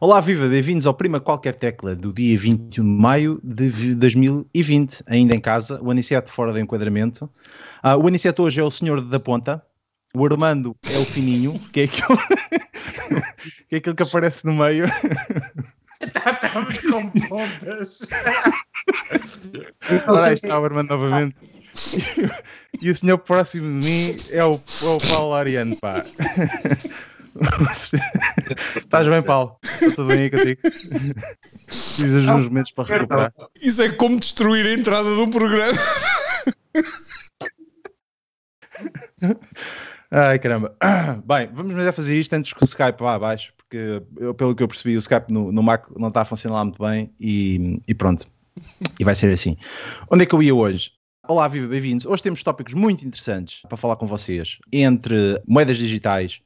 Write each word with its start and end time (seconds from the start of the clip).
Olá, 0.00 0.20
viva, 0.20 0.46
bem-vindos 0.46 0.86
ao 0.86 0.94
Prima 0.94 1.18
Qualquer 1.18 1.56
Tecla 1.56 1.96
do 1.96 2.12
dia 2.12 2.38
21 2.38 2.68
de 2.68 2.80
maio 2.80 3.40
de 3.42 3.96
2020, 3.96 5.02
ainda 5.08 5.34
em 5.34 5.40
casa, 5.40 5.82
o 5.82 5.90
Aniceto 5.90 6.30
fora 6.30 6.52
do 6.52 6.60
enquadramento. 6.60 7.24
Uh, 7.84 8.00
o 8.00 8.06
Aniceto 8.06 8.44
hoje 8.44 8.60
é 8.60 8.62
o 8.62 8.70
senhor 8.70 9.00
da 9.00 9.18
ponta, 9.18 9.60
o 10.14 10.24
Armando 10.24 10.76
é 10.88 10.98
o 10.98 11.04
fininho, 11.04 11.58
que 11.72 11.80
é 11.80 11.84
aquele 11.84 12.16
que, 13.68 13.74
é 13.74 13.78
aquele 13.78 13.96
que 13.96 14.02
aparece 14.04 14.46
no 14.46 14.54
meio. 14.54 14.84
Estamos 16.00 16.80
com 16.80 17.10
pontas. 17.28 18.06
Ora, 20.06 20.32
está 20.32 20.60
o 20.60 20.64
Armando 20.64 20.90
novamente. 20.90 21.36
E, 22.80 22.88
o 22.88 22.94
senhor 22.94 23.18
próximo 23.18 23.80
de 23.80 23.88
mim 23.88 24.16
é 24.30 24.44
o, 24.44 24.52
é 24.52 24.86
o 24.86 24.98
Paulo 25.10 25.34
Ariano, 25.34 25.74
pá. 25.74 26.04
Estás 28.76 29.06
bem, 29.06 29.22
Paulo? 29.22 29.56
Está 29.62 29.90
tudo 29.90 30.08
bem 30.08 30.20
aí 30.20 30.30
contigo? 30.30 30.60
Precisas 31.66 32.24
de 32.24 32.30
uns 32.30 32.44
momentos 32.44 32.72
para 32.72 32.96
recuperar. 32.96 33.32
Isso 33.60 33.82
é 33.82 33.90
como 33.90 34.18
destruir 34.18 34.66
a 34.66 34.72
entrada 34.72 35.14
de 35.14 35.20
um 35.20 35.30
programa. 35.30 35.78
Ai 40.10 40.38
caramba. 40.38 40.74
Bem, 41.24 41.50
vamos 41.52 41.94
fazer 41.94 42.18
isto 42.18 42.32
antes 42.32 42.52
que 42.52 42.62
o 42.62 42.64
Skype 42.64 43.00
vá 43.00 43.14
abaixo, 43.14 43.52
porque 43.56 44.02
eu, 44.16 44.34
pelo 44.34 44.54
que 44.54 44.62
eu 44.62 44.68
percebi, 44.68 44.96
o 44.96 45.00
Skype 45.00 45.32
no, 45.32 45.52
no 45.52 45.62
Mac 45.62 45.88
não 45.96 46.08
está 46.08 46.22
a 46.22 46.24
funcionar 46.24 46.56
lá 46.56 46.64
muito 46.64 46.82
bem 46.82 47.12
e, 47.20 47.80
e 47.86 47.94
pronto. 47.94 48.26
E 48.98 49.04
vai 49.04 49.14
ser 49.14 49.32
assim. 49.32 49.56
Onde 50.10 50.24
é 50.24 50.26
que 50.26 50.34
eu 50.34 50.42
ia 50.42 50.54
hoje? 50.54 50.92
Olá, 51.28 51.46
viva, 51.46 51.66
bem-vindos. 51.66 52.06
Hoje 52.06 52.22
temos 52.22 52.42
tópicos 52.42 52.72
muito 52.72 53.06
interessantes 53.06 53.60
para 53.68 53.76
falar 53.76 53.96
com 53.96 54.06
vocês. 54.06 54.58
Entre 54.72 55.40
moedas 55.46 55.76
digitais, 55.76 56.40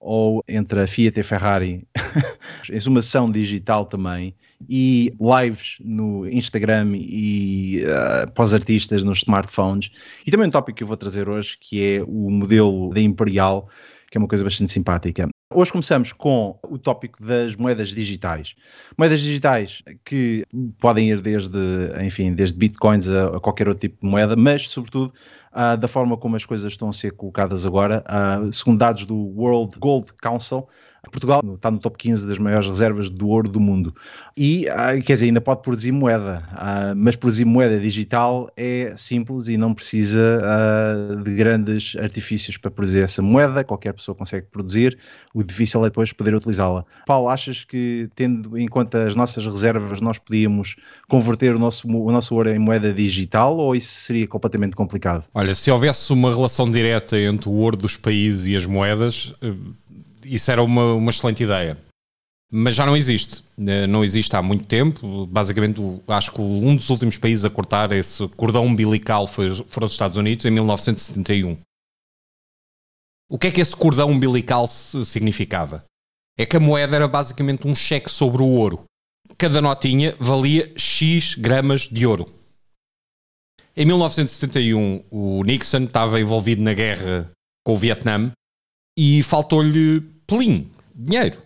ou 0.00 0.42
entre 0.48 0.80
a 0.80 0.86
Fiat 0.86 1.18
e 1.18 1.20
a 1.20 1.24
Ferrari, 1.24 1.86
exumação 2.72 3.30
digital 3.30 3.84
também, 3.84 4.34
e 4.68 5.12
lives 5.20 5.76
no 5.80 6.26
Instagram 6.28 6.92
e 6.96 7.82
uh, 7.84 8.30
para 8.32 8.44
os 8.44 8.54
artistas 8.54 9.02
nos 9.02 9.18
smartphones. 9.18 9.90
E 10.26 10.30
também 10.30 10.48
um 10.48 10.50
tópico 10.50 10.78
que 10.78 10.82
eu 10.82 10.88
vou 10.88 10.96
trazer 10.96 11.28
hoje, 11.28 11.56
que 11.60 11.96
é 11.96 12.02
o 12.02 12.30
modelo 12.30 12.92
da 12.92 13.00
Imperial, 13.00 13.68
que 14.10 14.16
é 14.16 14.20
uma 14.20 14.28
coisa 14.28 14.42
bastante 14.42 14.72
simpática. 14.72 15.28
Hoje 15.52 15.72
começamos 15.72 16.12
com 16.12 16.56
o 16.62 16.78
tópico 16.78 17.20
das 17.26 17.56
moedas 17.56 17.88
digitais. 17.88 18.54
Moedas 18.96 19.20
digitais 19.20 19.82
que 20.04 20.46
podem 20.78 21.10
ir 21.10 21.20
desde, 21.20 21.58
enfim, 22.00 22.32
desde 22.32 22.56
bitcoins 22.56 23.08
a, 23.08 23.36
a 23.36 23.40
qualquer 23.40 23.66
outro 23.66 23.80
tipo 23.88 24.00
de 24.00 24.08
moeda, 24.08 24.36
mas 24.36 24.68
sobretudo 24.68 25.12
uh, 25.52 25.76
da 25.76 25.88
forma 25.88 26.16
como 26.16 26.36
as 26.36 26.46
coisas 26.46 26.70
estão 26.70 26.88
a 26.88 26.92
ser 26.92 27.10
colocadas 27.16 27.66
agora. 27.66 28.04
Uh, 28.06 28.52
segundo 28.52 28.78
dados 28.78 29.04
do 29.04 29.16
World 29.16 29.76
Gold 29.80 30.12
Council, 30.22 30.68
Portugal 31.08 31.42
está 31.54 31.70
no 31.70 31.78
top 31.78 31.96
15 31.98 32.26
das 32.26 32.38
maiores 32.38 32.68
reservas 32.68 33.08
do 33.08 33.28
ouro 33.28 33.48
do 33.48 33.58
mundo. 33.58 33.94
E, 34.36 34.68
ah, 34.68 35.00
quer 35.00 35.14
dizer, 35.14 35.26
ainda 35.26 35.40
pode 35.40 35.62
produzir 35.62 35.92
moeda, 35.92 36.48
ah, 36.52 36.92
mas 36.96 37.16
produzir 37.16 37.44
moeda 37.44 37.78
digital 37.80 38.50
é 38.56 38.94
simples 38.96 39.48
e 39.48 39.56
não 39.56 39.74
precisa 39.74 40.40
ah, 40.42 41.22
de 41.22 41.34
grandes 41.34 41.96
artifícios 41.96 42.56
para 42.56 42.70
produzir 42.70 43.00
essa 43.00 43.22
moeda. 43.22 43.64
Qualquer 43.64 43.92
pessoa 43.94 44.14
consegue 44.14 44.46
produzir. 44.50 44.98
O 45.34 45.42
difícil 45.42 45.80
é 45.84 45.88
depois 45.88 46.12
poder 46.12 46.34
utilizá-la. 46.34 46.84
Paulo, 47.06 47.28
achas 47.28 47.64
que, 47.64 48.08
tendo 48.14 48.58
em 48.58 48.68
conta 48.68 49.06
as 49.06 49.14
nossas 49.14 49.44
reservas, 49.46 50.00
nós 50.00 50.18
podíamos 50.18 50.76
converter 51.08 51.54
o 51.54 51.58
nosso, 51.58 51.88
o 51.88 52.12
nosso 52.12 52.34
ouro 52.34 52.50
em 52.50 52.58
moeda 52.58 52.92
digital 52.92 53.56
ou 53.56 53.74
isso 53.74 53.92
seria 53.94 54.26
completamente 54.26 54.76
complicado? 54.76 55.24
Olha, 55.34 55.54
se 55.54 55.70
houvesse 55.70 56.12
uma 56.12 56.30
relação 56.30 56.70
direta 56.70 57.18
entre 57.18 57.48
o 57.48 57.52
ouro 57.52 57.76
dos 57.76 57.96
países 57.96 58.46
e 58.46 58.56
as 58.56 58.66
moedas 58.66 59.34
eh, 59.42 59.52
isso 60.24 60.50
era 60.50 60.62
uma, 60.62 60.94
uma 60.94 61.10
excelente 61.10 61.42
ideia. 61.42 61.78
Mas 62.50 62.74
já 62.74 62.84
não 62.84 62.96
existe. 62.96 63.44
Eh, 63.58 63.86
não 63.86 64.02
existe 64.02 64.34
há 64.34 64.42
muito 64.42 64.66
tempo. 64.66 65.26
Basicamente, 65.26 65.80
acho 66.08 66.32
que 66.32 66.40
um 66.40 66.74
dos 66.74 66.90
últimos 66.90 67.16
países 67.16 67.44
a 67.44 67.50
cortar 67.50 67.92
esse 67.92 68.26
cordão 68.28 68.66
umbilical 68.66 69.26
foi, 69.26 69.50
foram 69.66 69.86
os 69.86 69.92
Estados 69.92 70.16
Unidos 70.16 70.44
em 70.44 70.50
1971. 70.50 71.56
O 73.28 73.38
que 73.38 73.46
é 73.46 73.50
que 73.52 73.60
esse 73.60 73.76
cordão 73.76 74.10
umbilical 74.10 74.66
significava? 74.66 75.84
É 76.36 76.44
que 76.44 76.56
a 76.56 76.60
moeda 76.60 76.96
era 76.96 77.06
basicamente 77.06 77.68
um 77.68 77.74
cheque 77.74 78.10
sobre 78.10 78.42
o 78.42 78.46
ouro. 78.46 78.84
Cada 79.38 79.62
notinha 79.62 80.16
valia 80.18 80.72
X 80.76 81.36
gramas 81.36 81.82
de 81.82 82.04
ouro. 82.04 82.26
Em 83.76 83.86
1971, 83.86 85.04
o 85.10 85.44
Nixon 85.44 85.84
estava 85.84 86.20
envolvido 86.20 86.60
na 86.60 86.74
guerra 86.74 87.30
com 87.64 87.74
o 87.74 87.78
Vietnã 87.78 88.32
e 88.96 89.22
faltou-lhe 89.22 90.00
plim, 90.26 90.70
dinheiro. 90.94 91.42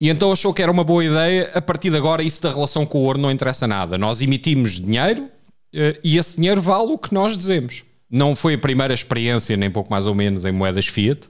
E 0.00 0.08
então 0.08 0.32
achou 0.32 0.54
que 0.54 0.62
era 0.62 0.70
uma 0.70 0.84
boa 0.84 1.04
ideia, 1.04 1.50
a 1.54 1.60
partir 1.60 1.90
de 1.90 1.96
agora 1.96 2.22
isso 2.22 2.42
da 2.42 2.50
relação 2.50 2.86
com 2.86 2.98
o 2.98 3.02
ouro 3.02 3.18
não 3.18 3.30
interessa 3.30 3.66
nada. 3.66 3.98
Nós 3.98 4.20
emitimos 4.20 4.80
dinheiro 4.80 5.28
eh, 5.72 5.98
e 6.04 6.16
esse 6.16 6.36
dinheiro 6.36 6.60
vale 6.60 6.92
o 6.92 6.98
que 6.98 7.12
nós 7.12 7.36
dizemos. 7.36 7.84
Não 8.10 8.36
foi 8.36 8.54
a 8.54 8.58
primeira 8.58 8.94
experiência, 8.94 9.56
nem 9.56 9.70
pouco 9.70 9.90
mais 9.90 10.06
ou 10.06 10.14
menos, 10.14 10.44
em 10.44 10.52
moedas 10.52 10.86
Fiat. 10.86 11.28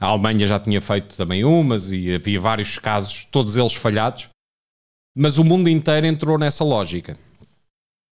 A 0.00 0.06
Alemanha 0.06 0.46
já 0.46 0.60
tinha 0.60 0.80
feito 0.80 1.16
também 1.16 1.44
umas 1.44 1.92
e 1.92 2.14
havia 2.14 2.40
vários 2.40 2.78
casos, 2.78 3.24
todos 3.26 3.56
eles 3.56 3.74
falhados. 3.74 4.28
Mas 5.16 5.38
o 5.38 5.44
mundo 5.44 5.68
inteiro 5.68 6.06
entrou 6.06 6.38
nessa 6.38 6.62
lógica. 6.62 7.18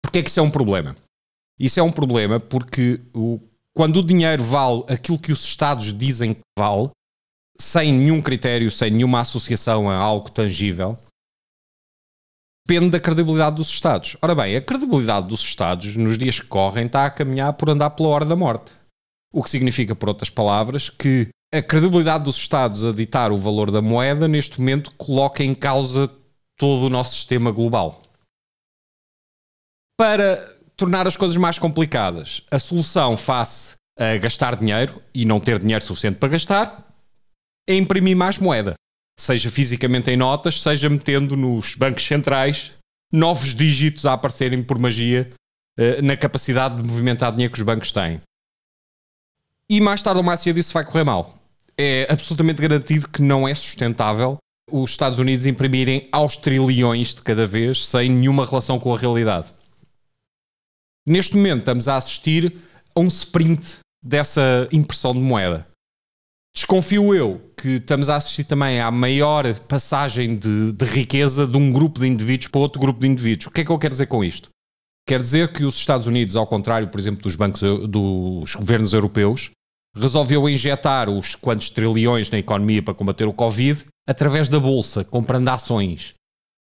Porquê 0.02 0.18
é 0.18 0.22
que 0.22 0.30
isso 0.30 0.40
é 0.40 0.42
um 0.42 0.50
problema? 0.50 0.96
Isso 1.58 1.78
é 1.78 1.82
um 1.82 1.92
problema 1.92 2.40
porque 2.40 3.00
o, 3.14 3.40
quando 3.78 3.98
o 3.98 4.02
dinheiro 4.02 4.42
vale 4.42 4.82
aquilo 4.88 5.20
que 5.20 5.30
os 5.30 5.44
Estados 5.44 5.96
dizem 5.96 6.34
que 6.34 6.40
vale, 6.58 6.90
sem 7.60 7.92
nenhum 7.92 8.20
critério, 8.20 8.72
sem 8.72 8.90
nenhuma 8.90 9.20
associação 9.20 9.88
a 9.88 9.94
algo 9.94 10.28
tangível, 10.28 10.98
depende 12.66 12.90
da 12.90 12.98
credibilidade 12.98 13.54
dos 13.54 13.68
Estados. 13.68 14.16
Ora 14.20 14.34
bem, 14.34 14.56
a 14.56 14.60
credibilidade 14.60 15.28
dos 15.28 15.42
Estados, 15.42 15.94
nos 15.94 16.18
dias 16.18 16.40
que 16.40 16.48
correm, 16.48 16.86
está 16.86 17.06
a 17.06 17.10
caminhar 17.10 17.52
por 17.52 17.70
andar 17.70 17.90
pela 17.90 18.08
hora 18.08 18.24
da 18.24 18.34
morte. 18.34 18.72
O 19.32 19.44
que 19.44 19.50
significa, 19.50 19.94
por 19.94 20.08
outras 20.08 20.28
palavras, 20.28 20.90
que 20.90 21.28
a 21.54 21.62
credibilidade 21.62 22.24
dos 22.24 22.36
Estados 22.36 22.84
a 22.84 22.90
ditar 22.90 23.30
o 23.30 23.38
valor 23.38 23.70
da 23.70 23.80
moeda, 23.80 24.26
neste 24.26 24.58
momento, 24.58 24.92
coloca 24.96 25.44
em 25.44 25.54
causa 25.54 26.10
todo 26.58 26.86
o 26.86 26.90
nosso 26.90 27.14
sistema 27.14 27.52
global. 27.52 28.02
Para 29.96 30.57
tornar 30.78 31.06
as 31.08 31.16
coisas 31.16 31.36
mais 31.36 31.58
complicadas. 31.58 32.42
A 32.50 32.58
solução 32.58 33.16
face 33.16 33.74
a 33.98 34.16
gastar 34.16 34.56
dinheiro 34.56 35.02
e 35.12 35.24
não 35.24 35.40
ter 35.40 35.58
dinheiro 35.58 35.84
suficiente 35.84 36.16
para 36.16 36.28
gastar 36.30 36.86
é 37.68 37.74
imprimir 37.74 38.16
mais 38.16 38.38
moeda. 38.38 38.74
Seja 39.18 39.50
fisicamente 39.50 40.10
em 40.10 40.16
notas, 40.16 40.62
seja 40.62 40.88
metendo 40.88 41.36
nos 41.36 41.74
bancos 41.74 42.06
centrais 42.06 42.72
novos 43.12 43.54
dígitos 43.54 44.06
a 44.06 44.12
aparecerem 44.12 44.62
por 44.62 44.78
magia 44.78 45.30
uh, 45.78 46.00
na 46.00 46.16
capacidade 46.16 46.80
de 46.80 46.88
movimentar 46.88 47.32
dinheiro 47.32 47.52
que 47.52 47.58
os 47.58 47.64
bancos 47.64 47.90
têm. 47.90 48.20
E 49.68 49.80
mais 49.80 50.00
tarde 50.00 50.18
ou 50.18 50.24
mais 50.24 50.40
cedo 50.40 50.60
isso 50.60 50.72
vai 50.72 50.84
correr 50.84 51.04
mal. 51.04 51.36
É 51.76 52.06
absolutamente 52.08 52.62
garantido 52.62 53.08
que 53.08 53.20
não 53.20 53.48
é 53.48 53.54
sustentável 53.54 54.38
os 54.70 54.90
Estados 54.90 55.18
Unidos 55.18 55.46
imprimirem 55.46 56.08
aos 56.12 56.36
trilhões 56.36 57.14
de 57.14 57.22
cada 57.22 57.46
vez 57.46 57.84
sem 57.84 58.08
nenhuma 58.10 58.46
relação 58.46 58.78
com 58.78 58.94
a 58.94 58.98
realidade. 58.98 59.57
Neste 61.08 61.34
momento 61.36 61.60
estamos 61.60 61.88
a 61.88 61.96
assistir 61.96 62.54
a 62.94 63.00
um 63.00 63.06
sprint 63.06 63.78
dessa 64.04 64.68
impressão 64.70 65.14
de 65.14 65.20
moeda. 65.20 65.66
Desconfio 66.54 67.14
eu 67.14 67.40
que 67.56 67.76
estamos 67.76 68.10
a 68.10 68.16
assistir 68.16 68.44
também 68.44 68.78
à 68.78 68.90
maior 68.90 69.58
passagem 69.60 70.36
de, 70.36 70.70
de, 70.72 70.84
riqueza 70.84 71.46
de 71.46 71.56
um 71.56 71.72
grupo 71.72 71.98
de 71.98 72.06
indivíduos 72.06 72.48
para 72.48 72.60
outro 72.60 72.78
grupo 72.78 73.00
de 73.00 73.06
indivíduos. 73.06 73.46
O 73.46 73.50
que 73.50 73.62
é 73.62 73.64
que 73.64 73.72
eu 73.72 73.78
quero 73.78 73.94
dizer 73.94 74.04
com 74.04 74.22
isto? 74.22 74.50
Quer 75.06 75.18
dizer 75.18 75.50
que 75.50 75.64
os 75.64 75.76
Estados 75.76 76.06
Unidos, 76.06 76.36
ao 76.36 76.46
contrário, 76.46 76.88
por 76.88 77.00
exemplo, 77.00 77.22
dos 77.22 77.36
bancos 77.36 77.62
dos 77.88 78.54
governos 78.54 78.92
europeus, 78.92 79.50
resolveu 79.96 80.46
injetar 80.46 81.08
os 81.08 81.34
quantos 81.34 81.70
trilhões 81.70 82.28
na 82.28 82.36
economia 82.36 82.82
para 82.82 82.92
combater 82.92 83.24
o 83.24 83.32
Covid 83.32 83.86
através 84.06 84.50
da 84.50 84.60
bolsa, 84.60 85.04
comprando 85.04 85.48
ações 85.48 86.17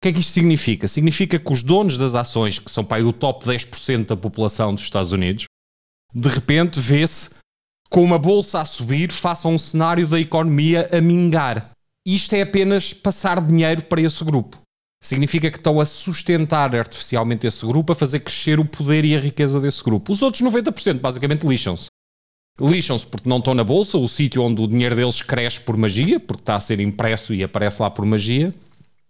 que 0.02 0.08
é 0.08 0.12
que 0.12 0.20
isto 0.20 0.32
significa? 0.32 0.86
Significa 0.86 1.38
que 1.38 1.52
os 1.52 1.62
donos 1.62 1.96
das 1.98 2.14
ações, 2.14 2.58
que 2.58 2.70
são 2.70 2.84
para 2.84 3.04
o 3.04 3.12
top 3.12 3.44
10% 3.44 4.06
da 4.06 4.16
população 4.16 4.74
dos 4.74 4.84
Estados 4.84 5.12
Unidos, 5.12 5.44
de 6.14 6.28
repente 6.28 6.80
vê-se 6.80 7.30
com 7.90 8.02
uma 8.02 8.18
bolsa 8.18 8.60
a 8.60 8.64
subir, 8.64 9.12
faça 9.12 9.48
um 9.48 9.58
cenário 9.58 10.06
da 10.06 10.20
economia 10.20 10.88
a 10.92 11.00
mingar. 11.00 11.70
Isto 12.06 12.34
é 12.34 12.42
apenas 12.42 12.92
passar 12.92 13.40
dinheiro 13.40 13.82
para 13.84 14.00
esse 14.00 14.22
grupo. 14.24 14.60
Significa 15.02 15.50
que 15.50 15.58
estão 15.58 15.80
a 15.80 15.86
sustentar 15.86 16.74
artificialmente 16.74 17.46
esse 17.46 17.64
grupo, 17.64 17.92
a 17.92 17.96
fazer 17.96 18.20
crescer 18.20 18.58
o 18.58 18.64
poder 18.64 19.04
e 19.04 19.16
a 19.16 19.20
riqueza 19.20 19.60
desse 19.60 19.82
grupo. 19.82 20.12
Os 20.12 20.22
outros 20.22 20.42
90% 20.42 21.00
basicamente 21.00 21.46
lixam-se. 21.46 21.86
Lixam-se 22.60 23.06
porque 23.06 23.28
não 23.28 23.38
estão 23.38 23.54
na 23.54 23.62
bolsa, 23.62 23.98
o 23.98 24.08
sítio 24.08 24.42
onde 24.42 24.62
o 24.62 24.66
dinheiro 24.66 24.96
deles 24.96 25.20
cresce 25.20 25.60
por 25.60 25.76
magia, 25.76 26.18
porque 26.18 26.42
está 26.42 26.56
a 26.56 26.60
ser 26.60 26.80
impresso 26.80 27.34
e 27.34 27.44
aparece 27.44 27.82
lá 27.82 27.90
por 27.90 28.04
magia. 28.06 28.54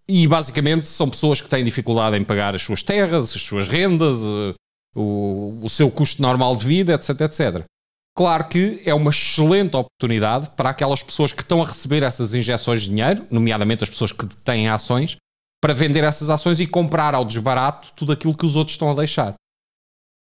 E 0.09 0.27
basicamente 0.27 0.87
são 0.89 1.11
pessoas 1.11 1.41
que 1.41 1.49
têm 1.49 1.65
dificuldade 1.65 2.17
em 2.17 2.25
pagar 2.25 2.55
as 2.55 2.63
suas 2.63 2.83
terras, 2.83 3.35
as 3.35 3.43
suas 3.43 3.67
rendas, 3.67 4.19
eh, 4.23 4.55
o, 4.95 5.59
o 5.63 5.69
seu 5.69 5.91
custo 5.91 6.23
normal 6.23 6.57
de 6.57 6.65
vida, 6.65 6.95
etc, 6.95 7.21
etc. 7.23 7.65
Claro 8.17 8.49
que 8.49 8.81
é 8.87 8.95
uma 8.95 9.11
excelente 9.11 9.77
oportunidade 9.77 10.51
para 10.57 10.71
aquelas 10.71 11.03
pessoas 11.03 11.33
que 11.33 11.43
estão 11.43 11.61
a 11.61 11.67
receber 11.67 12.03
essas 12.03 12.35
injeções 12.35 12.83
de 12.83 12.89
dinheiro, 12.89 13.27
nomeadamente 13.31 13.85
as 13.85 13.91
pessoas 13.91 14.11
que 14.11 14.27
têm 14.37 14.69
ações, 14.69 15.17
para 15.61 15.75
vender 15.75 16.03
essas 16.03 16.31
ações 16.31 16.61
e 16.61 16.67
comprar 16.67 17.15
ao 17.15 17.25
desbarato 17.25 17.93
tudo 17.95 18.13
aquilo 18.13 18.37
que 18.37 18.47
os 18.47 18.57
outros 18.57 18.75
estão 18.75 18.91
a 18.91 18.95
deixar. 18.95 19.35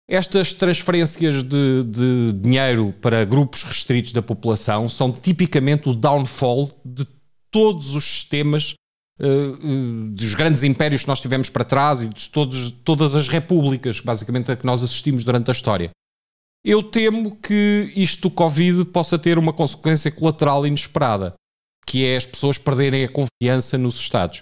Estas 0.09 0.53
transferências 0.53 1.43
de, 1.43 1.83
de 1.83 2.33
dinheiro 2.33 2.93
para 2.99 3.23
grupos 3.23 3.63
restritos 3.63 4.11
da 4.11 4.21
população 4.21 4.89
são 4.89 5.11
tipicamente 5.11 5.87
o 5.87 5.93
downfall 5.93 6.71
de 6.83 7.05
todos 7.51 7.95
os 7.95 8.03
sistemas 8.03 8.73
dos 9.19 10.33
grandes 10.35 10.63
impérios 10.63 11.03
que 11.03 11.07
nós 11.07 11.21
tivemos 11.21 11.49
para 11.49 11.63
trás 11.63 12.01
e 12.01 12.09
de 12.09 12.29
todos, 12.29 12.71
todas 12.71 13.15
as 13.15 13.27
repúblicas, 13.27 13.99
basicamente, 13.99 14.51
a 14.51 14.55
que 14.55 14.65
nós 14.65 14.83
assistimos 14.83 15.23
durante 15.23 15.49
a 15.49 15.53
história. 15.53 15.91
Eu 16.65 16.81
temo 16.81 17.35
que 17.35 17.91
isto 17.95 18.29
do 18.29 18.31
Covid 18.31 18.85
possa 18.85 19.19
ter 19.19 19.37
uma 19.37 19.51
consequência 19.51 20.09
colateral 20.09 20.65
inesperada, 20.65 21.33
que 21.85 22.05
é 22.05 22.15
as 22.15 22.25
pessoas 22.25 22.57
perderem 22.57 23.03
a 23.03 23.09
confiança 23.09 23.77
nos 23.77 23.99
Estados. 23.99 24.41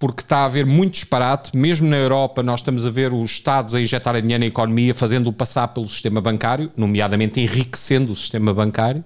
Porque 0.00 0.22
está 0.22 0.38
a 0.38 0.46
haver 0.46 0.66
muito 0.66 0.94
disparate, 0.94 1.56
mesmo 1.56 1.88
na 1.88 1.96
Europa 1.96 2.42
nós 2.42 2.58
estamos 2.58 2.84
a 2.84 2.90
ver 2.90 3.12
os 3.12 3.30
Estados 3.30 3.74
a 3.74 3.80
injetarem 3.80 4.20
dinheiro 4.20 4.40
na 4.40 4.48
economia, 4.48 4.92
fazendo-o 4.92 5.32
passar 5.32 5.68
pelo 5.68 5.88
sistema 5.88 6.20
bancário, 6.20 6.72
nomeadamente 6.76 7.40
enriquecendo 7.40 8.12
o 8.12 8.16
sistema 8.16 8.52
bancário. 8.52 9.04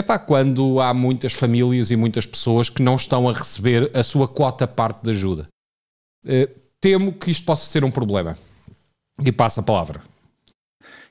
Para 0.00 0.18
quando 0.18 0.80
há 0.80 0.94
muitas 0.94 1.34
famílias 1.34 1.90
e 1.90 1.96
muitas 1.96 2.24
pessoas 2.24 2.70
que 2.70 2.82
não 2.82 2.94
estão 2.94 3.28
a 3.28 3.32
receber 3.32 3.90
a 3.94 4.02
sua 4.02 4.26
quota 4.26 4.66
parte 4.66 5.02
de 5.02 5.10
ajuda. 5.10 5.48
Uh, 6.24 6.48
temo 6.80 7.12
que 7.12 7.30
isto 7.30 7.44
possa 7.44 7.66
ser 7.66 7.84
um 7.84 7.90
problema. 7.90 8.36
E 9.22 9.30
passa 9.30 9.60
a 9.60 9.64
palavra. 9.64 10.02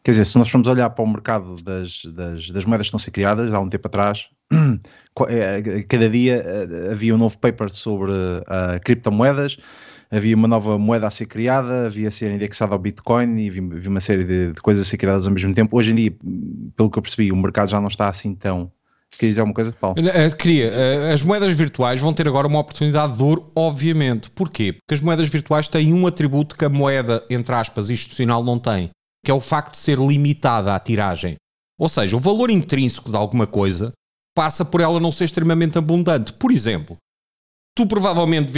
Quer 0.04 0.12
dizer, 0.12 0.26
se 0.26 0.38
nós 0.38 0.50
formos 0.50 0.68
olhar 0.68 0.90
para 0.90 1.04
o 1.04 1.08
mercado 1.08 1.56
das, 1.58 2.02
das, 2.06 2.50
das 2.50 2.66
moedas 2.66 2.86
que 2.86 2.88
estão 2.88 2.98
a 2.98 3.02
ser 3.02 3.12
criadas, 3.12 3.54
há 3.54 3.60
um 3.60 3.70
tempo 3.70 3.88
atrás, 3.88 4.30
é, 5.30 5.84
cada 5.84 6.10
dia 6.10 6.44
eh, 6.44 6.92
havia 6.92 7.14
um 7.14 7.18
novo 7.20 7.38
paper 7.38 7.70
sobre 7.70 8.12
uh, 8.12 8.82
criptomoedas, 8.84 9.58
havia 10.12 10.36
uma 10.36 10.48
nova 10.48 10.78
moeda 10.78 11.08
a 11.08 11.10
ser 11.10 11.26
criada, 11.26 11.86
havia 11.86 12.10
a 12.10 12.12
ser 12.12 12.32
indexada 12.32 12.74
ao 12.74 12.80
Bitcoin 12.80 13.38
e 13.38 13.48
havia 13.48 13.90
uma 13.90 14.00
série 14.00 14.24
de, 14.24 14.54
de, 14.54 14.62
coisas 14.62 14.86
a 14.86 14.90
ser 14.90 14.98
criadas 14.98 15.26
ao 15.26 15.34
mesmo 15.34 15.54
tempo. 15.54 15.78
Hoje 15.78 15.92
em 15.92 15.96
dia, 15.96 16.14
pelo 16.76 16.92
que 16.92 17.00
eu 17.00 17.02
percebi, 17.02 17.32
o 17.32 17.36
mercado 17.36 17.70
já 17.70 17.80
não 17.80 17.88
está 17.88 18.08
assim 18.08 18.36
tão. 18.36 18.72
Queria 19.12 19.30
dizer 19.30 19.42
alguma 19.42 19.56
coisa, 19.56 19.74
Paulo? 19.74 19.96
Uh, 20.00 20.36
queria. 20.38 20.70
Uh, 20.70 21.14
as 21.14 21.22
moedas 21.22 21.54
virtuais 21.54 22.00
vão 22.00 22.14
ter 22.14 22.28
agora 22.28 22.48
uma 22.48 22.60
oportunidade 22.60 23.18
de 23.18 23.24
ouro, 23.24 23.52
obviamente. 23.56 24.30
Porquê? 24.30 24.74
Porque 24.74 24.94
as 24.94 25.02
moedas 25.02 25.28
virtuais 25.28 25.68
têm 25.68 25.94
um 25.94 26.08
atributo 26.08 26.56
que 26.56 26.64
a 26.64 26.70
moeda, 26.70 27.24
entre 27.30 27.54
aspas, 27.54 27.90
institucional 27.90 28.44
não 28.44 28.58
tem 28.58 28.90
que 29.24 29.32
é 29.32 29.34
o 29.34 29.42
facto 29.42 29.74
de 29.74 29.78
ser 29.78 29.98
limitada 30.00 30.76
a 30.76 30.80
tiragem. 30.80 31.36
Ou 31.78 31.90
seja, 31.90 32.16
o 32.16 32.20
valor 32.20 32.50
intrínseco 32.50 33.10
de 33.10 33.16
alguma 33.16 33.48
coisa 33.48 33.92
passa 34.36 34.64
por 34.66 34.82
ela 34.82 35.00
não 35.00 35.12
ser 35.12 35.26
extremamente 35.26 35.78
abundante. 35.78 36.34
Por 36.34 36.52
exemplo, 36.52 36.98
tu 37.76 37.86
provavelmente 37.88 38.52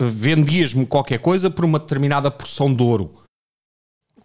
vendias-me 0.00 0.86
qualquer 0.86 1.18
coisa 1.18 1.50
por 1.50 1.64
uma 1.64 1.78
determinada 1.78 2.30
porção 2.30 2.72
de 2.72 2.82
ouro 2.82 3.22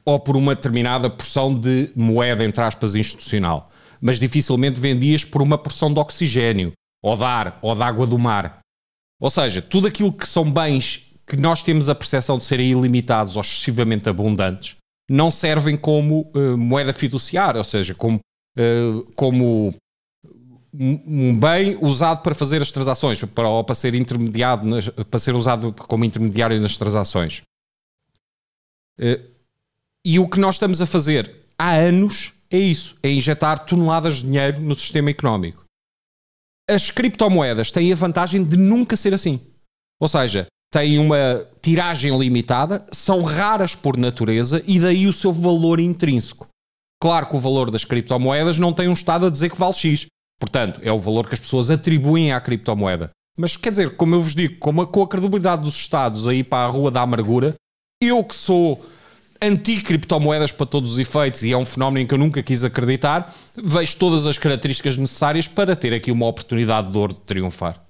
ou 0.06 0.20
por 0.20 0.36
uma 0.36 0.56
determinada 0.56 1.10
porção 1.10 1.54
de 1.54 1.92
moeda, 1.96 2.44
entre 2.44 2.62
aspas, 2.62 2.96
institucional. 2.96 3.72
Mas 4.02 4.20
dificilmente 4.20 4.80
vendias 4.80 5.24
por 5.24 5.42
uma 5.42 5.58
porção 5.58 5.94
de 5.94 6.00
oxigênio, 6.00 6.74
ou 7.02 7.16
de 7.16 7.24
ar, 7.24 7.60
ou 7.62 7.74
de 7.74 7.82
água 7.82 8.06
do 8.06 8.20
mar. 8.20 8.60
Ou 9.20 9.30
seja, 9.30 9.62
tudo 9.62 9.88
aquilo 9.88 10.12
que 10.12 10.28
são 10.28 10.50
bens 10.52 11.10
que 11.26 11.38
nós 11.38 11.64
temos 11.64 11.88
a 11.88 11.96
percepção 11.96 12.38
de 12.38 12.44
serem 12.44 12.72
ilimitados 12.72 13.38
ou 13.38 13.42
excessivamente 13.42 14.10
abundantes, 14.10 14.76
não 15.10 15.32
servem 15.32 15.78
como 15.78 16.30
uh, 16.36 16.58
moeda 16.58 16.92
fiduciária, 16.92 17.60
ou 17.60 17.64
seja, 17.64 17.96
como, 17.96 18.20
uh, 18.58 19.06
como 19.16 19.74
um 20.74 21.40
bem 21.40 21.78
usado 21.82 22.22
para 22.22 22.34
fazer 22.34 22.62
as 22.62 22.72
transações, 22.72 23.24
para, 23.24 23.48
ou 23.48 23.64
para 23.64 23.76
ser 23.76 23.94
intermediado, 23.94 24.68
nas, 24.68 24.90
para 24.90 25.20
ser 25.20 25.36
usado 25.36 25.72
como 25.74 26.04
intermediário 26.04 26.60
nas 26.60 26.78
transações. 26.78 27.42
Uh, 29.00 29.32
e 30.06 30.20
o 30.20 30.28
que 30.28 30.40
nós 30.40 30.56
estamos 30.56 30.82
a 30.82 30.86
fazer 30.86 31.34
há 31.58 31.76
anos 31.76 32.34
é 32.50 32.58
isso, 32.58 32.98
é 33.02 33.12
injetar 33.12 33.66
toneladas 33.66 34.18
de 34.18 34.24
dinheiro 34.24 34.60
no 34.62 34.76
sistema 34.76 35.10
económico. 35.10 35.64
As 36.70 36.92
criptomoedas 36.92 37.72
têm 37.72 37.92
a 37.92 37.96
vantagem 37.96 38.44
de 38.44 38.58
nunca 38.58 38.96
ser 38.96 39.14
assim. 39.14 39.40
Ou 40.00 40.08
seja, 40.08 40.48
têm 40.72 40.98
uma 40.98 41.48
tiragem 41.62 42.18
limitada, 42.18 42.86
são 42.92 43.22
raras 43.22 43.76
por 43.76 43.98
natureza 43.98 44.64
e 44.68 44.80
daí 44.80 45.08
o 45.08 45.14
seu 45.14 45.32
valor 45.32 45.80
intrínseco. 45.80 46.48
Claro 47.02 47.28
que 47.28 47.36
o 47.36 47.40
valor 47.40 47.70
das 47.70 47.84
criptomoedas 47.84 48.60
não 48.60 48.74
tem 48.74 48.88
um 48.88 48.94
Estado 48.94 49.26
a 49.26 49.30
dizer 49.30 49.50
que 49.50 49.60
vale 49.60 49.74
X. 49.74 50.06
Portanto, 50.40 50.82
é 50.84 50.92
o 50.92 51.00
valor 51.00 51.28
que 51.28 51.34
as 51.34 51.40
pessoas 51.40 51.72
atribuem 51.72 52.34
à 52.34 52.42
criptomoeda. 52.42 53.12
Mas 53.38 53.56
quer 53.58 53.72
dizer, 53.72 53.96
como 53.96 54.16
eu 54.16 54.22
vos 54.22 54.36
digo, 54.36 54.58
com 54.60 54.82
a, 54.82 54.88
com 54.88 55.02
a 55.02 55.08
credibilidade 55.08 55.64
dos 55.64 55.76
Estados 55.76 56.28
aí 56.28 56.44
para 56.44 56.66
a 56.66 56.70
rua 56.70 56.92
da 56.92 57.02
amargura, 57.02 57.56
eu 58.02 58.24
que 58.24 58.36
sou 58.36 58.86
anti-criptomoedas 59.42 60.52
para 60.52 60.66
todos 60.66 60.94
os 60.94 61.00
efeitos 61.00 61.44
e 61.44 61.52
é 61.52 61.58
um 61.58 61.66
fenómeno 61.66 62.00
em 62.00 62.08
que 62.08 62.14
eu 62.14 62.18
nunca 62.18 62.42
quis 62.42 62.64
acreditar, 62.64 63.34
vejo 63.56 63.98
todas 63.98 64.26
as 64.26 64.38
características 64.38 64.96
necessárias 64.96 65.48
para 65.48 65.76
ter 65.76 65.94
aqui 65.94 66.12
uma 66.12 66.28
oportunidade 66.28 66.90
de 66.92 66.98
ouro 66.98 67.14
de 67.14 67.22
triunfar. 67.22 67.84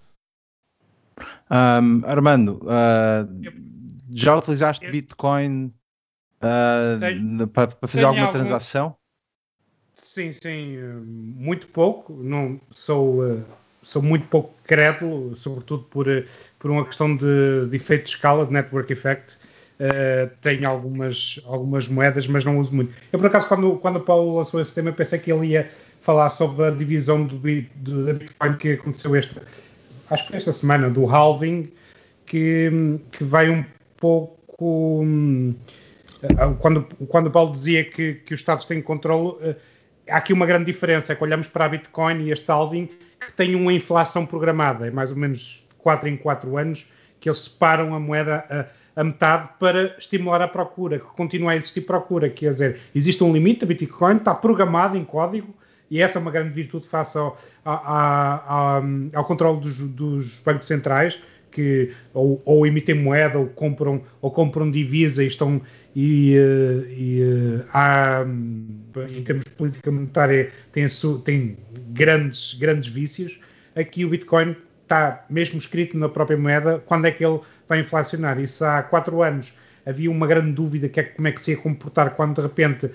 Um, 1.51 2.01
Armando, 2.05 2.59
uh, 2.63 3.27
já 4.09 4.35
utilizaste 4.35 4.89
Bitcoin 4.89 5.71
uh, 6.41 7.47
para, 7.47 7.67
para 7.67 7.87
fazer 7.87 8.05
alguma 8.05 8.27
algum... 8.27 8.39
transação? 8.39 8.95
Sim, 10.13 10.31
sim, 10.31 10.77
muito 11.35 11.65
pouco. 11.65 12.13
Não 12.13 12.61
sou, 12.69 13.25
uh, 13.25 13.43
sou 13.81 13.99
muito 13.99 14.27
pouco 14.27 14.53
crédulo, 14.63 15.35
sobretudo 15.35 15.85
por, 15.85 16.05
por 16.59 16.69
uma 16.69 16.85
questão 16.85 17.15
de, 17.15 17.65
de 17.67 17.75
efeito 17.75 18.03
de 18.03 18.09
escala, 18.09 18.45
de 18.45 18.53
network 18.53 18.93
effect. 18.93 19.39
Uh, 19.79 20.29
tenho 20.39 20.69
algumas, 20.69 21.41
algumas 21.45 21.87
moedas, 21.87 22.27
mas 22.27 22.45
não 22.45 22.59
uso 22.59 22.75
muito. 22.75 22.93
Eu, 23.11 23.17
por 23.17 23.25
acaso, 23.25 23.47
quando, 23.47 23.75
quando 23.77 23.95
o 23.95 24.01
Paulo 24.01 24.37
lançou 24.37 24.61
esse 24.61 24.75
tema, 24.75 24.91
pensei 24.91 25.17
que 25.17 25.33
ele 25.33 25.47
ia 25.47 25.67
falar 26.03 26.29
sobre 26.29 26.65
a 26.65 26.69
divisão 26.69 27.25
do, 27.25 27.39
do, 27.73 28.05
da 28.05 28.13
Bitcoin 28.13 28.57
que 28.57 28.73
aconteceu 28.73 29.15
este, 29.15 29.41
acho 30.11 30.27
que 30.27 30.35
esta 30.35 30.53
semana, 30.53 30.91
do 30.91 31.07
halving, 31.07 31.71
que, 32.27 32.99
que 33.11 33.23
vai 33.23 33.49
um 33.49 33.65
pouco. 33.97 35.01
Hum, 35.03 35.55
quando, 36.59 36.83
quando 37.07 37.27
o 37.27 37.31
Paulo 37.31 37.51
dizia 37.51 37.83
que, 37.83 38.13
que 38.13 38.33
os 38.33 38.39
Estados 38.39 38.63
têm 38.65 38.81
controle, 38.81 39.35
eh, 39.41 39.55
há 40.09 40.17
aqui 40.17 40.33
uma 40.33 40.45
grande 40.45 40.65
diferença. 40.65 41.13
É 41.13 41.15
que 41.15 41.23
olhamos 41.23 41.47
para 41.47 41.65
a 41.65 41.69
Bitcoin 41.69 42.23
e 42.23 42.31
este 42.31 42.49
halving 42.51 42.87
que 42.87 43.33
tem 43.35 43.55
uma 43.55 43.71
inflação 43.71 44.25
programada, 44.25 44.87
é 44.87 44.91
mais 44.91 45.11
ou 45.11 45.17
menos 45.17 45.67
4 45.79 46.09
em 46.09 46.17
4 46.17 46.57
anos, 46.57 46.91
que 47.19 47.29
eles 47.29 47.39
separam 47.39 47.93
a 47.93 47.99
moeda 47.99 48.45
a, 48.95 49.01
a 49.01 49.03
metade 49.03 49.49
para 49.59 49.95
estimular 49.97 50.41
a 50.41 50.47
procura, 50.47 50.99
que 50.99 51.05
continua 51.05 51.51
a 51.51 51.55
existir 51.55 51.81
procura. 51.81 52.29
Quer 52.29 52.51
dizer, 52.51 52.79
existe 52.93 53.23
um 53.23 53.31
limite, 53.31 53.63
a 53.63 53.67
Bitcoin 53.67 54.17
está 54.17 54.35
programado 54.35 54.97
em 54.97 55.05
código 55.05 55.53
e 55.89 56.01
essa 56.01 56.17
é 56.17 56.21
uma 56.21 56.31
grande 56.31 56.49
virtude 56.49 56.87
face 56.87 57.17
ao, 57.17 57.37
ao, 57.63 58.83
ao 59.13 59.25
controle 59.25 59.59
dos, 59.59 59.79
dos, 59.89 60.39
bancos 60.39 60.67
centrais, 60.67 61.21
que 61.53 61.91
ou, 62.13 62.41
ou, 62.43 62.65
emitem 62.65 62.95
moeda 62.95 63.39
ou 63.39 63.47
compram, 63.47 64.01
ou 64.21 64.31
compram 64.31 64.69
divisa 64.69 65.23
e 65.23 65.27
estão 65.27 65.61
e, 65.95 66.35
eh, 66.35 66.89
e 66.89 67.21
eh, 67.21 67.65
há, 67.73 68.25
em 68.25 69.23
termos 69.23 69.45
de 69.45 69.51
política 69.51 69.91
monetária 69.91 70.51
tem, 70.71 70.87
tem 71.23 71.57
grandes, 71.89 72.55
grandes 72.55 72.89
vícios. 72.89 73.39
Aqui 73.75 74.03
o 74.03 74.09
Bitcoin 74.09 74.55
está 74.81 75.25
mesmo 75.29 75.57
escrito 75.57 75.97
na 75.97 76.09
própria 76.09 76.37
moeda 76.37 76.83
quando 76.85 77.05
é 77.05 77.11
que 77.11 77.23
ele 77.23 77.39
vai 77.69 77.79
inflacionar. 77.79 78.39
Isso 78.39 78.65
há 78.65 78.81
quatro 78.83 79.21
anos 79.21 79.57
havia 79.85 80.09
uma 80.09 80.25
grande 80.25 80.51
dúvida 80.51 80.87
que 80.89 80.99
é 80.99 81.03
como 81.03 81.27
é 81.27 81.31
que 81.31 81.41
se 81.41 81.51
ia 81.51 81.57
comportar 81.57 82.15
quando 82.15 82.35
de 82.35 82.41
repente 82.41 82.89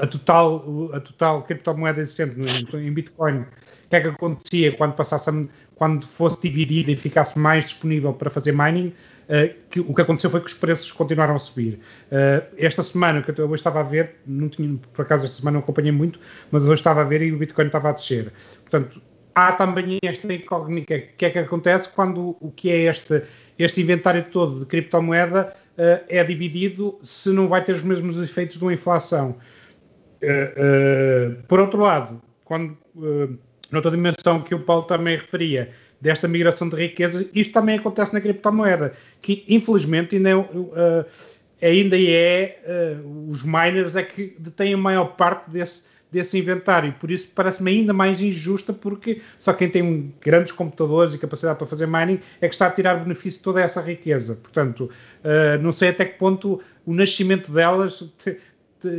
a 0.00 0.06
total, 0.06 0.90
a 0.92 1.00
total 1.00 1.42
criptomoeda 1.42 2.00
existente 2.00 2.34
em 2.74 2.92
Bitcoin, 2.92 3.40
o 3.40 3.46
que 3.88 3.96
é 3.96 4.00
que 4.00 4.08
acontecia 4.08 4.72
quando 4.72 4.94
passasse 4.94 5.30
quando 5.74 6.06
fosse 6.06 6.40
dividida 6.40 6.90
e 6.90 6.96
ficasse 6.96 7.38
mais 7.38 7.64
disponível 7.64 8.12
para 8.12 8.30
fazer 8.30 8.52
mining, 8.52 8.92
uh, 9.28 9.54
que, 9.70 9.80
o 9.80 9.94
que 9.94 10.00
aconteceu 10.00 10.30
foi 10.30 10.40
que 10.40 10.46
os 10.46 10.54
preços 10.54 10.90
continuaram 10.92 11.34
a 11.34 11.38
subir. 11.38 11.80
Uh, 12.10 12.44
esta 12.56 12.82
semana, 12.82 13.22
que 13.22 13.38
eu 13.38 13.46
hoje 13.46 13.56
estava 13.56 13.80
a 13.80 13.82
ver, 13.82 14.16
não 14.26 14.48
tinha, 14.48 14.78
por 14.92 15.02
acaso 15.02 15.24
esta 15.24 15.36
semana 15.36 15.56
não 15.56 15.62
acompanhei 15.62 15.92
muito, 15.92 16.20
mas 16.50 16.62
hoje 16.62 16.74
estava 16.74 17.00
a 17.00 17.04
ver 17.04 17.22
e 17.22 17.32
o 17.32 17.38
Bitcoin 17.38 17.66
estava 17.66 17.90
a 17.90 17.92
descer. 17.92 18.32
Portanto, 18.62 19.02
há 19.34 19.52
também 19.52 19.98
esta 20.02 20.32
incógnita, 20.32 20.94
o 20.94 21.02
que 21.16 21.26
é 21.26 21.30
que 21.30 21.38
acontece 21.38 21.88
quando 21.88 22.36
o 22.40 22.50
que 22.50 22.70
é 22.70 22.82
este, 22.82 23.22
este 23.58 23.80
inventário 23.80 24.24
todo 24.30 24.60
de 24.60 24.66
criptomoeda 24.66 25.54
uh, 25.72 26.04
é 26.08 26.22
dividido 26.22 26.98
se 27.02 27.30
não 27.30 27.48
vai 27.48 27.64
ter 27.64 27.74
os 27.74 27.82
mesmos 27.82 28.22
efeitos 28.22 28.58
de 28.58 28.64
uma 28.64 28.72
inflação. 28.72 29.36
Por 31.48 31.60
outro 31.60 31.80
lado, 31.82 32.22
quando, 32.46 32.78
noutra 33.74 33.90
dimensão 33.90 34.40
que 34.40 34.54
o 34.54 34.60
Paulo 34.60 34.84
também 34.84 35.16
referia, 35.16 35.70
desta 36.00 36.28
migração 36.28 36.68
de 36.68 36.76
riquezas, 36.76 37.28
isto 37.34 37.52
também 37.52 37.78
acontece 37.78 38.12
na 38.12 38.20
criptomoeda, 38.20 38.92
que 39.22 39.44
infelizmente 39.48 40.16
ainda 40.16 40.30
é, 40.30 41.66
ainda 41.66 41.96
é 41.98 42.98
os 43.26 43.42
miners 43.42 43.96
é 43.96 44.02
que 44.02 44.34
detêm 44.38 44.74
a 44.74 44.76
maior 44.76 45.16
parte 45.16 45.50
desse, 45.50 45.88
desse 46.14 46.38
inventário. 46.38 46.94
Por 47.00 47.10
isso 47.10 47.32
parece-me 47.34 47.72
ainda 47.72 47.92
mais 47.92 48.20
injusta, 48.20 48.72
porque 48.72 49.20
só 49.38 49.52
quem 49.52 49.68
tem 49.68 50.14
grandes 50.20 50.52
computadores 50.52 51.12
e 51.12 51.18
capacidade 51.18 51.58
para 51.58 51.66
fazer 51.66 51.86
mining 51.86 52.20
é 52.40 52.48
que 52.48 52.54
está 52.54 52.68
a 52.68 52.70
tirar 52.70 53.02
benefício 53.02 53.40
de 53.40 53.44
toda 53.44 53.60
essa 53.60 53.80
riqueza. 53.80 54.36
Portanto, 54.36 54.88
uh, 55.24 55.62
não 55.62 55.72
sei 55.72 55.88
até 55.88 56.04
que 56.04 56.18
ponto 56.18 56.60
o 56.86 56.94
nascimento 56.94 57.50
delas 57.50 58.04
te, 58.18 58.38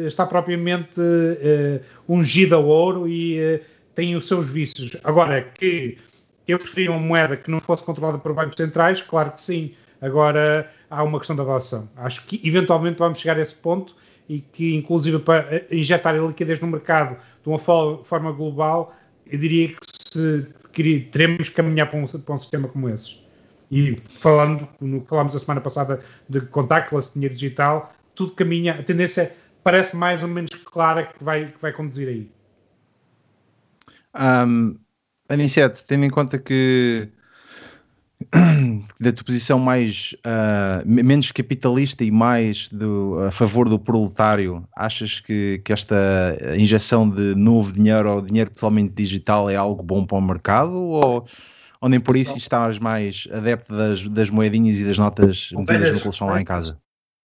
está 0.07 0.25
propriamente 0.25 0.99
uh, 0.99 1.79
ungido 2.09 2.55
a 2.55 2.57
ouro 2.57 3.07
e 3.07 3.61
tem 3.95 4.15
os 4.15 4.27
seus 4.27 4.49
vícios. 4.49 4.95
Agora, 5.03 5.41
que 5.41 5.97
eu 6.47 6.59
preferia 6.59 6.91
uma 6.91 6.99
moeda 6.99 7.35
que 7.35 7.49
não 7.49 7.59
fosse 7.59 7.83
controlada 7.83 8.19
por 8.19 8.33
bancos 8.33 8.55
centrais, 8.57 9.01
claro 9.01 9.31
que 9.31 9.41
sim. 9.41 9.73
Agora 10.01 10.69
há 10.89 11.03
uma 11.03 11.17
questão 11.17 11.35
de 11.35 11.41
adoção. 11.41 11.89
Acho 11.95 12.25
que 12.27 12.39
eventualmente 12.43 12.99
vamos 12.99 13.19
chegar 13.19 13.37
a 13.37 13.41
esse 13.41 13.55
ponto 13.55 13.95
e 14.27 14.41
que, 14.41 14.75
inclusive, 14.75 15.19
para 15.19 15.55
eh, 15.55 15.67
injetar 15.71 16.13
a 16.13 16.17
liquidez 16.19 16.59
no 16.59 16.67
mercado 16.67 17.17
de 17.41 17.49
uma 17.49 17.57
forma 17.57 18.31
global, 18.31 18.93
eu 19.25 19.39
diria 19.39 19.69
que 19.69 19.75
se, 20.11 20.47
teremos 21.11 21.49
que 21.49 21.55
caminhar 21.55 21.89
para 21.89 21.99
um, 21.99 22.05
para 22.05 22.35
um 22.35 22.37
sistema 22.37 22.67
como 22.67 22.89
esse. 22.89 23.17
E 23.71 23.97
falando, 24.19 24.67
no 24.79 25.01
que 25.01 25.07
falámos 25.07 25.35
a 25.35 25.39
semana 25.39 25.61
passada 25.61 26.01
de 26.29 26.41
contactless, 26.41 27.13
dinheiro 27.13 27.33
digital, 27.33 27.93
tudo 28.13 28.33
caminha, 28.33 28.73
a 28.73 28.83
tendência 28.83 29.35
parece 29.63 29.95
mais 29.95 30.21
ou 30.21 30.29
menos 30.29 30.51
clara 30.51 31.05
que 31.05 31.23
vai, 31.23 31.47
que 31.47 31.61
vai 31.61 31.71
conduzir 31.73 32.07
aí. 32.07 32.29
Um, 34.17 34.77
Aniceto, 35.27 35.83
tendo 35.87 36.05
em 36.05 36.09
conta 36.09 36.37
que 36.37 37.09
da 38.99 39.11
tua 39.11 39.25
posição 39.25 39.59
mais 39.59 40.15
uh, 40.25 40.85
menos 40.85 41.31
capitalista 41.31 42.03
e 42.03 42.11
mais 42.11 42.69
do, 42.69 43.19
a 43.27 43.31
favor 43.31 43.67
do 43.67 43.79
proletário, 43.79 44.67
achas 44.75 45.19
que, 45.19 45.61
que 45.63 45.73
esta 45.73 45.95
injeção 46.57 47.09
de 47.09 47.35
novo 47.35 47.73
dinheiro 47.73 48.09
ou 48.09 48.21
dinheiro 48.21 48.49
totalmente 48.49 48.93
digital 48.93 49.49
é 49.49 49.55
algo 49.55 49.83
bom 49.83 50.05
para 50.05 50.17
o 50.17 50.21
mercado 50.21 50.75
ou, 50.75 51.25
ou 51.81 51.89
nem 51.89 51.99
por 51.99 52.15
isso 52.15 52.37
estás 52.37 52.79
mais 52.79 53.27
adepto 53.31 53.75
das, 53.75 54.07
das 54.07 54.29
moedinhas 54.29 54.79
e 54.79 54.85
das 54.85 54.97
notas 54.97 55.49
São 55.49 55.59
metidas 55.59 55.81
velhas, 55.81 55.97
no 55.97 56.03
colchão 56.03 56.27
lá 56.27 56.41
em 56.41 56.45
casa? 56.45 56.77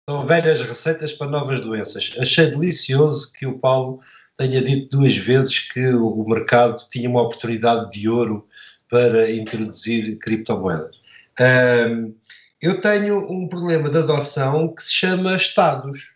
São 0.09 0.25
velhas 0.25 0.61
receitas 0.61 1.13
para 1.13 1.29
novas 1.29 1.59
doenças. 1.59 2.15
Achei 2.19 2.49
delicioso 2.49 3.31
que 3.33 3.45
o 3.45 3.59
Paulo 3.59 3.99
tenha 4.37 4.61
dito 4.61 4.97
duas 4.99 5.17
vezes 5.17 5.59
que 5.59 5.89
o 5.89 6.23
mercado 6.27 6.87
tinha 6.89 7.09
uma 7.09 7.23
oportunidade 7.23 7.91
de 7.91 8.07
ouro 8.07 8.47
para 8.89 9.29
introduzir 9.31 10.17
criptomoedas. 10.19 10.95
Um, 11.39 12.15
eu 12.61 12.79
tenho 12.79 13.29
um 13.31 13.47
problema 13.47 13.89
de 13.89 13.97
adoção 13.97 14.73
que 14.73 14.83
se 14.83 14.93
chama 14.93 15.35
Estados. 15.35 16.13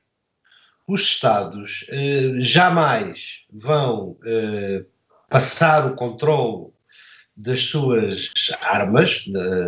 Os 0.88 1.02
Estados 1.02 1.86
uh, 1.90 2.40
jamais 2.40 3.44
vão 3.52 4.12
uh, 4.12 4.86
passar 5.30 5.88
o 5.88 5.96
controle 5.96 6.72
das 7.36 7.62
suas 7.62 8.32
armas, 8.60 9.26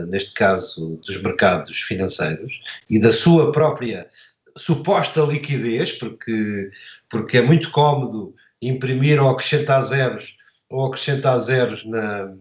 neste 0.10 0.34
caso 0.34 0.98
dos 0.98 1.20
mercados 1.24 1.80
financeiros, 1.80 2.62
e 2.90 3.00
da 3.00 3.12
sua 3.12 3.52
própria 3.52 4.08
suposta 4.56 5.22
liquidez, 5.22 5.94
porque, 5.94 6.70
porque 7.10 7.38
é 7.38 7.42
muito 7.42 7.72
cómodo 7.72 8.36
imprimir 8.68 9.22
ou 9.22 9.30
acrescentar 9.30 9.82
zeros 9.82 10.36
ou 10.70 10.86
acrescentar 10.86 11.38
zeros 11.40 11.86
na, 11.86 12.34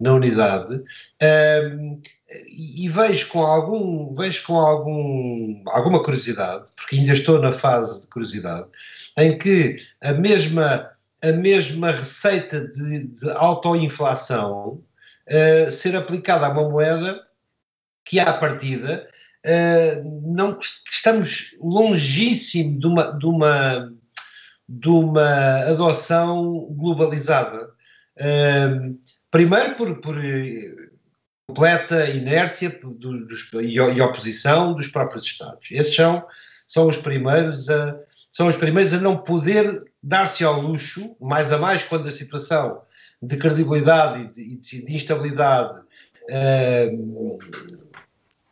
na 0.00 0.14
unidade. 0.14 0.82
Um, 1.22 2.00
e 2.56 2.88
vejo 2.88 3.28
com 3.28 3.40
algum 3.40 4.14
vejo 4.14 4.46
com 4.46 4.56
algum 4.56 5.62
alguma 5.66 6.02
curiosidade 6.02 6.66
porque 6.76 6.96
ainda 6.96 7.12
estou 7.12 7.40
na 7.40 7.50
fase 7.50 8.02
de 8.02 8.06
curiosidade 8.06 8.68
em 9.18 9.36
que 9.36 9.76
a 10.00 10.12
mesma 10.12 10.88
a 11.22 11.32
mesma 11.32 11.90
receita 11.90 12.60
de, 12.68 13.08
de 13.08 13.30
autoinflação 13.32 14.80
uh, 15.26 15.70
ser 15.70 15.96
aplicada 15.96 16.46
a 16.46 16.50
uma 16.50 16.70
moeda 16.70 17.20
que 18.04 18.20
à 18.20 18.32
partida 18.32 19.08
uh, 19.44 20.32
não 20.32 20.56
estamos 20.88 21.56
longíssimo 21.60 22.78
de 22.78 22.86
uma 22.86 23.10
de 23.10 23.26
uma 23.26 23.92
de 24.70 24.88
uma 24.88 25.62
adoção 25.62 26.68
globalizada 26.70 27.70
uh, 28.20 28.98
primeiro 29.28 29.74
por, 29.74 30.00
por 30.00 30.14
completa 31.48 32.08
inércia 32.08 32.70
do, 32.70 33.26
dos, 33.26 33.50
e, 33.60 33.80
oposição 33.80 34.72
dos 34.72 34.86
próprios 34.86 35.24
Estados. 35.24 35.68
Esses 35.72 35.96
são, 35.96 36.24
são, 36.64 36.86
os 36.86 36.96
primeiros 36.96 37.68
a, 37.68 37.98
são 38.30 38.46
os 38.46 38.56
primeiros 38.56 38.94
a 38.94 39.00
não 39.00 39.16
poder 39.16 39.82
dar-se 40.00 40.44
ao 40.44 40.60
luxo, 40.60 41.16
mais 41.20 41.52
a 41.52 41.58
mais 41.58 41.82
quando 41.82 42.06
a 42.06 42.12
situação 42.12 42.80
de 43.20 43.36
credibilidade 43.36 44.28
e 44.40 44.56
de, 44.56 44.86
de 44.86 44.94
instabilidade 44.94 45.80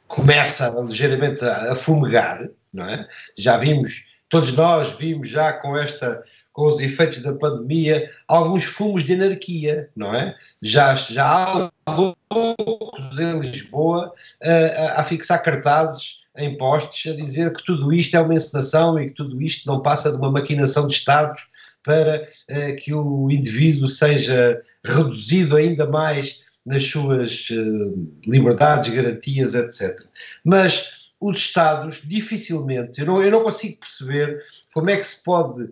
começa 0.08 0.68
ligeiramente 0.80 1.44
a, 1.44 1.72
a 1.72 1.76
fumegar, 1.76 2.48
não 2.72 2.84
é? 2.84 3.06
Já 3.36 3.56
vimos, 3.56 4.07
todos 4.28 4.52
nós 4.52 4.90
vimos 4.92 5.28
já 5.28 5.52
com 5.52 5.76
esta 5.76 6.22
com 6.52 6.66
os 6.66 6.80
efeitos 6.80 7.22
da 7.22 7.32
pandemia, 7.34 8.10
alguns 8.26 8.64
fumos 8.64 9.04
de 9.04 9.14
anarquia, 9.14 9.88
não 9.94 10.12
é? 10.12 10.34
Já, 10.60 10.92
já 10.96 11.24
há 11.24 11.70
loucos 11.88 13.16
em 13.16 13.38
Lisboa 13.38 14.12
a, 14.42 15.00
a 15.00 15.04
fixar 15.04 15.40
cartazes 15.40 16.18
em 16.36 16.56
postes 16.56 17.12
a 17.12 17.16
dizer 17.16 17.52
que 17.52 17.64
tudo 17.64 17.92
isto 17.92 18.16
é 18.16 18.20
uma 18.20 18.34
encenação 18.34 18.98
e 18.98 19.06
que 19.06 19.14
tudo 19.14 19.40
isto 19.40 19.68
não 19.68 19.80
passa 19.80 20.10
de 20.10 20.18
uma 20.18 20.32
maquinação 20.32 20.88
de 20.88 20.94
Estados 20.94 21.42
para 21.84 22.26
uh, 22.50 22.76
que 22.76 22.92
o 22.92 23.30
indivíduo 23.30 23.88
seja 23.88 24.60
reduzido 24.84 25.56
ainda 25.56 25.86
mais 25.86 26.40
nas 26.66 26.82
suas 26.82 27.50
uh, 27.50 28.08
liberdades, 28.26 28.92
garantias, 28.92 29.54
etc. 29.54 30.00
Mas 30.44 30.97
os 31.20 31.38
Estados 31.38 32.02
dificilmente, 32.06 33.00
eu 33.00 33.06
não, 33.06 33.22
eu 33.22 33.30
não 33.30 33.42
consigo 33.42 33.80
perceber 33.80 34.42
como 34.72 34.90
é 34.90 34.96
que 34.96 35.04
se 35.04 35.22
pode 35.24 35.68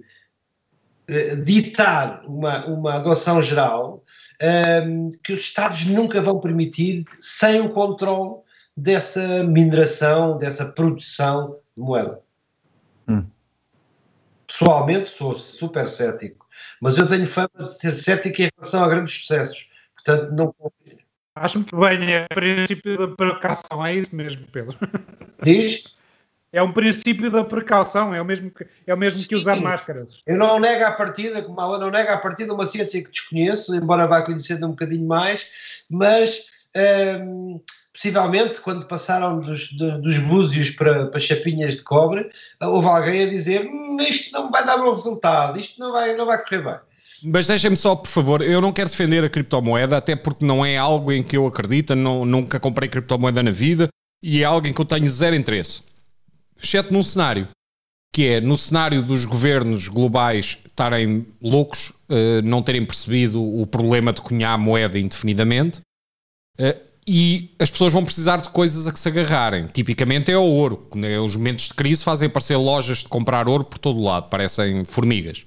eh, 1.08 1.36
ditar 1.36 2.24
uma, 2.26 2.66
uma 2.66 2.94
adoção 2.94 3.40
geral 3.40 4.02
um, 4.42 4.46
ehm, 4.46 5.10
que 5.22 5.32
os 5.32 5.40
Estados 5.40 5.84
nunca 5.86 6.20
vão 6.20 6.40
permitir 6.40 7.04
sem 7.20 7.60
o 7.60 7.70
controle 7.70 8.40
dessa 8.76 9.44
mineração, 9.44 10.36
dessa 10.36 10.66
produção 10.66 11.58
de 11.76 11.82
moeda. 11.82 12.20
Hum. 13.08 13.24
Pessoalmente 14.46 15.10
sou 15.10 15.34
super 15.34 15.88
cético, 15.88 16.46
mas 16.80 16.98
eu 16.98 17.06
tenho 17.06 17.26
fama 17.26 17.50
de 17.56 17.72
ser 17.72 17.92
cético 17.92 18.42
em 18.42 18.50
relação 18.56 18.84
a 18.84 18.88
grandes 18.88 19.14
sucessos. 19.14 19.70
Portanto, 19.94 20.32
não. 20.32 20.54
Acho 21.36 21.58
muito 21.58 21.76
bem, 21.76 22.14
é 22.14 22.24
o 22.24 22.34
princípio 22.34 22.96
da 22.96 23.08
precaução, 23.14 23.84
é 23.84 23.94
isso 23.94 24.16
mesmo, 24.16 24.46
Pedro. 24.50 24.76
Diz? 25.42 25.94
É 26.50 26.62
um 26.62 26.72
princípio 26.72 27.30
da 27.30 27.44
precaução, 27.44 28.14
é 28.14 28.22
o 28.22 28.24
mesmo 28.24 28.50
que, 28.50 28.66
é 28.86 28.94
o 28.94 28.96
mesmo 28.96 29.22
que 29.28 29.34
usar 29.34 29.56
máscaras. 29.56 30.22
Eu 30.26 30.38
não 30.38 30.58
nego 30.58 30.84
a 30.84 30.92
partida, 30.92 31.42
como 31.42 31.60
eu 31.60 31.78
não 31.78 31.90
nego 31.90 32.10
a 32.10 32.16
partida 32.16 32.54
uma 32.54 32.64
ciência 32.64 33.02
que 33.02 33.10
desconheço, 33.10 33.74
embora 33.74 34.06
vá 34.06 34.22
conhecendo 34.22 34.66
um 34.66 34.70
bocadinho 34.70 35.06
mais, 35.06 35.84
mas 35.90 36.46
hum, 37.20 37.60
possivelmente 37.92 38.62
quando 38.62 38.86
passaram 38.86 39.40
dos, 39.40 39.70
dos 39.72 40.18
búzios 40.20 40.70
para, 40.70 41.08
para 41.08 41.20
chapinhas 41.20 41.76
de 41.76 41.82
cobre, 41.82 42.30
houve 42.62 42.86
alguém 42.86 43.24
a 43.24 43.28
dizer 43.28 43.66
hum, 43.66 43.98
isto 44.00 44.32
não 44.32 44.50
vai 44.50 44.64
dar 44.64 44.78
bom 44.78 44.90
resultado, 44.90 45.60
isto 45.60 45.78
não 45.78 45.92
vai, 45.92 46.14
não 46.14 46.24
vai 46.24 46.42
correr 46.42 46.64
bem. 46.64 46.78
Mas 47.22 47.46
deixem-me 47.46 47.76
só, 47.76 47.96
por 47.96 48.08
favor, 48.08 48.42
eu 48.42 48.60
não 48.60 48.72
quero 48.72 48.90
defender 48.90 49.24
a 49.24 49.30
criptomoeda, 49.30 49.96
até 49.96 50.14
porque 50.14 50.44
não 50.44 50.64
é 50.64 50.76
algo 50.76 51.10
em 51.12 51.22
que 51.22 51.36
eu 51.36 51.46
acredito, 51.46 51.94
não, 51.94 52.24
nunca 52.24 52.60
comprei 52.60 52.88
criptomoeda 52.88 53.42
na 53.42 53.50
vida 53.50 53.88
e 54.22 54.42
é 54.42 54.44
algo 54.44 54.66
em 54.66 54.72
que 54.72 54.80
eu 54.80 54.84
tenho 54.84 55.08
zero 55.08 55.34
interesse 55.34 55.82
exceto 56.62 56.92
num 56.92 57.02
cenário, 57.02 57.48
que 58.12 58.26
é 58.26 58.40
no 58.40 58.56
cenário 58.56 59.02
dos 59.02 59.24
governos 59.24 59.88
globais 59.88 60.58
estarem 60.66 61.26
loucos, 61.40 61.90
uh, 61.90 62.42
não 62.44 62.62
terem 62.62 62.84
percebido 62.84 63.42
o 63.42 63.66
problema 63.66 64.12
de 64.12 64.20
cunhar 64.20 64.58
moeda 64.58 64.98
indefinidamente, 64.98 65.80
uh, 66.58 66.86
e 67.08 67.54
as 67.58 67.70
pessoas 67.70 67.92
vão 67.92 68.04
precisar 68.04 68.38
de 68.38 68.48
coisas 68.48 68.86
a 68.86 68.92
que 68.92 68.98
se 68.98 69.08
agarrarem. 69.08 69.68
Tipicamente 69.68 70.32
é 70.32 70.36
o 70.36 70.42
ouro. 70.42 70.88
Né? 70.92 71.20
Os 71.20 71.36
momentos 71.36 71.68
de 71.68 71.74
crise 71.74 72.02
fazem 72.02 72.26
aparecer 72.26 72.56
lojas 72.56 72.98
de 72.98 73.08
comprar 73.08 73.46
ouro 73.46 73.62
por 73.62 73.78
todo 73.78 74.02
lado, 74.02 74.28
parecem 74.28 74.84
formigas. 74.84 75.44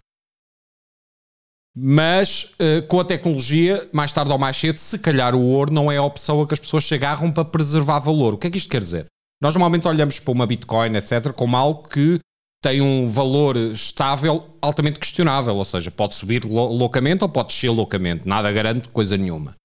Mas 1.75 2.55
uh, 2.59 2.85
com 2.87 2.99
a 2.99 3.05
tecnologia, 3.05 3.87
mais 3.93 4.11
tarde 4.11 4.31
ou 4.31 4.37
mais 4.37 4.57
cedo, 4.57 4.77
se 4.77 4.97
calhar 4.99 5.35
o 5.35 5.41
ouro 5.41 5.73
não 5.73 5.91
é 5.91 5.97
a 5.97 6.03
opção 6.03 6.41
a 6.41 6.47
que 6.47 6.53
as 6.53 6.59
pessoas 6.59 6.85
se 6.85 6.93
agarram 6.93 7.31
para 7.31 7.45
preservar 7.45 7.99
valor. 7.99 8.33
O 8.33 8.37
que 8.37 8.47
é 8.47 8.49
que 8.49 8.57
isto 8.57 8.69
quer 8.69 8.79
dizer? 8.79 9.05
Nós 9.41 9.53
normalmente 9.53 9.87
olhamos 9.87 10.19
para 10.19 10.31
uma 10.31 10.45
Bitcoin, 10.45 10.95
etc., 10.95 11.31
como 11.31 11.55
algo 11.55 11.87
que 11.87 12.19
tem 12.61 12.81
um 12.81 13.09
valor 13.09 13.55
estável 13.55 14.47
altamente 14.61 14.99
questionável, 14.99 15.55
ou 15.55 15.63
seja, 15.63 15.89
pode 15.89 16.15
subir 16.15 16.43
loucamente 16.43 17.23
ou 17.23 17.29
pode 17.29 17.49
descer 17.49 17.69
loucamente, 17.69 18.27
nada 18.27 18.51
garante 18.51 18.89
coisa 18.89 19.15
nenhuma. 19.15 19.55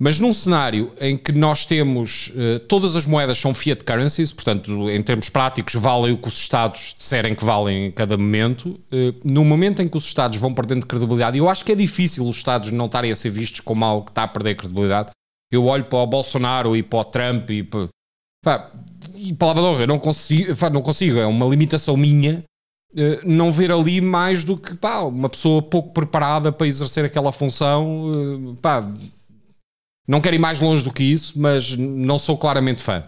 Mas 0.00 0.18
num 0.18 0.32
cenário 0.32 0.92
em 1.00 1.16
que 1.16 1.30
nós 1.30 1.64
temos 1.64 2.32
uh, 2.34 2.58
todas 2.66 2.96
as 2.96 3.06
moedas 3.06 3.38
são 3.38 3.54
fiat 3.54 3.84
currencies, 3.84 4.32
portanto, 4.32 4.90
em 4.90 5.00
termos 5.00 5.28
práticos, 5.28 5.74
valem 5.74 6.12
o 6.12 6.18
que 6.18 6.26
os 6.26 6.36
Estados 6.36 6.96
disserem 6.98 7.34
que 7.34 7.44
valem 7.44 7.86
em 7.86 7.90
cada 7.92 8.16
momento. 8.16 8.80
Uh, 8.92 9.14
no 9.24 9.44
momento 9.44 9.80
em 9.80 9.88
que 9.88 9.96
os 9.96 10.04
Estados 10.04 10.36
vão 10.36 10.52
perdendo 10.52 10.84
credibilidade, 10.84 11.38
eu 11.38 11.48
acho 11.48 11.64
que 11.64 11.70
é 11.70 11.76
difícil 11.76 12.26
os 12.28 12.36
Estados 12.36 12.72
não 12.72 12.86
estarem 12.86 13.12
a 13.12 13.16
ser 13.16 13.30
vistos 13.30 13.60
como 13.60 13.84
algo 13.84 14.06
que 14.06 14.10
está 14.10 14.24
a 14.24 14.28
perder 14.28 14.56
credibilidade. 14.56 15.10
Eu 15.52 15.66
olho 15.66 15.84
para 15.84 15.98
o 15.98 16.06
Bolsonaro 16.06 16.76
e 16.76 16.82
para 16.82 16.98
o 16.98 17.04
Trump 17.04 17.50
e 17.50 17.62
para. 17.62 17.88
Pá, 18.44 18.72
e 19.14 19.32
palavra 19.32 19.62
de 19.62 19.68
honra, 19.68 19.82
eu 19.84 19.86
não 19.86 19.98
consigo, 19.98 20.56
pá, 20.56 20.68
não 20.68 20.82
consigo, 20.82 21.18
é 21.18 21.24
uma 21.26 21.46
limitação 21.46 21.96
minha 21.96 22.44
uh, 22.92 22.98
não 23.24 23.52
ver 23.52 23.70
ali 23.70 24.00
mais 24.00 24.42
do 24.42 24.56
que 24.56 24.74
pá, 24.74 25.02
uma 25.02 25.28
pessoa 25.28 25.62
pouco 25.62 25.92
preparada 25.92 26.50
para 26.50 26.66
exercer 26.66 27.04
aquela 27.04 27.30
função. 27.30 28.56
Pá, 28.60 28.86
não 30.06 30.20
quero 30.20 30.36
ir 30.36 30.38
mais 30.38 30.60
longe 30.60 30.82
do 30.84 30.92
que 30.92 31.02
isso, 31.02 31.38
mas 31.38 31.76
não 31.76 32.18
sou 32.18 32.36
claramente 32.36 32.82
fã. 32.82 33.04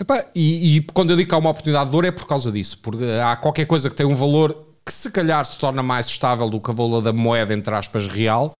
Epá, 0.00 0.26
e, 0.34 0.76
e, 0.76 0.82
quando 0.82 1.10
eu 1.10 1.16
digo 1.16 1.28
que 1.28 1.34
há 1.34 1.38
uma 1.38 1.50
oportunidade 1.50 1.90
de 1.90 1.96
ouro 1.96 2.06
é 2.06 2.10
por 2.10 2.26
causa 2.26 2.50
disso, 2.50 2.78
porque 2.78 3.04
há 3.04 3.36
qualquer 3.36 3.66
coisa 3.66 3.88
que 3.88 3.94
tem 3.94 4.06
um 4.06 4.14
valor 4.14 4.66
que 4.84 4.92
se 4.92 5.10
calhar 5.10 5.44
se 5.44 5.58
torna 5.58 5.82
mais 5.82 6.06
estável 6.06 6.48
do 6.50 6.60
que 6.60 6.70
a 6.70 6.74
valor 6.74 7.00
da 7.00 7.12
moeda, 7.12 7.54
entre 7.54 7.72
aspas, 7.74 8.08
real, 8.08 8.52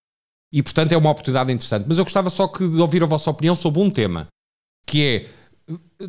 e 0.53 0.63
portanto 0.63 0.93
é 0.93 0.97
uma 0.97 1.11
oportunidade 1.11 1.53
interessante. 1.53 1.87
Mas 1.89 1.99
eu 1.99 2.05
gostava 2.05 2.31
só 2.31 2.47
que 2.47 2.69
de 2.69 2.81
ouvir 2.81 3.03
a 3.03 3.07
vossa 3.07 3.31
opinião 3.31 3.55
sobre 3.55 3.81
um 3.81 3.91
tema, 3.91 4.29
que 4.87 5.03
é 5.03 6.07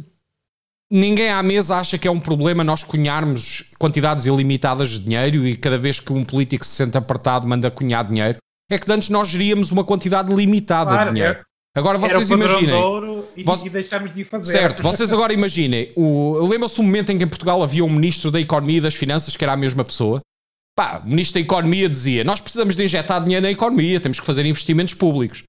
ninguém 0.92 1.30
à 1.30 1.42
mesa 1.42 1.78
acha 1.78 1.98
que 1.98 2.08
é 2.08 2.12
um 2.12 2.20
problema 2.20 2.64
nós 2.64 2.84
cunharmos 2.84 3.64
quantidades 3.80 4.28
ilimitadas 4.28 4.90
de 4.90 5.00
dinheiro 5.00 5.48
e 5.48 5.56
cada 5.56 5.78
vez 5.78 6.00
que 6.00 6.14
um 6.14 6.24
político 6.24 6.64
se 6.64 6.76
sente 6.76 6.98
apertado 6.98 7.48
manda 7.48 7.72
cunhar 7.72 8.06
dinheiro 8.06 8.38
é 8.72 8.78
que 8.78 8.92
antes 8.92 9.10
nós 9.10 9.28
geríamos 9.28 9.72
uma 9.72 9.84
quantidade 9.84 10.34
limitada 10.34 10.92
claro, 10.92 11.10
de 11.10 11.16
dinheiro. 11.16 11.40
É. 11.40 11.44
Agora 11.76 11.98
vocês 11.98 12.30
imaginem. 12.30 13.24
E, 13.36 13.44
vos... 13.44 13.64
e 13.64 13.70
deixamos 13.70 14.14
de 14.14 14.24
fazer. 14.24 14.52
Certo, 14.52 14.84
vocês 14.84 15.12
agora 15.12 15.34
imaginem. 15.34 15.92
O... 15.96 16.38
Lembram-se 16.48 16.80
um 16.80 16.84
momento 16.84 17.12
em 17.12 17.18
que 17.18 17.24
em 17.24 17.28
Portugal 17.28 17.64
havia 17.64 17.84
um 17.84 17.90
ministro 17.90 18.30
da 18.30 18.40
Economia 18.40 18.78
e 18.78 18.82
das 18.82 18.94
Finanças 18.94 19.36
que 19.36 19.44
era 19.44 19.54
a 19.54 19.58
mesma 19.58 19.84
pessoa? 19.84 20.22
Pá, 20.76 21.02
o 21.04 21.10
ministro 21.10 21.36
da 21.36 21.46
Economia 21.46 21.90
dizia: 21.90 22.24
Nós 22.24 22.40
precisamos 22.40 22.76
de 22.76 22.84
injetar 22.84 23.24
dinheiro 23.24 23.44
na 23.44 23.52
economia, 23.52 24.00
temos 24.00 24.20
que 24.20 24.26
fazer 24.26 24.46
investimentos 24.46 24.94
públicos. 24.94 25.44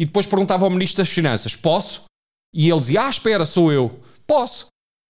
E 0.00 0.04
depois 0.04 0.26
perguntava 0.26 0.64
ao 0.64 0.70
ministro 0.70 0.98
das 0.98 1.12
Finanças: 1.12 1.54
Posso? 1.54 2.04
E 2.52 2.68
ele 2.68 2.80
dizia: 2.80 3.04
Ah, 3.04 3.10
espera, 3.10 3.46
sou 3.46 3.72
eu. 3.72 4.00
Posso. 4.26 4.66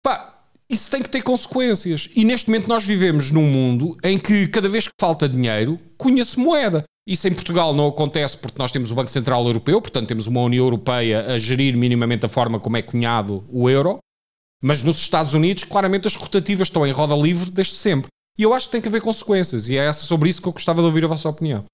Pá, 0.04 0.39
isso 0.70 0.90
tem 0.92 1.02
que 1.02 1.10
ter 1.10 1.22
consequências. 1.24 2.10
E 2.16 2.24
neste 2.24 2.50
momento 2.50 2.68
nós 2.68 2.84
vivemos 2.86 3.32
num 3.32 3.50
mundo 3.50 3.98
em 4.04 4.20
que 4.20 4.48
cada 4.48 4.70
vez 4.70 4.88
que 4.88 4.94
falta 5.00 5.28
dinheiro, 5.28 5.80
cunha-se 5.98 6.40
moeda. 6.40 6.84
Isso 7.08 7.28
em 7.28 7.34
Portugal 7.34 7.74
não 7.74 7.88
acontece 7.88 8.38
porque 8.38 8.60
nós 8.60 8.72
temos 8.72 8.92
o 8.92 8.96
Banco 8.96 9.10
Central 9.10 9.44
Europeu, 9.48 9.82
portanto 9.82 10.08
temos 10.08 10.28
uma 10.28 10.42
União 10.42 10.64
Europeia 10.64 11.26
a 11.26 11.38
gerir 11.40 11.76
minimamente 11.76 12.26
a 12.26 12.30
forma 12.30 12.60
como 12.60 12.78
é 12.78 12.84
cunhado 12.84 13.44
o 13.50 13.68
euro, 13.68 13.98
mas 14.62 14.84
nos 14.84 15.00
Estados 15.00 15.34
Unidos 15.34 15.64
claramente 15.64 16.06
as 16.06 16.14
rotativas 16.14 16.68
estão 16.68 16.86
em 16.86 16.92
roda 16.92 17.16
livre 17.16 17.50
desde 17.50 17.74
sempre. 17.74 18.10
E 18.38 18.44
eu 18.44 18.54
acho 18.54 18.68
que 18.68 18.74
tem 18.74 18.82
que 18.82 18.88
haver 18.88 19.02
consequências, 19.02 19.68
e 19.70 19.76
é 19.76 19.92
sobre 19.92 20.30
isso 20.30 20.40
que 20.40 20.48
eu 20.48 20.54
gostava 20.54 20.82
de 20.82 20.86
ouvir 20.86 21.04
a 21.04 21.08
vossa 21.08 21.28
opinião. 21.28 21.66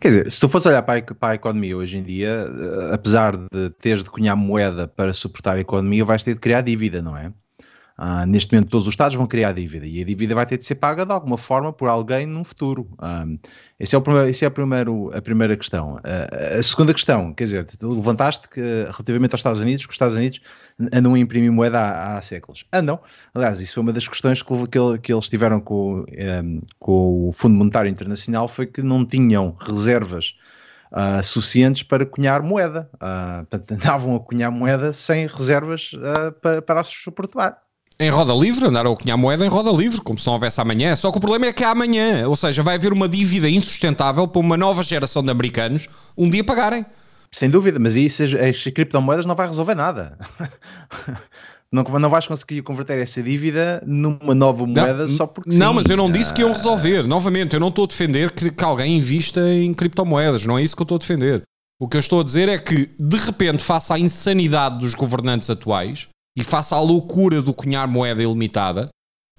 Quer 0.00 0.08
dizer, 0.08 0.30
se 0.30 0.40
tu 0.40 0.48
fores 0.48 0.66
olhar 0.66 0.82
para 0.82 0.98
a, 0.98 1.14
para 1.14 1.32
a, 1.32 1.34
economia 1.34 1.76
hoje 1.76 1.98
em 1.98 2.02
dia, 2.02 2.46
eh, 2.48 2.94
apesar 2.94 3.36
de 3.36 3.70
teres 3.80 4.02
de 4.02 4.10
cunhar 4.10 4.36
moeda 4.36 4.88
para 4.88 5.12
suportar 5.12 5.56
a 5.56 5.60
economia, 5.60 6.04
vais 6.04 6.22
ter 6.22 6.34
de 6.34 6.40
criar 6.40 6.62
dívida, 6.62 7.02
não 7.02 7.16
é? 7.16 7.32
Uh, 7.98 8.26
neste 8.26 8.52
momento, 8.52 8.70
todos 8.70 8.86
os 8.86 8.92
Estados 8.92 9.16
vão 9.16 9.26
criar 9.26 9.52
dívida 9.52 9.86
e 9.86 10.00
a 10.00 10.04
dívida 10.04 10.34
vai 10.34 10.46
ter 10.46 10.58
de 10.58 10.64
ser 10.64 10.76
paga 10.76 11.04
de 11.04 11.12
alguma 11.12 11.36
forma 11.36 11.72
por 11.72 11.88
alguém 11.88 12.26
no 12.26 12.42
futuro. 12.42 12.88
Uh, 12.92 13.38
esse 13.78 13.94
é, 13.94 13.98
o 13.98 14.02
primeiro, 14.02 14.28
esse 14.28 14.44
é 14.44 14.48
a, 14.48 14.50
primeiro, 14.50 15.10
a 15.14 15.20
primeira 15.20 15.56
questão. 15.56 15.96
Uh, 15.96 16.58
a 16.58 16.62
segunda 16.62 16.94
questão, 16.94 17.34
quer 17.34 17.44
dizer, 17.44 17.64
tu 17.64 17.92
levantaste 17.92 18.48
que 18.48 18.60
relativamente 18.60 19.34
aos 19.34 19.40
Estados 19.40 19.60
Unidos, 19.60 19.84
que 19.84 19.90
os 19.90 19.94
Estados 19.94 20.16
Unidos 20.16 20.40
andam 20.92 21.14
a 21.14 21.18
imprimir 21.18 21.52
moeda 21.52 21.78
há, 21.78 22.16
há 22.16 22.22
séculos. 22.22 22.64
Andam. 22.72 22.98
Aliás, 23.34 23.60
isso 23.60 23.74
foi 23.74 23.82
uma 23.82 23.92
das 23.92 24.08
questões 24.08 24.42
que, 24.42 24.54
que, 24.68 24.98
que 24.98 25.12
eles 25.12 25.28
tiveram 25.28 25.60
com, 25.60 26.00
um, 26.00 26.62
com 26.78 27.28
o 27.28 27.32
Fundo 27.32 27.54
Monetário 27.56 27.90
Internacional, 27.90 28.48
foi 28.48 28.66
que 28.66 28.82
não 28.82 29.04
tinham 29.06 29.56
reservas 29.60 30.34
Uh, 30.94 31.22
suficientes 31.22 31.82
para 31.82 32.04
cunhar 32.04 32.42
moeda. 32.42 32.86
Uh, 32.96 33.46
portanto, 33.46 33.72
andavam 33.80 34.14
a 34.14 34.20
cunhar 34.20 34.52
moeda 34.52 34.92
sem 34.92 35.26
reservas 35.26 35.92
uh, 35.94 36.32
para, 36.42 36.60
para 36.60 36.84
suportar 36.84 37.62
em 38.02 38.10
roda 38.10 38.32
livre, 38.34 38.66
andaram 38.66 38.92
a 38.92 38.96
cunhar 38.96 39.16
moeda 39.16 39.44
em 39.44 39.48
roda 39.48 39.70
livre, 39.70 40.00
como 40.00 40.18
se 40.18 40.26
não 40.26 40.34
houvesse 40.34 40.60
amanhã. 40.60 40.94
Só 40.96 41.10
que 41.10 41.18
o 41.18 41.20
problema 41.20 41.46
é 41.46 41.52
que 41.52 41.64
há 41.64 41.70
amanhã, 41.70 42.28
ou 42.28 42.36
seja, 42.36 42.62
vai 42.62 42.76
haver 42.76 42.92
uma 42.92 43.08
dívida 43.08 43.48
insustentável 43.48 44.26
para 44.28 44.40
uma 44.40 44.56
nova 44.56 44.82
geração 44.82 45.22
de 45.22 45.30
americanos 45.30 45.88
um 46.16 46.28
dia 46.28 46.44
pagarem. 46.44 46.84
Sem 47.30 47.48
dúvida, 47.48 47.78
mas 47.78 47.96
isso 47.96 48.22
as, 48.22 48.34
as 48.34 48.62
criptomoedas 48.64 49.24
não 49.24 49.34
vai 49.34 49.46
resolver 49.46 49.74
nada. 49.74 50.18
não, 51.72 51.82
não 51.82 52.10
vais 52.10 52.26
conseguir 52.26 52.60
converter 52.60 52.98
essa 52.98 53.22
dívida 53.22 53.82
numa 53.86 54.34
nova 54.34 54.66
moeda 54.66 55.06
não, 55.06 55.08
só 55.08 55.26
porque 55.26 55.56
Não, 55.56 55.70
sim. 55.70 55.74
mas 55.76 55.86
eu 55.86 55.96
não 55.96 56.10
disse 56.10 56.34
que 56.34 56.42
iam 56.42 56.52
resolver. 56.52 57.06
Novamente, 57.06 57.54
eu 57.54 57.60
não 57.60 57.68
estou 57.68 57.84
a 57.84 57.88
defender 57.88 58.30
que, 58.32 58.50
que 58.50 58.64
alguém 58.64 58.98
invista 58.98 59.40
em 59.48 59.72
criptomoedas. 59.72 60.44
Não 60.44 60.58
é 60.58 60.62
isso 60.62 60.76
que 60.76 60.82
eu 60.82 60.84
estou 60.84 60.96
a 60.96 60.98
defender. 60.98 61.42
O 61.80 61.88
que 61.88 61.96
eu 61.96 62.00
estou 62.00 62.20
a 62.20 62.22
dizer 62.24 62.48
é 62.48 62.58
que, 62.58 62.90
de 62.98 63.16
repente, 63.16 63.62
face 63.62 63.92
à 63.92 63.98
insanidade 63.98 64.78
dos 64.78 64.94
governantes 64.94 65.48
atuais, 65.48 66.08
e 66.36 66.42
face 66.42 66.74
à 66.74 66.80
loucura 66.80 67.42
do 67.42 67.52
cunhar 67.52 67.86
moeda 67.86 68.22
ilimitada, 68.22 68.88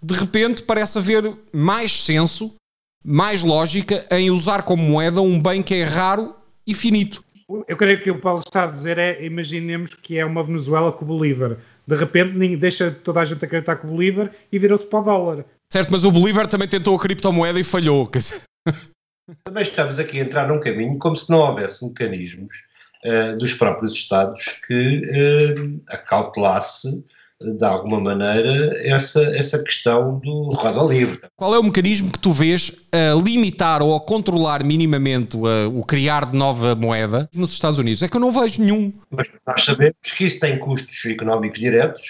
de 0.01 0.13
repente 0.13 0.63
parece 0.63 0.97
haver 0.97 1.33
mais 1.51 2.03
senso, 2.03 2.53
mais 3.03 3.43
lógica 3.43 4.05
em 4.11 4.29
usar 4.29 4.63
como 4.63 4.83
moeda 4.83 5.21
um 5.21 5.41
bem 5.41 5.63
que 5.63 5.75
é 5.75 5.83
raro 5.83 6.35
e 6.65 6.73
finito. 6.73 7.23
Eu 7.67 7.77
creio 7.77 8.01
que 8.01 8.09
o 8.09 8.19
Paulo 8.19 8.39
está 8.39 8.63
a 8.63 8.67
dizer 8.67 8.97
é, 8.97 9.23
imaginemos 9.23 9.93
que 9.93 10.17
é 10.17 10.25
uma 10.25 10.43
Venezuela 10.43 10.91
com 10.91 11.05
o 11.05 11.07
Bolívar. 11.07 11.57
De 11.85 11.95
repente 11.95 12.55
deixa 12.55 12.89
toda 12.89 13.19
a 13.19 13.25
gente 13.25 13.43
acreditar 13.43 13.75
com 13.75 13.87
o 13.87 13.91
Bolívar 13.91 14.31
e 14.51 14.57
virou-se 14.57 14.85
para 14.85 14.99
o 14.99 15.03
dólar. 15.03 15.45
Certo, 15.69 15.91
mas 15.91 16.03
o 16.03 16.11
Bolívar 16.11 16.47
também 16.47 16.67
tentou 16.67 16.95
a 16.95 16.99
criptomoeda 16.99 17.59
e 17.59 17.63
falhou. 17.63 18.09
Também 19.45 19.63
estamos 19.63 19.99
aqui 19.99 20.19
a 20.19 20.23
entrar 20.23 20.49
num 20.49 20.59
caminho 20.59 20.99
como 20.99 21.15
se 21.15 21.29
não 21.29 21.39
houvesse 21.39 21.85
mecanismos 21.85 22.53
uh, 23.05 23.37
dos 23.37 23.53
próprios 23.53 23.93
Estados 23.93 24.59
que 24.67 25.01
uh, 25.57 25.81
acautelasse 25.89 27.03
de 27.41 27.65
alguma 27.65 27.99
maneira 27.99 28.73
essa, 28.87 29.21
essa 29.35 29.61
questão 29.61 30.19
do 30.19 30.49
roda 30.51 30.81
livre. 30.83 31.19
Qual 31.35 31.53
é 31.53 31.59
o 31.59 31.63
mecanismo 31.63 32.09
que 32.09 32.19
tu 32.19 32.31
vês 32.31 32.71
a 32.91 33.21
limitar 33.21 33.81
ou 33.81 33.95
a 33.95 33.99
controlar 33.99 34.63
minimamente 34.63 35.37
a, 35.37 35.67
o 35.67 35.83
criar 35.83 36.31
de 36.31 36.37
nova 36.37 36.73
moeda 36.73 37.29
nos 37.35 37.51
Estados 37.51 37.79
Unidos? 37.79 38.01
É 38.01 38.07
que 38.07 38.15
eu 38.15 38.21
não 38.21 38.31
vejo 38.31 38.61
nenhum. 38.61 38.93
Mas 39.09 39.29
nós 39.45 39.63
sabemos 39.63 39.95
que 40.15 40.25
isso 40.25 40.39
tem 40.39 40.57
custos 40.57 41.03
económicos 41.05 41.59
diretos, 41.59 42.03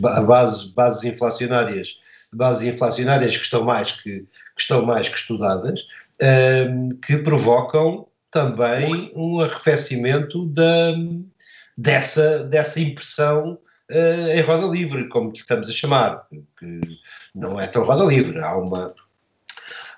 bases, 0.00 0.70
bases 0.70 1.04
inflacionárias 1.04 1.98
bases 2.32 2.74
inflacionárias 2.74 3.36
que 3.36 3.42
estão 3.42 3.64
mais 3.64 3.92
que, 3.92 4.20
que 4.20 4.60
estão 4.60 4.84
mais 4.84 5.08
que 5.08 5.16
estudadas, 5.16 5.86
que 7.06 7.16
provocam 7.16 8.06
também 8.30 9.10
um 9.14 9.40
arrefecimento 9.40 10.46
da, 10.46 10.94
dessa, 11.76 12.44
dessa 12.44 12.80
impressão 12.80 13.58
uh, 13.90 14.28
em 14.30 14.40
roda 14.42 14.66
livre, 14.66 15.08
como 15.08 15.32
estamos 15.32 15.68
a 15.68 15.72
chamar, 15.72 16.26
que 16.58 16.80
não 17.34 17.58
é 17.58 17.66
tão 17.66 17.84
roda 17.84 18.04
livre, 18.04 18.38
há 18.40 18.56
uma. 18.56 18.94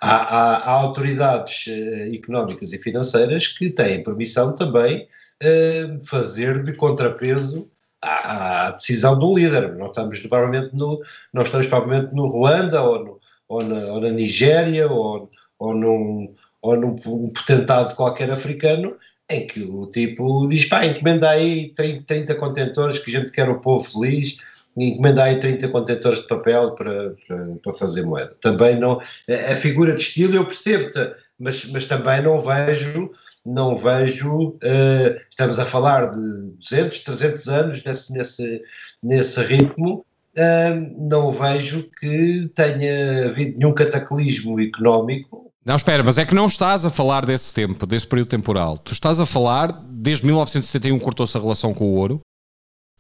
Há, 0.02 0.16
há, 0.16 0.56
há 0.56 0.70
autoridades 0.70 1.66
uh, 1.66 2.14
económicas 2.14 2.72
e 2.72 2.78
financeiras 2.78 3.46
que 3.46 3.68
têm 3.70 4.02
permissão 4.02 4.54
também 4.54 5.06
uh, 5.42 6.04
fazer 6.06 6.62
de 6.62 6.72
contrapeso 6.72 7.70
à, 8.00 8.68
à, 8.68 8.70
decisão 8.70 9.18
do 9.18 9.34
líder. 9.34 9.76
Não 9.76 9.88
estamos 9.88 10.18
provavelmente 10.20 10.74
no, 10.74 11.02
não 11.34 11.42
estamos 11.42 11.66
provavelmente 11.66 12.14
no 12.14 12.26
Ruanda 12.26 12.82
ou, 12.82 13.04
no, 13.04 13.20
ou, 13.46 13.62
na, 13.62 13.92
ou 13.92 14.00
na 14.00 14.10
Nigéria 14.10 14.90
ou, 14.90 15.30
ou 15.58 15.74
num, 15.74 16.34
ou 16.62 16.76
num 16.76 16.94
um 17.06 17.28
potentado 17.28 17.94
qualquer 17.94 18.30
africano, 18.30 18.96
em 19.30 19.46
que 19.46 19.62
o 19.62 19.86
tipo 19.86 20.48
diz, 20.48 20.64
pá, 20.66 20.84
encomenda 20.84 21.30
aí 21.30 21.72
30, 21.74 22.04
30 22.04 22.34
contentores 22.34 22.98
que 22.98 23.14
a 23.14 23.20
gente 23.20 23.32
quer 23.32 23.48
o 23.48 23.60
povo 23.60 23.84
feliz, 23.84 24.36
encomenda 24.76 25.24
aí 25.24 25.38
30 25.38 25.68
contentores 25.68 26.20
de 26.20 26.26
papel 26.26 26.72
para, 26.72 27.14
para, 27.26 27.46
para, 27.62 27.72
fazer 27.74 28.02
moeda. 28.02 28.34
Também 28.40 28.78
não, 28.78 29.00
a 29.00 29.56
figura 29.56 29.94
de 29.94 30.02
estilo 30.02 30.36
eu 30.36 30.46
percebo, 30.46 30.90
mas, 31.38 31.64
mas 31.66 31.86
também 31.86 32.22
não 32.22 32.38
vejo, 32.38 33.10
não 33.44 33.74
vejo, 33.74 34.48
uh, 34.48 35.20
estamos 35.30 35.58
a 35.58 35.64
falar 35.64 36.10
de 36.10 36.20
200, 36.20 37.00
300 37.00 37.48
anos 37.48 37.84
nesse, 37.84 38.12
nesse, 38.12 38.62
nesse 39.02 39.40
ritmo, 39.42 40.04
uh, 40.36 41.08
não 41.08 41.30
vejo 41.30 41.88
que 41.98 42.48
tenha 42.54 43.26
havido 43.26 43.58
nenhum 43.58 43.72
cataclismo 43.72 44.60
económico 44.60 45.49
não, 45.64 45.76
espera, 45.76 46.02
mas 46.02 46.16
é 46.16 46.24
que 46.24 46.34
não 46.34 46.46
estás 46.46 46.84
a 46.84 46.90
falar 46.90 47.26
desse 47.26 47.52
tempo, 47.52 47.86
desse 47.86 48.06
período 48.06 48.28
temporal. 48.28 48.78
Tu 48.78 48.92
estás 48.92 49.20
a 49.20 49.26
falar, 49.26 49.70
desde 49.90 50.24
1971 50.24 50.98
cortou-se 50.98 51.36
a 51.36 51.40
relação 51.40 51.74
com 51.74 51.84
o 51.84 51.94
ouro, 51.96 52.20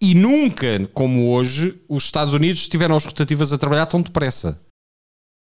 e 0.00 0.14
nunca, 0.14 0.86
como 0.94 1.30
hoje, 1.30 1.78
os 1.88 2.04
Estados 2.04 2.32
Unidos 2.32 2.68
tiveram 2.68 2.96
as 2.96 3.04
rotativas 3.04 3.52
a 3.52 3.58
trabalhar 3.58 3.86
tão 3.86 4.00
depressa. 4.00 4.60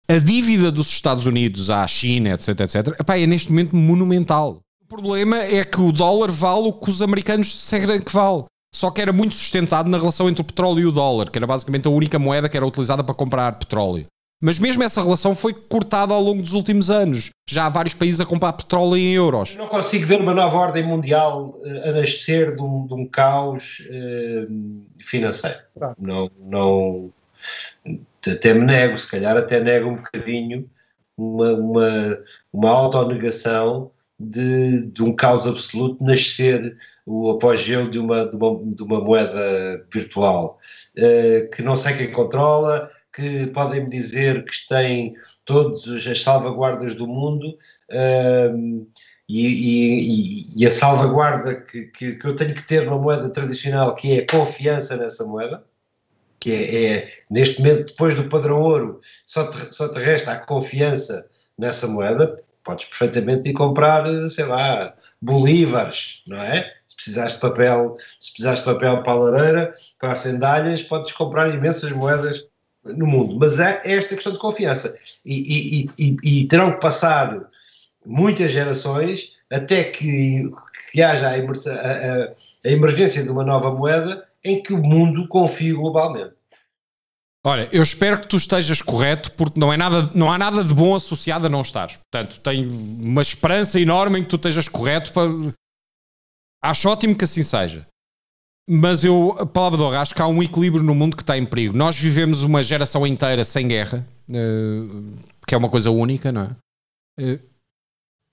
A 0.07 0.17
dívida 0.17 0.71
dos 0.71 0.89
Estados 0.89 1.25
Unidos 1.25 1.69
à 1.69 1.87
China, 1.87 2.31
etc, 2.31 2.59
etc, 2.61 2.99
epá, 2.99 3.17
é 3.17 3.27
neste 3.27 3.49
momento 3.51 3.75
monumental. 3.75 4.59
problema 4.87 5.37
é 5.37 5.63
que 5.63 5.79
o 5.79 5.91
dólar 5.91 6.31
vale 6.31 6.69
o 6.69 6.73
que 6.73 6.89
os 6.89 7.01
americanos 7.01 7.47
disseram 7.47 7.99
que 7.99 8.11
vale. 8.11 8.45
Só 8.73 8.91
que 8.91 9.01
era 9.01 9.11
muito 9.13 9.35
sustentado 9.35 9.89
na 9.89 9.97
relação 9.97 10.29
entre 10.29 10.41
o 10.41 10.45
petróleo 10.45 10.79
e 10.79 10.85
o 10.85 10.91
dólar, 10.91 11.29
que 11.29 11.37
era 11.37 11.47
basicamente 11.47 11.87
a 11.87 11.91
única 11.91 12.19
moeda 12.19 12.49
que 12.49 12.57
era 12.57 12.65
utilizada 12.65 13.03
para 13.03 13.15
comprar 13.15 13.59
petróleo. 13.59 14.05
Mas 14.41 14.57
mesmo 14.57 14.83
essa 14.83 15.01
relação 15.01 15.35
foi 15.35 15.53
cortada 15.53 16.13
ao 16.13 16.21
longo 16.21 16.41
dos 16.41 16.53
últimos 16.53 16.89
anos. 16.89 17.29
Já 17.47 17.65
há 17.65 17.69
vários 17.69 17.93
países 17.93 18.21
a 18.21 18.25
comprar 18.25 18.53
petróleo 18.53 18.95
em 18.95 19.13
euros. 19.13 19.51
Eu 19.51 19.59
não 19.59 19.67
consigo 19.67 20.05
ver 20.05 20.21
uma 20.21 20.33
nova 20.33 20.57
ordem 20.57 20.85
mundial 20.85 21.59
uh, 21.59 21.89
a 21.89 21.91
nascer 21.91 22.55
de 22.55 22.61
um, 22.61 22.87
de 22.87 22.93
um 22.93 23.05
caos 23.05 23.79
uh, 23.89 25.03
financeiro. 25.03 25.59
Não, 25.99 26.31
não, 26.39 27.11
até 28.25 28.53
me 28.53 28.65
nego, 28.65 28.97
se 28.97 29.11
calhar 29.11 29.35
até 29.35 29.59
nego 29.59 29.89
um 29.89 29.95
bocadinho 29.95 30.69
uma, 31.17 31.51
uma, 31.53 32.19
uma 32.53 32.69
autonegação 32.69 33.91
de, 34.17 34.83
de 34.87 35.03
um 35.03 35.13
caos 35.13 35.47
absoluto 35.47 36.03
nascer 36.03 36.75
o 37.05 37.31
apogeu 37.31 37.89
de 37.89 37.99
uma, 37.99 38.25
de 38.25 38.35
uma, 38.35 38.75
de 38.75 38.83
uma 38.83 39.01
moeda 39.01 39.85
virtual, 39.91 40.59
uh, 40.97 41.49
que 41.49 41.61
não 41.61 41.75
sei 41.75 41.95
quem 41.95 42.11
controla, 42.11 42.89
que 43.13 43.47
podem 43.47 43.83
me 43.83 43.89
dizer 43.89 44.45
que 44.45 44.67
têm 44.67 45.15
todas 45.45 45.87
as 45.87 46.21
salvaguardas 46.21 46.95
do 46.95 47.07
mundo 47.07 47.57
uh, 47.91 48.87
e, 49.27 49.47
e, 49.47 50.43
e, 50.57 50.65
a 50.65 50.71
salvaguarda 50.71 51.61
que, 51.61 51.85
que, 51.87 52.15
que, 52.15 52.25
eu 52.25 52.35
tenho 52.35 52.53
que 52.53 52.63
ter 52.67 52.85
numa 52.85 52.97
moeda 52.97 53.29
tradicional, 53.29 53.93
que 53.93 54.19
é 54.19 54.23
a 54.23 54.27
confiança 54.27 54.97
nessa 54.97 55.23
moeda, 55.23 55.63
que 56.39 56.51
é, 56.51 56.85
é 56.85 57.11
neste 57.29 57.61
momento, 57.61 57.91
depois 57.91 58.15
do 58.15 58.27
padrão 58.27 58.61
ouro, 58.61 59.01
só 59.25 59.45
te, 59.49 59.75
só 59.75 59.87
te 59.91 59.99
resta 59.99 60.31
a 60.31 60.39
confiança 60.39 61.27
nessa 61.57 61.87
moeda, 61.87 62.35
podes 62.63 62.85
perfeitamente 62.85 63.49
ir 63.49 63.53
comprar, 63.53 64.07
sei 64.29 64.45
lá, 64.45 64.95
bolívares, 65.21 66.23
não 66.27 66.41
é? 66.41 66.73
Se 66.87 66.95
precisares 66.95 67.33
de 67.33 67.39
papel, 67.39 67.95
se 68.19 68.31
precisares 68.31 68.59
de 68.59 68.65
papel 68.65 69.03
para 69.03 69.13
a 69.13 69.15
lareira, 69.15 69.73
para 69.99 70.11
as 70.11 70.19
sandálias, 70.19 70.81
podes 70.81 71.11
comprar 71.11 71.53
imensas 71.53 71.91
moedas 71.91 72.48
no 72.83 73.05
mundo, 73.05 73.37
mas 73.37 73.59
é 73.59 73.81
esta 73.83 74.15
questão 74.15 74.33
de 74.33 74.39
confiança 74.39 74.97
e, 75.25 75.83
e, 75.83 75.89
e, 75.99 76.41
e 76.41 76.47
terão 76.47 76.71
que 76.71 76.79
passar 76.79 77.49
muitas 78.05 78.51
gerações 78.51 79.33
até 79.51 79.83
que, 79.83 80.49
que 80.91 81.01
haja 81.01 81.27
a, 81.27 81.31
a, 81.31 82.23
a, 82.65 82.71
emergência 82.71 83.23
de 83.23 83.29
uma 83.29 83.43
nova 83.43 83.71
moeda 83.71 84.25
em 84.43 84.61
que 84.61 84.73
o 84.73 84.81
mundo 84.81 85.27
confie 85.27 85.73
globalmente. 85.73 86.33
Olha, 87.45 87.69
eu 87.71 87.81
espero 87.81 88.19
que 88.19 88.27
tu 88.27 88.35
estejas 88.35 88.81
correto, 88.81 89.31
porque 89.31 89.59
não, 89.59 89.71
é 89.71 89.77
nada, 89.77 90.11
não 90.13 90.31
há 90.31 90.37
nada 90.37 90.63
de 90.63 90.73
bom 90.73 90.93
associado 90.93 91.47
a 91.47 91.49
não 91.49 91.61
estares. 91.61 91.97
Portanto, 91.97 92.39
tenho 92.41 92.69
uma 92.69 93.21
esperança 93.21 93.79
enorme 93.79 94.19
em 94.19 94.23
que 94.23 94.29
tu 94.29 94.35
estejas 94.35 94.67
correto. 94.67 95.13
Para... 95.13 95.29
Acho 96.61 96.89
ótimo 96.89 97.17
que 97.17 97.23
assim 97.23 97.41
seja. 97.41 97.87
Mas 98.71 99.03
eu, 99.03 99.35
a 99.39 99.47
palavra 99.47 99.79
de 99.79 99.83
honra, 99.83 99.99
acho 99.99 100.13
que 100.13 100.21
há 100.21 100.27
um 100.27 100.43
equilíbrio 100.43 100.83
no 100.83 100.93
mundo 100.93 101.17
que 101.17 101.23
está 101.23 101.35
em 101.35 101.43
perigo. 101.43 101.75
Nós 101.75 101.97
vivemos 101.97 102.43
uma 102.43 102.61
geração 102.61 103.07
inteira 103.07 103.43
sem 103.43 103.67
guerra, 103.67 104.07
uh, 104.29 105.15
que 105.47 105.55
é 105.55 105.57
uma 105.57 105.69
coisa 105.69 105.89
única, 105.89 106.31
não 106.31 106.41
é? 106.41 106.55
Uh, 107.19 107.39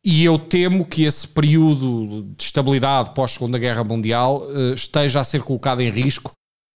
e 0.04 0.22
eu 0.22 0.38
temo 0.38 0.84
que 0.84 1.04
esse 1.04 1.26
período 1.26 2.34
de 2.36 2.44
estabilidade 2.44 3.14
pós-Segunda 3.14 3.58
Guerra 3.58 3.82
Mundial 3.82 4.42
uh, 4.42 4.74
esteja 4.74 5.20
a 5.20 5.24
ser 5.24 5.42
colocado 5.42 5.80
em 5.80 5.88
risco 5.88 6.32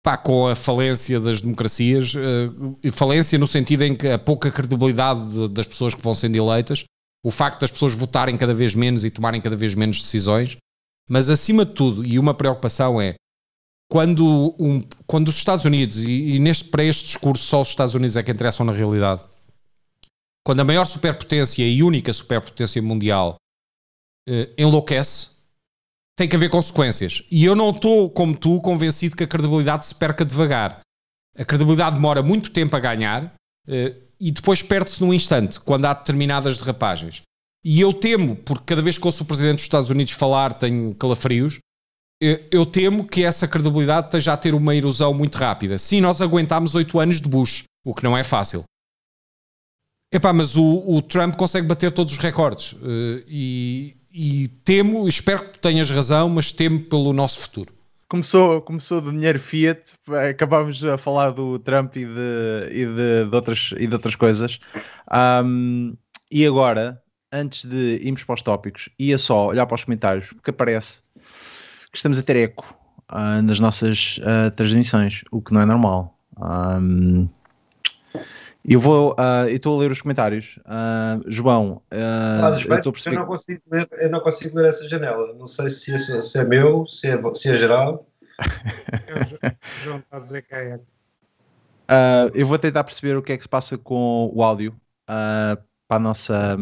pá, 0.05 0.15
com 0.17 0.47
a 0.47 0.55
falência 0.55 1.19
das 1.19 1.41
democracias, 1.41 2.13
falência 2.93 3.39
no 3.39 3.47
sentido 3.47 3.81
em 3.81 3.95
que 3.95 4.07
a 4.07 4.19
pouca 4.19 4.51
credibilidade 4.51 5.33
de, 5.33 5.47
das 5.49 5.65
pessoas 5.65 5.95
que 5.95 6.01
vão 6.01 6.13
sendo 6.13 6.35
eleitas, 6.37 6.85
o 7.25 7.31
facto 7.31 7.61
das 7.61 7.71
pessoas 7.71 7.93
votarem 7.93 8.37
cada 8.37 8.53
vez 8.53 8.75
menos 8.75 9.03
e 9.03 9.09
tomarem 9.09 9.41
cada 9.41 9.55
vez 9.55 9.73
menos 9.73 10.01
decisões, 10.01 10.55
mas 11.09 11.27
acima 11.27 11.65
de 11.65 11.73
tudo, 11.73 12.05
e 12.05 12.17
uma 12.19 12.33
preocupação 12.35 13.01
é 13.01 13.15
quando, 13.89 14.55
um, 14.59 14.83
quando 15.05 15.29
os 15.29 15.37
Estados 15.37 15.65
Unidos, 15.65 16.03
e, 16.03 16.35
e, 16.35 16.39
neste, 16.39 16.65
para 16.65 16.83
este 16.83 17.05
discurso 17.05 17.43
só 17.43 17.61
os 17.61 17.69
Estados 17.69 17.95
Unidos 17.95 18.15
é 18.15 18.23
que 18.23 18.31
interessam 18.31 18.65
na 18.65 18.73
realidade, 18.73 19.21
quando 20.45 20.59
a 20.61 20.63
maior 20.63 20.85
superpotência 20.85 21.63
e 21.65 21.83
única 21.83 22.11
superpotência 22.13 22.81
mundial 22.81 23.35
eh, 24.27 24.49
enlouquece, 24.57 25.31
tem 26.17 26.27
que 26.27 26.35
haver 26.35 26.49
consequências. 26.49 27.21
E 27.29 27.43
eu 27.43 27.53
não 27.53 27.71
estou, 27.71 28.09
como 28.09 28.37
tu, 28.37 28.61
convencido 28.61 29.15
que 29.15 29.23
a 29.23 29.27
credibilidade 29.27 29.85
se 29.85 29.93
perca 29.93 30.23
devagar. 30.23 30.79
A 31.37 31.43
credibilidade 31.43 31.97
demora 31.97 32.23
muito 32.23 32.49
tempo 32.51 32.75
a 32.75 32.79
ganhar 32.79 33.33
eh, 33.67 33.95
e 34.19 34.31
depois 34.31 34.63
perde-se 34.63 35.03
num 35.03 35.13
instante, 35.13 35.59
quando 35.59 35.85
há 35.85 35.93
determinadas 35.93 36.57
derrapagens. 36.57 37.21
E 37.63 37.81
eu 37.81 37.91
temo, 37.93 38.35
porque 38.35 38.63
cada 38.65 38.81
vez 38.81 38.97
que 38.97 39.05
ouço 39.05 39.23
o 39.23 39.25
Presidente 39.27 39.55
dos 39.55 39.63
Estados 39.63 39.89
Unidos 39.89 40.13
falar 40.13 40.53
tenho 40.53 40.95
calafrios, 40.95 41.59
eu 42.19 42.65
temo 42.65 43.07
que 43.07 43.23
essa 43.23 43.47
credibilidade 43.47 44.07
esteja 44.07 44.33
a 44.33 44.37
ter 44.37 44.55
uma 44.55 44.75
erosão 44.75 45.13
muito 45.13 45.37
rápida. 45.37 45.77
Sim, 45.77 46.01
nós 46.01 46.21
aguentámos 46.21 46.73
oito 46.75 46.99
anos 46.99 47.21
de 47.21 47.29
Bush, 47.29 47.63
o 47.85 47.93
que 47.93 48.03
não 48.03 48.17
é 48.17 48.23
fácil. 48.23 48.63
Epá, 50.11 50.31
mas 50.31 50.55
o, 50.55 50.83
o 50.87 51.01
Trump 51.01 51.35
consegue 51.35 51.67
bater 51.67 51.91
todos 51.91 52.13
os 52.13 52.19
recordes. 52.19 52.73
Uh, 52.73 53.23
e, 53.27 53.97
e, 54.11 54.47
temo, 54.63 55.07
espero 55.07 55.51
que 55.51 55.59
tenhas 55.59 55.89
razão, 55.89 56.29
mas 56.29 56.51
temo 56.51 56.79
pelo 56.79 57.11
nosso 57.13 57.39
futuro. 57.39 57.73
Começou, 58.09 58.61
começou 58.61 59.01
do 59.01 59.11
dinheiro 59.11 59.37
Fiat, 59.37 59.93
acabámos 60.29 60.83
a 60.85 60.97
falar 60.97 61.31
do 61.31 61.59
Trump 61.59 61.97
e 61.97 62.05
de, 62.05 62.69
e 62.71 62.85
de, 62.85 63.29
de 63.29 63.35
outras, 63.35 63.73
e 63.77 63.85
de 63.85 63.93
outras 63.93 64.15
coisas. 64.15 64.59
Um, 65.43 65.93
e 66.31 66.45
agora, 66.45 67.01
antes 67.33 67.65
de 67.65 67.99
irmos 68.01 68.23
para 68.23 68.35
os 68.35 68.41
tópicos, 68.41 68.87
ia 68.97 69.17
só 69.17 69.47
olhar 69.47 69.65
para 69.65 69.75
os 69.75 69.83
comentários, 69.83 70.27
porque 70.27 70.51
aparece 70.51 71.01
que 71.91 71.97
estamos 71.97 72.19
a 72.19 72.23
ter 72.23 72.35
eco 72.35 72.75
uh, 73.11 73.41
nas 73.41 73.59
nossas 73.59 74.19
uh, 74.19 74.51
transmissões, 74.51 75.23
o 75.31 75.41
que 75.41 75.53
não 75.53 75.61
é 75.61 75.65
normal. 75.65 76.17
Um, 76.37 77.27
eu 78.67 78.81
vou, 78.81 79.13
uh, 79.13 79.47
estou 79.49 79.77
a 79.77 79.81
ler 79.81 79.91
os 79.91 80.01
comentários. 80.01 80.59
Uh, 80.65 81.23
João, 81.27 81.81
uh, 81.91 82.73
eu, 82.83 82.91
perceber... 82.91 83.15
eu, 83.15 83.19
não 83.21 83.25
consigo 83.25 83.61
ler, 83.71 83.87
eu 83.93 84.09
não 84.09 84.19
consigo 84.19 84.57
ler 84.57 84.67
essa 84.67 84.89
janela. 84.89 85.33
Não 85.35 85.47
sei 85.47 85.69
se 85.69 85.93
é, 85.93 85.97
se 85.97 86.37
é 86.37 86.43
meu, 86.43 86.85
se 86.85 87.07
é, 87.07 87.33
se 87.33 87.49
é 87.49 87.55
geral. 87.55 88.05
João 89.83 89.99
está 89.99 90.17
a 90.17 90.19
dizer 90.19 90.41
que 90.41 90.53
é. 90.53 90.79
Eu 92.33 92.45
vou 92.45 92.59
tentar 92.59 92.83
perceber 92.83 93.15
o 93.15 93.23
que 93.23 93.31
é 93.31 93.37
que 93.37 93.43
se 93.43 93.49
passa 93.49 93.77
com 93.77 94.29
o 94.33 94.43
áudio 94.43 94.75
uh, 95.09 95.57
para 95.87 95.97
a 95.97 95.99
nossa 95.99 96.57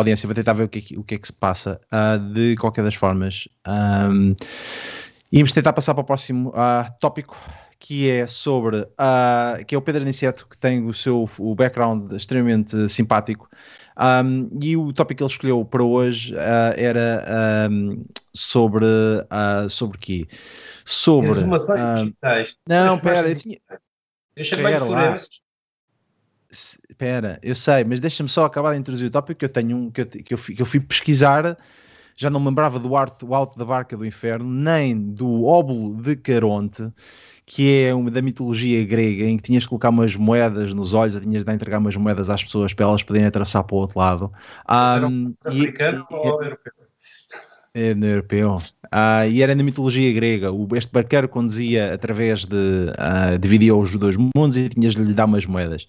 um, 0.00 0.02
audiência. 0.02 0.26
Vou 0.26 0.34
tentar 0.34 0.52
ver 0.52 0.64
o 0.64 0.68
que, 0.68 0.94
é, 0.94 0.98
o 0.98 1.04
que 1.04 1.14
é 1.14 1.18
que 1.18 1.26
se 1.26 1.32
passa. 1.32 1.80
Uh, 1.92 2.32
de 2.32 2.56
qualquer 2.56 2.84
das 2.84 2.94
formas, 2.94 3.48
um, 3.66 4.34
íamos 5.32 5.52
tentar 5.52 5.72
passar 5.72 5.94
para 5.94 6.02
o 6.02 6.04
próximo 6.04 6.52
tópico 7.00 7.36
que 7.80 8.10
é 8.10 8.26
sobre 8.26 8.76
uh, 8.76 9.64
que 9.66 9.74
é 9.74 9.78
o 9.78 9.80
Pedro 9.80 10.02
Aniceto, 10.02 10.46
que 10.46 10.56
tem 10.56 10.86
o 10.86 10.92
seu 10.92 11.28
o 11.38 11.54
background 11.54 12.12
extremamente 12.12 12.88
simpático. 12.88 13.48
Um, 13.98 14.48
e 14.62 14.76
o 14.76 14.92
tópico 14.92 15.18
que 15.18 15.24
ele 15.24 15.30
escolheu 15.30 15.64
para 15.64 15.82
hoje 15.82 16.34
uh, 16.34 16.74
era 16.76 17.68
um, 17.70 18.04
sobre 18.34 18.84
uh, 18.84 19.68
sobre 19.68 19.98
quê? 19.98 20.28
Sobre 20.84 21.32
digitais. 21.32 22.56
Não, 22.68 22.98
pera, 22.98 23.28
eu 23.28 23.38
tinha. 23.38 23.58
Eu 24.36 24.44
chamei 24.44 24.74
de 24.74 24.80
forenses. 24.80 25.40
Espera, 27.00 27.38
eu 27.42 27.54
sei, 27.54 27.82
mas 27.82 27.98
deixa-me 27.98 28.28
só 28.28 28.44
acabar 28.44 28.74
de 28.74 28.78
introduzir 28.78 29.08
o 29.08 29.10
tópico 29.10 29.38
que 29.38 29.46
eu 29.46 29.48
tenho 29.48 29.74
um 29.74 29.90
que 29.90 30.02
eu, 30.02 30.06
que 30.06 30.34
eu, 30.34 30.36
fui, 30.36 30.54
que 30.54 30.60
eu 30.60 30.66
fui 30.66 30.78
pesquisar 30.78 31.56
já 32.14 32.28
não 32.28 32.38
me 32.38 32.48
lembrava 32.48 32.78
do 32.78 32.94
alto, 32.94 33.34
alto 33.34 33.58
da 33.58 33.64
barca 33.64 33.96
do 33.96 34.04
inferno, 34.04 34.44
nem 34.44 34.94
do 34.94 35.44
óbulo 35.44 35.96
de 36.02 36.14
Caronte, 36.14 36.92
que 37.46 37.84
é 37.84 37.94
uma 37.94 38.10
da 38.10 38.20
mitologia 38.20 38.84
grega, 38.84 39.24
em 39.24 39.38
que 39.38 39.44
tinhas 39.44 39.62
que 39.62 39.70
colocar 39.70 39.88
umas 39.88 40.14
moedas 40.14 40.74
nos 40.74 40.92
olhos, 40.92 41.14
ou 41.14 41.22
tinhas 41.22 41.42
de 41.42 41.50
entregar 41.50 41.78
umas 41.78 41.96
moedas 41.96 42.28
às 42.28 42.44
pessoas 42.44 42.74
para 42.74 42.84
elas 42.84 43.02
poderem 43.02 43.26
atravessar 43.26 43.64
para 43.64 43.74
o 43.74 43.78
outro 43.78 43.98
lado. 43.98 44.30
Um, 44.68 45.32
africano 45.42 46.06
e, 46.10 46.14
ou 46.14 46.44
europeu? 46.44 46.72
É, 47.72 47.94
no 47.94 48.04
europeu. 48.04 48.56
Uh, 48.56 49.30
e 49.30 49.42
era 49.42 49.54
na 49.54 49.62
mitologia 49.62 50.12
grega. 50.12 50.50
O, 50.50 50.66
este 50.74 50.90
barqueiro 50.90 51.28
conduzia 51.28 51.94
através 51.94 52.44
de. 52.44 52.56
Uh, 52.56 53.38
dividia 53.38 53.74
os 53.74 53.94
dois 53.94 54.16
mundos 54.16 54.56
e 54.56 54.68
tinhas 54.68 54.94
de 54.94 55.04
lhe 55.04 55.14
dar 55.14 55.26
umas 55.26 55.46
moedas. 55.46 55.86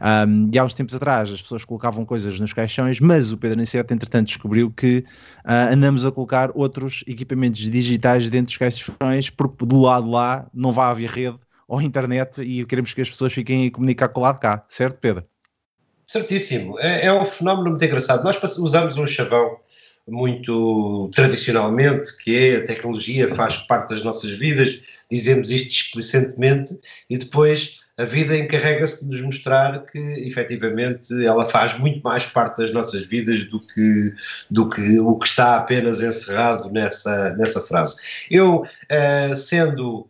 Um, 0.00 0.48
e 0.52 0.58
há 0.58 0.64
uns 0.64 0.74
tempos 0.74 0.94
atrás 0.94 1.30
as 1.30 1.42
pessoas 1.42 1.64
colocavam 1.64 2.04
coisas 2.04 2.38
nos 2.38 2.52
caixões, 2.52 3.00
mas 3.00 3.32
o 3.32 3.36
Pedro 3.36 3.58
Niceto, 3.58 3.92
entretanto, 3.92 4.28
descobriu 4.28 4.70
que 4.70 5.04
uh, 5.44 5.72
andamos 5.72 6.06
a 6.06 6.12
colocar 6.12 6.50
outros 6.54 7.02
equipamentos 7.06 7.60
digitais 7.68 8.30
dentro 8.30 8.46
dos 8.46 8.56
caixões, 8.56 9.28
porque 9.28 9.66
do 9.66 9.80
lado 9.80 10.08
lá 10.08 10.48
não 10.54 10.70
vai 10.70 10.90
haver 10.90 11.10
rede 11.10 11.38
ou 11.66 11.82
internet 11.82 12.40
e 12.40 12.64
queremos 12.64 12.94
que 12.94 13.02
as 13.02 13.10
pessoas 13.10 13.32
fiquem 13.32 13.66
a 13.66 13.70
comunicar 13.70 14.08
com 14.08 14.20
o 14.20 14.22
lado 14.22 14.38
cá, 14.38 14.64
certo, 14.68 14.98
Pedro? 15.00 15.24
Certíssimo. 16.06 16.78
É, 16.78 17.06
é 17.06 17.12
um 17.12 17.24
fenómeno 17.24 17.70
muito 17.70 17.84
engraçado. 17.84 18.24
Nós 18.24 18.40
usamos 18.56 18.96
um 18.96 19.04
chavão 19.04 19.58
muito 20.08 21.10
tradicionalmente, 21.14 22.16
que 22.18 22.36
é 22.36 22.56
a 22.56 22.64
tecnologia 22.64 23.34
faz 23.34 23.56
parte 23.58 23.90
das 23.90 24.02
nossas 24.02 24.32
vidas, 24.32 24.80
dizemos 25.10 25.50
isto 25.50 25.70
explicentemente, 25.70 26.78
e 27.08 27.18
depois 27.18 27.80
a 27.98 28.04
vida 28.04 28.38
encarrega-se 28.38 29.04
de 29.04 29.10
nos 29.10 29.20
mostrar 29.22 29.84
que 29.84 29.98
efetivamente 29.98 31.12
ela 31.24 31.44
faz 31.44 31.76
muito 31.78 32.00
mais 32.00 32.24
parte 32.24 32.58
das 32.58 32.72
nossas 32.72 33.02
vidas 33.02 33.42
do 33.44 33.60
que, 33.60 34.14
do 34.48 34.68
que 34.68 35.00
o 35.00 35.18
que 35.18 35.26
está 35.26 35.56
apenas 35.56 36.00
encerrado 36.00 36.70
nessa, 36.70 37.30
nessa 37.30 37.60
frase. 37.60 37.96
Eu, 38.30 38.62
uh, 38.62 39.34
sendo 39.34 40.06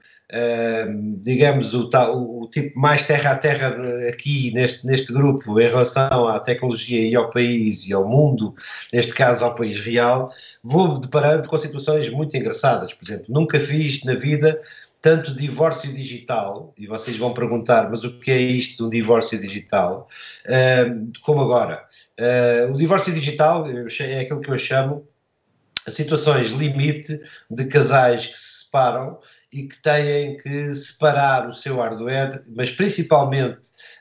digamos, 1.20 1.72
o, 1.72 1.88
o, 1.88 2.48
tipo 2.50 2.78
mais 2.78 3.06
terra 3.06 3.32
a 3.32 3.36
terra 3.36 3.76
aqui 4.08 4.52
neste, 4.52 4.86
neste 4.86 5.12
grupo 5.12 5.58
em 5.58 5.66
relação 5.66 6.28
à 6.28 6.38
tecnologia 6.38 7.08
e 7.08 7.16
ao 7.16 7.30
país 7.30 7.86
e 7.86 7.94
ao 7.94 8.06
mundo, 8.06 8.54
neste 8.92 9.14
caso 9.14 9.44
ao 9.44 9.54
país 9.54 9.80
real, 9.80 10.30
vou 10.62 10.98
deparando 10.98 11.48
com 11.48 11.56
situações 11.56 12.10
muito 12.10 12.36
engraçadas. 12.36 12.92
Por 12.92 13.06
exemplo, 13.06 13.26
nunca 13.28 13.58
fiz 13.58 14.04
na 14.04 14.14
vida 14.14 14.60
tanto 15.00 15.34
divórcio 15.34 15.92
digital, 15.92 16.74
e 16.76 16.86
vocês 16.86 17.16
vão 17.16 17.32
perguntar, 17.32 17.88
mas 17.88 18.02
o 18.02 18.18
que 18.18 18.32
é 18.32 18.38
isto 18.38 18.78
de 18.78 18.82
um 18.82 18.88
divórcio 18.88 19.40
digital, 19.40 20.08
como 21.22 21.40
agora. 21.40 21.84
Uh, 22.18 22.72
o 22.72 22.76
divórcio 22.76 23.12
digital 23.12 23.66
é 23.68 24.20
aquilo 24.20 24.40
que 24.40 24.50
eu 24.50 24.58
chamo 24.58 25.06
situações 25.88 26.48
limite 26.48 27.20
de 27.50 27.64
casais 27.66 28.26
que 28.26 28.38
se 28.38 28.64
separam 28.64 29.18
e 29.52 29.64
que 29.64 29.80
têm 29.82 30.36
que 30.36 30.74
separar 30.74 31.48
o 31.48 31.52
seu 31.52 31.76
hardware, 31.76 32.42
mas 32.54 32.70
principalmente 32.70 33.58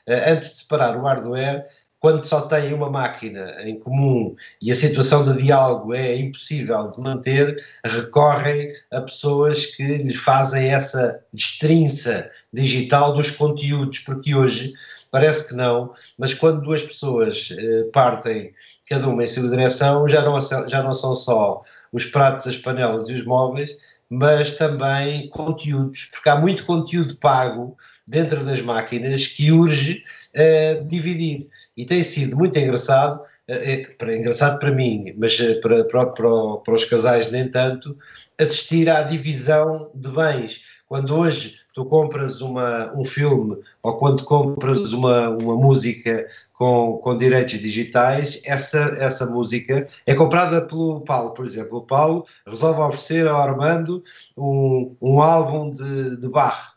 uh, 0.08 0.32
antes 0.32 0.50
de 0.50 0.58
separar 0.60 0.96
o 0.96 1.02
hardware, 1.02 1.64
quando 2.00 2.24
só 2.24 2.42
têm 2.42 2.72
uma 2.72 2.88
máquina 2.88 3.56
em 3.62 3.78
comum 3.78 4.36
e 4.62 4.70
a 4.70 4.74
situação 4.74 5.24
de 5.24 5.42
diálogo 5.42 5.94
é 5.94 6.16
impossível 6.16 6.90
de 6.90 7.00
manter, 7.00 7.56
recorrem 7.84 8.68
a 8.92 9.00
pessoas 9.00 9.66
que 9.66 9.82
lhes 9.82 10.16
fazem 10.16 10.70
essa 10.70 11.18
destrinça 11.32 12.30
digital 12.52 13.14
dos 13.14 13.30
conteúdos, 13.30 13.98
porque 14.00 14.34
hoje 14.34 14.74
parece 15.10 15.48
que 15.48 15.54
não, 15.54 15.92
mas 16.16 16.34
quando 16.34 16.62
duas 16.62 16.82
pessoas 16.82 17.50
uh, 17.50 17.90
partem 17.90 18.52
cada 18.88 19.08
uma 19.08 19.24
em 19.24 19.26
sua 19.26 19.48
direção, 19.48 20.08
já 20.08 20.22
não, 20.22 20.38
já 20.40 20.82
não 20.82 20.92
são 20.92 21.14
só 21.14 21.62
os 21.92 22.04
pratos, 22.04 22.46
as 22.46 22.56
panelas 22.56 23.08
e 23.08 23.12
os 23.12 23.24
móveis, 23.24 23.76
mas 24.10 24.54
também 24.54 25.28
conteúdos, 25.28 26.06
porque 26.06 26.28
há 26.28 26.36
muito 26.36 26.64
conteúdo 26.64 27.16
pago 27.16 27.76
dentro 28.06 28.42
das 28.44 28.60
máquinas 28.60 29.26
que 29.26 29.52
urge 29.52 30.02
uh, 30.34 30.84
dividir. 30.86 31.46
E 31.76 31.84
tem 31.84 32.02
sido 32.02 32.36
muito 32.36 32.58
engraçado, 32.58 33.20
uh, 33.20 33.52
é, 33.52 34.16
engraçado 34.16 34.58
para 34.58 34.70
mim, 34.70 35.14
mas 35.18 35.38
uh, 35.38 35.60
para, 35.60 35.84
para, 35.84 36.06
para, 36.06 36.56
para 36.64 36.74
os 36.74 36.84
casais 36.86 37.30
nem 37.30 37.50
tanto, 37.50 37.96
assistir 38.38 38.88
à 38.88 39.02
divisão 39.02 39.90
de 39.94 40.08
bens. 40.08 40.62
Quando 40.86 41.14
hoje 41.14 41.56
tu 41.78 41.84
compras 41.84 42.40
uma, 42.40 42.92
um 42.92 43.04
filme 43.04 43.56
ou 43.84 43.96
quando 43.96 44.24
compras 44.24 44.92
uma, 44.92 45.28
uma 45.28 45.54
música 45.54 46.26
com, 46.54 46.98
com 46.98 47.16
direitos 47.16 47.56
digitais, 47.60 48.42
essa, 48.44 48.78
essa 48.98 49.26
música 49.26 49.86
é 50.04 50.12
comprada 50.12 50.60
pelo 50.60 51.02
Paulo, 51.02 51.34
por 51.34 51.44
exemplo. 51.44 51.78
O 51.78 51.86
Paulo 51.86 52.26
resolve 52.44 52.80
oferecer 52.80 53.28
ao 53.28 53.40
Armando 53.40 54.02
um, 54.36 54.96
um 55.00 55.22
álbum 55.22 55.70
de, 55.70 56.16
de 56.16 56.28
Bach. 56.28 56.72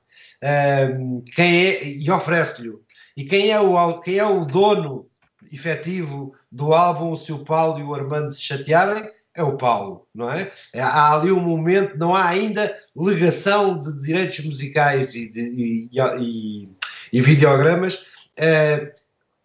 Um, 0.95 1.23
quem 1.35 1.65
é, 1.65 1.83
e 1.83 2.11
oferece-lhe. 2.11 2.71
E 3.17 3.23
quem 3.23 3.49
é, 3.49 3.59
o, 3.59 3.99
quem 4.01 4.19
é 4.19 4.25
o 4.25 4.45
dono 4.45 5.07
efetivo 5.51 6.31
do 6.51 6.73
álbum 6.73 7.15
se 7.15 7.33
o 7.33 7.43
Paulo 7.43 7.79
e 7.79 7.83
o 7.83 7.95
Armando 7.95 8.31
se 8.31 8.43
chatearem? 8.43 9.09
é 9.33 9.43
o 9.43 9.57
Paulo, 9.57 10.07
não 10.13 10.29
é? 10.29 10.51
Há 10.75 11.13
ali 11.13 11.31
um 11.31 11.39
momento, 11.39 11.97
não 11.97 12.15
há 12.15 12.27
ainda 12.27 12.77
legação 12.95 13.80
de 13.80 14.01
direitos 14.01 14.43
musicais 14.45 15.15
e, 15.15 15.27
de, 15.27 15.41
e, 15.41 15.89
e, 16.19 16.69
e 17.13 17.21
videogramas, 17.21 17.95
uh, 17.95 18.91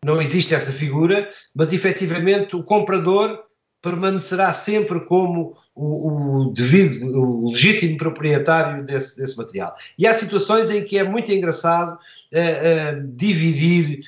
não 0.04 0.20
existe 0.20 0.54
essa 0.54 0.72
figura, 0.72 1.28
mas 1.54 1.72
efetivamente 1.72 2.56
o 2.56 2.62
comprador 2.62 3.44
permanecerá 3.82 4.52
sempre 4.52 5.00
como 5.00 5.56
o, 5.74 6.46
o 6.48 6.52
devido, 6.52 7.06
o 7.06 7.48
legítimo 7.48 7.96
proprietário 7.96 8.84
desse, 8.84 9.16
desse, 9.16 9.36
material. 9.36 9.74
E 9.98 10.06
há 10.06 10.14
situações 10.14 10.70
em 10.70 10.82
que 10.82 10.98
é 10.98 11.04
muito 11.04 11.30
engraçado 11.30 11.94
uh, 11.94 12.98
uh, 12.98 13.06
dividir 13.14 14.00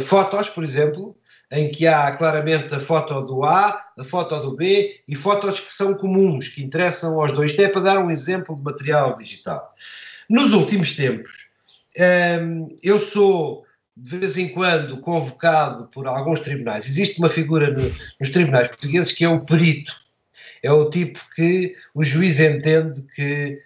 fotos, 0.00 0.48
por 0.48 0.64
exemplo, 0.64 1.16
em 1.50 1.70
que 1.70 1.86
há 1.86 2.10
claramente 2.12 2.74
a 2.74 2.80
foto 2.80 3.20
do 3.22 3.44
A, 3.44 3.80
a 3.96 4.04
foto 4.04 4.38
do 4.40 4.56
B 4.56 5.00
e 5.06 5.14
fotos 5.14 5.60
que 5.60 5.72
são 5.72 5.94
comuns, 5.94 6.48
que 6.48 6.62
interessam 6.62 7.20
aos 7.20 7.32
dois. 7.32 7.52
Isto 7.52 7.62
é 7.62 7.68
para 7.68 7.82
dar 7.82 7.98
um 7.98 8.10
exemplo 8.10 8.56
de 8.56 8.62
material 8.62 9.14
digital. 9.14 9.72
Nos 10.28 10.52
últimos 10.52 10.96
tempos, 10.96 11.48
hum, 12.42 12.74
eu 12.82 12.98
sou 12.98 13.64
de 13.96 14.18
vez 14.18 14.36
em 14.36 14.48
quando 14.48 15.00
convocado 15.00 15.86
por 15.86 16.06
alguns 16.06 16.40
tribunais. 16.40 16.86
Existe 16.86 17.18
uma 17.18 17.28
figura 17.28 17.70
no, 17.70 17.90
nos 18.20 18.30
tribunais 18.30 18.68
portugueses 18.68 19.12
que 19.12 19.24
é 19.24 19.28
o 19.28 19.40
perito. 19.40 19.94
É 20.62 20.70
o 20.70 20.90
tipo 20.90 21.20
que 21.34 21.74
o 21.94 22.02
juiz 22.02 22.40
entende 22.40 23.02
que 23.14 23.58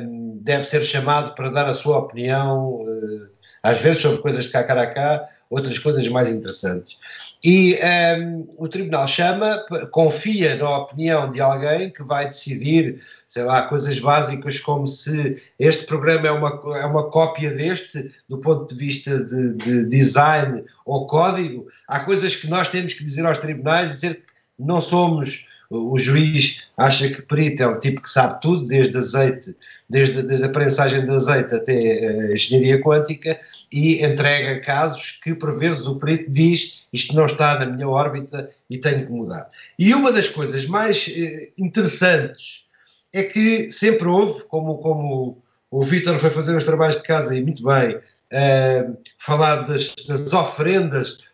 hum, 0.00 0.38
deve 0.42 0.64
ser 0.64 0.82
chamado 0.82 1.34
para 1.34 1.48
dar 1.48 1.66
a 1.66 1.74
sua 1.74 1.98
opinião, 1.98 2.82
uh, 2.82 3.28
às 3.62 3.80
vezes 3.80 4.02
sobre 4.02 4.20
coisas 4.20 4.44
de 4.44 4.50
cá, 4.50 4.64
cá, 4.64 4.86
cá, 4.86 5.26
outras 5.50 5.78
coisas 5.78 6.06
mais 6.08 6.28
interessantes. 6.28 6.96
E 7.42 7.74
um, 7.74 7.78
ehm, 7.78 8.48
o 8.58 8.68
tribunal 8.68 9.06
chama, 9.06 9.64
confia 9.90 10.56
na 10.56 10.78
opinião 10.78 11.30
de 11.30 11.40
alguém 11.40 11.90
que 11.90 12.02
vai 12.02 12.26
decidir, 12.26 13.02
sei 13.28 13.44
lá, 13.44 13.62
coisas 13.62 13.98
básicas 13.98 14.60
como 14.60 14.86
se 14.86 15.36
este 15.58 15.86
programa 15.86 16.26
é 16.26 16.30
uma, 16.30 16.78
é 16.78 16.86
uma 16.86 17.10
cópia 17.10 17.50
deste, 17.50 18.10
do 18.28 18.38
ponto 18.38 18.72
de 18.72 18.78
vista 18.78 19.22
de, 19.22 19.54
de 19.54 19.84
design 19.86 20.64
ou 20.84 21.06
código. 21.06 21.66
Há 21.86 22.00
coisas 22.00 22.34
que 22.34 22.48
nós 22.48 22.68
temos 22.68 22.94
que 22.94 23.04
dizer 23.04 23.26
aos 23.26 23.38
tribunais, 23.38 23.90
dizer 23.90 24.16
que 24.16 24.22
não 24.58 24.80
somos 24.80 25.46
o 25.70 25.98
juiz 25.98 26.64
acha 26.76 27.08
que 27.08 27.22
perito 27.22 27.62
é 27.62 27.66
um 27.66 27.78
tipo 27.78 28.02
que 28.02 28.10
sabe 28.10 28.40
tudo, 28.40 28.66
desde 28.66 28.96
azeite, 28.98 29.56
desde, 29.88 30.22
desde 30.22 30.44
a 30.44 30.50
prensagem 30.50 31.04
de 31.04 31.10
azeite 31.10 31.54
até 31.54 31.72
a 31.72 32.32
engenharia 32.32 32.80
quântica, 32.80 33.38
e 33.72 34.04
entrega 34.04 34.60
casos 34.60 35.18
que, 35.22 35.34
por 35.34 35.58
vezes, 35.58 35.86
o 35.86 35.98
perito 35.98 36.30
diz 36.30 36.84
isto 36.92 37.16
não 37.16 37.26
está 37.26 37.58
na 37.58 37.66
minha 37.66 37.88
órbita 37.88 38.48
e 38.70 38.78
tenho 38.78 39.04
que 39.04 39.10
mudar. 39.10 39.50
E 39.76 39.92
uma 39.92 40.12
das 40.12 40.28
coisas 40.28 40.64
mais 40.66 41.12
eh, 41.12 41.50
interessantes 41.58 42.66
é 43.12 43.24
que 43.24 43.68
sempre 43.70 44.06
houve, 44.06 44.44
como, 44.44 44.78
como 44.78 45.42
o 45.70 45.82
Vítor 45.82 46.18
foi 46.20 46.30
fazer 46.30 46.56
os 46.56 46.64
trabalhos 46.64 46.96
de 46.96 47.02
casa 47.02 47.36
e 47.36 47.42
muito 47.42 47.64
bem, 47.64 47.96
uh, 47.96 48.96
falar 49.18 49.62
das, 49.62 49.94
das 50.06 50.32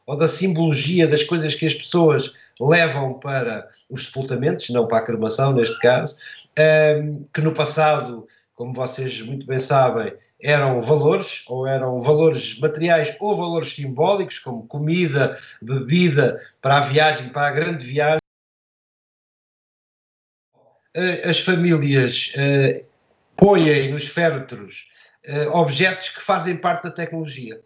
ou 0.06 0.16
da 0.16 0.28
simbologia 0.28 1.06
das 1.06 1.24
coisas 1.24 1.54
que 1.54 1.66
as 1.66 1.74
pessoas 1.74 2.32
levam 2.60 3.14
para 3.14 3.68
os 3.88 4.06
sepultamentos, 4.06 4.68
não 4.70 4.86
para 4.86 4.98
a 4.98 5.04
cremação 5.04 5.52
neste 5.52 5.78
caso, 5.78 6.16
um, 6.58 7.24
que 7.32 7.40
no 7.40 7.54
passado, 7.54 8.26
como 8.54 8.72
vocês 8.72 9.20
muito 9.22 9.46
bem 9.46 9.58
sabem, 9.58 10.14
eram 10.42 10.80
valores, 10.80 11.44
ou 11.48 11.66
eram 11.66 12.00
valores 12.00 12.58
materiais 12.58 13.14
ou 13.20 13.34
valores 13.34 13.74
simbólicos, 13.74 14.38
como 14.38 14.66
comida, 14.66 15.38
bebida, 15.60 16.38
para 16.60 16.78
a 16.78 16.80
viagem, 16.80 17.28
para 17.28 17.48
a 17.48 17.50
grande 17.50 17.84
viagem. 17.84 18.20
As 21.28 21.38
famílias 21.38 22.32
uh, 22.34 22.84
põem 23.36 23.92
nos 23.92 24.06
féretros 24.06 24.88
uh, 25.28 25.56
objetos 25.56 26.08
que 26.08 26.20
fazem 26.20 26.56
parte 26.56 26.84
da 26.84 26.90
tecnologia. 26.90 27.60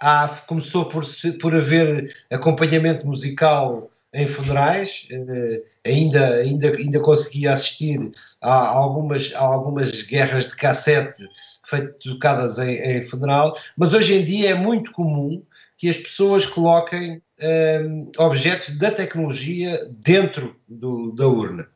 Há, 0.00 0.28
começou 0.46 0.86
por, 0.86 1.04
por 1.40 1.54
haver 1.54 2.12
acompanhamento 2.30 3.06
musical 3.06 3.90
em 4.14 4.26
funerais, 4.26 5.08
eh, 5.10 5.62
ainda, 5.84 6.36
ainda, 6.36 6.68
ainda 6.68 7.00
conseguia 7.00 7.52
assistir 7.52 8.12
a 8.40 8.68
algumas, 8.68 9.34
a 9.34 9.40
algumas 9.40 10.02
guerras 10.02 10.46
de 10.46 10.56
cassete 10.56 11.28
feitas 11.64 11.96
tocadas 12.04 12.58
em, 12.58 12.76
em, 12.76 13.02
funeral, 13.02 13.58
mas 13.76 13.92
hoje 13.92 14.14
em 14.14 14.24
dia 14.24 14.50
é 14.50 14.54
muito 14.54 14.92
comum 14.92 15.42
que 15.76 15.88
as 15.88 15.96
pessoas 15.96 16.46
coloquem 16.46 17.14
um, 17.14 17.20
eh, 17.40 17.82
objetos 18.18 18.76
da 18.78 18.90
tecnologia 18.90 19.84
dentro 19.90 20.54
do, 20.68 21.10
da 21.12 21.26
urna. 21.26 21.66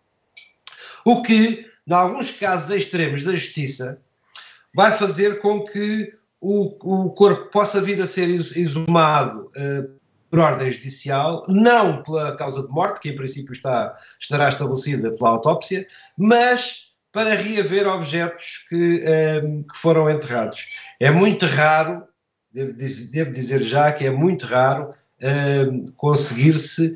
O 1.05 1.23
que, 1.23 1.67
em 1.87 1.93
alguns 1.93 2.31
casos 2.31 2.71
extremos 2.71 3.25
da 3.25 3.33
justiça, 3.33 4.01
vai 4.75 4.93
fazer 4.93 5.41
com 5.41 5.65
que 5.65 6.15
o, 6.41 7.07
o 7.07 7.11
corpo 7.11 7.51
possa 7.51 7.81
vir 7.81 8.01
a 8.01 8.07
ser 8.07 8.29
exumado 8.29 9.47
uh, 9.57 9.98
por 10.31 10.41
ordem 10.41 10.71
judicial, 10.71 11.45
não 11.49 12.03
pela 12.03 12.37
causa 12.37 12.63
de 12.63 12.69
morte, 12.69 13.01
que 13.01 13.09
em 13.09 13.17
princípio 13.17 13.53
está, 13.53 13.95
estará 14.21 14.49
estabelecida 14.49 15.11
pela 15.13 15.31
autópsia, 15.31 15.87
mas 16.17 16.89
para 17.13 17.35
reaver 17.35 17.87
objetos 17.89 18.67
que, 18.69 18.77
um, 18.77 19.09
ehm, 19.09 19.63
que 19.63 19.77
foram 19.77 20.11
enterrados. 20.11 20.67
É 21.01 21.11
muito 21.11 21.47
raro, 21.47 22.05
devo 22.53 22.73
dizer, 22.75 23.11
devo 23.11 23.31
dizer 23.31 23.63
já 23.63 23.91
que 23.93 24.05
é 24.05 24.11
muito 24.11 24.47
raro 24.47 24.91
uh, 25.23 25.93
conseguir-se, 25.97 26.95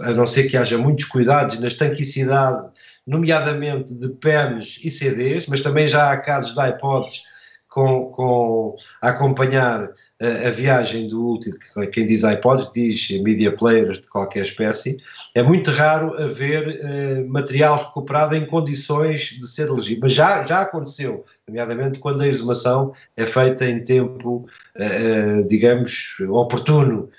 a 0.00 0.12
não 0.12 0.26
ser 0.26 0.48
que 0.48 0.56
haja 0.56 0.78
muitos 0.78 1.04
cuidados 1.06 1.58
na 1.58 1.66
estanquicidade, 1.66 2.68
nomeadamente 3.06 3.92
de 3.92 4.08
pens 4.10 4.78
e 4.84 4.90
CDs, 4.90 5.46
mas 5.46 5.60
também 5.60 5.88
já 5.88 6.12
há 6.12 6.16
casos 6.18 6.54
de 6.54 6.68
iPods 6.68 7.22
com, 7.68 8.06
com 8.06 8.74
acompanhar 9.00 9.90
a, 10.20 10.48
a, 10.48 10.50
viagem 10.50 11.08
do 11.08 11.22
último, 11.22 11.56
quem 11.92 12.06
diz 12.06 12.22
iPods 12.22 12.70
diz 12.72 13.10
media 13.20 13.54
players 13.54 14.00
de 14.00 14.08
qualquer 14.08 14.40
espécie, 14.40 14.98
é 15.34 15.42
muito 15.42 15.70
raro 15.70 16.14
haver 16.20 16.80
uh, 16.80 17.28
material 17.28 17.76
recuperado 17.76 18.34
em 18.34 18.46
condições 18.46 19.36
de 19.38 19.46
ser 19.46 19.70
legível, 19.70 20.00
mas 20.02 20.12
já, 20.12 20.44
já 20.46 20.62
aconteceu, 20.62 21.24
nomeadamente 21.46 21.98
quando 21.98 22.22
a 22.22 22.26
exumação 22.26 22.92
é 23.16 23.26
feita 23.26 23.66
em 23.66 23.84
tempo, 23.84 24.48
uh, 24.76 25.48
digamos, 25.48 26.16
oportuno. 26.30 27.10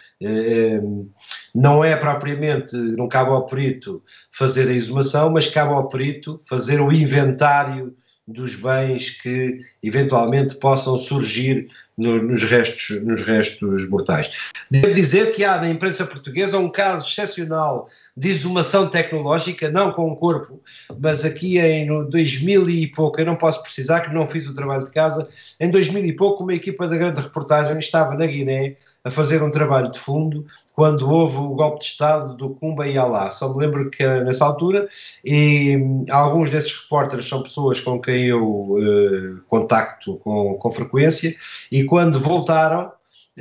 Não 1.56 1.84
é 1.84 1.96
propriamente, 1.96 2.76
não 2.76 3.08
cabe 3.08 3.32
ao 3.32 3.46
perito 3.46 4.04
fazer 4.32 4.68
a 4.68 4.74
exumação, 4.74 5.30
mas 5.30 5.48
cabe 5.48 5.74
ao 5.74 5.88
perito 5.88 6.40
fazer 6.44 6.82
o 6.82 6.92
inventário 6.92 7.96
dos 8.30 8.56
bens 8.56 9.10
que 9.10 9.60
eventualmente 9.82 10.56
possam 10.56 10.98
surgir 10.98 11.68
no, 11.98 12.22
nos, 12.22 12.44
restos, 12.44 13.04
nos 13.04 13.22
restos 13.22 13.90
mortais. 13.90 14.52
Devo 14.70 14.94
dizer 14.94 15.34
que 15.34 15.44
há 15.44 15.60
na 15.60 15.70
imprensa 15.70 16.06
portuguesa 16.06 16.60
um 16.60 16.70
caso 16.70 17.08
excepcional 17.08 17.90
de 18.16 18.30
exumação 18.30 18.88
tecnológica, 18.88 19.70
não 19.70 19.92
com 19.92 20.10
o 20.12 20.16
corpo, 20.16 20.62
mas 21.00 21.26
aqui 21.26 21.58
em 21.58 21.88
2000 22.10 22.70
e 22.70 22.88
pouco, 22.88 23.20
eu 23.20 23.26
não 23.26 23.36
posso 23.36 23.62
precisar 23.64 24.02
que 24.02 24.14
não 24.14 24.28
fiz 24.28 24.48
o 24.48 24.54
trabalho 24.54 24.86
de 24.86 24.92
casa, 24.92 25.28
em 25.60 25.70
2000 25.70 26.06
e 26.06 26.14
pouco 26.14 26.44
uma 26.44 26.54
equipa 26.54 26.88
da 26.88 26.96
grande 26.96 27.22
reportagem 27.22 27.80
estava 27.80 28.16
na 28.16 28.28
Guiné 28.28 28.76
a 29.10 29.12
fazer 29.12 29.44
um 29.44 29.52
trabalho 29.52 29.92
de 29.92 30.00
fundo 30.00 30.46
quando 30.74 31.10
houve 31.10 31.38
o 31.38 31.56
golpe 31.56 31.80
de 31.80 31.86
Estado 31.86 32.36
do 32.36 32.52
Cumba 32.52 32.88
e 32.88 32.98
Alá. 32.98 33.30
Só 33.32 33.54
me 33.54 33.66
lembro 33.66 33.90
que 33.90 34.04
era 34.04 34.24
nessa 34.24 34.46
altura 34.46 34.88
e 35.26 35.76
hum, 35.78 36.06
alguns 36.10 36.50
desses 36.50 36.72
repórteres 36.84 37.28
são 37.28 37.44
pessoas 37.44 37.82
com 37.82 38.00
quem 38.00 38.28
eu 38.28 38.46
uh, 38.46 39.44
contacto 39.48 40.18
com, 40.18 40.56
com 40.56 40.72
frequência 40.72 41.36
e 41.72 41.84
quando 41.84 42.20
voltaram, 42.20 42.92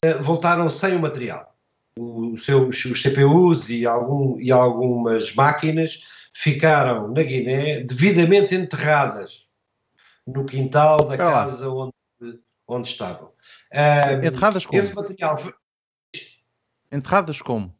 uh, 0.05 0.23
voltaram 0.23 0.69
sem 0.69 0.97
o 0.97 1.01
material. 1.01 1.55
Os 1.97 2.45
seus 2.45 2.85
os 2.85 3.03
CPUs 3.03 3.71
e, 3.71 3.87
algum, 3.87 4.41
e 4.41 4.51
algumas 4.51 5.35
máquinas 5.35 6.01
ficaram 6.33 7.09
na 7.09 7.23
Guiné 7.23 7.81
devidamente 7.81 8.55
enterradas 8.55 9.45
no 10.27 10.45
quintal 10.45 11.05
da 11.05 11.17
casa 11.17 11.69
onde, 11.71 11.93
onde 12.69 12.89
estavam. 12.89 13.33
Um, 13.75 14.27
enterradas 14.27 14.67
como? 14.67 14.79
Esse 14.79 14.95
material 14.95 15.39
foi... 15.39 15.55
Enterradas 16.93 17.41
como? 17.43 17.75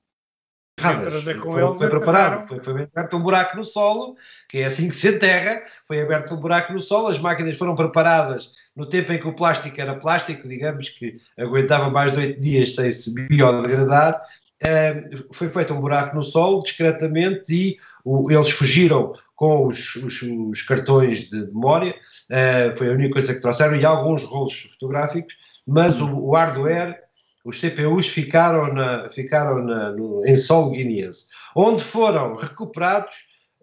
Enterradas. 0.79 1.25
Foi, 1.25 1.77
foi 1.77 1.91
preparado, 1.91 2.47
foi, 2.47 2.61
foi, 2.61 2.83
aberto 2.85 3.17
um 3.17 3.23
buraco 3.23 3.57
no 3.57 3.65
solo, 3.65 4.17
que 4.49 4.59
é 4.59 4.65
assim 4.65 4.89
que 4.89 4.95
se 4.95 5.09
enterra, 5.09 5.63
foi 5.87 6.01
aberto 6.01 6.35
um 6.35 6.41
buraco 6.41 6.73
no 6.73 6.81
solo, 6.81 7.09
as 7.09 7.19
máquinas 7.19 7.59
foram 7.59 7.75
preparadas 7.75 8.53
no 8.77 8.87
tempo 8.87 9.13
em 9.13 9.19
que 9.19 9.27
o 9.27 9.35
plástico 9.35 9.81
era 9.81 9.97
plástico, 9.97 10.49
digamos 10.49 10.89
que 10.91 11.17
aguentava 11.37 11.91
mais 11.91 12.13
de 12.13 12.19
oito 12.19 12.41
dias 12.41 12.77
sem 12.77 12.93
se 12.93 13.13
biodegradar, 13.13 14.23
um, 14.65 15.33
foi 15.33 15.49
feito 15.49 15.75
um 15.75 15.81
buraco 15.81 16.15
no 16.15 16.23
solo, 16.23 16.63
discretamente, 16.63 17.53
e 17.53 17.77
o, 18.05 18.31
eles 18.31 18.51
fugiram 18.51 19.13
com 19.39 19.69
os, 19.69 19.95
os, 19.95 20.21
os 20.21 20.63
cartões 20.63 21.31
de 21.31 21.47
memória, 21.47 21.95
uh, 21.95 22.77
foi 22.77 22.89
a 22.89 22.93
única 22.93 23.13
coisa 23.13 23.33
que 23.33 23.41
trouxeram, 23.41 23.77
e 23.77 23.85
alguns 23.85 24.25
rolos 24.25 24.63
fotográficos, 24.73 25.33
mas 25.65 26.01
o, 26.01 26.19
o 26.19 26.35
hardware, 26.35 26.99
os 27.45 27.61
CPUs 27.61 28.09
ficaram, 28.09 28.75
na, 28.75 29.09
ficaram 29.09 29.63
na, 29.65 29.93
no, 29.93 30.27
em 30.27 30.35
solo 30.35 30.73
guineense, 30.73 31.29
onde 31.55 31.85
foram 31.85 32.35
recuperados 32.35 33.15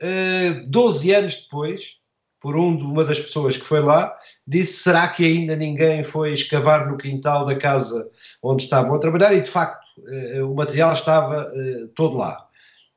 uh, 0.02 0.06
eh, 0.06 0.64
12 0.66 1.14
anos 1.14 1.44
depois, 1.44 1.98
por 2.40 2.56
um, 2.56 2.78
uma 2.78 3.04
das 3.04 3.20
pessoas 3.20 3.58
que 3.58 3.66
foi 3.66 3.82
lá, 3.82 4.16
disse: 4.48 4.82
será 4.82 5.10
que 5.10 5.26
ainda 5.26 5.58
ninguém 5.58 6.04
foi 6.04 6.32
escavar 6.32 6.90
no 6.90 6.96
quintal 6.96 7.44
da 7.44 7.56
casa 7.56 8.10
onde 8.42 8.64
estavam 8.64 8.96
a 8.96 9.00
trabalhar? 9.00 9.34
E 9.34 9.42
de 9.42 9.50
facto, 9.50 9.84
uh, 9.98 10.50
o 10.50 10.56
material 10.56 10.94
estava 10.94 11.46
todo 11.96 12.18
lá. 12.18 12.45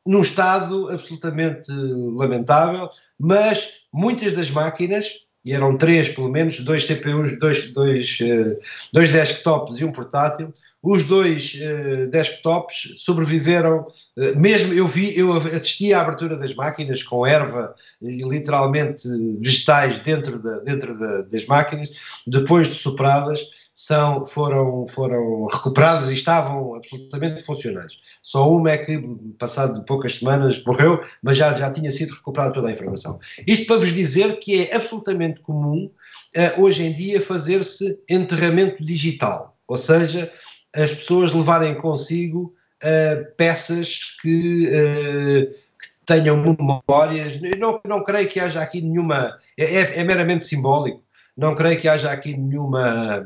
Num 0.08 0.20
estado 0.20 0.88
absolutamente 0.88 1.70
lamentável, 1.70 2.88
mas 3.18 3.84
muitas 3.92 4.32
das 4.32 4.50
máquinas 4.50 5.04
e 5.48 5.52
eram 5.54 5.78
três 5.78 6.10
pelo 6.10 6.28
menos, 6.28 6.60
dois 6.60 6.84
CPUs, 6.84 7.38
dois, 7.38 7.72
dois, 7.72 8.18
uh, 8.20 8.58
dois 8.92 9.10
desktops 9.10 9.80
e 9.80 9.84
um 9.84 9.90
portátil. 9.90 10.52
Os 10.82 11.04
dois 11.04 11.54
uh, 11.54 12.06
desktops 12.10 12.92
sobreviveram, 12.96 13.86
uh, 14.16 14.38
mesmo 14.38 14.74
eu 14.74 14.86
vi, 14.86 15.18
eu 15.18 15.32
assisti 15.32 15.94
à 15.94 16.02
abertura 16.02 16.36
das 16.36 16.54
máquinas 16.54 17.02
com 17.02 17.26
erva 17.26 17.74
e 18.02 18.22
literalmente 18.24 19.08
vegetais 19.38 19.98
dentro, 20.00 20.38
da, 20.42 20.58
dentro 20.58 20.98
da, 20.98 21.22
das 21.22 21.46
máquinas, 21.46 21.90
depois 22.26 22.68
de 22.68 22.74
sopradas, 22.74 23.40
são, 23.78 24.26
foram, 24.26 24.88
foram 24.88 25.46
recuperados 25.46 26.10
e 26.10 26.14
estavam 26.14 26.74
absolutamente 26.74 27.44
funcionais. 27.44 28.00
Só 28.24 28.50
uma 28.50 28.72
é 28.72 28.78
que, 28.78 29.00
passado 29.38 29.84
poucas 29.84 30.16
semanas, 30.16 30.60
morreu, 30.64 31.00
mas 31.22 31.36
já, 31.36 31.54
já 31.54 31.70
tinha 31.70 31.88
sido 31.92 32.12
recuperada 32.12 32.54
toda 32.54 32.66
a 32.66 32.72
informação. 32.72 33.20
Isto 33.46 33.66
para 33.68 33.76
vos 33.76 33.92
dizer 33.92 34.40
que 34.40 34.62
é 34.62 34.74
absolutamente 34.74 35.40
comum 35.42 35.88
uh, 36.36 36.60
hoje 36.60 36.86
em 36.86 36.92
dia 36.92 37.22
fazer-se 37.22 38.02
enterramento 38.10 38.82
digital, 38.82 39.56
ou 39.68 39.78
seja, 39.78 40.28
as 40.74 40.92
pessoas 40.92 41.30
levarem 41.32 41.76
consigo 41.76 42.52
uh, 42.82 43.32
peças 43.36 44.16
que, 44.20 44.66
uh, 44.66 45.52
que 45.52 45.88
tenham 46.04 46.36
memórias. 46.36 47.40
Não, 47.56 47.80
não 47.86 48.02
creio 48.02 48.28
que 48.28 48.40
haja 48.40 48.60
aqui 48.60 48.80
nenhuma. 48.80 49.38
É, 49.56 49.76
é, 49.76 50.00
é 50.00 50.04
meramente 50.04 50.44
simbólico. 50.44 51.00
Não 51.36 51.54
creio 51.54 51.78
que 51.78 51.86
haja 51.86 52.10
aqui 52.10 52.36
nenhuma 52.36 53.24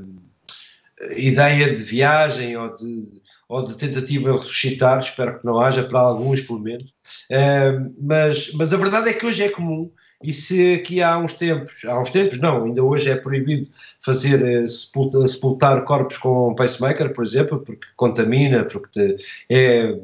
ideia 1.11 1.71
de 1.71 1.83
viagem 1.83 2.57
ou 2.57 2.75
de, 2.75 3.23
ou 3.49 3.65
de 3.65 3.77
tentativa 3.77 4.33
de 4.33 4.38
ressuscitar, 4.38 4.99
espero 4.99 5.38
que 5.38 5.45
não 5.45 5.59
haja, 5.59 5.83
para 5.83 6.01
alguns 6.01 6.41
pelo 6.41 6.61
menos, 6.61 6.91
uh, 7.31 7.95
mas, 8.01 8.53
mas 8.55 8.73
a 8.73 8.77
verdade 8.77 9.11
é 9.11 9.12
que 9.12 9.27
hoje 9.27 9.43
é 9.43 9.49
comum, 9.49 9.91
e 10.23 10.33
se 10.33 10.75
aqui 10.75 11.03
há 11.03 11.19
uns 11.19 11.35
tempos, 11.35 11.85
há 11.85 12.01
uns 12.01 12.11
tempos 12.11 12.38
não, 12.38 12.65
ainda 12.65 12.83
hoje 12.83 13.11
é 13.11 13.17
proibido 13.17 13.69
fazer, 14.01 14.62
uh, 14.62 15.27
sepultar, 15.29 15.85
corpos 15.85 16.19
com 16.19 16.55
pacemaker, 16.55 17.12
por 17.12 17.25
exemplo, 17.25 17.59
porque 17.59 17.87
contamina, 17.97 18.65
porque 18.65 18.88
te, 18.91 19.17
é 19.51 19.97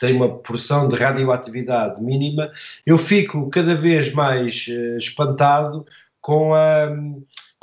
tem 0.00 0.16
uma 0.16 0.38
porção 0.38 0.88
de 0.88 0.96
radioatividade 0.96 2.02
mínima, 2.02 2.50
eu 2.84 2.98
fico 2.98 3.48
cada 3.48 3.74
vez 3.76 4.12
mais 4.12 4.66
uh, 4.68 4.96
espantado 4.96 5.86
com 6.20 6.52
a, 6.52 6.90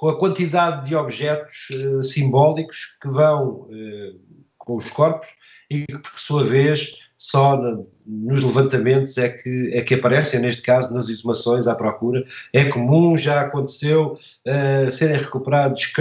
com 0.02 0.10
a 0.10 0.18
quantidade 0.18 0.90
de 0.90 0.96
objetos 0.96 1.70
uh, 1.70 2.02
simbólicos 2.02 2.98
que 3.00 3.08
vão 3.08 3.68
uh, 3.70 4.20
com 4.58 4.78
os 4.78 4.90
corpos 4.90 5.30
e 5.70 5.86
que, 5.86 6.00
por 6.00 6.18
sua 6.18 6.44
vez, 6.44 6.98
só 7.16 7.56
na, 7.56 7.78
nos 8.08 8.42
levantamentos 8.42 9.16
é 9.20 9.30
que, 9.30 9.70
é 9.72 9.82
que 9.82 9.94
aparecem, 9.94 10.40
neste 10.40 10.64
caso, 10.64 10.92
nas 10.92 11.08
exumações 11.08 11.68
à 11.68 11.76
procura. 11.76 12.24
É 12.52 12.66
comum, 12.66 13.16
já 13.16 13.42
aconteceu, 13.42 14.14
uh, 14.14 14.92
serem 14.92 15.18
recuperados 15.18 15.94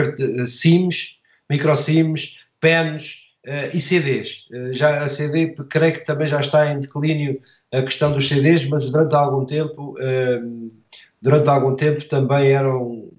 SIMs, 0.47 1.19
micro-SIMs, 1.51 2.39
pens 2.59 3.19
e 3.73 3.81
CDs. 3.81 4.45
já 4.71 5.03
a 5.03 5.09
CD, 5.09 5.55
creio 5.69 5.95
que 5.95 6.05
também 6.05 6.29
já 6.29 6.41
está 6.41 6.71
em 6.71 6.79
declínio 6.79 7.41
a 7.73 7.81
questão 7.81 8.13
dos 8.13 8.29
CDs, 8.29 8.69
mas 8.69 8.91
durante 8.91 9.15
algum 9.15 9.47
tempo, 9.47 9.95
durante 11.23 11.49
algum 11.49 11.75
tempo 11.75 12.05
também 12.05 12.53
eram 12.53 13.11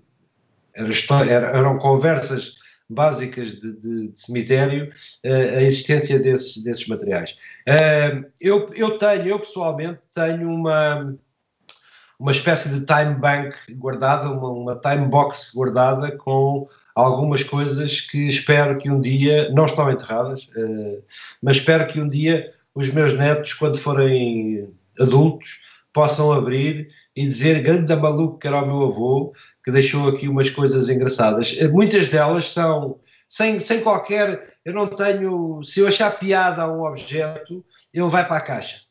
era, 0.75 1.47
eram 1.57 1.77
conversas 1.77 2.55
básicas 2.91 3.51
de, 3.59 3.73
de, 3.73 4.07
de 4.09 4.21
cemitério 4.21 4.89
uh, 5.25 5.57
a 5.57 5.61
existência 5.63 6.19
desses, 6.19 6.61
desses 6.63 6.87
materiais. 6.87 7.37
Uh, 7.67 8.25
eu, 8.39 8.69
eu 8.75 8.97
tenho, 8.97 9.27
eu 9.27 9.39
pessoalmente 9.39 9.99
tenho 10.13 10.49
uma, 10.49 11.15
uma 12.19 12.31
espécie 12.31 12.69
de 12.69 12.85
time 12.85 13.15
bank 13.15 13.55
guardada, 13.71 14.29
uma, 14.29 14.49
uma 14.49 14.75
time 14.75 15.07
box 15.07 15.51
guardada 15.55 16.11
com 16.17 16.67
algumas 16.93 17.43
coisas 17.43 18.01
que 18.01 18.27
espero 18.27 18.77
que 18.77 18.91
um 18.91 18.99
dia, 18.99 19.49
não 19.51 19.65
estão 19.65 19.89
enterradas, 19.89 20.49
uh, 20.55 21.01
mas 21.41 21.57
espero 21.57 21.87
que 21.87 21.99
um 21.99 22.07
dia 22.07 22.51
os 22.75 22.89
meus 22.93 23.13
netos, 23.17 23.53
quando 23.53 23.77
forem 23.77 24.69
adultos, 24.99 25.70
possam 25.93 26.31
abrir 26.31 26.87
e 27.15 27.27
dizer 27.27 27.61
grande 27.61 27.95
maluco 27.95 28.37
que 28.37 28.47
era 28.47 28.61
o 28.61 28.65
meu 28.65 28.83
avô, 28.83 29.33
que 29.63 29.71
deixou 29.71 30.07
aqui 30.09 30.27
umas 30.27 30.49
coisas 30.49 30.89
engraçadas. 30.89 31.57
Eh, 31.59 31.67
muitas 31.67 32.07
delas 32.07 32.45
são 32.45 32.99
sem, 33.27 33.59
sem 33.59 33.81
qualquer. 33.81 34.55
Eu 34.63 34.73
não 34.73 34.87
tenho. 34.87 35.61
Se 35.63 35.79
eu 35.79 35.87
achar 35.87 36.17
piada 36.17 36.63
a 36.63 36.71
um 36.71 36.83
objeto, 36.83 37.65
ele 37.93 38.05
vai 38.07 38.25
para 38.25 38.37
a 38.37 38.41
caixa. 38.41 38.81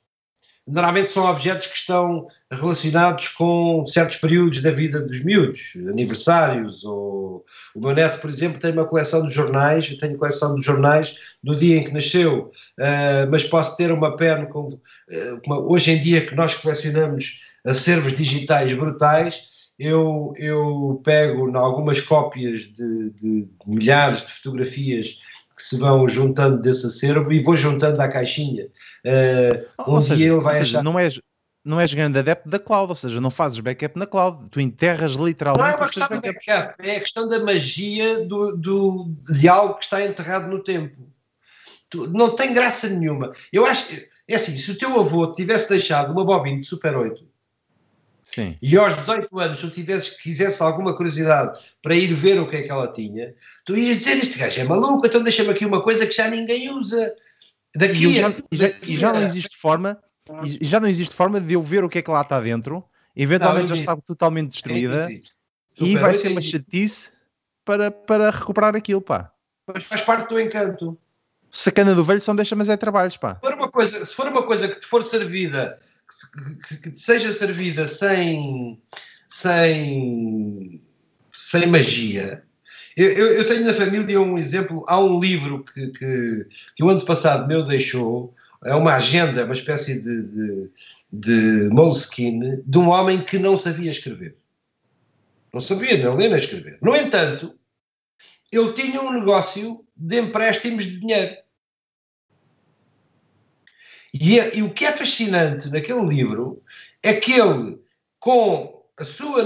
Normalmente 0.67 1.09
são 1.09 1.25
objetos 1.25 1.67
que 1.67 1.77
estão 1.77 2.27
relacionados 2.51 3.29
com 3.29 3.85
certos 3.85 4.17
períodos 4.17 4.63
da 4.63 4.71
vida 4.71 5.01
dos 5.01 5.25
miúdos, 5.25 5.73
aniversários, 5.89 6.85
ou 6.85 7.45
o 7.75 7.81
meu 7.81 7.95
neto, 7.95 8.21
por 8.21 8.31
exemplo, 8.31 8.61
tem 8.61 8.73
uma 8.73 8.85
coleção 8.85 9.27
de 9.27 9.33
jornais, 9.33 9.91
eu 9.91 9.99
tenho 9.99 10.19
coleção 10.19 10.55
de 10.55 10.63
jornais 10.63 11.15
do 11.43 11.57
dia 11.57 11.77
em 11.77 11.85
que 11.85 11.93
nasceu, 11.93 12.51
uh, 12.79 13.31
mas 13.31 13.45
posso 13.45 13.77
ter 13.77 13.91
uma 13.91 14.17
pen 14.17 14.47
com, 14.47 14.67
uh, 14.67 14.79
uma, 15.47 15.59
hoje 15.61 15.93
em 15.93 15.99
dia 15.99 16.25
que 16.25 16.35
nós 16.35 16.55
colecionamos 16.55 17.41
acervos 17.65 18.13
digitais 18.15 18.73
brutais, 18.75 19.51
eu, 19.79 20.35
eu 20.37 21.01
pego 21.03 21.49
em 21.49 21.57
algumas 21.57 22.01
cópias 22.01 22.63
de, 22.65 23.11
de, 23.11 23.49
milhares 23.67 24.21
de 24.21 24.33
fotografias 24.33 25.19
que 25.61 25.69
se 25.69 25.77
vão 25.77 26.09
juntando 26.09 26.61
desse 26.61 26.87
acervo 26.87 27.33
e 27.33 27.43
vou 27.43 27.55
juntando 27.55 28.01
à 28.01 28.09
caixinha. 28.09 28.67
Uh, 29.05 29.93
um 29.97 30.01
seja, 30.01 30.17
dia 30.17 30.33
ele 30.33 30.41
vai 30.41 30.59
seja, 30.59 30.79
achar... 30.79 30.85
não 30.85 30.99
és 30.99 31.21
não 31.63 31.79
és 31.79 31.93
grande 31.93 32.19
adepto 32.19 32.49
da 32.49 32.59
cloud, 32.59 32.89
ou 32.89 32.97
seja, 32.97 33.21
não 33.21 33.31
fazes 33.31 33.61
backup 33.61 33.99
na 33.99 34.07
cloud, 34.07 34.49
tu 34.51 34.61
enterras 34.61 35.13
literalmente. 35.13 35.63
Não 35.63 35.75
é 35.75 35.77
uma 35.77 35.89
questão 35.89 36.09
de 36.09 36.33
backup, 36.33 36.75
é 36.79 36.97
a 36.97 37.01
questão 37.01 37.29
da 37.29 37.39
magia 37.41 38.27
do, 38.27 38.57
do, 38.57 39.15
de 39.31 39.47
algo 39.47 39.75
que 39.75 39.85
está 39.85 40.03
enterrado 40.03 40.49
no 40.49 40.63
tempo. 40.63 41.07
Tu, 41.91 42.09
não 42.09 42.31
tem 42.35 42.55
graça 42.55 42.89
nenhuma. 42.89 43.31
Eu 43.53 43.67
acho 43.67 43.89
que, 43.89 44.09
é 44.27 44.37
assim, 44.37 44.57
se 44.57 44.71
o 44.71 44.79
teu 44.79 44.99
avô 44.99 45.31
tivesse 45.33 45.69
deixado 45.69 46.13
uma 46.13 46.25
bobina 46.25 46.61
de 46.61 46.67
Super 46.67 46.97
8 46.97 47.30
Sim. 48.35 48.57
e 48.63 48.77
aos 48.77 48.95
18 48.97 49.39
anos 49.41 49.61
tu 49.61 49.71
tivesses, 49.71 50.21
quisesse 50.21 50.63
alguma 50.63 50.95
curiosidade 50.95 51.59
para 51.83 51.95
ir 51.95 52.13
ver 52.15 52.41
o 52.41 52.47
que 52.49 52.57
é 52.57 52.63
que 52.63 52.71
ela 52.71 52.87
tinha, 52.93 53.35
tu 53.65 53.77
ias 53.77 53.99
dizer: 53.99 54.19
Este 54.19 54.39
gajo 54.39 54.61
é 54.61 54.65
maluco, 54.65 55.07
então 55.07 55.23
deixa-me 55.23 55.51
aqui 55.51 55.65
uma 55.67 55.83
coisa 55.83 56.07
que 56.07 56.13
já 56.13 56.29
ninguém 56.29 56.71
usa. 56.71 57.15
Daqui, 57.75 58.05
E, 58.07 58.19
a, 58.19 58.31
já, 58.31 58.37
e 58.51 58.57
já- 58.57 58.67
daqui 58.69 58.93
e 58.93 58.97
já 58.97 59.13
não 59.13 59.23
existe 59.23 59.57
forma, 59.57 59.99
e 60.45 60.65
já 60.65 60.81
não 60.81 60.89
existe 60.89 61.15
forma 61.15 61.41
de 61.41 61.53
eu 61.55 61.63
ver 61.63 61.85
o 61.85 61.89
que 61.89 61.99
é 61.99 62.03
que 62.03 62.11
lá 62.11 62.21
está 62.23 62.41
dentro, 62.41 62.85
eventualmente 63.15 63.69
Não, 63.71 63.77
já 63.77 63.81
está 63.83 63.97
totalmente 63.97 64.47
É 64.47 64.51
destruída 64.51 65.11
impossível. 65.13 65.23
e 65.87 65.97
vai 65.97 66.11
8 66.13 66.21
ser 66.21 66.29
é 66.29 66.31
uma 66.33 66.41
chatice 66.41 67.11
para, 67.65 67.91
para 67.91 68.31
recuperar 68.31 68.75
aquilo, 68.75 69.01
pá. 69.01 69.31
Mas 69.73 69.85
faz 69.85 70.01
parte 70.03 70.29
do 70.29 70.41
encanto. 70.41 70.99
Sacana 71.53 71.95
do 71.95 72.05
velho 72.05 72.21
só 72.21 72.33
deixa, 72.35 72.55
mas 72.57 72.69
é 72.69 72.77
trabalhos, 72.77 73.17
pá. 73.17 73.35
Se 73.35 73.41
for 73.41 73.55
uma 73.55 73.71
coisa, 73.71 74.07
se 74.07 74.15
for 74.15 74.27
uma 74.29 74.43
coisa 74.43 74.69
que 74.69 74.81
te 74.81 74.87
for 74.87 75.03
servida, 75.05 75.79
que, 76.83 76.97
seja 76.99 77.33
servida 77.33 77.87
sem, 77.87 78.81
sem, 79.29 80.81
sem 81.33 81.67
magia. 81.67 82.43
Eu, 82.97 83.09
eu- 83.09 83.33
eu 83.35 83.47
tenho 83.47 83.65
na 83.65 83.75
família 83.75 84.21
um 84.21 84.37
exemplo, 84.39 84.85
há 84.89 84.99
um 85.01 85.19
livro 85.19 85.65
que, 85.65 85.89
que, 85.89 86.47
que 86.77 86.85
o 86.85 86.89
ano 86.91 87.05
passado 87.05 87.47
meu 87.47 87.63
deixou, 87.65 88.35
é 88.65 88.75
uma 88.75 88.95
agenda, 88.97 89.45
uma 89.45 89.55
espécie 89.55 90.01
de, 90.01 90.23
de, 90.23 90.71
de 91.13 91.69
Moleskine, 91.73 92.63
de 92.67 92.79
um 92.79 92.89
homem 92.89 93.23
que 93.23 93.39
não 93.39 93.57
sabia 93.57 93.91
escrever. 93.91 94.37
Não 95.53 95.61
sabia 95.61 95.97
nem 95.97 96.17
ler 96.17 96.29
nem 96.29 96.35
escrever. 96.39 96.79
No 96.83 96.95
entanto, 96.95 97.55
ele 98.53 98.73
tinha 98.73 99.01
um 99.01 99.13
negócio 99.13 99.85
de 99.97 100.21
empréstimos 100.21 100.85
de 100.85 101.01
dinheiro. 101.01 101.37
E, 104.13 104.39
e 104.59 104.63
o 104.63 104.73
que 104.73 104.85
é 104.85 104.93
fascinante 104.93 105.69
naquele 105.71 106.05
livro 106.07 106.63
é 107.03 107.15
que 107.15 107.33
ele, 107.33 107.79
com 108.19 108.83
a 108.99 109.05
sua 109.05 109.45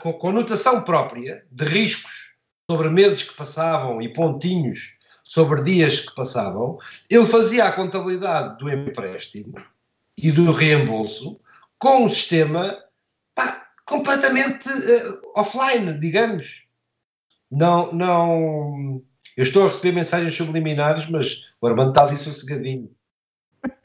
com, 0.00 0.12
com 0.12 0.32
notação 0.32 0.82
própria 0.82 1.44
de 1.50 1.64
riscos 1.64 2.34
sobre 2.70 2.88
meses 2.90 3.22
que 3.22 3.34
passavam 3.34 4.02
e 4.02 4.12
pontinhos 4.12 4.98
sobre 5.22 5.62
dias 5.62 6.00
que 6.00 6.14
passavam, 6.14 6.78
ele 7.10 7.26
fazia 7.26 7.64
a 7.64 7.72
contabilidade 7.72 8.58
do 8.58 8.70
empréstimo 8.70 9.54
e 10.16 10.32
do 10.32 10.50
reembolso 10.50 11.38
com 11.78 12.04
um 12.04 12.08
sistema 12.08 12.82
pá, 13.34 13.68
completamente 13.86 14.68
eh, 14.68 15.20
offline, 15.36 15.98
digamos. 16.00 16.64
Não, 17.50 17.92
não. 17.92 19.02
Eu 19.36 19.42
estou 19.42 19.64
a 19.64 19.68
receber 19.68 19.92
mensagens 19.92 20.34
subliminares, 20.34 21.08
mas 21.08 21.42
o 21.60 21.66
Armando 21.66 21.90
está 21.90 22.04
ali 22.04 22.16
sossegadinho. 22.16 22.90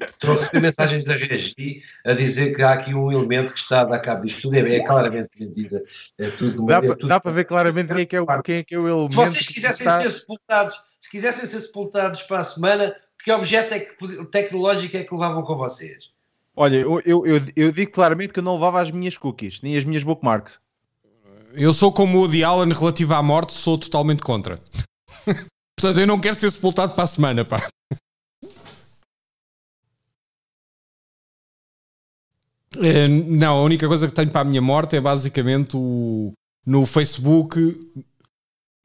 Estou 0.02 0.32
a 0.34 0.36
receber 0.36 0.60
mensagens 0.62 1.04
da 1.06 1.14
Regi 1.16 1.82
a 2.06 2.14
dizer 2.14 2.56
que 2.56 2.62
há 2.62 2.72
aqui 2.74 2.94
um 2.94 3.12
elemento 3.12 3.54
que 3.54 3.60
está 3.60 3.82
a 3.82 3.84
dar 3.86 4.00
cabo 4.00 4.26
disto 4.26 4.44
tudo. 4.44 4.56
É, 4.56 4.76
é 4.76 4.84
claramente 4.84 5.30
mentira. 5.40 5.84
É 6.20 6.30
tudo, 6.30 6.66
Dá, 6.66 6.78
é 6.78 6.82
tudo- 6.82 7.08
dá 7.08 7.20
para 7.20 7.32
ver 7.32 7.46
claramente 7.46 7.88
quem 7.94 8.02
é 8.02 8.06
que 8.06 8.16
é 8.16 8.22
o, 8.22 8.42
quem 8.44 8.56
é, 8.58 8.64
que 8.64 8.76
é 8.76 8.80
o 8.80 8.88
elemento. 8.88 9.12
Se 9.12 9.16
vocês 9.18 9.48
que 9.48 9.54
quisessem 9.56 9.86
está- 9.88 10.02
ser 10.02 10.10
sepultados, 10.10 10.76
se 11.00 11.10
quisessem 11.10 11.46
ser 11.46 11.60
sepultados 11.60 12.22
para 12.24 12.38
a 12.40 12.44
semana, 12.44 12.96
que 13.24 13.32
objeto 13.32 13.74
é 13.74 13.80
que, 13.80 14.26
tecnológico 14.26 14.96
é 14.98 15.04
que 15.04 15.14
levavam 15.14 15.44
com 15.44 15.56
vocês? 15.58 16.12
Olha, 16.56 16.76
eu, 16.78 17.02
eu, 17.06 17.26
eu, 17.26 17.42
eu 17.56 17.72
digo 17.72 17.92
claramente 17.92 18.32
que 18.32 18.40
eu 18.40 18.44
não 18.44 18.54
levava 18.56 18.80
as 18.82 18.92
minhas 18.92 19.18
cookies, 19.18 19.60
nem 19.62 19.76
as 19.76 19.84
minhas 19.84 20.04
bookmarks. 20.04 20.60
Eu 21.54 21.74
sou 21.74 21.92
como 21.92 22.18
o 22.18 22.22
Woody 22.22 22.44
Allen 22.44 22.74
relativo 22.74 23.14
à 23.14 23.24
morte, 23.24 23.54
sou 23.54 23.78
totalmente 23.78 24.22
contra. 24.22 24.60
Portanto, 25.78 26.00
eu 26.00 26.08
não 26.08 26.20
quero 26.20 26.36
ser 26.36 26.52
sepultado 26.52 26.94
para 26.94 27.04
a 27.04 27.08
semana, 27.08 27.44
pá. 27.44 27.68
Não, 33.28 33.58
a 33.58 33.64
única 33.64 33.88
coisa 33.88 34.08
que 34.08 34.14
tenho 34.14 34.32
para 34.32 34.42
a 34.42 34.46
minha 34.46 34.62
morte 34.62 34.96
é 34.96 35.02
basicamente 35.02 35.76
o, 35.76 36.34
no 36.66 36.86
Facebook. 36.86 37.80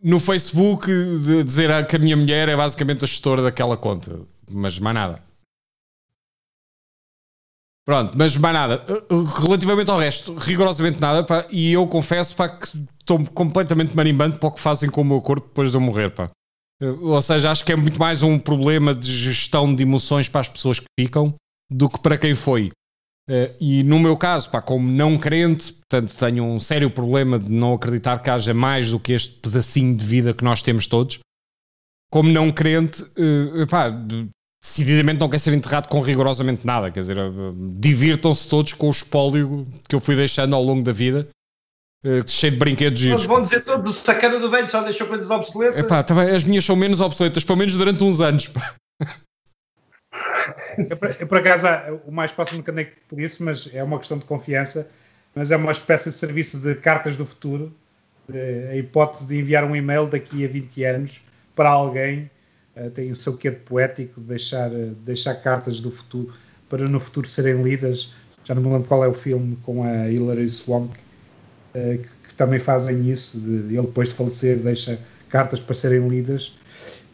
No 0.03 0.21
Facebook, 0.21 0.87
dizer 1.45 1.87
que 1.87 1.97
a 1.97 1.99
minha 1.99 2.17
mulher 2.17 2.49
é 2.49 2.57
basicamente 2.57 3.05
a 3.05 3.09
gestora 3.09 3.43
daquela 3.43 3.77
conta. 3.77 4.21
Mas 4.51 4.79
mais 4.79 4.95
nada. 4.95 5.29
Pronto, 7.89 8.13
mas 8.19 8.37
mais 8.37 8.55
nada. 8.55 8.85
Uh, 9.11 9.25
Relativamente 9.25 9.91
ao 9.91 9.99
resto, 9.99 10.35
rigorosamente 10.35 11.01
nada. 11.01 11.25
pá, 11.25 11.47
e 11.51 11.73
eu 11.73 11.87
confesso 11.87 12.37
pá, 12.37 12.47
que 12.47 12.69
estou 13.01 13.25
completamente 13.33 13.97
marimbando 13.97 14.37
para 14.39 14.49
o 14.49 14.53
que 14.53 14.61
fazem 14.61 14.91
com 14.91 15.01
o 15.01 15.05
meu 15.05 15.23
corpo 15.23 15.49
depois 15.49 15.71
de 15.71 15.77
eu 15.79 15.81
morrer. 15.81 16.11
Pá. 16.11 16.31
Ou 16.81 17.23
seja, 17.23 17.51
acho 17.51 17.65
que 17.65 17.73
é 17.73 17.77
muito 17.77 17.99
mais 17.99 18.23
um 18.23 18.39
problema 18.39 18.95
de 18.95 19.11
gestão 19.11 19.75
de 19.75 19.83
emoções 19.83 20.29
para 20.29 20.43
as 20.43 20.51
pessoas 20.51 20.79
que 20.79 20.87
ficam 21.01 21.35
do 21.71 21.89
que 21.89 21.99
para 21.99 22.19
quem 22.19 22.35
foi. 22.35 22.69
Uh, 23.29 23.55
e 23.61 23.83
no 23.83 23.99
meu 23.99 24.17
caso, 24.17 24.49
pá, 24.49 24.63
como 24.63 24.91
não 24.91 25.19
crente, 25.19 25.75
portanto, 25.75 26.15
tenho 26.19 26.45
um 26.45 26.59
sério 26.59 26.91
problema 26.91 27.39
de 27.39 27.51
não 27.51 27.75
acreditar 27.75 28.23
que 28.23 28.31
haja 28.31 28.55
mais 28.55 28.91
do 28.91 28.99
que 28.99 29.13
este 29.13 29.35
pedacinho 29.35 29.95
de 29.95 30.05
vida 30.05 30.33
que 30.33 30.43
nós 30.43 30.63
temos 30.63 30.87
todos. 30.87 31.19
Como 32.11 32.31
não 32.31 32.51
crente, 32.51 33.03
uh, 33.03 33.67
pá, 33.69 33.91
de- 33.91 34.29
decididamente 34.65 35.21
não 35.21 35.29
quer 35.29 35.39
ser 35.39 35.53
enterrado 35.53 35.89
com 35.89 36.01
rigorosamente 36.01 36.67
nada. 36.67 36.91
Quer 36.91 37.01
dizer, 37.01 37.19
uh, 37.19 37.51
divirtam-se 37.79 38.49
todos 38.49 38.73
com 38.73 38.87
o 38.87 38.91
espólio 38.91 39.67
que 39.87 39.95
eu 39.95 40.01
fui 40.01 40.17
deixando 40.17 40.57
ao 40.57 40.63
longo 40.65 40.83
da 40.83 40.93
vida, 40.93 41.29
uh, 42.07 42.27
cheio 42.27 42.53
de 42.55 42.59
brinquedos 42.59 42.99
giros. 42.99 43.25
Vão 43.27 43.43
dizer 43.43 43.63
todos, 43.63 43.95
sacana 43.97 44.39
do 44.39 44.51
velho 44.51 44.71
só 44.71 44.83
deixou 44.83 45.07
coisas 45.07 45.31
obsoletas. 45.31 45.85
Epá, 45.85 46.03
as 46.35 46.45
minhas 46.45 46.65
são 46.65 46.75
menos 46.75 47.03
obsoletas, 47.03 47.45
pelo 47.45 47.59
menos 47.59 47.77
durante 47.77 48.03
uns 48.03 48.23
anos. 48.23 48.47
pá. 48.49 48.75
Eu, 51.21 51.27
por- 51.27 51.39
acaso, 51.39 51.67
o 52.07 52.13
mais 52.13 52.33
próximo 52.33 52.63
que 52.63 52.71
andei 52.71 52.89
por 53.09 53.21
isso, 53.21 53.43
mas 53.45 53.69
é 53.73 53.83
uma 53.83 53.99
questão 53.99 54.19
de 54.19 54.25
confiança, 54.25 54.91
mas 55.35 55.51
é 55.51 55.57
uma 55.57 55.73
espécie 55.73 56.09
de 56.11 56.15
serviço 56.15 56.59
de 56.59 56.75
cartas 56.75 57.17
do 57.17 57.27
futuro, 57.27 57.73
eh, 58.33 58.71
a 58.73 58.77
hipótese 58.77 59.27
de 59.27 59.39
enviar 59.39 59.65
um 59.65 59.75
e-mail 59.77 60.07
daqui 60.07 60.45
a 60.45 60.49
20 60.49 60.85
anos 60.85 61.21
para 61.55 61.69
alguém, 61.71 62.31
eh, 62.77 62.91
tem 62.91 63.11
o 63.13 63.17
seu 63.17 63.37
quê 63.37 63.51
de 63.51 63.57
poético, 63.57 64.21
de 64.21 64.27
deixar, 64.29 64.73
eh, 64.73 64.91
deixar 65.05 65.35
cartas 65.37 65.81
do 65.81 65.91
futuro 65.91 66.33
para 66.69 66.89
no 66.89 67.01
futuro 67.01 67.29
serem 67.29 67.63
lidas. 67.63 68.13
Já 68.45 68.55
não 68.55 68.63
me 68.63 68.69
lembro 68.71 68.89
qual 68.89 69.05
é 69.05 69.09
o 69.09 69.15
filme 69.15 69.57
com 69.63 69.85
a 69.85 70.09
Hilary 70.09 70.51
Swank, 70.51 70.95
eh, 71.75 71.99
que, 72.03 72.29
que 72.29 72.35
também 72.35 72.59
fazem 72.61 73.09
isso, 73.11 73.39
de, 73.41 73.75
ele 73.77 73.83
depois 73.87 74.09
de 74.11 74.15
falecer 74.15 74.59
deixa 74.59 74.99
cartas 75.29 75.61
para 75.61 75.75
serem 75.75 76.09
lidas. 76.09 76.57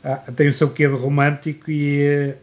Ah, 0.03 0.16
tem 0.36 0.49
o 0.49 0.55
seu 0.55 0.70
quê 0.70 0.86
de 0.88 0.95
romântico 0.95 1.70
e 1.70 2.34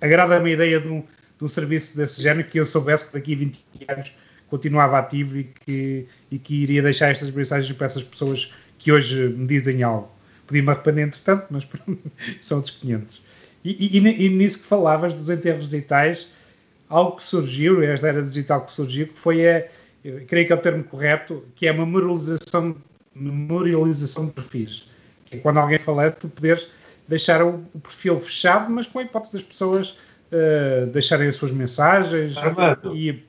agrada-me 0.00 0.50
a 0.50 0.52
ideia 0.54 0.80
de 0.80 0.88
um, 0.88 1.00
de 1.00 1.44
um 1.44 1.48
serviço 1.48 1.96
desse 1.96 2.22
género 2.22 2.48
que 2.48 2.58
eu 2.58 2.66
soubesse 2.66 3.08
que 3.08 3.14
daqui 3.14 3.34
a 3.34 3.36
20 3.36 3.64
anos 3.88 4.12
continuava 4.48 4.98
ativo 4.98 5.38
e 5.38 5.44
que, 5.44 6.06
e 6.30 6.38
que 6.38 6.62
iria 6.62 6.82
deixar 6.82 7.10
estas 7.10 7.30
mensagens 7.30 7.70
para 7.76 7.86
essas 7.86 8.02
pessoas 8.02 8.52
que 8.78 8.90
hoje 8.90 9.28
me 9.28 9.46
dizem 9.46 9.82
algo. 9.82 10.10
Podia-me 10.46 10.70
arrepender, 10.70 11.02
entretanto, 11.02 11.46
mas 11.50 11.66
são 12.40 12.58
outros 12.58 12.76
500. 12.76 13.22
E, 13.64 13.98
e, 13.98 14.26
e 14.26 14.28
nisso 14.28 14.60
que 14.60 14.66
falavas 14.66 15.14
dos 15.14 15.28
enterros 15.30 15.70
digitais, 15.70 16.28
algo 16.88 17.16
que 17.16 17.22
surgiu, 17.22 17.82
esta 17.82 18.08
era 18.08 18.22
digital 18.22 18.64
que 18.64 18.72
surgiu, 18.72 19.06
que 19.06 19.18
foi 19.18 19.48
a, 19.48 19.64
creio 20.26 20.46
que 20.46 20.52
é 20.52 20.56
o 20.56 20.58
termo 20.58 20.82
correto, 20.84 21.44
que 21.54 21.66
é 21.66 21.70
a 21.70 21.74
memorialização, 21.74 22.76
memorialização 23.14 24.26
de 24.26 24.32
perfis. 24.32 24.88
Que 25.26 25.36
é 25.36 25.40
quando 25.40 25.58
alguém 25.58 25.78
falece, 25.78 26.16
tu 26.16 26.28
poderes 26.28 26.68
deixar 27.10 27.42
o, 27.42 27.66
o 27.74 27.80
perfil 27.80 28.18
fechado, 28.18 28.70
mas 28.70 28.86
com 28.86 29.00
a 29.00 29.02
hipótese 29.02 29.34
das 29.34 29.42
pessoas 29.42 29.90
uh, 30.30 30.86
deixarem 30.92 31.28
as 31.28 31.36
suas 31.36 31.50
mensagens 31.50 32.38
Armando. 32.38 32.96
e, 32.96 33.24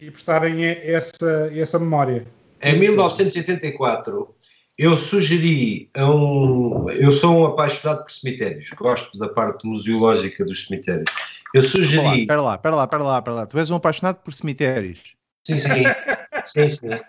e 0.00 0.10
prestarem 0.10 0.64
essa, 0.64 1.52
essa 1.54 1.78
memória. 1.78 2.26
Em 2.62 2.78
1984, 2.78 4.34
eu 4.78 4.96
sugeri 4.96 5.90
a 5.94 6.10
um. 6.10 6.88
Eu 6.90 7.12
sou 7.12 7.40
um 7.40 7.44
apaixonado 7.44 8.02
por 8.02 8.10
cemitérios, 8.10 8.70
gosto 8.70 9.16
da 9.18 9.28
parte 9.28 9.66
museológica 9.66 10.44
dos 10.44 10.66
cemitérios. 10.66 11.10
Eu 11.54 11.62
sugeri. 11.62 12.22
Espera 12.22 12.40
lá, 12.40 12.54
espera 12.54 12.74
lá, 12.74 12.84
espera 12.84 13.02
lá, 13.02 13.18
espera 13.18 13.36
lá. 13.36 13.46
Tu 13.46 13.58
és 13.58 13.70
um 13.70 13.76
apaixonado 13.76 14.16
por 14.16 14.32
cemitérios. 14.32 15.02
Sim, 15.44 15.60
sim. 15.60 15.84
sim, 16.44 16.68
sim. 16.68 17.00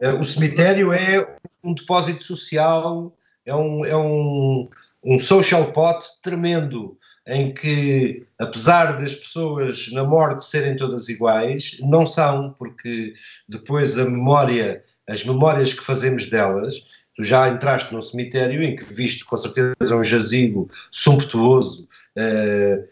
Eh, 0.00 0.12
o 0.12 0.24
cemitério 0.24 0.92
é 0.92 1.36
um 1.62 1.74
depósito 1.74 2.24
social, 2.24 3.14
é 3.44 3.54
um, 3.54 3.84
é 3.84 3.96
um, 3.96 4.68
um 5.04 5.18
social 5.18 5.72
pot 5.72 6.04
tremendo, 6.22 6.96
em 7.26 7.52
que, 7.52 8.26
apesar 8.38 8.96
das 8.96 9.14
pessoas 9.14 9.90
na 9.92 10.04
morte 10.04 10.44
serem 10.44 10.76
todas 10.76 11.08
iguais, 11.08 11.76
não 11.80 12.04
são, 12.04 12.54
porque 12.58 13.12
depois 13.48 13.98
a 13.98 14.04
memória, 14.04 14.82
as 15.08 15.24
memórias 15.24 15.72
que 15.72 15.84
fazemos 15.84 16.28
delas, 16.28 16.74
tu 17.14 17.22
já 17.22 17.48
entraste 17.48 17.92
num 17.92 18.00
cemitério 18.00 18.62
em 18.62 18.74
que 18.74 18.84
viste 18.84 19.24
com 19.24 19.36
certeza 19.36 19.96
um 19.96 20.02
jazigo 20.02 20.68
sumptuoso, 20.90 21.88
uh, 22.16 22.88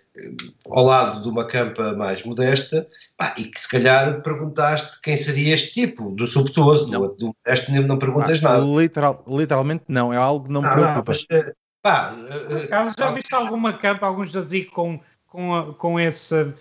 ao 0.70 0.84
lado 0.84 1.22
de 1.22 1.28
uma 1.28 1.46
campa 1.46 1.94
mais 1.94 2.22
modesta, 2.22 2.86
pá, 3.16 3.34
e 3.38 3.44
que 3.44 3.60
se 3.60 3.68
calhar 3.68 4.22
perguntaste 4.22 5.00
quem 5.00 5.16
seria 5.16 5.54
este 5.54 5.72
tipo, 5.72 6.10
do 6.10 6.26
subtuoso, 6.26 6.90
do, 6.90 7.08
do 7.08 7.34
modesto 7.44 7.72
não, 7.72 7.82
não 7.82 7.98
perguntas 7.98 8.38
ah, 8.44 8.48
nada. 8.48 8.64
Literal, 8.64 9.24
literalmente 9.26 9.84
não, 9.88 10.12
é 10.12 10.16
algo 10.16 10.46
que 10.46 10.52
não 10.52 10.62
me 10.62 10.70
preocupa. 10.70 11.12
Não, 11.12 11.26
mas, 11.30 11.54
pá, 11.88 12.14
uh, 12.14 12.98
já 12.98 13.10
viste 13.10 13.34
alguma 13.34 13.72
campa, 13.72 14.06
algum 14.06 14.24
jazigo 14.24 14.70
com, 14.70 15.00
com, 15.26 15.74
com 15.74 15.98
essa, 15.98 16.54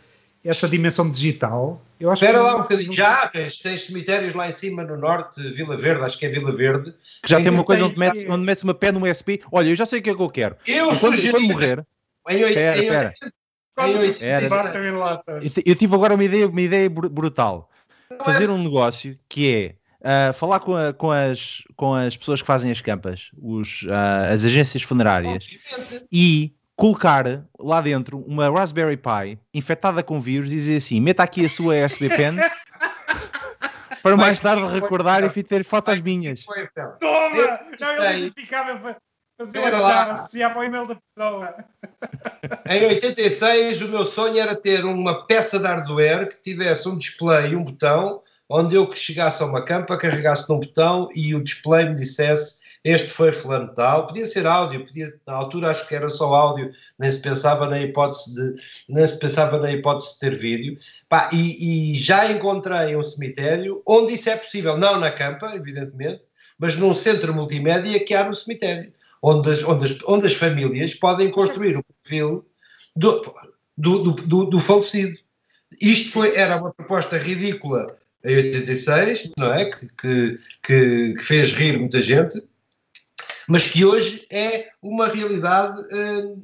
essa 0.43 0.67
dimensão 0.67 1.11
digital? 1.11 1.81
Eu 1.99 2.11
acho 2.11 2.23
Espera 2.23 2.41
lá 2.41 2.55
um 2.55 2.61
bocadinho, 2.61 2.93
já 2.93 3.27
tens, 3.27 3.57
tens 3.57 3.85
cemitérios 3.85 4.33
lá 4.35 4.47
em 4.47 4.51
cima 4.51 4.83
no 4.83 4.95
norte, 4.95 5.41
Vila 5.49 5.75
Verde, 5.75 6.05
acho 6.05 6.17
que 6.17 6.27
é 6.27 6.29
Vila 6.29 6.55
Verde. 6.55 6.93
Já 7.25 7.41
tem 7.41 7.49
uma 7.49 7.63
coisa 7.63 7.85
onde 7.85 7.99
metes, 7.99 8.25
onde 8.29 8.45
metes 8.45 8.63
uma 8.63 8.73
pé 8.73 8.91
no 8.91 9.09
USB. 9.09 9.41
Olha, 9.51 9.69
eu 9.69 9.75
já 9.75 9.85
sei 9.85 9.99
o 9.99 10.03
que 10.03 10.11
é 10.11 10.15
que 10.15 10.21
eu 10.21 10.29
quero. 10.29 10.55
Eu 10.65 10.87
quando, 10.89 11.15
sugeri... 11.15 11.31
quando 11.31 11.47
morrer. 11.47 11.85
Em, 12.29 12.41
espera, 12.41 12.81
espera. 12.81 13.13
Eu 15.65 15.75
tive 15.75 15.95
agora 15.95 16.13
uma 16.13 16.23
ideia, 16.23 16.47
uma 16.47 16.61
ideia 16.61 16.89
brutal. 16.89 17.69
Fazer 18.23 18.49
um 18.49 18.61
negócio 18.61 19.17
que 19.27 19.53
é 19.53 19.75
uh, 20.07 20.33
falar 20.33 20.61
com, 20.61 20.75
a, 20.75 20.93
com, 20.93 21.11
as, 21.11 21.63
com 21.75 21.93
as 21.93 22.15
pessoas 22.15 22.41
que 22.41 22.47
fazem 22.47 22.71
as 22.71 22.79
campas, 22.79 23.29
os, 23.37 23.83
uh, 23.83 24.31
as 24.31 24.45
agências 24.45 24.83
funerárias, 24.83 25.47
e 26.11 26.53
colocar 26.75 27.43
lá 27.59 27.81
dentro 27.81 28.19
uma 28.19 28.49
Raspberry 28.49 28.97
Pi 28.97 29.37
infectada 29.53 30.01
com 30.01 30.19
vírus 30.19 30.51
e 30.51 30.55
dizer 30.55 30.77
assim: 30.77 31.01
meta 31.01 31.23
aqui 31.23 31.45
a 31.45 31.49
sua 31.49 31.75
USB 31.85 32.09
Pen 32.09 32.35
para 34.01 34.15
mais 34.15 34.39
tarde 34.39 34.65
recordar 34.67 35.23
e 35.23 35.43
ter 35.43 35.63
fotos 35.65 35.99
minhas. 36.01 36.45
Toma! 36.99 37.59
Não, 37.79 38.05
eu 38.05 38.17
identificava 38.17 38.97
Fazer 39.39 39.69
lá. 39.69 40.13
associar 40.13 40.51
para 40.51 40.61
o 40.61 40.63
e-mail 40.63 40.87
da 40.87 40.95
pessoa. 40.95 41.55
Em 42.67 42.85
86, 42.87 43.83
o 43.83 43.89
meu 43.89 44.03
sonho 44.03 44.39
era 44.39 44.55
ter 44.55 44.83
uma 44.83 45.27
peça 45.27 45.59
de 45.59 45.67
hardware 45.67 46.27
que 46.27 46.41
tivesse 46.41 46.89
um 46.89 46.97
display 46.97 47.51
e 47.51 47.55
um 47.55 47.63
botão, 47.63 48.19
onde 48.49 48.75
eu 48.75 48.87
que 48.87 48.97
chegasse 48.97 49.41
a 49.43 49.45
uma 49.45 49.63
campa, 49.63 49.97
carregasse 49.97 50.49
num 50.49 50.59
botão 50.59 51.09
e 51.13 51.35
o 51.35 51.43
display 51.43 51.89
me 51.89 51.95
dissesse 51.95 52.67
este 52.83 53.09
foi 53.09 53.33
fulano 53.33 53.73
tal, 53.73 54.05
podia 54.05 54.25
ser 54.25 54.45
áudio, 54.45 54.85
podia, 54.85 55.13
na 55.25 55.33
altura 55.33 55.71
acho 55.71 55.85
que 55.87 55.95
era 55.95 56.07
só 56.07 56.33
áudio, 56.33 56.69
nem 56.97 57.11
se 57.11 57.19
pensava 57.19 57.67
na 57.67 57.81
hipótese 57.81 58.33
de, 58.33 58.61
nem 58.87 59.05
se 59.05 59.19
pensava 59.19 59.57
na 59.57 59.71
hipótese 59.71 60.13
de 60.13 60.19
ter 60.19 60.35
vídeo, 60.37 60.77
Pá, 61.09 61.29
e, 61.33 61.91
e 61.91 61.95
já 61.95 62.31
encontrei 62.31 62.95
um 62.95 63.01
cemitério 63.01 63.81
onde 63.85 64.13
isso 64.13 64.29
é 64.29 64.37
possível, 64.37 64.77
não 64.77 64.99
na 64.99 65.11
campa, 65.11 65.53
evidentemente, 65.53 66.21
mas 66.57 66.77
num 66.77 66.93
centro 66.93 67.33
multimédia 67.33 67.99
que 67.99 68.13
há 68.13 68.23
no 68.23 68.33
cemitério 68.33 68.93
onde 69.21 69.51
as, 69.51 69.63
onde 69.63 69.85
as, 69.85 69.97
onde 70.07 70.25
as 70.25 70.33
famílias 70.33 70.93
podem 70.93 71.29
construir 71.29 71.77
o 71.77 71.83
perfil 71.83 72.45
do, 72.95 73.21
do, 73.77 73.99
do, 74.11 74.45
do, 74.45 74.59
falecido. 74.59 75.17
Isto 75.81 76.11
foi, 76.13 76.35
era 76.35 76.57
uma 76.57 76.71
proposta 76.71 77.17
ridícula 77.17 77.87
em 78.23 78.35
86, 78.35 79.31
não 79.37 79.53
é? 79.53 79.65
Que, 79.65 79.87
que, 79.87 80.35
que, 80.63 81.13
que 81.13 81.23
fez 81.23 81.51
rir 81.53 81.77
muita 81.77 82.01
gente, 82.01 82.41
mas 83.47 83.69
que 83.69 83.85
hoje 83.85 84.25
é 84.31 84.69
uma 84.81 85.07
realidade 85.07 85.81
hum, 85.93 86.43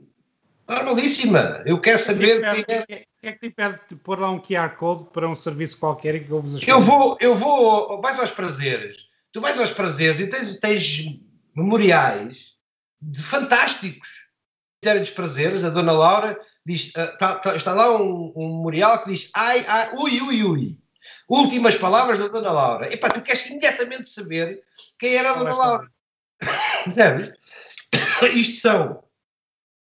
normalíssima. 0.69 1.61
Eu 1.65 1.79
quero 1.79 1.99
saber 1.99 2.41
quem 2.41 2.75
é. 2.75 3.05
Quem 3.23 3.29
é 3.29 3.33
que 3.35 3.39
te 3.39 3.47
impede 3.47 3.79
de 3.89 3.95
pôr 3.95 4.19
lá 4.19 4.29
um 4.29 4.41
QR 4.41 4.75
Code 4.75 5.05
para 5.13 5.29
um 5.29 5.35
serviço 5.35 5.79
qualquer 5.79 6.15
e 6.15 6.25
que 6.25 6.33
ouves 6.33 6.55
as 6.55 6.67
Eu 6.67 6.81
vou, 6.81 7.17
eu 7.21 7.33
vou, 7.33 8.01
vais 8.01 8.19
aos 8.19 8.31
prazeres. 8.31 9.07
Tu 9.31 9.39
vais 9.39 9.57
aos 9.57 9.71
prazeres 9.71 10.19
e 10.19 10.27
tens, 10.27 10.59
tens 10.59 11.05
memoriais 11.55 12.51
de 13.01 13.23
fantásticos. 13.23 14.09
Cemitério 14.83 14.99
dos 14.99 15.11
Prazeres, 15.11 15.63
a 15.63 15.69
Dona 15.69 15.93
Laura 15.93 16.37
diz, 16.65 16.89
uh, 16.89 17.17
tá, 17.17 17.35
tá, 17.35 17.55
está 17.55 17.73
lá 17.73 17.97
um, 17.97 18.33
um, 18.35 18.57
memorial 18.57 19.01
que 19.01 19.11
diz 19.11 19.29
ai, 19.33 19.63
ai, 19.69 19.95
ui, 19.95 20.21
ui, 20.21 20.43
ui. 20.43 20.79
Últimas 21.29 21.75
palavras 21.75 22.19
da 22.19 22.27
Dona 22.27 22.51
Laura. 22.51 22.93
Epá, 22.93 23.09
tu 23.09 23.21
queres 23.21 23.45
imediatamente 23.49 24.09
saber 24.09 24.61
quem 24.99 25.15
era 25.15 25.31
a 25.31 25.37
Dona 25.37 25.55
Laura. 25.55 25.87
Percebes? 26.83 27.33
Isto 28.33 28.61
são. 28.61 29.03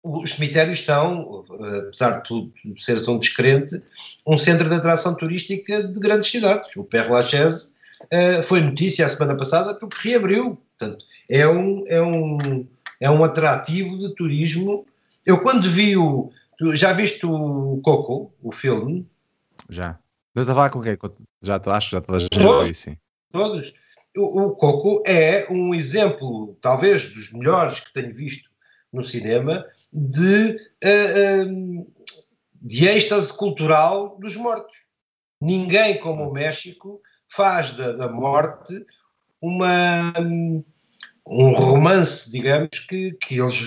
Os 0.02 0.34
cemitérios 0.34 0.84
são, 0.84 1.44
apesar 1.88 2.18
de 2.18 2.28
tudo 2.28 2.52
seres 2.76 3.08
um 3.08 3.18
descrente, 3.18 3.82
um 4.24 4.36
centro 4.36 4.68
de 4.68 4.76
atração 4.76 5.16
turística 5.16 5.82
de 5.82 5.98
grandes 5.98 6.30
cidades. 6.30 6.70
O 6.76 6.84
Père 6.84 7.10
Lachaise 7.10 7.72
uh, 8.04 8.40
foi 8.44 8.60
notícia 8.60 9.04
a 9.04 9.08
semana 9.08 9.36
passada 9.36 9.74
porque 9.74 10.08
reabriu. 10.08 10.62
Portanto, 10.78 11.04
é 11.28 11.48
um, 11.48 11.84
é 11.88 12.00
um, 12.00 12.68
é 13.00 13.10
um 13.10 13.24
atrativo 13.24 13.98
de 13.98 14.14
turismo. 14.14 14.86
Eu 15.24 15.40
quando 15.40 15.68
vi 15.68 15.96
o. 15.96 16.30
Já 16.72 16.92
viste 16.92 17.26
o 17.26 17.80
Coco, 17.82 18.32
o 18.40 18.52
filme? 18.52 19.06
Já. 19.68 19.98
Mas 20.36 20.50
a 20.50 20.54
falar 20.54 20.68
com 20.68 20.82
quem? 20.82 20.98
Já 21.42 21.56
acho 21.56 21.88
que 21.88 21.96
já 21.96 22.00
toda 22.02 22.18
a 22.18 22.20
gente 22.20 22.38
já 22.38 22.72
sim. 22.74 22.98
Todos. 23.30 23.72
O, 24.14 24.42
o 24.42 24.50
Coco 24.54 25.02
é 25.06 25.46
um 25.50 25.74
exemplo, 25.74 26.58
talvez, 26.60 27.10
dos 27.14 27.32
melhores 27.32 27.80
que 27.80 27.90
tenho 27.90 28.14
visto 28.14 28.50
no 28.92 29.02
cinema, 29.02 29.64
de, 29.90 30.60
uh, 30.84 31.48
uh, 31.48 31.92
de 32.54 32.86
êxtase 32.86 33.32
cultural 33.32 34.18
dos 34.18 34.36
mortos. 34.36 34.76
Ninguém 35.40 35.96
como 35.98 36.28
o 36.28 36.32
México 36.32 37.00
faz 37.28 37.70
da, 37.70 37.92
da 37.92 38.08
morte 38.08 38.74
uma, 39.40 40.12
um 41.26 41.52
romance, 41.54 42.30
digamos, 42.30 42.80
que, 42.80 43.12
que 43.12 43.40
eles 43.40 43.58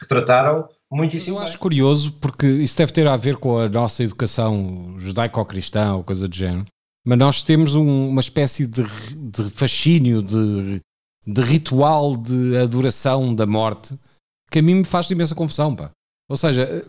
retrataram 0.00 0.68
muitíssimo 0.90 1.36
Eu 1.36 1.42
acho 1.42 1.52
bem. 1.52 1.60
curioso 1.60 2.12
porque 2.14 2.46
isso 2.46 2.76
deve 2.76 2.92
ter 2.92 3.06
a 3.06 3.16
ver 3.16 3.36
com 3.36 3.58
a 3.58 3.68
nossa 3.68 4.02
educação 4.02 4.94
judaico-cristã 4.98 5.94
ou 5.94 6.04
coisa 6.04 6.28
do 6.28 6.34
género, 6.34 6.66
mas 7.04 7.18
nós 7.18 7.42
temos 7.42 7.74
um, 7.76 8.08
uma 8.08 8.20
espécie 8.20 8.66
de, 8.66 8.82
de 9.16 9.44
fascínio, 9.50 10.22
de, 10.22 10.80
de 11.26 11.42
ritual 11.42 12.16
de 12.16 12.56
adoração 12.56 13.34
da 13.34 13.46
morte 13.46 13.98
que 14.50 14.60
a 14.60 14.62
mim 14.62 14.76
me 14.76 14.84
faz 14.84 15.10
imensa 15.10 15.34
confusão, 15.34 15.74
pá. 15.74 15.90
Ou 16.28 16.36
seja, 16.36 16.86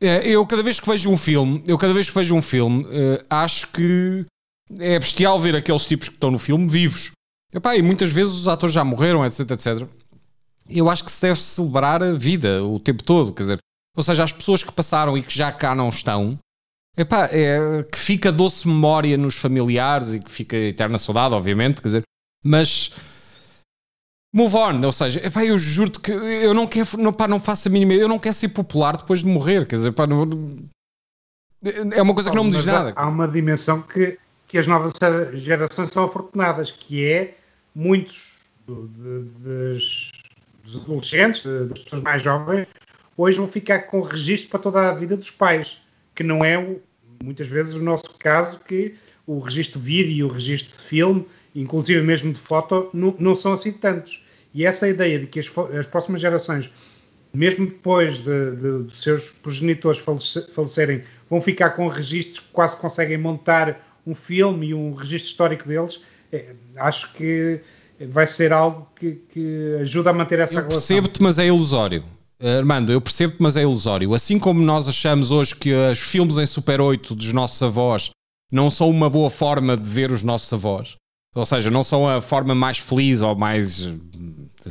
é, 0.00 0.28
eu 0.28 0.46
cada 0.46 0.62
vez 0.62 0.78
que 0.78 0.88
vejo 0.88 1.10
um 1.10 1.16
filme, 1.16 1.62
eu 1.66 1.76
cada 1.76 1.92
vez 1.92 2.08
que 2.08 2.14
vejo 2.14 2.34
um 2.34 2.42
filme, 2.42 2.84
uh, 2.84 3.24
acho 3.28 3.68
que 3.72 4.24
é 4.78 4.98
bestial 4.98 5.38
ver 5.38 5.56
aqueles 5.56 5.86
tipos 5.86 6.08
que 6.08 6.14
estão 6.14 6.30
no 6.30 6.38
filme 6.38 6.68
vivos. 6.68 7.12
Epá, 7.52 7.74
e 7.76 7.82
muitas 7.82 8.10
vezes 8.10 8.34
os 8.34 8.46
atores 8.46 8.74
já 8.74 8.84
morreram, 8.84 9.24
etc, 9.24 9.50
etc. 9.50 9.88
Eu 10.68 10.90
acho 10.90 11.04
que 11.04 11.10
se 11.10 11.20
deve 11.20 11.40
celebrar 11.40 12.02
a 12.02 12.12
vida 12.12 12.62
o 12.64 12.78
tempo 12.78 13.02
todo, 13.02 13.32
quer 13.32 13.42
dizer, 13.42 13.58
ou 13.96 14.02
seja, 14.02 14.24
as 14.24 14.32
pessoas 14.32 14.62
que 14.62 14.72
passaram 14.72 15.16
e 15.16 15.22
que 15.22 15.34
já 15.34 15.50
cá 15.50 15.74
não 15.74 15.88
estão, 15.88 16.38
epá, 16.96 17.28
é, 17.32 17.82
que 17.90 17.98
fica 17.98 18.30
doce 18.30 18.66
memória 18.68 19.16
nos 19.16 19.36
familiares 19.36 20.14
e 20.14 20.20
que 20.20 20.30
fica 20.30 20.56
eterna 20.56 20.98
saudade, 20.98 21.34
obviamente, 21.34 21.80
quer 21.80 21.88
dizer, 21.88 22.02
mas 22.44 22.92
move 24.34 24.54
on, 24.56 24.84
ou 24.84 24.92
seja, 24.92 25.24
epá, 25.26 25.44
eu 25.44 25.56
juro-te 25.56 26.00
que 26.00 26.12
eu 26.12 26.52
não 26.52 26.66
quero, 26.66 26.96
não, 26.98 27.12
pá, 27.12 27.26
não 27.26 27.40
faço 27.40 27.68
a 27.68 27.70
mínima, 27.70 27.94
eu 27.94 28.08
não 28.08 28.18
quero 28.18 28.34
ser 28.34 28.48
popular 28.48 28.96
depois 28.96 29.20
de 29.20 29.26
morrer, 29.26 29.66
quer 29.66 29.76
dizer, 29.76 29.92
pá, 29.92 30.06
não, 30.06 30.26
é 31.92 32.02
uma 32.02 32.14
coisa 32.14 32.30
que 32.30 32.36
não 32.36 32.44
me 32.44 32.52
diz 32.52 32.64
nada. 32.64 32.92
Há 32.94 33.08
uma 33.08 33.26
dimensão 33.26 33.82
que, 33.82 34.18
que 34.46 34.58
as 34.58 34.66
novas 34.66 34.92
gerações 35.34 35.90
são 35.90 36.04
afortunadas, 36.04 36.70
que 36.70 37.04
é 37.04 37.36
muitos 37.74 38.38
dos, 38.66 40.07
dos 40.72 40.82
adolescentes, 40.82 41.44
das 41.44 41.78
pessoas 41.80 42.02
mais 42.02 42.22
jovens, 42.22 42.66
hoje 43.16 43.38
vão 43.38 43.48
ficar 43.48 43.80
com 43.80 44.00
registro 44.00 44.50
para 44.50 44.60
toda 44.60 44.88
a 44.88 44.94
vida 44.94 45.16
dos 45.16 45.30
pais, 45.30 45.80
que 46.14 46.22
não 46.22 46.44
é 46.44 46.76
muitas 47.22 47.48
vezes 47.48 47.74
o 47.74 47.82
nosso 47.82 48.18
caso, 48.18 48.60
que 48.60 48.94
o 49.26 49.38
registro 49.40 49.80
de 49.80 49.86
vídeo 49.86 50.26
o 50.26 50.30
registro 50.30 50.76
de 50.76 50.84
filme, 50.84 51.26
inclusive 51.54 52.00
mesmo 52.02 52.32
de 52.32 52.38
foto, 52.38 52.90
não, 52.92 53.14
não 53.18 53.34
são 53.34 53.52
assim 53.52 53.72
tantos. 53.72 54.24
E 54.54 54.64
essa 54.64 54.88
ideia 54.88 55.18
de 55.18 55.26
que 55.26 55.40
as, 55.40 55.46
as 55.78 55.86
próximas 55.86 56.20
gerações, 56.20 56.70
mesmo 57.32 57.66
depois 57.66 58.18
de, 58.18 58.56
de, 58.56 58.84
de 58.84 58.96
seus 58.96 59.30
progenitores 59.32 60.02
falecerem, 60.54 61.02
vão 61.28 61.40
ficar 61.40 61.70
com 61.70 61.88
registros 61.88 62.40
que 62.40 62.52
quase 62.52 62.76
conseguem 62.76 63.18
montar 63.18 63.86
um 64.06 64.14
filme 64.14 64.68
e 64.68 64.74
um 64.74 64.94
registro 64.94 65.30
histórico 65.30 65.68
deles, 65.68 66.00
é, 66.32 66.54
acho 66.76 67.12
que 67.14 67.60
vai 68.06 68.26
ser 68.26 68.52
algo 68.52 68.88
que, 68.94 69.12
que 69.32 69.78
ajuda 69.80 70.10
a 70.10 70.12
manter 70.12 70.38
essa 70.38 70.54
eu 70.54 70.62
relação. 70.62 70.78
Percebo-te, 70.78 71.22
mas 71.22 71.38
é 71.38 71.46
ilusório. 71.46 72.04
Armando, 72.40 72.92
eu 72.92 73.00
percebo-te, 73.00 73.42
mas 73.42 73.56
é 73.56 73.62
ilusório. 73.62 74.14
Assim 74.14 74.38
como 74.38 74.60
nós 74.62 74.86
achamos 74.86 75.30
hoje 75.30 75.56
que 75.56 75.72
os 75.72 75.98
filmes 75.98 76.38
em 76.38 76.46
Super 76.46 76.80
8 76.80 77.14
dos 77.14 77.32
nossos 77.32 77.60
avós 77.62 78.10
não 78.50 78.70
são 78.70 78.88
uma 78.88 79.10
boa 79.10 79.30
forma 79.30 79.76
de 79.76 79.88
ver 79.88 80.10
os 80.10 80.22
nossos 80.22 80.52
avós, 80.52 80.96
ou 81.34 81.44
seja, 81.44 81.70
não 81.70 81.82
são 81.82 82.08
a 82.08 82.20
forma 82.20 82.54
mais 82.54 82.78
feliz 82.78 83.20
ou 83.20 83.34
mais 83.34 83.86
eh, 83.86 83.90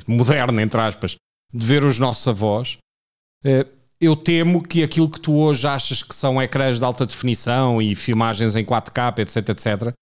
moderna, 0.07 0.61
entre 0.61 0.79
aspas, 0.81 1.15
de 1.53 1.65
ver 1.65 1.83
os 1.83 1.99
nossos 1.99 2.27
avós, 2.27 2.77
eh, 3.43 3.65
eu 3.99 4.15
temo 4.15 4.63
que 4.63 4.83
aquilo 4.83 5.09
que 5.09 5.19
tu 5.19 5.35
hoje 5.35 5.67
achas 5.67 6.03
que 6.03 6.13
são 6.13 6.41
ecrãs 6.41 6.79
de 6.79 6.85
alta 6.85 7.05
definição 7.05 7.81
e 7.81 7.95
filmagens 7.95 8.55
em 8.55 8.65
4K, 8.65 9.19
etc, 9.19 9.49
etc, 9.49 9.65
eh, 9.87 9.93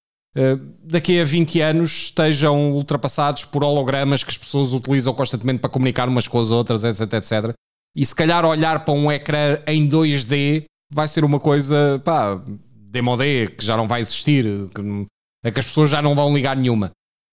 daqui 0.83 1.19
a 1.19 1.25
20 1.25 1.61
anos 1.61 1.91
estejam 1.91 2.73
ultrapassados 2.73 3.45
por 3.45 3.63
hologramas 3.63 4.23
que 4.23 4.31
as 4.31 4.37
pessoas 4.37 4.73
utilizam 4.73 5.13
constantemente 5.13 5.59
para 5.59 5.69
comunicar 5.69 6.09
umas 6.09 6.27
com 6.27 6.39
as 6.39 6.51
outras, 6.51 6.83
etc, 6.83 7.13
etc. 7.13 7.53
E 7.95 8.05
se 8.05 8.13
calhar 8.13 8.45
olhar 8.45 8.83
para 8.83 8.93
um 8.93 9.09
ecrã 9.11 9.59
em 9.65 9.89
2D 9.89 10.65
vai 10.91 11.07
ser 11.07 11.23
uma 11.23 11.39
coisa, 11.39 12.01
pá, 12.03 12.41
demodé, 12.91 13.47
que 13.47 13.63
já 13.65 13.77
não 13.77 13.87
vai 13.87 14.01
existir, 14.01 14.45
que, 14.73 15.07
a 15.45 15.51
que 15.51 15.59
as 15.59 15.65
pessoas 15.65 15.89
já 15.89 16.01
não 16.01 16.13
vão 16.13 16.33
ligar 16.33 16.57
nenhuma. 16.57 16.91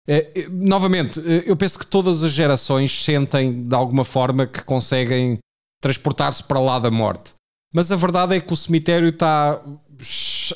É, 0.08 0.48
novamente, 0.48 1.20
eu 1.46 1.56
penso 1.56 1.78
que 1.78 1.86
todas 1.86 2.22
as 2.24 2.32
gerações 2.32 3.04
sentem 3.04 3.68
de 3.68 3.74
alguma 3.74 4.04
forma 4.04 4.46
que 4.46 4.62
conseguem 4.64 5.38
transportar-se 5.80 6.42
para 6.42 6.60
lá 6.60 6.78
da 6.78 6.90
morte. 6.90 7.34
Mas 7.72 7.90
a 7.90 7.96
verdade 7.96 8.36
é 8.36 8.40
que 8.40 8.52
o 8.52 8.56
cemitério 8.56 9.08
está 9.08 9.62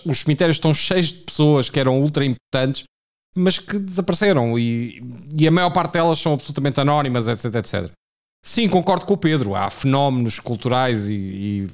os 0.04 0.20
cemitérios 0.20 0.56
estão 0.56 0.74
cheios 0.74 1.08
de 1.08 1.20
pessoas 1.20 1.70
que 1.70 1.78
eram 1.78 2.00
ultra 2.00 2.24
importantes, 2.24 2.84
mas 3.34 3.58
que 3.58 3.78
desapareceram 3.78 4.58
e, 4.58 5.02
e 5.38 5.46
a 5.46 5.50
maior 5.50 5.70
parte 5.70 5.92
delas 5.92 6.18
são 6.18 6.32
absolutamente 6.32 6.80
anónimas, 6.80 7.28
etc, 7.28 7.54
etc. 7.54 7.92
Sim, 8.44 8.68
concordo 8.68 9.06
com 9.06 9.14
o 9.14 9.18
Pedro. 9.18 9.54
Há 9.54 9.70
fenómenos 9.70 10.38
culturais 10.38 11.08
e, 11.08 11.14
e 11.14 11.68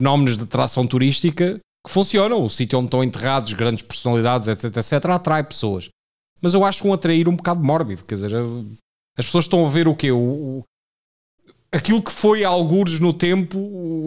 fenómenos 0.00 0.36
de 0.36 0.44
atração 0.44 0.86
turística 0.86 1.58
que 1.84 1.92
funcionam. 1.92 2.44
O 2.44 2.50
sítio 2.50 2.78
onde 2.78 2.86
estão 2.86 3.04
enterrados 3.04 3.52
grandes 3.52 3.82
personalidades, 3.82 4.48
etc, 4.48 4.76
etc, 4.76 5.10
atrai 5.10 5.44
pessoas. 5.44 5.88
Mas 6.40 6.54
eu 6.54 6.64
acho 6.64 6.86
um 6.86 6.92
atrair 6.92 7.28
um 7.28 7.36
bocado 7.36 7.62
mórbido. 7.62 8.04
Quer 8.04 8.14
dizer, 8.16 8.34
as 9.16 9.24
pessoas 9.24 9.44
estão 9.44 9.66
a 9.66 9.68
ver 9.68 9.88
o 9.88 9.94
quê? 9.94 10.12
O, 10.12 10.62
aquilo 11.72 12.02
que 12.02 12.12
foi 12.12 12.44
algures 12.44 13.00
no 13.00 13.12
tempo, 13.12 13.58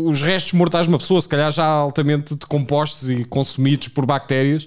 os 0.06 0.22
restos 0.22 0.54
mortais 0.54 0.86
de 0.86 0.94
uma 0.94 1.00
pessoa, 1.00 1.22
se 1.22 1.30
calhar 1.30 1.52
já 1.52 1.66
altamente 1.66 2.36
decompostos 2.36 3.10
e 3.10 3.26
consumidos 3.26 3.90
por 3.90 4.06
bactérias. 4.06 4.66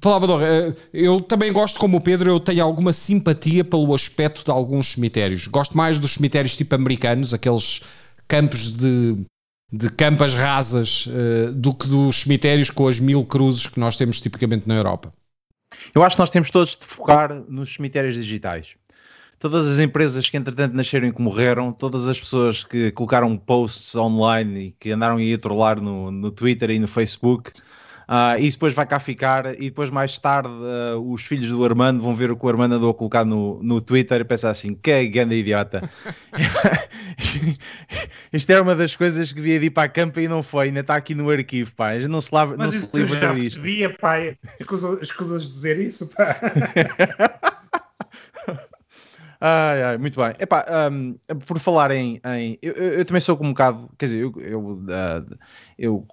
Palavra 0.00 0.28
de 0.28 0.44
eh, 0.44 0.74
eu 0.92 1.20
também 1.20 1.52
gosto, 1.52 1.80
como 1.80 1.96
o 1.96 2.00
Pedro, 2.00 2.30
eu 2.30 2.38
tenho 2.38 2.62
alguma 2.62 2.92
simpatia 2.92 3.64
pelo 3.64 3.92
aspecto 3.94 4.44
de 4.44 4.50
alguns 4.50 4.92
cemitérios. 4.92 5.48
Gosto 5.48 5.76
mais 5.76 5.98
dos 5.98 6.14
cemitérios 6.14 6.56
tipo 6.56 6.74
americanos, 6.74 7.34
aqueles 7.34 7.80
campos 8.28 8.72
de, 8.72 9.16
de 9.72 9.90
campas 9.90 10.34
rasas, 10.34 11.06
uh, 11.06 11.52
do 11.52 11.74
que 11.74 11.88
dos 11.88 12.22
cemitérios 12.22 12.70
com 12.70 12.86
as 12.86 13.00
mil 13.00 13.24
cruzes 13.24 13.66
que 13.66 13.80
nós 13.80 13.96
temos 13.96 14.20
tipicamente 14.20 14.68
na 14.68 14.76
Europa. 14.76 15.12
Eu 15.92 16.04
acho 16.04 16.14
que 16.14 16.20
nós 16.20 16.30
temos 16.30 16.50
todos 16.50 16.76
de 16.76 16.84
focar 16.84 17.34
nos 17.48 17.74
cemitérios 17.74 18.14
digitais 18.14 18.76
todas 19.44 19.68
as 19.68 19.78
empresas 19.78 20.30
que 20.30 20.38
entretanto 20.38 20.72
nasceram 20.72 21.06
e 21.06 21.12
que 21.12 21.20
morreram, 21.20 21.70
todas 21.70 22.08
as 22.08 22.18
pessoas 22.18 22.64
que 22.64 22.90
colocaram 22.92 23.36
posts 23.36 23.94
online 23.94 24.58
e 24.58 24.70
que 24.80 24.92
andaram 24.92 25.18
a 25.18 25.38
trollar 25.38 25.82
no, 25.82 26.10
no 26.10 26.30
Twitter 26.30 26.70
e 26.70 26.78
no 26.78 26.88
Facebook, 26.88 27.50
uh, 28.08 28.40
isso 28.40 28.56
depois 28.56 28.72
vai 28.72 28.86
cá 28.86 28.98
ficar 28.98 29.54
e 29.60 29.64
depois 29.64 29.90
mais 29.90 30.16
tarde 30.16 30.48
uh, 30.48 31.12
os 31.12 31.20
filhos 31.20 31.50
do 31.50 31.62
Armando 31.62 32.02
vão 32.02 32.14
ver 32.14 32.30
o 32.30 32.38
que 32.38 32.46
o 32.46 32.48
Armando 32.48 32.76
andou 32.76 32.90
a 32.90 32.94
colocar 32.94 33.26
no, 33.26 33.62
no 33.62 33.82
Twitter 33.82 34.22
e 34.22 34.24
pensar 34.24 34.48
assim, 34.48 34.74
que 34.74 35.08
grande 35.08 35.34
idiota. 35.34 35.90
Isto 38.32 38.50
era 38.50 38.62
uma 38.62 38.74
das 38.74 38.96
coisas 38.96 39.28
que 39.28 39.42
devia 39.42 39.56
ir 39.56 39.68
para 39.68 39.82
a 39.82 39.88
campa 39.90 40.22
e 40.22 40.26
não 40.26 40.42
foi, 40.42 40.68
ainda 40.68 40.80
está 40.80 40.96
aqui 40.96 41.14
no 41.14 41.28
arquivo, 41.28 41.70
pá. 41.74 41.96
Não 41.96 42.22
se 42.22 42.34
lava, 42.34 42.56
Mas 42.56 42.72
não 42.72 42.78
isso 42.78 42.90
se 42.90 42.96
livra 42.96 43.20
já 43.20 43.34
disto. 43.34 43.56
Devia, 43.56 43.90
pá. 43.90 44.20
Escusas 45.02 45.48
de 45.48 45.52
dizer 45.52 45.78
isso, 45.78 46.06
pá. 46.06 46.40
Ai, 49.40 49.82
ai, 49.82 49.98
muito 49.98 50.18
bem. 50.18 50.32
Epá, 50.38 50.64
um, 50.90 51.16
por 51.46 51.58
falar 51.58 51.90
em. 51.90 52.20
em 52.24 52.58
eu, 52.62 52.72
eu, 52.72 53.04
também 53.04 53.20
sou 53.20 53.36
como 53.36 53.50
um 53.50 53.52
bocado. 53.52 53.90
Quer 53.98 54.06
dizer, 54.06 54.22
eu, 54.22 54.34
eu, 54.40 54.60
uh, 54.60 55.36
eu 55.78 56.06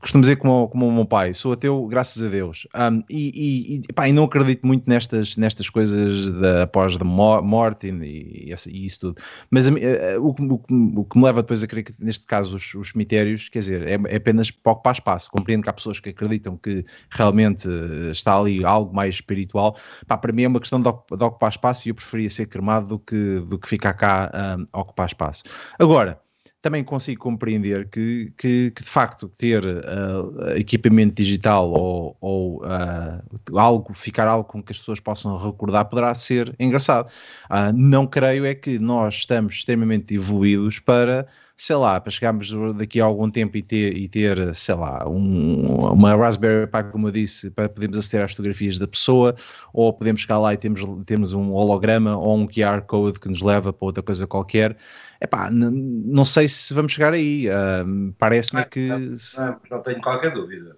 costumo 0.00 0.22
dizer 0.22 0.36
como, 0.36 0.68
como 0.68 0.86
o 0.86 0.92
meu 0.92 1.04
pai, 1.04 1.34
sou 1.34 1.52
ateu, 1.52 1.86
graças 1.86 2.22
a 2.22 2.28
Deus. 2.28 2.66
Um, 2.74 3.02
e, 3.10 3.76
e, 3.76 3.82
epá, 3.88 4.08
e 4.08 4.12
não 4.12 4.24
acredito 4.24 4.66
muito 4.66 4.88
nestas, 4.88 5.36
nestas 5.36 5.68
coisas 5.68 6.30
da, 6.40 6.62
após 6.62 6.96
da 6.96 7.04
morte 7.04 7.88
e, 7.88 8.52
e, 8.52 8.84
isso 8.84 9.00
tudo. 9.00 9.22
Mas 9.50 9.68
uh, 9.68 9.72
o, 10.20 10.28
o, 10.28 11.00
o, 11.00 11.04
que 11.04 11.18
me 11.18 11.24
leva 11.24 11.42
depois 11.42 11.62
a 11.62 11.66
crer 11.66 11.82
que, 11.82 11.92
neste 11.98 12.24
caso, 12.26 12.56
os, 12.56 12.74
os 12.74 12.90
cemitérios, 12.90 13.48
quer 13.48 13.58
dizer, 13.60 13.88
é, 13.88 13.98
é 14.08 14.16
apenas 14.16 14.50
para 14.50 14.72
ocupar 14.72 14.94
espaço. 14.94 15.30
Compreendo 15.30 15.62
que 15.62 15.70
há 15.70 15.72
pessoas 15.72 15.98
que 16.00 16.10
acreditam 16.10 16.56
que 16.56 16.84
realmente 17.10 17.68
está 18.12 18.38
ali 18.38 18.64
algo 18.64 18.94
mais 18.94 19.16
espiritual. 19.16 19.76
Epá, 20.02 20.16
para 20.16 20.32
mim 20.32 20.44
é 20.44 20.48
uma 20.48 20.60
questão 20.60 20.80
de, 20.80 20.90
de 20.90 21.24
ocupar 21.24 21.50
espaço 21.50 21.88
e 21.88 21.90
eu 21.90 21.94
preferia 21.94 22.30
ser 22.30 22.46
cremado 22.46 22.67
do 22.88 22.98
que, 22.98 23.40
do 23.40 23.58
que 23.58 23.68
ficar 23.68 23.94
cá 23.94 24.30
um, 24.58 24.66
a 24.72 24.80
ocupar 24.80 25.06
espaço. 25.06 25.44
Agora, 25.78 26.20
também 26.60 26.82
consigo 26.82 27.22
compreender 27.22 27.88
que, 27.88 28.32
que, 28.36 28.70
que 28.72 28.82
de 28.82 28.88
facto 28.88 29.28
ter 29.28 29.64
uh, 29.64 30.50
equipamento 30.56 31.14
digital 31.14 31.70
ou, 31.70 32.16
ou 32.20 32.64
uh, 32.64 33.58
algo, 33.58 33.94
ficar 33.94 34.26
algo 34.26 34.44
com 34.44 34.62
que 34.62 34.72
as 34.72 34.78
pessoas 34.78 34.98
possam 35.00 35.36
recordar 35.36 35.84
poderá 35.84 36.12
ser 36.14 36.54
engraçado. 36.58 37.08
Uh, 37.50 37.72
não 37.72 38.06
creio 38.06 38.44
é 38.44 38.54
que 38.54 38.78
nós 38.78 39.14
estamos 39.14 39.54
extremamente 39.54 40.14
evoluídos 40.14 40.78
para 40.78 41.26
sei 41.58 41.74
lá, 41.74 42.00
para 42.00 42.10
chegarmos 42.12 42.52
daqui 42.76 43.00
a 43.00 43.04
algum 43.04 43.28
tempo 43.28 43.56
e 43.56 43.62
ter, 43.62 43.96
e 43.96 44.08
ter 44.08 44.54
sei 44.54 44.76
lá, 44.76 45.06
um, 45.08 45.90
uma 45.92 46.14
Raspberry 46.14 46.68
Pi, 46.68 46.84
como 46.92 47.08
eu 47.08 47.12
disse, 47.12 47.50
para 47.50 47.68
podermos 47.68 47.98
aceder 47.98 48.24
às 48.24 48.30
fotografias 48.30 48.78
da 48.78 48.86
pessoa, 48.86 49.34
ou 49.72 49.92
podemos 49.92 50.20
chegar 50.20 50.38
lá 50.38 50.54
e 50.54 50.56
temos, 50.56 50.80
temos 51.04 51.32
um 51.32 51.50
holograma 51.50 52.16
ou 52.16 52.38
um 52.38 52.46
QR 52.46 52.82
Code 52.82 53.18
que 53.18 53.28
nos 53.28 53.42
leva 53.42 53.72
para 53.72 53.86
outra 53.86 54.02
coisa 54.04 54.24
qualquer. 54.24 54.76
Epá, 55.20 55.50
não 55.50 56.24
sei 56.24 56.46
se 56.46 56.72
vamos 56.72 56.92
chegar 56.92 57.12
aí. 57.12 57.48
Uh, 57.48 58.14
Parece-me 58.16 58.64
que. 58.64 58.88
Não, 58.88 59.60
não 59.68 59.82
tenho 59.82 60.00
qualquer 60.00 60.32
dúvida. 60.32 60.76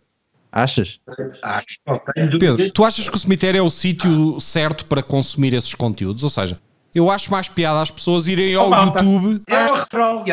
Achas? 0.51 0.99
Acho, 1.43 1.66
não 1.87 2.01
tenho 2.14 2.31
dúvida. 2.31 2.57
Pedro, 2.57 2.72
tu 2.72 2.85
achas 2.85 3.07
que 3.07 3.14
o 3.14 3.18
cemitério 3.18 3.59
é 3.59 3.62
o 3.62 3.70
sítio 3.70 4.41
certo 4.41 4.87
para 4.87 5.03
consumir 5.03 5.53
esses 5.53 5.74
conteúdos? 5.74 6.24
Ou 6.24 6.31
seja, 6.31 6.59
eu 6.95 7.11
acho 7.11 7.30
mais 7.30 7.49
piada 7.49 7.80
as 7.80 7.91
pessoas 7.91 8.26
irem 8.26 8.55
ao 8.55 8.70
oh, 8.70 8.74
YouTube. 8.74 9.43
É 9.49 9.66
o 9.66 9.74
retrol. 9.74 10.24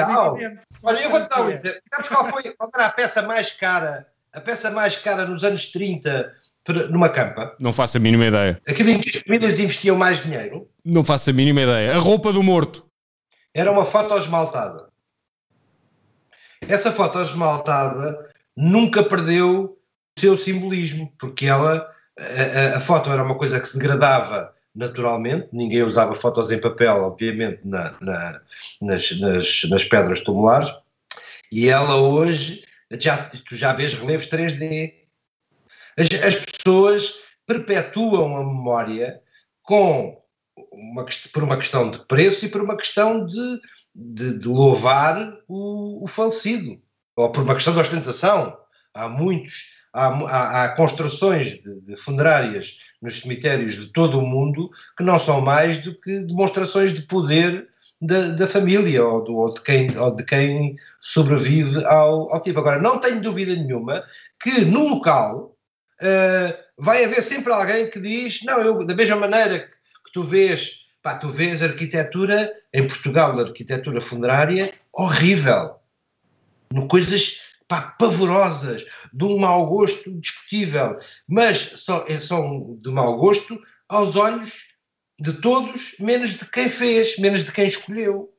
Olha, 0.84 1.00
eu 1.02 1.10
vou-te 1.10 1.30
dar 1.30 1.42
um 1.42 1.50
exemplo. 1.50 1.80
Sabes 1.94 2.10
qual 2.10 2.26
foi 2.26 2.44
qual 2.56 2.72
era 2.74 2.86
a 2.86 2.92
peça 2.92 3.22
mais 3.22 3.52
cara? 3.52 4.08
A 4.34 4.42
peça 4.42 4.72
mais 4.72 4.96
cara 4.96 5.26
nos 5.26 5.44
anos 5.44 5.68
30 5.72 6.34
numa 6.90 7.10
campa? 7.10 7.56
Não 7.60 7.72
faço 7.72 7.98
a 7.98 8.00
mínima 8.00 8.26
ideia. 8.26 8.60
Aquilo 8.68 8.90
em 8.90 9.00
que 9.00 9.18
as 9.18 9.24
famílias 9.24 9.60
investiam 9.60 9.96
mais 9.96 10.22
dinheiro? 10.22 10.68
Não 10.84 11.04
faço 11.04 11.30
a 11.30 11.34
mínima 11.34 11.62
ideia. 11.62 11.96
A 11.96 12.00
roupa 12.00 12.32
do 12.34 12.44
morto. 12.44 12.86
Era 13.54 13.72
uma 13.72 13.86
foto 13.86 14.18
esmaltada. 14.18 14.88
Essa 16.68 16.92
foto 16.92 17.22
esmaltada 17.22 18.32
nunca 18.56 19.04
perdeu 19.04 19.78
o 20.18 20.20
seu 20.20 20.36
simbolismo, 20.36 21.12
porque 21.18 21.46
ela, 21.46 21.88
a, 22.20 22.76
a, 22.76 22.78
a 22.78 22.80
foto 22.80 23.12
era 23.12 23.24
uma 23.24 23.36
coisa 23.36 23.60
que 23.60 23.68
se 23.68 23.78
degradava 23.78 24.54
naturalmente, 24.78 25.50
ninguém 25.52 25.82
usava 25.82 26.14
fotos 26.14 26.52
em 26.52 26.62
papel, 26.62 27.02
obviamente, 27.02 27.62
na, 27.66 27.98
na, 28.00 28.42
nas, 28.80 29.20
nas, 29.20 29.64
nas, 29.64 29.84
pedras 29.84 30.22
tumulares, 30.22 30.70
e 31.52 31.68
ela 31.68 31.96
hoje, 31.96 32.64
já, 32.92 33.18
tu 33.18 33.56
já 33.56 33.74
vês 33.74 33.96
relevos 33.96 34.28
3D. 34.28 34.94
As, 35.98 36.08
as 36.24 36.36
pessoas 36.46 37.16
perpetuam 37.48 38.38
a 38.38 38.46
memória 38.46 39.20
com 39.64 40.22
uma, 40.72 41.06
por 41.34 41.44
uma 41.44 41.58
questão 41.58 41.90
de 41.90 42.06
preço 42.06 42.46
e 42.46 42.50
por 42.50 42.62
uma 42.62 42.78
questão 42.78 43.26
de, 43.26 43.62
de, 43.96 44.38
de 44.38 44.48
louvar 44.48 45.40
o, 45.48 46.04
o 46.04 46.08
falecido, 46.08 46.80
ou 47.16 47.32
por 47.32 47.42
uma 47.42 47.56
questão 47.56 47.74
de 47.74 47.80
ostentação. 47.80 48.56
Há 48.94 49.10
muitos 49.10 49.77
há, 49.98 50.08
há, 50.08 50.64
há 50.64 50.76
construções 50.76 51.62
de, 51.62 51.82
de, 51.82 51.98
funerárias 51.98 52.78
nos 53.02 53.22
cemitérios 53.22 53.76
de 53.76 53.88
todo 53.88 54.20
o 54.20 54.26
mundo 54.26 54.70
que 54.96 55.04
não 55.04 55.18
são 55.18 55.42
mais 55.42 55.80
do 55.80 55.98
que 56.00 56.20
demonstrações 56.20 56.94
de 56.94 57.02
poder 57.02 57.68
da, 58.00 58.30
da 58.30 58.48
família 58.48 59.04
ou, 59.04 59.24
do, 59.24 59.36
ou, 59.36 59.52
de 59.52 59.62
quem, 59.62 59.98
ou 59.98 60.16
de 60.16 60.24
quem 60.24 60.76
sobrevive 61.02 61.84
ao, 61.86 62.32
ao 62.32 62.42
tipo. 62.42 62.60
Agora, 62.60 62.80
não 62.80 63.00
tenho 63.00 63.22
dúvida 63.22 63.56
nenhuma 63.56 64.04
que 64.40 64.62
no 64.62 64.88
local 64.88 65.58
uh, 66.02 66.58
vai 66.78 67.04
haver 67.04 67.24
sempre 67.24 67.52
alguém 67.52 67.90
que 67.90 68.00
diz: 68.00 68.44
não, 68.44 68.62
eu, 68.62 68.86
da 68.86 68.94
mesma 68.94 69.16
maneira 69.16 69.60
que, 69.60 69.72
que 70.06 70.12
tu 70.14 70.22
vês. 70.22 70.86
Pá, 71.02 71.16
tu 71.16 71.30
vês 71.30 71.64
arquitetura, 71.64 72.52
em 72.74 72.86
Portugal, 72.86 73.40
a 73.40 73.44
arquitetura 73.44 74.02
funerária, 74.02 74.74
horrível. 74.92 75.76
Coisas 76.90 77.47
pá, 77.68 77.96
pavorosas, 78.00 78.86
de 79.14 79.26
um 79.26 79.38
mau 79.38 79.68
gosto 79.68 80.20
discutível, 80.20 80.98
mas 81.28 81.58
só, 81.58 82.06
é, 82.08 82.20
são 82.20 82.78
de 82.82 82.90
mau 82.90 83.18
gosto 83.18 83.60
aos 83.90 84.16
olhos 84.16 84.76
de 85.20 85.34
todos, 85.34 85.96
menos 86.00 86.38
de 86.38 86.46
quem 86.50 86.70
fez, 86.70 87.18
menos 87.18 87.44
de 87.44 87.52
quem 87.52 87.68
escolheu. 87.68 88.34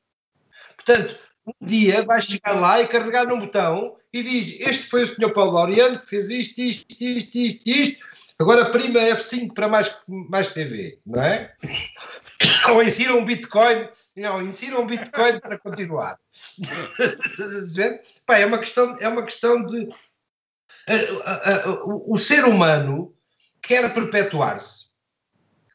Portanto, 0.77 1.19
um 1.47 1.67
dia 1.67 2.05
vais 2.05 2.25
chegar 2.25 2.53
lá 2.53 2.81
e 2.81 2.87
carregar 2.87 3.27
num 3.27 3.41
botão 3.41 3.97
e 4.13 4.23
diz: 4.23 4.61
Este 4.61 4.85
foi 4.85 5.03
o 5.03 5.07
Sr. 5.07 5.33
Paulo 5.33 5.53
Laureano 5.53 5.99
que 5.99 6.07
fez 6.07 6.29
isto, 6.31 6.61
isto, 6.61 6.93
isto, 6.93 7.39
isto, 7.39 7.69
isto. 7.69 8.09
Agora 8.39 8.71
prima 8.71 9.01
F5 9.01 9.53
para 9.53 9.67
mais, 9.67 9.93
mais 10.07 10.53
TV, 10.53 10.99
não 11.07 11.23
é? 11.23 11.53
Ou 12.71 12.83
insira 12.83 13.15
um 13.15 13.25
Bitcoin, 13.25 13.89
não, 14.19 14.43
insira 14.43 14.79
um 14.79 14.87
Bitcoin 14.87 15.41
para 15.41 15.59
continuar. 15.59 16.19
Pá, 18.27 18.39
é 18.39 18.47
uma 18.47 18.59
questão, 18.59 18.97
é 19.01 19.09
uma 19.09 19.23
questão 19.23 19.65
de. 19.65 19.89
o 22.07 22.19
ser 22.19 22.45
humano 22.45 23.15
quer 23.63 23.93
perpetuar-se. 23.93 24.89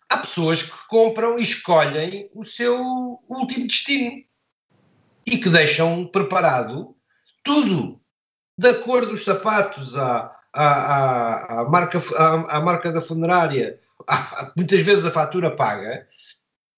Há 0.09 0.17
pessoas 0.17 0.63
que 0.63 0.87
compram 0.87 1.39
e 1.39 1.41
escolhem 1.41 2.29
o 2.33 2.43
seu 2.43 3.19
último 3.27 3.67
destino 3.67 4.23
e 5.25 5.37
que 5.37 5.49
deixam 5.49 6.05
preparado 6.07 6.95
tudo, 7.43 7.99
da 8.57 8.73
cor 8.75 9.05
dos 9.05 9.25
sapatos 9.25 9.97
à, 9.97 10.31
à, 10.53 10.65
à, 10.65 11.61
à 11.61 11.69
marca, 11.69 12.01
à, 12.15 12.57
à, 12.57 12.61
marca 12.61 12.91
da 12.91 13.01
funerária, 13.01 13.77
muitas 14.55 14.79
vezes 14.81 15.05
a 15.05 15.11
fatura 15.11 15.55
paga, 15.55 16.07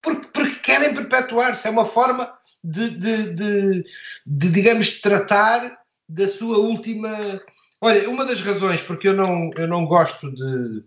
porque, 0.01 0.27
porque 0.27 0.54
querem 0.65 0.93
perpetuar-se. 0.93 1.67
É 1.67 1.71
uma 1.71 1.85
forma 1.85 2.33
de, 2.63 2.89
de, 2.89 3.33
de, 3.33 3.85
de, 4.25 4.49
digamos, 4.49 4.99
tratar 4.99 5.77
da 6.09 6.27
sua 6.27 6.57
última. 6.57 7.39
Olha, 7.79 8.09
uma 8.09 8.25
das 8.25 8.41
razões 8.41 8.81
porque 8.81 9.07
eu 9.07 9.13
não, 9.13 9.51
eu 9.55 9.67
não 9.67 9.85
gosto 9.85 10.31
de 10.33 10.83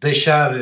deixar 0.00 0.52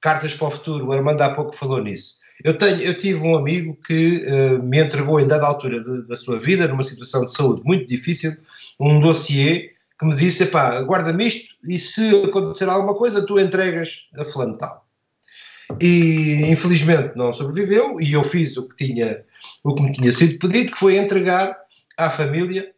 cartas 0.00 0.34
para 0.34 0.48
o 0.48 0.50
futuro, 0.50 0.86
o 0.86 0.92
Armando 0.92 1.22
há 1.22 1.34
pouco 1.34 1.54
falou 1.54 1.82
nisso. 1.82 2.18
Eu, 2.42 2.56
tenho, 2.56 2.80
eu 2.80 2.96
tive 2.96 3.20
um 3.20 3.36
amigo 3.36 3.76
que 3.86 4.24
uh, 4.26 4.62
me 4.62 4.80
entregou 4.80 5.20
em 5.20 5.26
dada 5.26 5.46
altura 5.46 5.82
de, 5.82 6.06
da 6.06 6.16
sua 6.16 6.38
vida, 6.38 6.66
numa 6.66 6.82
situação 6.82 7.24
de 7.24 7.34
saúde 7.34 7.62
muito 7.64 7.86
difícil, 7.86 8.32
um 8.78 8.98
dossiê 8.98 9.70
que 9.98 10.06
me 10.06 10.14
disse, 10.14 10.46
pá, 10.46 10.80
guarda-me 10.80 11.26
isto 11.26 11.54
e 11.68 11.78
se 11.78 12.22
acontecer 12.24 12.68
alguma 12.68 12.94
coisa 12.94 13.26
tu 13.26 13.38
entregas 13.38 14.08
a 14.16 14.24
fulano 14.24 14.56
tal. 14.56 14.86
E 15.80 16.46
infelizmente 16.50 17.16
não 17.16 17.32
sobreviveu 17.32 18.00
e 18.00 18.12
eu 18.12 18.24
fiz 18.24 18.56
o 18.56 18.68
que, 18.68 18.86
tinha, 18.86 19.22
o 19.62 19.74
que 19.74 19.82
me 19.82 19.92
tinha 19.92 20.10
sido 20.10 20.38
pedido, 20.38 20.72
que 20.72 20.78
foi 20.78 20.96
entregar 20.96 21.56
à 21.96 22.10
família 22.10 22.72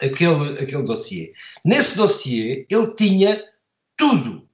aquele, 0.00 0.52
aquele 0.60 0.82
dossiê. 0.82 1.32
Nesse 1.64 1.96
dossiê 1.96 2.66
ele 2.70 2.94
tinha 2.94 3.44
tudo 3.96 4.46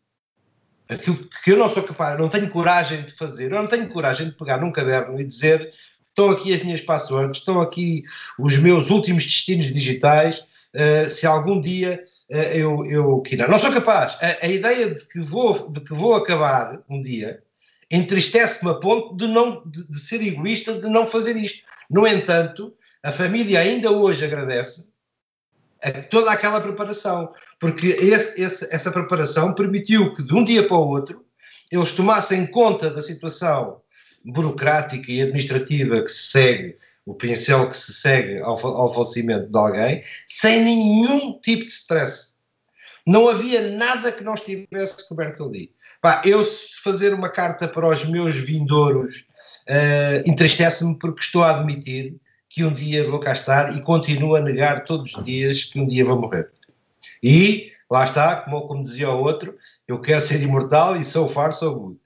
aquilo 0.88 1.16
que 1.44 1.52
eu 1.52 1.56
não 1.56 1.68
sou 1.68 1.82
capaz, 1.82 2.18
não 2.18 2.28
tenho 2.28 2.48
coragem 2.48 3.04
de 3.04 3.12
fazer, 3.12 3.52
eu 3.52 3.62
não 3.62 3.68
tenho 3.68 3.88
coragem 3.88 4.28
de 4.28 4.36
pegar 4.36 4.58
num 4.58 4.72
caderno 4.72 5.20
e 5.20 5.24
dizer 5.24 5.72
estão 6.08 6.30
aqui 6.30 6.52
as 6.52 6.62
minhas 6.62 6.80
passwords, 6.80 7.38
estão 7.38 7.60
aqui 7.60 8.02
os 8.38 8.58
meus 8.58 8.90
últimos 8.90 9.24
destinos 9.24 9.72
digitais, 9.72 10.40
uh, 10.74 11.08
se 11.08 11.26
algum 11.26 11.60
dia 11.60 12.04
uh, 12.30 12.36
eu, 12.36 12.84
eu 12.86 13.20
quiser. 13.20 13.48
Não 13.48 13.58
sou 13.58 13.72
capaz. 13.72 14.16
A, 14.20 14.44
a, 14.44 14.48
ideia 14.48 14.92
de 14.92 15.06
que, 15.06 15.20
vou, 15.20 15.70
de 15.70 15.80
que 15.80 15.94
vou 15.94 16.14
acabar 16.14 16.80
um 16.88 17.00
dia 17.00 17.42
entristece-me 17.90 18.70
a 18.70 18.74
ponto 18.74 19.16
de, 19.16 19.26
não, 19.26 19.62
de, 19.66 19.86
de 19.88 19.98
ser 19.98 20.22
egoísta, 20.22 20.80
de 20.80 20.88
não 20.88 21.06
fazer 21.06 21.36
isto. 21.36 21.64
No 21.90 22.06
entanto, 22.06 22.72
a 23.02 23.10
família 23.10 23.60
ainda 23.60 23.90
hoje 23.90 24.24
agradece 24.24 24.88
toda 26.10 26.30
aquela 26.30 26.60
preparação, 26.60 27.32
porque 27.58 27.86
esse, 27.88 28.40
esse, 28.40 28.74
essa 28.74 28.92
preparação 28.92 29.54
permitiu 29.54 30.12
que 30.12 30.22
de 30.22 30.34
um 30.34 30.44
dia 30.44 30.66
para 30.66 30.76
o 30.76 30.88
outro 30.88 31.24
eles 31.72 31.92
tomassem 31.92 32.46
conta 32.46 32.90
da 32.90 33.00
situação 33.00 33.80
burocrática 34.24 35.10
e 35.10 35.22
administrativa 35.22 36.02
que 36.02 36.10
se 36.10 36.30
segue, 36.30 36.74
o 37.06 37.14
pincel 37.14 37.68
que 37.68 37.76
se 37.76 37.94
segue 37.94 38.38
ao, 38.40 38.58
ao 38.66 38.92
falecimento 38.92 39.50
de 39.50 39.58
alguém, 39.58 40.02
sem 40.26 40.62
nenhum 40.62 41.38
tipo 41.40 41.64
de 41.64 41.70
stress. 41.70 42.29
Não 43.10 43.28
havia 43.28 43.76
nada 43.76 44.12
que 44.12 44.22
não 44.22 44.34
estivesse 44.34 45.08
coberto 45.08 45.42
ali. 45.42 45.72
Pá, 46.00 46.22
eu, 46.24 46.44
fazer 46.84 47.12
uma 47.12 47.28
carta 47.28 47.66
para 47.66 47.88
os 47.88 48.04
meus 48.04 48.36
vindouros, 48.36 49.24
uh, 49.68 50.30
entristece-me 50.30 50.96
porque 50.96 51.20
estou 51.20 51.42
a 51.42 51.58
admitir 51.58 52.14
que 52.48 52.62
um 52.62 52.72
dia 52.72 53.02
vou 53.02 53.18
cá 53.18 53.32
estar 53.32 53.76
e 53.76 53.82
continuo 53.82 54.36
a 54.36 54.40
negar 54.40 54.84
todos 54.84 55.12
os 55.12 55.24
dias 55.24 55.64
que 55.64 55.80
um 55.80 55.88
dia 55.88 56.04
vou 56.04 56.20
morrer. 56.20 56.52
E 57.20 57.72
lá 57.90 58.04
está, 58.04 58.36
como, 58.36 58.68
como 58.68 58.84
dizia 58.84 59.10
o 59.10 59.24
outro, 59.24 59.56
eu 59.88 60.00
quero 60.00 60.20
ser 60.20 60.40
imortal 60.40 60.96
e 60.96 61.02
sou 61.02 61.26
far, 61.26 61.52
sou 61.52 61.74
good. 61.74 62.00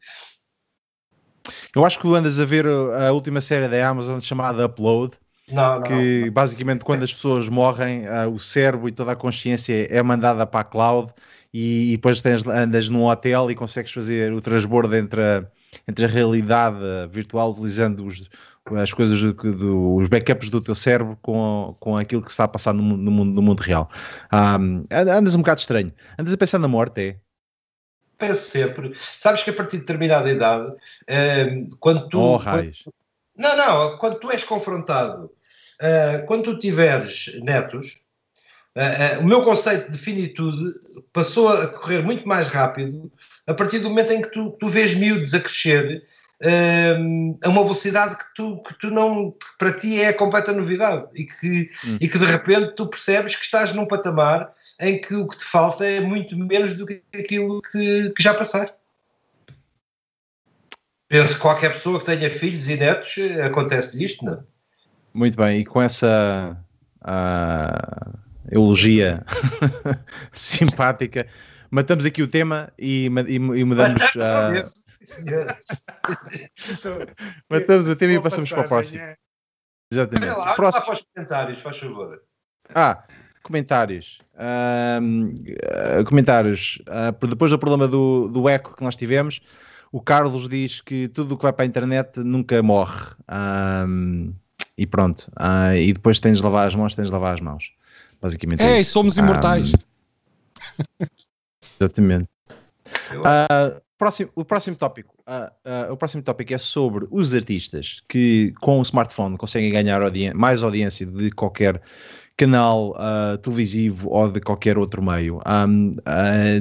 Eu 1.76 1.84
acho 1.84 2.00
que 2.00 2.09
andas 2.09 2.40
a 2.40 2.46
ver 2.46 2.64
a 2.66 3.12
última 3.12 3.42
série 3.42 3.68
da 3.68 3.86
Amazon 3.86 4.20
chamada 4.20 4.64
Upload. 4.64 5.12
Não, 5.53 5.82
que 5.82 6.24
não. 6.24 6.32
basicamente 6.32 6.84
quando 6.84 7.03
as 7.03 7.12
pessoas 7.12 7.49
morrem, 7.49 8.07
uh, 8.09 8.32
o 8.32 8.38
cérebro 8.38 8.88
e 8.88 8.92
toda 8.92 9.12
a 9.12 9.16
consciência 9.16 9.86
é 9.90 10.03
mandada 10.03 10.47
para 10.47 10.61
a 10.61 10.64
cloud 10.64 11.12
e, 11.53 11.92
e 11.92 11.97
depois 11.97 12.22
tens, 12.22 12.47
andas 12.47 12.88
num 12.88 13.05
hotel 13.05 13.51
e 13.51 13.55
consegues 13.55 13.92
fazer 13.92 14.32
o 14.32 14.40
transbordo 14.40 14.97
entre 14.97 15.20
a, 15.20 15.47
entre 15.86 16.07
a 16.07 16.09
realidade 16.09 16.78
virtual 17.11 17.51
utilizando 17.51 18.07
os, 18.07 18.28
as 18.72 18.92
coisas, 18.92 19.20
do, 19.20 19.34
do, 19.34 19.95
os 19.97 20.09
backups 20.09 20.49
do 20.49 20.61
teu 20.61 20.74
cérebro 20.74 21.18
com, 21.20 21.76
com 21.78 21.97
aquilo 21.97 22.22
que 22.22 22.28
se 22.28 22.32
está 22.32 22.45
a 22.45 22.49
passar 22.49 22.72
no, 22.72 22.82
no, 22.82 23.11
mundo, 23.11 23.34
no 23.34 23.42
mundo 23.42 23.61
real. 23.61 23.90
Um, 24.32 24.84
andas 24.90 25.34
um 25.34 25.40
bocado 25.40 25.61
estranho. 25.61 25.92
Andas 26.18 26.32
a 26.32 26.36
pensar 26.38 26.59
na 26.59 26.68
morte, 26.68 27.01
é? 27.03 27.16
Penso 28.16 28.51
sempre. 28.51 28.92
Sabes 28.95 29.42
que 29.42 29.51
a 29.51 29.53
partir 29.53 29.76
de 29.76 29.82
determinada 29.82 30.30
idade, 30.30 30.72
um, 30.72 31.68
quando 31.78 32.09
tu. 32.09 32.18
Oh. 32.18 32.38
Quando, 32.38 32.72
não, 33.37 33.57
não, 33.57 33.99
quando 33.99 34.18
tu 34.18 34.30
és 34.30 34.45
confrontado, 34.45 35.30
uh, 35.80 36.26
quando 36.26 36.45
tu 36.45 36.59
tiveres 36.59 37.41
netos, 37.43 38.05
Uh, 38.76 39.20
uh, 39.20 39.22
o 39.22 39.24
meu 39.28 39.41
conceito 39.41 39.89
de 39.89 39.97
finitude 39.97 40.72
passou 41.12 41.49
a 41.49 41.68
correr 41.68 42.03
muito 42.03 42.26
mais 42.26 42.49
rápido 42.49 43.09
a 43.47 43.55
partir 43.55 43.78
do 43.78 43.89
momento 43.89 44.12
em 44.12 44.20
que 44.20 44.32
tu, 44.32 44.51
tu 44.59 44.66
vês 44.66 44.95
miúdos 44.95 45.32
a 45.32 45.39
crescer 45.39 46.03
a 47.43 47.49
uma 47.49 47.62
velocidade 47.62 48.16
que 48.16 48.24
tu, 48.35 48.62
que 48.62 48.74
tu 48.78 48.91
não, 48.91 49.30
que 49.30 49.47
para 49.59 49.72
ti 49.72 50.01
é 50.01 50.12
completa 50.12 50.53
novidade 50.53 51.07
e 51.14 51.24
que, 51.24 51.70
hum. 51.87 51.99
e 52.01 52.09
que 52.09 52.18
de 52.18 52.24
repente 52.24 52.74
tu 52.74 52.87
percebes 52.87 53.37
que 53.37 53.45
estás 53.45 53.72
num 53.72 53.87
patamar 53.87 54.53
em 54.80 55.01
que 55.01 55.14
o 55.14 55.26
que 55.26 55.39
te 55.39 55.45
falta 55.45 55.87
é 55.87 56.01
muito 56.01 56.37
menos 56.37 56.76
do 56.76 56.85
que 56.85 57.03
aquilo 57.14 57.62
que, 57.62 58.11
que 58.11 58.22
já 58.22 58.35
passaste. 58.35 58.76
Penso 61.09 61.34
que 61.34 61.40
qualquer 61.40 61.72
pessoa 61.72 61.98
que 61.98 62.07
tenha 62.07 62.30
filhos 62.30 62.68
e 62.68 62.76
netos 62.76 63.16
acontece 63.44 64.02
isto, 64.02 64.24
não? 64.24 64.44
Muito 65.12 65.36
bem, 65.36 65.61
e 65.61 65.64
com 65.64 65.80
essa 65.80 66.57
uh, 67.02 68.18
elogia 68.50 69.24
simpática, 70.32 71.26
matamos 71.70 72.05
aqui 72.05 72.22
o 72.22 72.28
tema 72.28 72.72
e, 72.78 73.09
e, 73.28 73.34
e 73.34 73.64
mudamos. 73.64 74.02
Uh, 74.14 74.84
Matamos 77.50 77.88
o 77.88 77.96
tema 77.96 78.14
e 78.14 78.20
passamos 78.20 78.50
para 78.50 78.62
o 78.62 78.68
próximo. 78.68 79.02
É. 79.02 79.16
Exatamente. 79.92 80.34
Lá, 80.34 80.55
próximo... 80.55 80.84
para 80.84 80.94
os 80.94 81.07
comentários, 81.14 81.62
faz 81.62 81.78
favor. 81.78 82.20
Ah, 82.74 83.05
comentários. 83.42 84.18
Uh, 84.34 86.05
comentários. 86.05 86.78
Uh, 86.88 87.26
depois 87.26 87.50
do 87.50 87.59
problema 87.59 87.86
do, 87.86 88.28
do 88.28 88.48
eco 88.48 88.74
que 88.74 88.82
nós 88.82 88.96
tivemos, 88.96 89.40
o 89.95 90.01
Carlos 90.01 90.49
diz 90.49 90.80
que 90.80 91.07
tudo 91.07 91.34
o 91.34 91.36
que 91.36 91.45
vai 91.45 91.53
para 91.53 91.64
a 91.64 91.66
internet 91.68 92.18
nunca 92.18 92.61
morre. 92.64 93.12
Um, 93.86 94.34
e 94.76 94.88
pronto. 94.88 95.30
Uh, 95.38 95.76
e 95.76 95.92
depois 95.92 96.18
tens 96.18 96.38
de 96.38 96.42
lavar 96.42 96.66
as 96.66 96.74
mãos, 96.74 96.97
tens 96.97 97.07
de 97.07 97.12
lavar 97.12 97.34
as 97.34 97.40
mãos. 97.40 97.70
Basicamente 98.20 98.61
é, 98.61 98.80
é 98.80 98.82
somos 98.82 99.16
imortais. 99.16 99.72
Um, 101.01 101.07
exatamente. 101.78 102.28
Uh, 103.12 103.80
próximo, 103.97 104.32
o 104.34 104.45
próximo 104.45 104.74
tópico, 104.74 105.14
uh, 105.28 105.88
uh, 105.88 105.92
o 105.92 105.97
próximo 105.97 106.24
tópico 106.24 106.53
é 106.53 106.59
sobre 106.59 107.07
os 107.09 107.32
artistas 107.32 108.03
que 108.09 108.53
com 108.61 108.80
o 108.80 108.82
smartphone 108.82 109.36
conseguem 109.36 109.70
ganhar 109.70 110.01
mais 110.34 110.64
audiência 110.64 111.07
de 111.07 111.30
qualquer 111.30 111.80
canal 112.36 112.97
uh, 112.97 113.38
televisivo 113.38 114.11
ou 114.11 114.28
de 114.28 114.40
qualquer 114.40 114.76
outro 114.76 115.01
meio. 115.01 115.38
Um, 115.47 115.95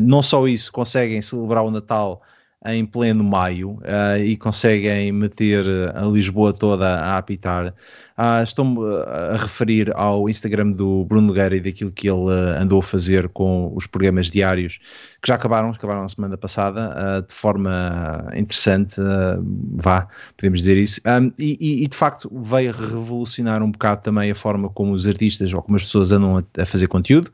não 0.03 0.21
só 0.21 0.47
isso, 0.47 0.71
conseguem 0.71 1.19
celebrar 1.19 1.63
o 1.63 1.71
Natal 1.71 2.21
em 2.65 2.85
pleno 2.85 3.23
maio 3.23 3.71
uh, 3.81 4.17
e 4.17 4.37
conseguem 4.37 5.11
meter 5.11 5.65
a 5.95 6.05
Lisboa 6.05 6.53
toda 6.53 6.99
a 6.99 7.17
apitar. 7.17 7.73
Uh, 8.17 8.43
Estou-me 8.43 8.79
a 9.07 9.37
referir 9.37 9.91
ao 9.95 10.29
Instagram 10.29 10.71
do 10.71 11.03
Bruno 11.05 11.27
Nogueira 11.27 11.55
e 11.55 11.59
daquilo 11.59 11.91
que 11.91 12.07
ele 12.09 12.31
andou 12.59 12.79
a 12.79 12.83
fazer 12.83 13.27
com 13.29 13.71
os 13.75 13.87
programas 13.87 14.29
diários 14.29 14.79
que 15.21 15.27
já 15.27 15.35
acabaram, 15.35 15.71
acabaram 15.71 16.01
na 16.01 16.07
semana 16.07 16.37
passada, 16.37 16.95
uh, 16.95 17.27
de 17.27 17.33
forma 17.33 18.25
interessante, 18.35 18.95
vá, 19.75 20.07
podemos 20.37 20.59
dizer 20.59 20.77
isso, 20.77 21.01
um, 21.05 21.31
e, 21.39 21.83
e, 21.83 21.87
de 21.87 21.95
facto 21.95 22.29
veio 22.33 22.71
revolucionar 22.71 23.63
um 23.63 23.71
bocado 23.71 24.01
também 24.01 24.29
a 24.31 24.35
forma 24.35 24.69
como 24.69 24.93
os 24.93 25.07
artistas 25.07 25.53
ou 25.53 25.61
como 25.61 25.75
as 25.75 25.83
pessoas 25.83 26.11
andam 26.11 26.37
a, 26.37 26.61
a 26.61 26.65
fazer 26.65 26.87
conteúdo. 26.87 27.31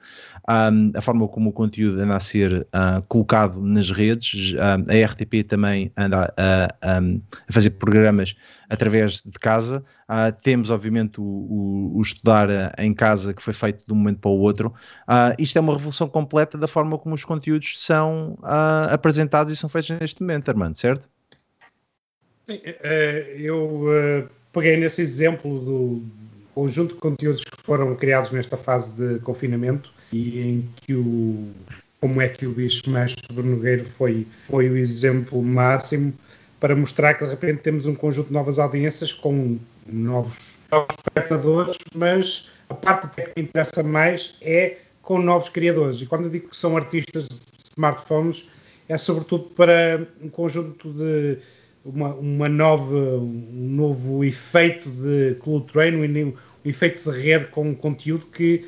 Um, 0.47 0.91
a 0.95 1.01
forma 1.01 1.27
como 1.27 1.49
o 1.49 1.53
conteúdo 1.53 1.99
anda 1.99 2.15
a 2.15 2.19
ser 2.19 2.61
uh, 2.61 3.01
colocado 3.07 3.61
nas 3.61 3.91
redes. 3.91 4.53
Um, 4.53 4.91
a 4.91 5.05
RTP 5.05 5.47
também 5.47 5.91
anda 5.97 6.33
a, 6.37 6.65
a, 6.81 6.97
a, 6.97 7.01
fazer 7.51 7.71
programas 7.71 8.35
através 8.69 9.21
de 9.21 9.39
casa. 9.39 9.83
Uh, 10.09 10.31
temos, 10.41 10.69
obviamente, 10.69 11.19
o, 11.19 11.23
o, 11.23 11.97
o, 11.97 12.01
estudar 12.01 12.73
em 12.77 12.93
casa 12.93 13.33
que 13.33 13.41
foi 13.41 13.53
feito 13.53 13.85
de 13.85 13.93
um 13.93 13.97
momento 13.97 14.19
para 14.19 14.31
o 14.31 14.39
outro. 14.39 14.73
Uh, 15.07 15.35
isto 15.37 15.57
é 15.57 15.61
uma 15.61 15.73
revolução 15.73 16.07
completa 16.07 16.57
da 16.57 16.67
forma 16.67 16.97
como 16.97 17.15
os 17.15 17.25
conteúdos 17.25 17.83
são 17.83 18.37
apresentados 18.91 19.51
e 19.51 19.55
são 19.55 19.69
feitos 19.69 19.89
neste 19.99 20.21
momento, 20.21 20.49
Armando, 20.49 20.75
certo? 20.75 21.07
Sim, 22.49 22.61
eh, 22.63 23.35
eu 23.37 23.85
eh, 23.93 24.25
peguei 24.51 24.75
nesse 24.75 25.03
exemplo 25.03 25.59
do 25.59 26.03
conjunto 26.55 26.95
de 26.95 26.99
conteúdos 26.99 27.43
que 27.43 27.61
foram 27.61 27.95
criados 27.95 28.31
nesta 28.31 28.57
fase 28.57 28.91
de 28.93 29.19
confinamento 29.19 29.93
e 30.11 30.39
em 30.41 30.69
que 30.81 30.93
o 30.93 31.51
como 32.01 32.21
é 32.21 32.29
que 32.29 32.45
o 32.45 32.51
bicho 32.51 32.89
mestre 32.89 33.21
Bruno 33.33 33.57
Nogueiro 33.57 33.83
foi, 33.83 34.25
foi 34.49 34.69
o 34.69 34.77
exemplo 34.77 35.41
máximo 35.41 36.13
para 36.59 36.75
mostrar 36.75 37.13
que 37.13 37.25
de 37.25 37.31
repente 37.31 37.61
temos 37.61 37.85
um 37.85 37.93
conjunto 37.95 38.27
de 38.27 38.33
novas 38.33 38.57
audiências 38.57 39.11
com 39.11 39.57
novos, 39.85 40.57
novos 40.71 40.95
espectadores, 40.97 41.77
mas 41.93 42.49
a 42.69 42.73
parte 42.73 43.07
que 43.09 43.21
me 43.35 43.47
interessa 43.47 43.83
mais 43.83 44.35
é 44.41 44.77
com 45.01 45.19
novos 45.19 45.49
criadores. 45.49 46.01
E 46.01 46.05
quando 46.05 46.25
eu 46.25 46.29
digo 46.29 46.49
que 46.49 46.57
são 46.57 46.77
artistas 46.77 47.27
de 47.27 47.39
smartphones, 47.75 48.49
é 48.87 48.97
sobretudo 48.97 49.45
para 49.55 50.07
um 50.21 50.29
conjunto 50.29 50.91
de 50.93 51.37
uma, 51.83 52.13
uma 52.15 52.49
nova, 52.49 52.95
um 52.95 53.69
novo 53.75 54.23
efeito 54.23 54.89
de 54.89 55.35
Clue 55.41 55.63
Train, 55.63 55.95
um, 55.95 56.27
um 56.27 56.33
efeito 56.65 57.11
de 57.11 57.19
rede 57.19 57.45
com 57.47 57.73
conteúdo 57.75 58.25
que 58.27 58.65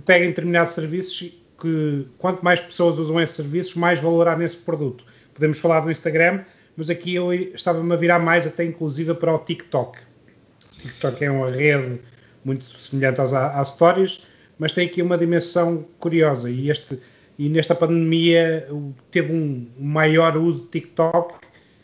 que 0.00 0.26
determinados 0.26 0.74
serviços 0.74 1.32
que 1.60 2.06
quanto 2.18 2.44
mais 2.44 2.60
pessoas 2.60 2.98
usam 2.98 3.20
esses 3.20 3.36
serviços, 3.36 3.74
mais 3.74 4.00
valor 4.00 4.28
há 4.28 4.36
nesse 4.36 4.58
produto. 4.58 5.04
Podemos 5.34 5.58
falar 5.58 5.80
do 5.80 5.90
Instagram, 5.90 6.44
mas 6.76 6.88
aqui 6.88 7.14
eu 7.14 7.32
estava-me 7.32 7.92
a 7.92 7.96
virar 7.96 8.18
mais 8.18 8.46
até 8.46 8.64
inclusive 8.64 9.14
para 9.14 9.34
o 9.34 9.38
TikTok. 9.38 9.98
O 9.98 10.80
TikTok 10.80 11.24
é 11.24 11.30
uma 11.30 11.50
rede 11.50 12.00
muito 12.44 12.64
semelhante 12.78 13.20
às, 13.20 13.32
às 13.32 13.70
stories, 13.70 14.20
mas 14.58 14.72
tem 14.72 14.86
aqui 14.86 15.02
uma 15.02 15.18
dimensão 15.18 15.84
curiosa 15.98 16.48
e, 16.48 16.70
este, 16.70 16.98
e 17.38 17.48
nesta 17.48 17.74
pandemia 17.74 18.68
teve 19.10 19.32
um 19.32 19.68
maior 19.78 20.36
uso 20.36 20.64
de 20.64 20.68
TikTok 20.68 21.34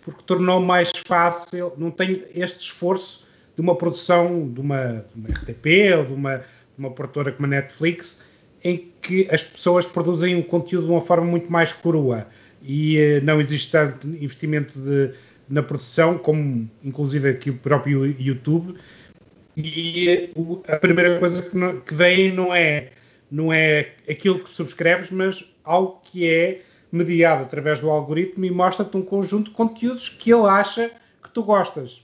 porque 0.02 0.22
tornou 0.24 0.60
mais 0.60 0.90
fácil, 1.06 1.72
não 1.78 1.90
tem 1.90 2.24
este 2.34 2.60
esforço 2.60 3.26
de 3.56 3.60
uma 3.60 3.74
produção 3.74 4.48
de 4.52 4.60
uma, 4.60 5.04
de 5.14 5.20
uma 5.20 5.28
RTP 5.30 5.66
ou 5.98 6.04
de 6.04 6.12
uma 6.12 6.42
uma 6.76 6.90
produtora 6.90 7.32
como 7.32 7.46
a 7.46 7.48
Netflix, 7.48 8.22
em 8.62 8.90
que 9.02 9.28
as 9.30 9.44
pessoas 9.44 9.86
produzem 9.86 10.38
o 10.38 10.44
conteúdo 10.44 10.86
de 10.86 10.92
uma 10.92 11.00
forma 11.00 11.26
muito 11.26 11.50
mais 11.50 11.72
crua. 11.72 12.26
E 12.62 12.98
uh, 12.98 13.24
não 13.24 13.40
existe 13.40 13.72
tanto 13.72 14.06
investimento 14.06 14.78
de, 14.78 15.12
na 15.48 15.62
produção, 15.62 16.16
como 16.16 16.68
inclusive 16.82 17.28
aqui 17.28 17.50
o 17.50 17.58
próprio 17.58 18.06
YouTube. 18.06 18.76
E 19.56 20.30
uh, 20.34 20.62
a 20.66 20.76
primeira 20.76 21.18
coisa 21.18 21.42
que, 21.42 21.56
não, 21.56 21.80
que 21.80 21.94
vem 21.94 22.32
não 22.32 22.54
é, 22.54 22.90
não 23.30 23.52
é 23.52 23.92
aquilo 24.08 24.40
que 24.40 24.48
subscreves, 24.48 25.10
mas 25.10 25.56
algo 25.62 26.00
que 26.04 26.28
é 26.28 26.62
mediado 26.90 27.42
através 27.42 27.80
do 27.80 27.90
algoritmo 27.90 28.44
e 28.44 28.50
mostra-te 28.50 28.96
um 28.96 29.02
conjunto 29.02 29.50
de 29.50 29.56
conteúdos 29.56 30.08
que 30.08 30.32
ele 30.32 30.46
acha 30.46 30.90
que 31.22 31.28
tu 31.30 31.42
gostas 31.42 32.03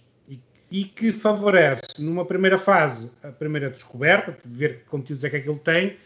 e 0.71 0.85
que 0.85 1.13
favorece, 1.13 2.01
numa 2.01 2.25
primeira 2.25 2.57
fase, 2.57 3.11
a 3.23 3.29
primeira 3.29 3.69
descoberta, 3.69 4.37
ver 4.45 4.79
que 4.79 4.85
conteúdos 4.85 5.25
é 5.25 5.31
que 5.31 5.37
aquilo 5.37 5.59
tem, 5.59 5.97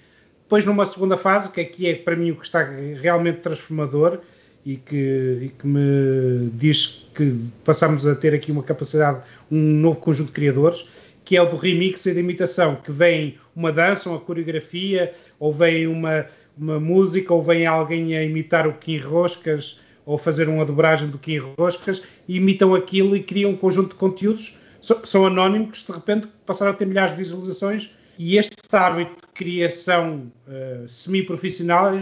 depois 0.43 0.65
numa 0.65 0.87
segunda 0.87 1.17
fase, 1.17 1.51
que 1.51 1.61
aqui 1.61 1.87
é 1.87 1.95
para 1.95 2.17
mim 2.17 2.31
o 2.31 2.37
que 2.37 2.45
está 2.45 2.63
realmente 3.01 3.41
transformador 3.41 4.21
e 4.65 4.77
que, 4.77 5.39
e 5.43 5.49
que 5.59 5.67
me 5.67 6.51
diz 6.55 7.07
que 7.15 7.39
passamos 7.65 8.07
a 8.07 8.15
ter 8.15 8.35
aqui 8.35 8.51
uma 8.51 8.63
capacidade, 8.63 9.21
um 9.51 9.59
novo 9.59 10.01
conjunto 10.01 10.29
de 10.29 10.33
criadores, 10.33 10.89
que 11.25 11.37
é 11.37 11.43
o 11.43 11.47
do 11.47 11.57
remix 11.57 12.05
e 12.07 12.15
da 12.15 12.21
imitação, 12.21 12.77
que 12.77 12.93
vem 12.93 13.39
uma 13.57 13.73
dança, 13.73 14.09
uma 14.09 14.21
coreografia, 14.21 15.13
ou 15.39 15.53
vem 15.53 15.87
uma, 15.87 16.27
uma 16.57 16.79
música, 16.79 17.33
ou 17.33 17.43
vem 17.43 17.67
alguém 17.67 18.17
a 18.17 18.23
imitar 18.23 18.67
o 18.67 18.75
Kim 18.75 18.99
Roscas, 18.99 19.81
ou 20.07 20.19
fazer 20.19 20.49
uma 20.49 20.65
dobragem 20.65 21.09
do 21.09 21.19
Kim 21.19 21.39
Roscas, 21.59 22.03
e 22.29 22.37
imitam 22.37 22.75
aquilo 22.75 23.17
e 23.17 23.23
criam 23.23 23.53
um 23.53 23.57
conjunto 23.57 23.91
de 23.91 23.95
conteúdos, 23.95 24.59
são 24.81 25.27
anónimos, 25.27 25.85
de 25.87 25.93
repente 25.93 26.29
passaram 26.45 26.73
a 26.73 26.75
ter 26.75 26.87
milhares 26.87 27.13
de 27.13 27.23
visualizações, 27.23 27.91
e 28.19 28.37
este 28.37 28.57
hábito 28.71 29.13
de 29.13 29.33
criação 29.35 30.31
uh, 30.47 30.89
semi-profissional 30.89 31.95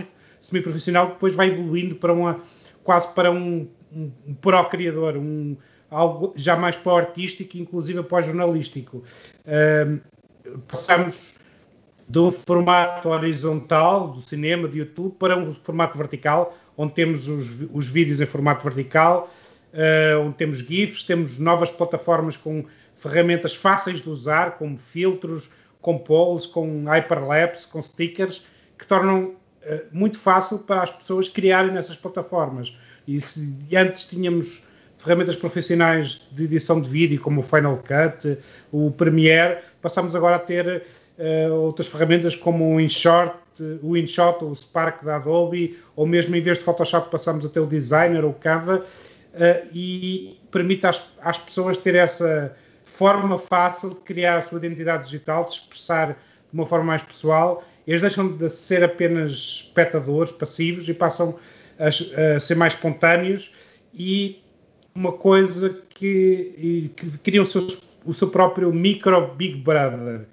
semi-profissional 0.42 1.06
depois 1.06 1.34
vai 1.34 1.48
evoluindo 1.48 1.94
para 1.94 2.12
uma 2.12 2.40
quase 2.82 3.14
para 3.14 3.30
um, 3.30 3.68
um, 3.94 4.10
um 4.26 4.34
pró-criador, 4.34 5.16
um, 5.16 5.56
algo 5.88 6.32
já 6.36 6.56
mais 6.56 6.76
para 6.76 6.92
o 6.92 6.96
artístico, 6.96 7.56
inclusive 7.56 8.02
para 8.02 8.18
o 8.18 8.22
jornalístico. 8.22 9.04
Uh, 9.46 10.00
passamos 10.66 11.36
de 12.08 12.18
um 12.18 12.32
formato 12.32 13.08
horizontal 13.08 14.08
do 14.08 14.20
cinema, 14.20 14.68
de 14.68 14.78
YouTube, 14.78 15.14
para 15.18 15.36
um 15.36 15.54
formato 15.54 15.96
vertical, 15.96 16.54
onde 16.76 16.94
temos 16.94 17.28
os, 17.28 17.68
os 17.72 17.88
vídeos 17.88 18.20
em 18.20 18.26
formato 18.26 18.64
vertical, 18.64 19.32
uh, 19.72 20.20
onde 20.20 20.36
temos 20.36 20.58
GIFs, 20.58 21.02
temos 21.02 21.38
novas 21.38 21.70
plataformas 21.70 22.36
com 22.36 22.64
ferramentas 22.96 23.54
fáceis 23.54 24.00
de 24.00 24.08
usar, 24.08 24.52
como 24.58 24.76
filtros, 24.76 25.50
com 25.80 25.98
polls, 25.98 26.46
com 26.46 26.84
hyperlapse, 26.84 27.66
com 27.68 27.82
stickers, 27.82 28.44
que 28.78 28.86
tornam 28.86 29.24
uh, 29.24 29.34
muito 29.92 30.18
fácil 30.18 30.60
para 30.60 30.82
as 30.82 30.90
pessoas 30.90 31.28
criarem 31.28 31.72
nessas 31.72 31.96
plataformas. 31.96 32.76
E 33.06 33.20
se 33.20 33.66
antes 33.76 34.06
tínhamos 34.06 34.64
ferramentas 35.02 35.36
profissionais 35.36 36.20
de 36.30 36.44
edição 36.44 36.80
de 36.80 36.88
vídeo, 36.88 37.20
como 37.20 37.40
o 37.40 37.42
Final 37.42 37.78
Cut, 37.78 38.38
o 38.70 38.92
Premiere, 38.92 39.58
passamos 39.80 40.14
agora 40.14 40.36
a 40.36 40.38
ter 40.38 40.84
uh, 41.18 41.52
outras 41.54 41.88
ferramentas 41.88 42.34
como 42.34 42.74
o 42.74 42.80
InShot, 42.80 43.34
o 43.82 43.96
InShot, 43.96 44.44
o 44.44 44.54
Spark 44.54 45.04
da 45.04 45.16
Adobe, 45.16 45.78
ou 45.94 46.06
mesmo 46.06 46.34
em 46.34 46.40
vez 46.40 46.58
de 46.58 46.64
Photoshop 46.64 47.10
passamos 47.10 47.44
a 47.44 47.48
ter 47.48 47.60
o 47.60 47.66
Designer 47.66 48.24
ou 48.24 48.30
o 48.30 48.34
Canva, 48.34 48.78
uh, 48.78 49.68
e 49.72 50.38
permite 50.50 50.86
às, 50.86 51.14
às 51.20 51.38
pessoas 51.38 51.78
ter 51.78 51.94
essa 51.94 52.56
forma 52.84 53.38
fácil 53.38 53.90
de 53.90 53.96
criar 53.96 54.38
a 54.38 54.42
sua 54.42 54.58
identidade 54.58 55.04
digital, 55.04 55.44
de 55.44 55.52
expressar 55.52 56.08
de 56.12 56.16
uma 56.52 56.66
forma 56.66 56.84
mais 56.86 57.02
pessoal. 57.02 57.64
Eles 57.86 58.00
deixam 58.00 58.28
de 58.28 58.48
ser 58.50 58.84
apenas 58.84 59.32
espectadores 59.32 60.30
passivos 60.32 60.88
e 60.88 60.94
passam 60.94 61.38
a, 61.78 61.88
a 62.36 62.40
ser 62.40 62.54
mais 62.54 62.74
espontâneos 62.74 63.54
e 63.94 64.42
uma 64.94 65.12
coisa 65.12 65.70
que, 65.88 66.90
que 66.96 67.18
criam 67.18 67.42
o 67.42 67.46
seu, 67.46 67.66
o 68.04 68.14
seu 68.14 68.28
próprio 68.28 68.72
micro 68.72 69.34
Big 69.34 69.56
Brother. 69.56 70.26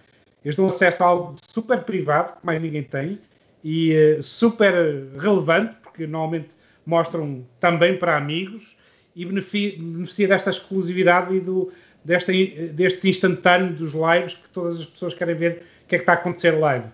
Eles 0.44 0.56
dão 0.56 0.68
acesso 0.68 1.04
a 1.04 1.08
algo 1.08 1.36
super 1.42 1.84
privado, 1.84 2.40
que 2.40 2.46
mais 2.46 2.62
ninguém 2.62 2.84
tem, 2.84 3.20
e 3.64 3.94
uh, 3.94 4.24
super 4.24 4.74
relevante, 5.18 5.76
porque 5.84 6.08
normalmente 6.08 6.50
mostram 6.86 7.46
também 7.60 7.98
para 7.98 8.18
amigos, 8.18 8.78
e 9.16 9.26
beneficia, 9.26 9.78
beneficia 9.78 10.28
desta 10.28 10.50
exclusividade 10.50 11.36
e 11.36 11.40
do, 11.40 11.72
desta, 12.04 12.32
deste 12.74 13.10
instantâneo 13.10 13.74
dos 13.74 13.94
lives 13.94 14.36
que 14.36 14.50
todas 14.50 14.80
as 14.80 14.86
pessoas 14.86 15.14
querem 15.14 15.36
ver 15.36 15.64
o 15.84 15.88
que 15.88 15.96
é 15.96 15.98
que 15.98 16.04
está 16.04 16.14
a 16.14 16.16
acontecer 16.16 16.52
live. 16.52 16.86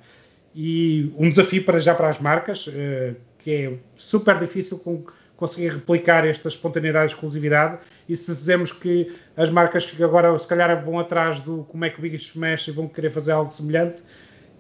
E 0.56 1.12
um 1.18 1.30
desafio 1.30 1.64
para 1.64 1.80
já 1.80 1.93
para 1.93 2.10
as 2.10 2.20
marcas, 2.20 2.66
uh, 2.68 3.16
que 3.39 3.52
é 3.52 3.74
super 3.96 4.39
difícil 4.39 4.80
com, 4.80 5.04
conseguir 5.38 5.70
replicar 5.70 6.26
esta 6.26 6.48
espontaneidade 6.48 7.06
e 7.06 7.16
exclusividade. 7.16 7.80
E 8.08 8.16
se 8.16 8.34
dizemos 8.34 8.72
que 8.72 9.16
as 9.36 9.50
marcas 9.50 9.86
que 9.86 10.02
agora 10.04 10.38
se 10.38 10.48
calhar 10.48 10.84
vão 10.84 11.00
atrás 11.00 11.40
do 11.40 11.64
como 11.66 11.84
é 11.86 11.90
que 11.90 12.00
o 12.00 12.02
Big 12.02 12.16
Smash 12.18 12.68
e 12.68 12.72
vão 12.72 12.88
querer 12.88 13.12
fazer 13.12 13.32
algo 13.32 13.52
semelhante, 13.52 14.04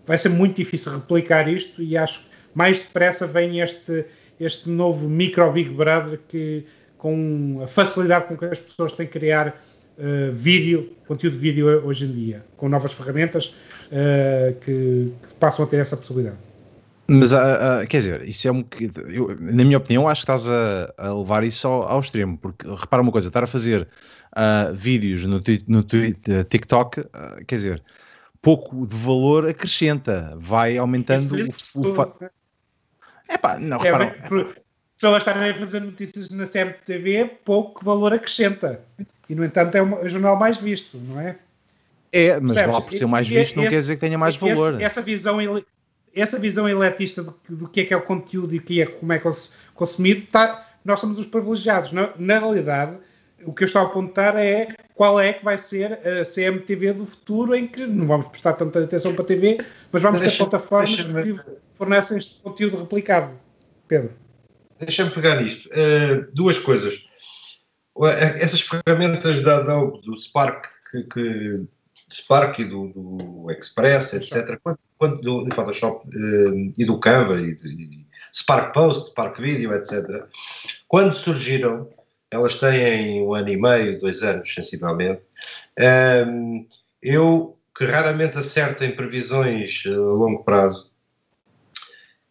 vai 0.05 0.17
ser 0.17 0.29
muito 0.29 0.55
difícil 0.55 0.93
replicar 0.93 1.47
isto 1.47 1.81
e 1.81 1.97
acho 1.97 2.19
que 2.19 2.25
mais 2.53 2.79
depressa 2.79 3.25
vem 3.27 3.59
este, 3.59 4.05
este 4.39 4.69
novo 4.69 5.07
micro 5.07 5.51
Big 5.51 5.69
Brother 5.69 6.19
que 6.27 6.65
com 6.97 7.59
a 7.63 7.67
facilidade 7.67 8.25
com 8.25 8.37
que 8.37 8.45
as 8.45 8.59
pessoas 8.59 8.91
têm 8.93 9.05
que 9.05 9.13
criar 9.13 9.49
uh, 9.49 10.31
vídeo, 10.31 10.91
conteúdo 11.07 11.33
de 11.33 11.39
vídeo 11.39 11.67
hoje 11.85 12.05
em 12.05 12.11
dia, 12.11 12.45
com 12.57 12.67
novas 12.69 12.93
ferramentas 12.93 13.55
uh, 13.87 14.53
que, 14.61 15.11
que, 15.27 15.35
passam 15.39 15.65
a 15.65 15.67
ter 15.67 15.77
essa 15.77 15.95
possibilidade. 15.95 16.37
Mas, 17.07 17.33
uh, 17.33 17.85
quer 17.87 17.97
dizer, 17.97 18.27
isso 18.27 18.47
é 18.47 18.51
um 18.51 18.65
eu, 19.07 19.35
na 19.39 19.63
minha 19.63 19.77
opinião, 19.77 20.07
acho 20.07 20.25
que 20.25 20.31
estás 20.31 20.49
a, 20.49 20.93
a 20.97 21.13
levar 21.13 21.43
isso 21.43 21.67
ao, 21.67 21.83
ao, 21.83 21.99
extremo, 21.99 22.37
porque 22.37 22.67
repara 22.67 23.01
uma 23.01 23.11
coisa, 23.11 23.27
estar 23.27 23.43
a 23.43 23.47
fazer 23.47 23.87
vídeos 24.73 25.23
no, 25.25 25.41
no 25.67 25.83
TikTok, 25.83 27.03
quer 27.47 27.55
dizer, 27.55 27.83
pouco 28.41 28.85
de 28.85 28.95
valor 28.95 29.47
acrescenta, 29.47 30.33
vai 30.35 30.77
aumentando 30.77 31.35
o, 31.75 31.79
o 31.79 31.95
fa... 31.95 32.11
Epá, 33.29 33.59
não, 33.59 33.77
é, 33.77 33.83
repara, 33.83 34.15
pessoas 34.95 35.23
estarem 35.23 35.51
a 35.51 35.53
fazer 35.55 35.81
notícias 35.81 36.29
na 36.29 36.45
CMTV, 36.45 37.39
pouco 37.43 37.83
valor 37.83 38.13
acrescenta. 38.13 38.81
E, 39.29 39.35
no 39.35 39.43
entanto, 39.43 39.75
é 39.75 39.81
o 39.81 40.07
jornal 40.07 40.37
mais 40.37 40.57
visto, 40.57 40.97
não 40.97 41.19
é? 41.19 41.37
É, 42.11 42.39
mas 42.39 42.55
lá 42.55 42.79
por 42.79 42.95
ser 42.95 43.05
mais 43.07 43.27
visto 43.27 43.57
não 43.57 43.63
quer 43.63 43.75
dizer 43.75 43.95
que 43.95 44.01
tenha 44.01 44.17
mais 44.17 44.35
valor. 44.35 44.81
essa 44.81 45.01
visão, 45.01 45.39
essa 46.15 46.39
visão 46.39 46.67
eletista 46.67 47.21
do, 47.21 47.35
do, 47.49 47.67
que 47.67 47.81
é 47.81 47.85
que 47.85 47.93
é 47.93 47.97
o 47.97 48.01
conteúdo 48.01 48.55
e 48.55 48.59
que 48.59 48.81
é, 48.81 48.85
como 48.85 49.11
é 49.11 49.21
consumido, 49.73 50.25
tá, 50.31 50.65
nós 50.83 50.99
somos 50.99 51.19
os 51.19 51.25
privilegiados. 51.25 51.91
Na, 51.91 52.11
na, 52.17 52.39
realidade, 52.39 52.97
o 53.43 53.53
que 53.53 53.63
eu 53.63 53.65
estou 53.65 53.81
a 53.81 53.85
apontar 53.85 54.37
é 54.37 54.75
qual 54.95 55.19
é 55.19 55.33
que 55.33 55.43
vai 55.43 55.57
ser 55.57 55.93
a 55.93 56.23
CMTV 56.23 56.93
do 56.93 57.05
futuro, 57.05 57.53
em 57.53 57.67
que 57.67 57.85
não 57.85 58.07
vamos 58.07 58.27
prestar 58.27 58.53
tanta 58.53 58.83
atenção 58.83 59.13
para 59.13 59.23
a 59.23 59.27
TV, 59.27 59.63
mas 59.91 60.01
vamos 60.01 60.21
ter 60.21 60.35
plataformas 60.37 61.03
que 61.03 61.39
fornecem 61.77 62.17
este 62.17 62.41
conteúdo 62.41 62.77
replicado. 62.77 63.37
Pedro. 63.87 64.13
Deixa-me 64.79 65.11
pegar 65.11 65.41
nisto. 65.41 65.69
Uh, 65.69 66.27
duas 66.33 66.57
coisas. 66.59 67.05
Essas 68.01 68.61
ferramentas 68.61 69.41
da, 69.41 69.61
da, 69.61 69.79
do 69.79 70.15
Spark, 70.17 70.65
que, 70.91 71.03
que, 71.03 71.61
do 72.07 72.15
Spark 72.15 72.59
e 72.59 72.65
do, 72.65 72.87
do 72.89 73.51
Express, 73.51 74.13
etc., 74.13 74.59
quanto, 74.61 74.79
quanto 74.97 75.21
do, 75.21 75.43
do 75.43 75.55
Photoshop 75.55 76.07
uh, 76.07 76.73
e 76.77 76.85
do 76.85 76.99
Canva, 76.99 77.39
e, 77.39 77.51
e 77.51 78.07
Spark 78.33 78.73
Post, 78.73 79.11
Spark 79.11 79.39
Video, 79.39 79.73
etc., 79.73 80.27
quando 80.87 81.13
surgiram, 81.13 81.89
elas 82.29 82.55
têm 82.55 83.21
um 83.23 83.33
ano 83.33 83.49
e 83.49 83.57
meio, 83.57 83.99
dois 83.99 84.23
anos, 84.23 84.53
sensivelmente. 84.53 85.21
Um, 86.27 86.67
eu, 87.01 87.57
que 87.77 87.85
raramente 87.85 88.37
acerto 88.37 88.83
em 88.83 88.95
previsões 88.95 89.83
a 89.85 89.89
longo 89.91 90.43
prazo, 90.43 90.91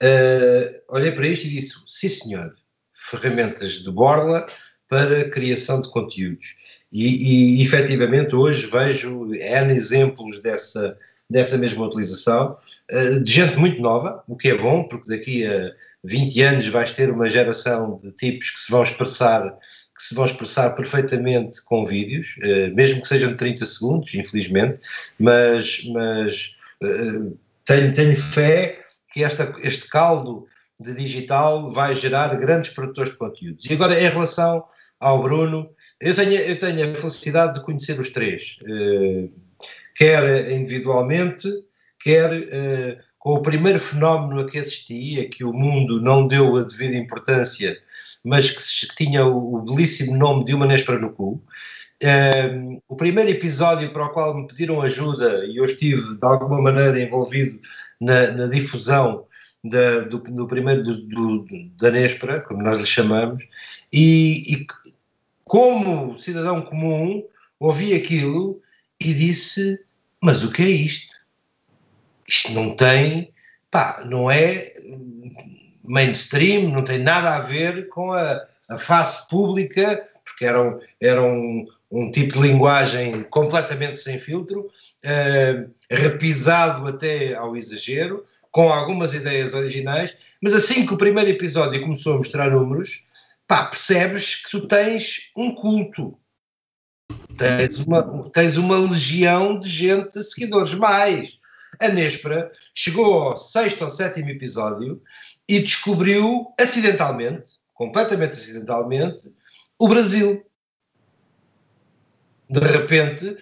uh, 0.03 0.83
olhei 0.89 1.13
para 1.13 1.27
isto 1.27 1.47
e 1.47 1.51
disse: 1.51 1.75
sim, 1.87 2.09
senhor, 2.09 2.55
ferramentas 2.93 3.83
de 3.83 3.91
borla 3.91 4.47
para 4.89 5.29
criação 5.31 5.83
de 5.83 5.91
conteúdos. 5.91 6.57
E, 6.95 7.59
e 7.59 7.63
efetivamente 7.65 8.37
hoje 8.37 8.67
vejo 8.67 9.35
N 9.35 9.75
exemplos 9.75 10.41
dessa, 10.41 10.97
dessa 11.29 11.59
mesma 11.59 11.87
utilização, 11.87 12.57
uh, 12.93 13.21
de 13.21 13.33
gente 13.33 13.57
muito 13.57 13.83
nova, 13.83 14.23
o 14.29 14.37
que 14.37 14.49
é 14.51 14.55
bom, 14.57 14.85
porque 14.85 15.09
daqui 15.09 15.45
a 15.45 15.73
20 16.05 16.43
anos 16.43 16.67
vais 16.69 16.93
ter 16.93 17.11
uma 17.11 17.29
geração 17.29 18.01
de 18.01 18.13
tipos 18.13 18.51
que 18.51 18.61
se 18.61 18.71
vão 18.71 18.83
expressar 18.83 19.59
que 19.97 20.03
se 20.03 20.15
vão 20.15 20.25
expressar 20.25 20.71
perfeitamente 20.71 21.63
com 21.65 21.85
vídeos, 21.85 22.37
uh, 22.39 22.75
mesmo 22.75 23.01
que 23.03 23.09
sejam 23.09 23.31
de 23.31 23.37
30 23.37 23.65
segundos, 23.65 24.15
infelizmente, 24.15 24.81
mas, 25.19 25.85
mas 25.93 26.57
uh, 26.83 27.39
tenho, 27.65 27.93
tenho 27.93 28.17
fé 28.17 28.85
que 29.13 29.23
esta, 29.23 29.53
este 29.63 29.89
caldo 29.89 30.47
de 30.81 30.95
digital 30.95 31.73
vai 31.73 31.95
gerar 31.95 32.35
grandes 32.37 32.71
produtores 32.71 33.13
de 33.13 33.19
conteúdos. 33.19 33.65
E 33.67 33.73
agora, 33.73 34.01
em 34.01 34.09
relação 34.09 34.65
ao 34.99 35.23
Bruno, 35.23 35.71
eu 36.01 36.15
tenho, 36.15 36.33
eu 36.33 36.59
tenho 36.59 36.91
a 36.91 36.95
felicidade 36.95 37.55
de 37.55 37.65
conhecer 37.65 37.99
os 37.99 38.11
três, 38.11 38.59
uh, 38.63 39.31
quer 39.97 40.51
individualmente, 40.51 41.49
quer 42.01 42.31
uh, 42.33 43.05
com 43.19 43.35
o 43.35 43.43
primeiro 43.43 43.81
fenómeno 43.81 44.41
a 44.41 44.51
que 44.51 44.59
assisti, 44.59 45.21
a 45.21 45.29
que 45.29 45.45
o 45.45 45.53
mundo 45.53 46.01
não 46.01 46.27
deu 46.27 46.57
a 46.57 46.63
devida 46.63 46.97
importância, 46.97 47.77
mas 48.23 48.51
que, 48.51 48.87
que 48.89 48.97
tinha 48.97 49.25
o, 49.25 49.57
o, 49.57 49.63
belíssimo 49.63 50.17
nome 50.17 50.45
de 50.45 50.55
Uma 50.55 50.67
Nespera 50.67 50.99
no 50.99 51.11
Cu. 51.11 51.43
Uh, 52.03 52.83
o 52.89 52.97
primeiro 52.97 53.31
episódio 53.31 53.91
para 53.93 54.05
o 54.05 54.11
qual 54.11 54.37
me 54.37 54.47
pediram 54.47 54.83
ajuda 54.83 55.47
e 55.47 55.57
eu 55.57 55.65
estive 55.65 56.17
de 56.17 56.27
alguma 56.27 56.61
maneira 56.61 57.01
envolvido 57.01 57.59
na, 58.01 58.31
na 58.33 58.47
difusão 58.47 59.27
da, 59.65 60.01
do, 60.01 60.19
do, 60.19 60.47
primeiro 60.47 60.83
do, 60.83 60.95
do, 61.07 61.47
da 61.79 61.91
Nespera, 61.91 62.43
como 62.43 62.63
nós 62.63 62.77
lhe 62.77 62.85
chamamos, 62.85 63.43
e, 63.91 64.53
e, 64.53 64.67
como 65.45 66.17
cidadão 66.17 66.63
comum 66.63 67.23
ouvi 67.61 67.95
aquilo 67.95 68.61
e 69.01 69.13
disse: 69.13 69.81
Mas 70.23 70.43
o 70.43 70.51
que 70.51 70.63
é 70.63 70.69
isto? 70.69 71.15
Isto 72.27 72.53
não 72.53 72.75
tem, 72.75 73.33
pá, 73.71 74.03
não 74.07 74.31
é 74.31 74.75
mainstream, 75.85 76.71
não 76.71 76.83
tem 76.83 76.99
nada 76.99 77.37
a 77.37 77.41
ver 77.41 77.89
com 77.89 78.13
a, 78.13 78.43
a 78.71 78.79
face 78.79 79.29
pública, 79.29 80.03
porque 80.25 80.47
era 80.47 80.63
um, 80.63 80.81
era 81.01 81.23
um, 81.23 81.67
um 81.91 82.11
tipo 82.11 82.35
de 82.35 82.49
linguagem 82.49 83.23
completamente 83.25 83.99
sem 83.99 84.19
filtro, 84.19 84.61
uh, 84.61 85.71
repisado 85.91 86.87
até 86.89 87.35
ao 87.35 87.57
exagero, 87.57 88.25
com 88.51 88.73
algumas 88.73 89.13
ideias 89.13 89.53
originais, 89.53 90.17
mas 90.41 90.55
assim 90.55 90.87
que 90.87 90.95
o 90.95 90.97
primeiro 90.97 91.29
episódio 91.29 91.83
começou 91.83 92.15
a 92.15 92.19
mostrar 92.19 92.51
números, 92.51 93.05
pá, 93.47 93.67
percebes 93.67 94.37
que 94.37 94.51
tu 94.51 94.67
tens 94.67 95.31
um 95.37 95.55
culto. 95.55 96.19
Tens 97.37 97.81
uma, 97.81 98.31
tens 98.31 98.57
uma 98.57 98.79
legião 98.79 99.59
de 99.59 99.69
gente, 99.69 100.15
de 100.15 100.25
seguidores. 100.25 100.75
Mais, 100.75 101.39
a 101.81 101.89
Nespra 101.89 102.51
chegou 102.75 103.15
ao 103.15 103.39
sexto 103.39 103.85
ou 103.85 103.91
sétimo 103.91 104.31
episódio 104.31 105.03
e 105.49 105.61
descobriu 105.61 106.53
acidentalmente, 106.59 107.55
completamente 107.75 108.33
acidentalmente, 108.33 109.35
o 109.79 109.89
Brasil. 109.89 110.45
De 112.49 112.61
repente, 112.61 113.37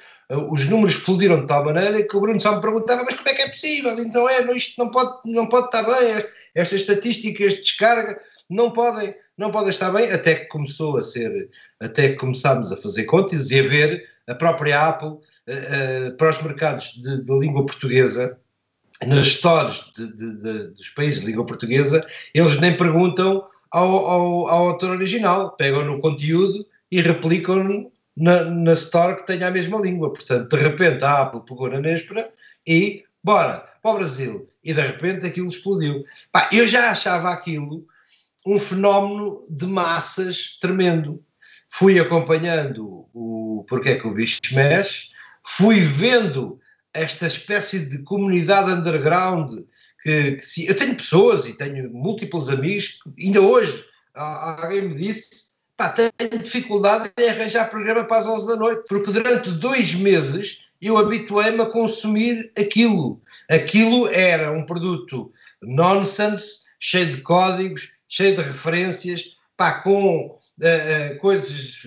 os 0.50 0.64
números 0.66 0.94
explodiram 0.96 1.40
de 1.40 1.46
tal 1.46 1.64
maneira 1.64 2.02
que 2.02 2.16
o 2.16 2.20
Bruno 2.20 2.40
só 2.40 2.54
me 2.54 2.60
perguntava: 2.62 3.04
mas 3.04 3.14
como 3.14 3.28
é 3.28 3.34
que 3.34 3.42
é 3.42 3.48
possível? 3.48 3.96
Não 4.08 4.28
é, 4.28 4.56
isto 4.56 4.82
não 4.82 4.90
pode, 4.90 5.12
não 5.26 5.46
pode 5.48 5.66
estar 5.66 5.82
bem, 5.82 6.24
estas 6.54 6.80
estatísticas 6.80 7.54
de 7.54 7.60
descarga 7.60 8.20
não 8.48 8.70
podem, 8.70 9.14
não 9.42 9.50
podem 9.50 9.70
estar 9.70 9.90
bem, 9.90 10.10
até 10.10 10.36
que 10.36 10.46
começou 10.46 10.96
a 10.96 11.02
ser, 11.02 11.50
até 11.80 12.10
que 12.10 12.16
começámos 12.16 12.72
a 12.72 12.76
fazer 12.76 13.04
contas 13.04 13.50
e 13.50 13.58
a 13.58 13.62
ver 13.62 14.08
a 14.28 14.34
própria 14.34 14.88
Apple 14.88 15.08
uh, 15.08 15.18
uh, 15.18 16.16
para 16.16 16.30
os 16.30 16.42
mercados 16.42 16.92
de, 17.02 17.22
de, 17.22 17.38
língua 17.38 17.66
portuguesa, 17.66 18.38
nas 19.04 19.26
stores 19.26 19.92
de, 19.96 20.06
de, 20.06 20.68
dos 20.68 20.88
países 20.90 21.20
de 21.20 21.26
língua 21.26 21.44
portuguesa, 21.44 22.06
eles 22.32 22.58
nem 22.60 22.76
perguntam 22.76 23.44
ao, 23.70 24.06
ao, 24.06 24.48
ao 24.48 24.68
autor 24.68 24.90
original, 24.90 25.56
pegam 25.56 25.84
no 25.84 26.00
conteúdo 26.00 26.64
e 26.90 27.00
replicam 27.00 27.90
na, 28.16 28.44
na 28.44 28.72
store 28.74 29.16
que 29.16 29.26
tenha 29.26 29.48
a 29.48 29.50
mesma 29.50 29.80
língua. 29.80 30.12
Portanto, 30.12 30.56
de 30.56 30.62
repente 30.62 31.04
a 31.04 31.22
Apple 31.22 31.40
pegou 31.44 31.68
na 31.68 31.80
Nespera 31.80 32.30
e 32.64 33.02
bora 33.24 33.66
para 33.82 33.90
o 33.90 33.94
Brasil. 33.94 34.48
E 34.62 34.72
de 34.72 34.80
repente 34.80 35.26
aquilo 35.26 35.48
explodiu. 35.48 36.04
Pá, 36.30 36.48
eu 36.52 36.68
já 36.68 36.90
achava 36.90 37.30
aquilo 37.30 37.84
um 38.46 38.58
fenómeno 38.58 39.42
de 39.48 39.66
massas 39.66 40.58
tremendo. 40.60 41.22
Fui 41.68 41.98
acompanhando 41.98 43.06
o 43.14 43.64
Porquê 43.68 43.90
é 43.90 43.96
que 43.96 44.06
o 44.06 44.14
bicho 44.14 44.40
mexe, 44.52 45.08
fui 45.44 45.80
vendo 45.80 46.58
esta 46.92 47.26
espécie 47.26 47.88
de 47.88 47.98
comunidade 48.02 48.70
underground 48.70 49.64
que, 50.02 50.32
que 50.32 50.44
se, 50.44 50.66
eu 50.66 50.76
tenho 50.76 50.96
pessoas 50.96 51.46
e 51.46 51.56
tenho 51.56 51.90
múltiplos 51.90 52.50
amigos, 52.50 52.98
ainda 53.18 53.40
hoje 53.40 53.84
alguém 54.14 54.88
me 54.88 54.94
disse 54.96 55.52
pá, 55.76 55.88
tenho 55.90 56.42
dificuldade 56.42 57.10
em 57.18 57.28
arranjar 57.28 57.70
programa 57.70 58.04
para 58.04 58.18
as 58.18 58.26
11 58.26 58.46
da 58.46 58.56
noite, 58.56 58.82
porque 58.88 59.12
durante 59.12 59.50
dois 59.52 59.94
meses 59.94 60.58
eu 60.80 60.98
habituei-me 60.98 61.62
a 61.62 61.66
consumir 61.66 62.50
aquilo. 62.58 63.22
Aquilo 63.48 64.08
era 64.08 64.50
um 64.50 64.66
produto 64.66 65.30
nonsense, 65.62 66.62
cheio 66.80 67.14
de 67.14 67.20
códigos, 67.20 67.90
cheio 68.12 68.36
de 68.36 68.42
referências, 68.42 69.24
pá, 69.56 69.80
com 69.80 70.26
uh, 70.26 70.34
uh, 70.34 71.18
coisas 71.18 71.80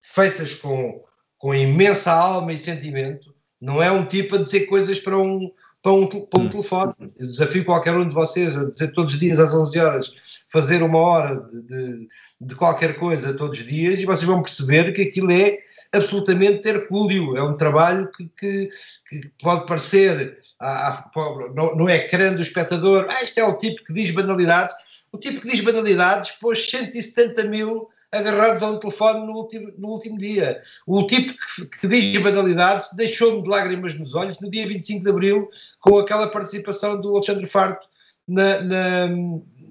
feitas 0.00 0.54
com, 0.54 1.02
com 1.36 1.52
imensa 1.52 2.12
alma 2.12 2.52
e 2.52 2.58
sentimento. 2.58 3.34
Não 3.60 3.82
é 3.82 3.90
um 3.90 4.06
tipo 4.06 4.36
a 4.36 4.38
dizer 4.38 4.66
coisas 4.66 5.00
para 5.00 5.18
um, 5.18 5.50
para 5.82 5.92
um, 5.92 6.06
para 6.06 6.40
um 6.40 6.44
hum. 6.44 6.48
telefone. 6.48 6.94
Eu 7.18 7.26
desafio 7.26 7.64
qualquer 7.64 7.96
um 7.96 8.06
de 8.06 8.14
vocês 8.14 8.56
a 8.56 8.70
dizer 8.70 8.92
todos 8.92 9.14
os 9.14 9.20
dias 9.20 9.40
às 9.40 9.52
11 9.52 9.78
horas, 9.80 10.12
fazer 10.48 10.84
uma 10.84 11.00
hora 11.00 11.40
de, 11.40 11.62
de, 11.62 12.08
de 12.40 12.54
qualquer 12.54 12.96
coisa 12.96 13.34
todos 13.34 13.58
os 13.58 13.66
dias 13.66 13.98
e 13.98 14.06
vocês 14.06 14.22
vão 14.24 14.40
perceber 14.40 14.92
que 14.92 15.02
aquilo 15.02 15.32
é 15.32 15.58
absolutamente 15.92 16.68
hercúleo. 16.68 17.36
É 17.36 17.42
um 17.42 17.56
trabalho 17.56 18.08
que, 18.12 18.30
que, 18.38 18.70
que 19.08 19.32
pode 19.42 19.66
parecer 19.66 20.38
ah, 20.60 21.10
no, 21.56 21.74
no, 21.74 21.90
ecrã 21.90 22.32
do 22.32 22.42
espectador, 22.42 23.06
ah, 23.08 23.24
isto 23.24 23.38
é 23.38 23.44
o 23.44 23.58
tipo 23.58 23.82
que 23.82 23.92
diz 23.92 24.12
banalidades. 24.12 24.74
O 25.12 25.18
tipo 25.18 25.40
que 25.40 25.48
diz 25.48 25.60
banalidades 25.60 26.32
pôs 26.32 26.70
170 26.70 27.44
mil 27.44 27.88
agarrados 28.12 28.62
a 28.62 28.70
um 28.70 28.78
telefone 28.78 29.26
no 29.26 29.32
último, 29.32 29.72
no 29.78 29.88
último 29.88 30.18
dia. 30.18 30.58
O 30.86 31.06
tipo 31.06 31.32
que, 31.32 31.66
que 31.66 31.88
diz 31.88 32.22
banalidades 32.22 32.90
deixou-me 32.92 33.42
de 33.42 33.48
lágrimas 33.48 33.98
nos 33.98 34.14
olhos 34.14 34.38
no 34.40 34.50
dia 34.50 34.66
25 34.66 35.04
de 35.04 35.10
Abril 35.10 35.48
com 35.80 35.98
aquela 35.98 36.28
participação 36.28 37.00
do 37.00 37.16
Alexandre 37.16 37.46
Farto 37.46 37.86
na, 38.26 38.60
na, 38.60 39.06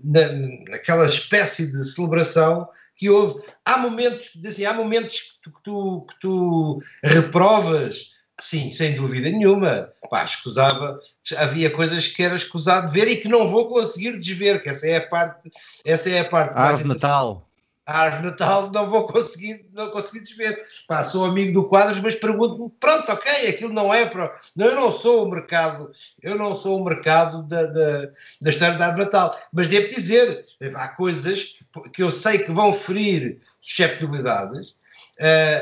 na, 0.04 0.32
naquela 0.70 1.06
espécie 1.06 1.72
de 1.72 1.84
celebração 1.84 2.68
que 2.96 3.10
houve. 3.10 3.44
Há 3.64 3.78
momentos, 3.78 4.32
assim, 4.46 4.66
há 4.66 4.74
momentos 4.74 5.40
que 5.44 5.64
tu, 5.64 6.06
que 6.10 6.20
tu 6.20 6.80
reprovas 7.04 8.17
Sim, 8.40 8.72
sem 8.72 8.96
dúvida 8.96 9.30
nenhuma. 9.30 9.90
Pá, 10.10 10.24
escusava, 10.24 11.00
havia 11.38 11.72
coisas 11.72 12.08
que 12.08 12.22
era 12.22 12.36
escusado 12.36 12.92
ver 12.92 13.08
e 13.08 13.18
que 13.18 13.28
não 13.28 13.48
vou 13.48 13.68
conseguir 13.68 14.18
desver, 14.20 14.62
que 14.62 14.70
essa 14.70 14.88
é 14.88 14.98
a 14.98 15.08
parte. 15.08 15.52
Essa 15.84 16.10
é 16.10 16.20
a 16.20 16.26
parte 16.26 16.54
Árvore 16.56 16.88
Natal. 16.88 17.50
a 17.88 18.00
árvore 18.00 18.30
Natal 18.30 18.70
não 18.72 18.90
vou 18.92 19.06
conseguir, 19.08 19.66
não 19.74 19.90
consegui 19.90 20.20
desver. 20.20 20.62
Pá, 20.88 21.04
sou 21.04 21.26
amigo 21.26 21.52
do 21.52 21.68
Quadros, 21.68 22.00
mas 22.00 22.14
pergunto-me, 22.14 22.70
pronto, 22.80 23.12
ok, 23.12 23.50
aquilo 23.50 23.74
não 23.74 23.92
é 23.92 24.06
para. 24.06 24.36
Não, 24.56 24.68
eu 24.68 24.76
não 24.76 24.92
sou 24.92 25.26
o 25.26 25.32
mercado, 25.32 25.90
eu 26.22 26.36
não 26.36 26.54
sou 26.54 26.80
o 26.80 26.86
mercado 26.86 27.42
da, 27.42 27.66
da, 27.66 28.10
da 28.40 28.50
história 28.52 28.78
da 28.78 28.86
árvore 28.88 29.06
Natal. 29.06 29.40
Mas 29.52 29.68
devo 29.68 29.88
dizer, 29.88 30.46
há 30.76 30.90
coisas 30.90 31.56
que 31.92 32.04
eu 32.04 32.12
sei 32.12 32.38
que 32.38 32.52
vão 32.52 32.72
ferir 32.72 33.40
susceptibilidades. 33.62 34.77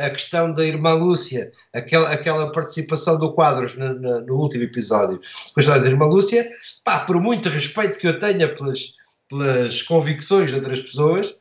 A 0.03 0.09
questão 0.09 0.51
da 0.53 0.65
irmã 0.65 0.93
Lúcia, 0.93 1.51
aquela, 1.73 2.11
aquela 2.11 2.51
participação 2.51 3.17
do 3.17 3.33
Quadros 3.33 3.75
no, 3.77 3.93
no, 3.93 4.21
no 4.21 4.35
último 4.35 4.63
episódio, 4.63 5.19
com 5.53 5.59
a 5.59 5.61
história 5.61 5.81
da 5.81 5.89
irmã 5.89 6.07
Lúcia, 6.07 6.45
pá, 6.83 6.99
por 6.99 7.21
muito 7.21 7.47
respeito 7.47 7.97
que 7.97 8.07
eu 8.07 8.19
tenha 8.19 8.53
pelas, 8.53 8.95
pelas 9.29 9.81
convicções 9.81 10.49
de 10.49 10.55
outras 10.55 10.81
pessoas, 10.81 11.33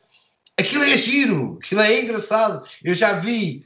aquilo 0.57 0.83
é 0.83 0.95
giro, 0.95 1.59
aquilo 1.61 1.81
é 1.81 2.01
engraçado. 2.01 2.65
Eu 2.83 2.93
já 2.93 3.13
vi, 3.13 3.63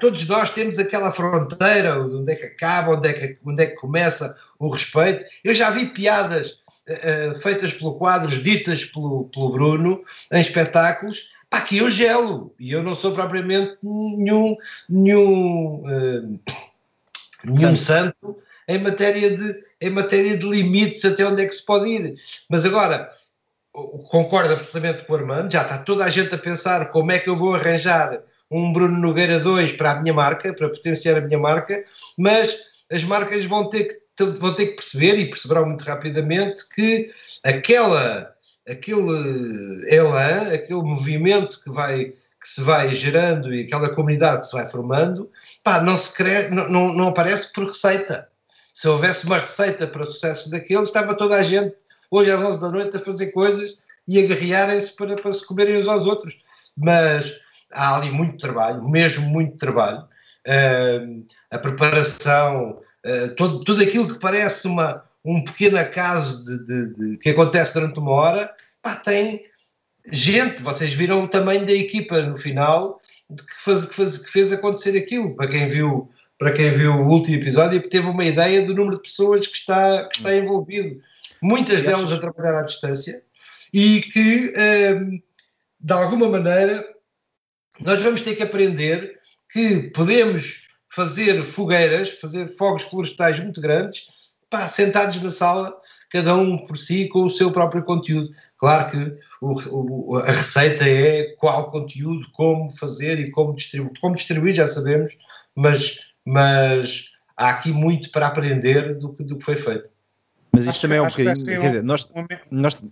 todos 0.00 0.26
nós 0.26 0.50
temos 0.50 0.78
aquela 0.78 1.12
fronteira, 1.12 2.02
onde 2.02 2.32
é 2.32 2.36
que 2.36 2.46
acaba, 2.46 2.96
onde 2.96 3.08
é 3.08 3.12
que, 3.12 3.38
onde 3.44 3.62
é 3.62 3.66
que 3.66 3.76
começa 3.76 4.34
o 4.58 4.70
respeito. 4.70 5.24
Eu 5.44 5.54
já 5.54 5.70
vi 5.70 5.86
piadas 5.86 6.52
uh, 6.88 7.38
feitas 7.38 7.72
pelo 7.72 7.96
Quadros, 7.96 8.42
ditas 8.42 8.84
pelo, 8.84 9.28
pelo 9.28 9.52
Bruno, 9.52 10.02
em 10.32 10.40
espetáculos, 10.40 11.28
pá, 11.50 11.60
que 11.60 11.78
eu 11.78 11.90
gelo, 11.90 12.54
e 12.58 12.72
eu 12.72 12.82
não 12.82 12.94
sou 12.94 13.12
propriamente 13.12 13.76
nenhum, 13.82 14.56
nenhum, 14.88 15.82
uh, 15.84 16.40
nenhum 17.44 17.76
santo. 17.76 18.16
santo 18.16 18.42
em 18.68 18.78
matéria, 18.78 19.36
de, 19.36 19.56
em 19.80 19.90
matéria 19.90 20.36
de 20.36 20.48
limites 20.48 21.04
até 21.04 21.26
onde 21.26 21.42
é 21.42 21.46
que 21.46 21.54
se 21.54 21.66
pode 21.66 21.90
ir. 21.90 22.14
Mas 22.48 22.64
agora, 22.64 23.12
concordo 24.08 24.52
absolutamente 24.52 25.04
com 25.04 25.12
o 25.12 25.16
Armando, 25.16 25.52
já 25.52 25.62
está 25.62 25.78
toda 25.78 26.04
a 26.04 26.08
gente 26.08 26.32
a 26.32 26.38
pensar 26.38 26.88
como 26.90 27.10
é 27.10 27.18
que 27.18 27.28
eu 27.28 27.36
vou 27.36 27.54
arranjar 27.54 28.22
um 28.48 28.72
Bruno 28.72 28.98
Nogueira 28.98 29.40
2 29.40 29.72
para 29.72 29.92
a 29.92 30.00
minha 30.00 30.14
marca, 30.14 30.54
para 30.54 30.68
potenciar 30.68 31.18
a 31.18 31.20
minha 31.20 31.38
marca, 31.38 31.84
mas 32.16 32.56
as 32.90 33.02
marcas 33.02 33.44
vão 33.44 33.68
ter 33.68 33.84
que, 34.16 34.24
vão 34.24 34.54
ter 34.54 34.66
que 34.66 34.76
perceber, 34.76 35.18
e 35.18 35.30
perceberão 35.30 35.66
muito 35.66 35.82
rapidamente, 35.82 36.68
que 36.74 37.10
aquela, 37.44 38.32
aquele 38.68 39.86
elan, 39.88 40.52
aquele 40.52 40.82
movimento 40.82 41.60
que 41.62 41.70
vai 41.70 42.12
que 42.40 42.48
se 42.48 42.62
vai 42.62 42.90
gerando 42.90 43.52
e 43.52 43.66
aquela 43.66 43.94
comunidade 43.94 44.40
que 44.40 44.46
se 44.46 44.52
vai 44.54 44.66
formando, 44.66 45.30
pá, 45.62 45.82
não, 45.82 45.94
se 45.98 46.10
cre... 46.14 46.48
não, 46.48 46.70
não, 46.70 46.92
não 46.94 47.08
aparece 47.08 47.52
por 47.52 47.66
receita. 47.66 48.28
Se 48.72 48.88
houvesse 48.88 49.26
uma 49.26 49.38
receita 49.38 49.86
para 49.86 50.02
o 50.02 50.06
sucesso 50.06 50.50
daqueles, 50.50 50.88
estava 50.88 51.14
toda 51.14 51.36
a 51.36 51.42
gente 51.42 51.76
hoje 52.10 52.30
às 52.30 52.42
11 52.42 52.60
da 52.60 52.70
noite 52.70 52.96
a 52.96 53.00
fazer 53.00 53.30
coisas 53.32 53.76
e 54.08 54.18
a 54.18 54.26
guerrearem-se 54.26 54.96
para, 54.96 55.16
para 55.16 55.32
se 55.32 55.46
comerem 55.46 55.76
uns 55.76 55.86
aos 55.86 56.06
outros. 56.06 56.34
Mas 56.76 57.32
há 57.70 57.96
ali 57.96 58.10
muito 58.10 58.38
trabalho, 58.38 58.88
mesmo 58.88 59.28
muito 59.28 59.56
trabalho. 59.56 60.08
Uh, 60.48 61.24
a 61.50 61.58
preparação, 61.58 62.80
uh, 63.06 63.34
todo, 63.36 63.62
tudo 63.64 63.82
aquilo 63.82 64.08
que 64.08 64.18
parece 64.18 64.66
uma, 64.66 65.04
um 65.24 65.42
pequeno 65.44 65.78
acaso 65.78 66.44
de, 66.44 66.64
de, 66.64 66.94
de, 66.94 67.16
que 67.18 67.30
acontece 67.30 67.74
durante 67.74 67.98
uma 67.98 68.12
hora, 68.12 68.54
pá, 68.82 68.96
tem 68.96 69.44
gente, 70.10 70.62
vocês 70.62 70.92
viram 70.92 71.24
o 71.24 71.28
tamanho 71.28 71.66
da 71.66 71.72
equipa 71.72 72.22
no 72.22 72.36
final 72.36 73.00
que, 73.28 73.64
faz, 73.64 73.84
que, 73.84 73.94
faz, 73.94 74.18
que 74.18 74.30
fez 74.30 74.52
acontecer 74.52 74.96
aquilo, 74.96 75.34
para 75.36 75.48
quem 75.48 75.66
viu 75.66 76.10
para 76.40 76.54
quem 76.54 76.70
viu 76.72 76.94
o 76.94 77.06
último 77.06 77.36
episódio, 77.36 77.86
teve 77.86 78.08
uma 78.08 78.24
ideia 78.24 78.64
do 78.64 78.74
número 78.74 78.96
de 78.96 79.02
pessoas 79.02 79.46
que 79.46 79.58
está, 79.58 80.08
que 80.08 80.16
está 80.16 80.34
envolvido. 80.34 80.98
Muitas 81.42 81.82
delas 81.82 82.10
a 82.10 82.18
trabalhar 82.18 82.60
à 82.60 82.62
distância, 82.62 83.22
e 83.70 84.00
que, 84.00 84.50
um, 84.94 85.20
de 85.78 85.92
alguma 85.92 86.30
maneira, 86.30 86.82
nós 87.78 88.00
vamos 88.00 88.22
ter 88.22 88.36
que 88.36 88.42
aprender 88.42 89.20
que 89.52 89.90
podemos 89.90 90.66
fazer 90.88 91.44
fogueiras, 91.44 92.08
fazer 92.08 92.56
fogos 92.56 92.84
florestais 92.84 93.38
muito 93.38 93.60
grandes, 93.60 94.06
pá, 94.50 94.66
sentados 94.68 95.22
na 95.22 95.30
sala, 95.30 95.74
cada 96.10 96.34
um 96.34 96.58
por 96.58 96.76
si, 96.76 97.08
com 97.08 97.24
o 97.24 97.30
seu 97.30 97.52
próprio 97.52 97.84
conteúdo. 97.84 98.28
Claro 98.58 98.90
que 98.90 99.16
o, 99.40 100.14
o, 100.14 100.16
a 100.18 100.32
receita 100.32 100.84
é 100.86 101.34
qual 101.38 101.70
conteúdo, 101.70 102.28
como 102.32 102.70
fazer 102.72 103.20
e 103.20 103.30
como 103.30 103.54
distribuir. 103.54 103.92
Como 104.00 104.16
distribuir 104.16 104.54
já 104.54 104.66
sabemos, 104.66 105.16
mas, 105.54 106.00
mas 106.24 107.12
há 107.36 107.50
aqui 107.50 107.72
muito 107.72 108.10
para 108.10 108.26
aprender 108.26 108.98
do 108.98 109.12
que, 109.12 109.22
do 109.22 109.36
que 109.38 109.44
foi 109.44 109.56
feito. 109.56 109.88
Mas 110.52 110.62
isto 110.62 110.70
acho 110.70 110.80
também 110.82 110.98
é 110.98 111.02
um 111.02 111.06
bocadinho. 111.06 111.44
Quer 111.44 111.60
dizer, 111.60 111.82
nós, 111.84 112.10
nós, 112.50 112.82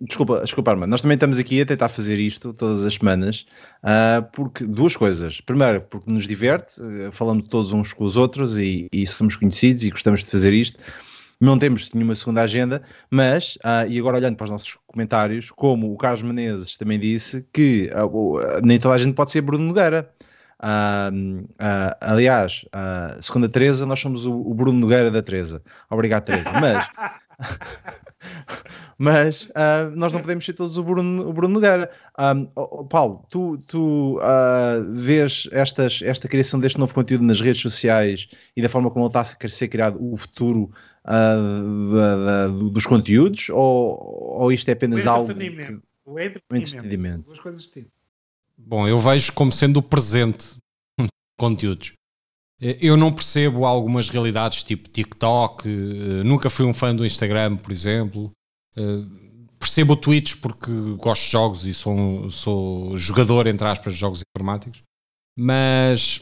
desculpa, 0.00 0.40
desculpa, 0.40 0.70
Armando, 0.70 0.90
nós 0.90 1.02
também 1.02 1.14
estamos 1.14 1.38
aqui 1.38 1.60
a 1.60 1.66
tentar 1.66 1.88
fazer 1.88 2.18
isto 2.18 2.52
todas 2.54 2.84
as 2.84 2.94
semanas, 2.94 3.46
uh, 3.84 4.22
porque 4.32 4.64
duas 4.64 4.96
coisas. 4.96 5.40
Primeiro, 5.40 5.82
porque 5.82 6.10
nos 6.10 6.26
diverte, 6.26 6.80
uh, 6.80 7.12
falando 7.12 7.42
todos 7.42 7.72
uns 7.72 7.92
com 7.92 8.04
os 8.04 8.16
outros 8.16 8.58
e, 8.58 8.88
e, 8.92 9.06
somos 9.06 9.36
conhecidos 9.36 9.84
e 9.84 9.90
gostamos 9.90 10.24
de 10.24 10.30
fazer 10.30 10.54
isto. 10.54 10.78
Não 11.38 11.58
temos 11.58 11.92
nenhuma 11.92 12.14
segunda 12.14 12.42
agenda, 12.42 12.82
mas, 13.10 13.56
uh, 13.56 13.88
e 13.88 13.98
agora 13.98 14.18
olhando 14.18 14.36
para 14.36 14.44
os 14.44 14.50
nossos 14.50 14.76
comentários, 14.86 15.50
como 15.50 15.92
o 15.92 15.96
Carlos 15.96 16.22
Menezes 16.22 16.76
também 16.76 16.98
disse, 16.98 17.46
que 17.52 17.90
nem 18.62 18.78
toda 18.78 18.94
a 18.94 18.98
gente 18.98 19.14
pode 19.14 19.30
ser 19.30 19.40
Bruno 19.40 19.64
Nogueira. 19.64 20.10
Aliás, 21.98 22.66
segundo 23.22 23.46
a 23.46 23.48
Teresa, 23.48 23.86
nós 23.86 23.98
somos 23.98 24.26
o, 24.26 24.32
o, 24.32 24.52
Bruno 24.52 24.78
Nogueira 24.78 25.10
da 25.10 25.22
Teresa. 25.22 25.62
Obrigado, 25.88 26.24
Teresa. 26.24 26.52
Mas, 26.52 26.86
mas 28.98 29.48
nós 29.96 30.12
não 30.12 30.20
podemos 30.20 30.44
ser 30.44 30.52
todos 30.52 30.76
o 30.76 30.82
Bruno, 30.82 31.28
o 31.28 31.32
Bruno 31.32 31.54
Nogueira. 31.54 31.90
Oh, 32.54 32.84
Paulo, 32.84 33.24
tu, 33.30 33.58
tu 33.66 34.18
vês 34.92 35.48
estas, 35.52 36.00
esta 36.02 36.28
criação 36.28 36.60
deste 36.60 36.78
novo 36.78 36.94
conteúdo 36.94 37.24
nas 37.24 37.40
redes 37.40 37.62
sociais 37.62 38.28
e 38.56 38.62
da 38.62 38.68
forma 38.68 38.90
como 38.90 39.06
ele 39.06 39.10
está 39.10 39.20
a 39.20 39.48
ser 39.48 39.68
criado 39.68 39.98
o 40.00 40.16
futuro 40.16 40.70
da, 41.04 42.16
da, 42.16 42.48
dos 42.48 42.86
conteúdos? 42.86 43.48
Ou, 43.48 44.40
ou 44.40 44.52
isto 44.52 44.68
é 44.68 44.72
apenas 44.72 45.06
algo. 45.06 45.34
Que... 45.34 45.80
O 46.04 46.18
entretenimento. 46.18 46.46
O 46.50 46.56
entretenimento. 46.56 47.26
Duas 47.26 47.40
coisas 47.40 47.60
distintas. 47.60 47.92
Bom, 48.58 48.86
eu 48.86 48.98
vejo 48.98 49.32
como 49.32 49.52
sendo 49.52 49.78
o 49.78 49.82
presente 49.82 50.56
de 51.00 51.08
conteúdos. 51.38 51.94
Eu 52.60 52.94
não 52.94 53.10
percebo 53.10 53.64
algumas 53.64 54.10
realidades 54.10 54.62
tipo 54.62 54.86
TikTok, 54.90 55.66
eh, 55.66 56.22
nunca 56.24 56.50
fui 56.50 56.66
um 56.66 56.74
fã 56.74 56.94
do 56.94 57.06
Instagram, 57.06 57.56
por 57.56 57.72
exemplo. 57.72 58.30
Eh, 58.76 59.02
percebo 59.58 59.96
Twitch 59.96 60.36
porque 60.36 60.70
gosto 60.98 61.24
de 61.24 61.30
jogos 61.30 61.64
e 61.64 61.72
sou, 61.72 62.28
sou 62.28 62.96
jogador, 62.98 63.46
entre 63.46 63.66
aspas, 63.66 63.94
de 63.94 63.98
jogos 63.98 64.22
informáticos, 64.36 64.82
mas 65.38 66.20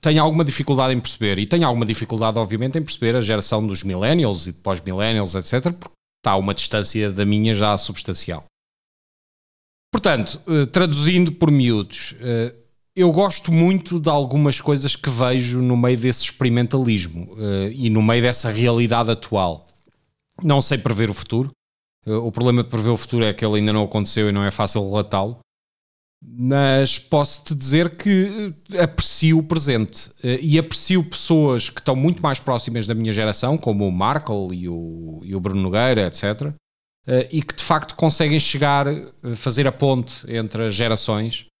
tenho 0.00 0.22
alguma 0.22 0.44
dificuldade 0.44 0.94
em 0.94 1.00
perceber, 1.00 1.38
e 1.38 1.46
tenho 1.46 1.66
alguma 1.66 1.86
dificuldade, 1.86 2.38
obviamente, 2.38 2.78
em 2.78 2.82
perceber 2.82 3.16
a 3.16 3.20
geração 3.20 3.64
dos 3.66 3.82
millennials 3.82 4.46
e 4.46 4.52
pós-millennials, 4.52 5.34
etc., 5.34 5.72
porque 5.72 5.94
está 6.20 6.32
a 6.32 6.36
uma 6.36 6.54
distância 6.54 7.10
da 7.10 7.24
minha 7.24 7.54
já 7.54 7.76
substancial. 7.76 8.44
Portanto, 9.92 10.40
traduzindo 10.72 11.30
por 11.32 11.50
miúdos, 11.50 12.16
eu 12.94 13.10
gosto 13.10 13.52
muito 13.52 13.98
de 13.98 14.08
algumas 14.08 14.60
coisas 14.60 14.94
que 14.94 15.08
vejo 15.08 15.60
no 15.60 15.76
meio 15.76 15.98
desse 15.98 16.22
experimentalismo 16.24 17.32
uh, 17.34 17.70
e 17.72 17.88
no 17.88 18.02
meio 18.02 18.22
dessa 18.22 18.50
realidade 18.50 19.10
atual. 19.10 19.68
Não 20.42 20.60
sei 20.60 20.78
prever 20.78 21.10
o 21.10 21.14
futuro. 21.14 21.50
o 22.06 22.32
problema 22.32 22.62
de 22.62 22.68
prever 22.68 22.90
o 22.90 22.96
futuro 22.96 23.24
é 23.24 23.32
que 23.32 23.44
ele 23.44 23.58
ainda 23.58 23.72
não 23.72 23.84
aconteceu 23.84 24.28
e 24.28 24.32
não 24.32 24.44
é 24.44 24.50
fácil 24.50 24.82
relatá-lo. 24.82 25.38
Mas 26.24 26.98
posso-te 26.98 27.54
dizer 27.54 27.96
que 27.96 28.54
aprecio 28.80 29.38
o 29.38 29.42
presente 29.42 30.10
e 30.40 30.56
aprecio 30.58 31.02
pessoas 31.02 31.68
que 31.68 31.80
estão 31.80 31.96
muito 31.96 32.22
mais 32.22 32.38
próximas 32.38 32.86
da 32.86 32.94
minha 32.94 33.12
geração, 33.12 33.58
como 33.58 33.86
o 33.86 33.92
Markle 33.92 34.54
e 34.54 34.68
o, 34.68 35.20
e 35.24 35.34
o 35.34 35.40
Bruno 35.40 35.60
Nogueira, 35.60 36.06
etc., 36.06 36.52
uh, 37.06 37.26
e 37.30 37.42
que 37.42 37.54
de 37.54 37.62
facto 37.62 37.94
conseguem 37.94 38.38
chegar, 38.38 38.86
uh, 38.86 39.36
fazer 39.36 39.66
a 39.66 39.72
ponte 39.72 40.24
entre 40.28 40.66
as 40.66 40.74
gerações 40.74 41.46
uh, 41.46 41.51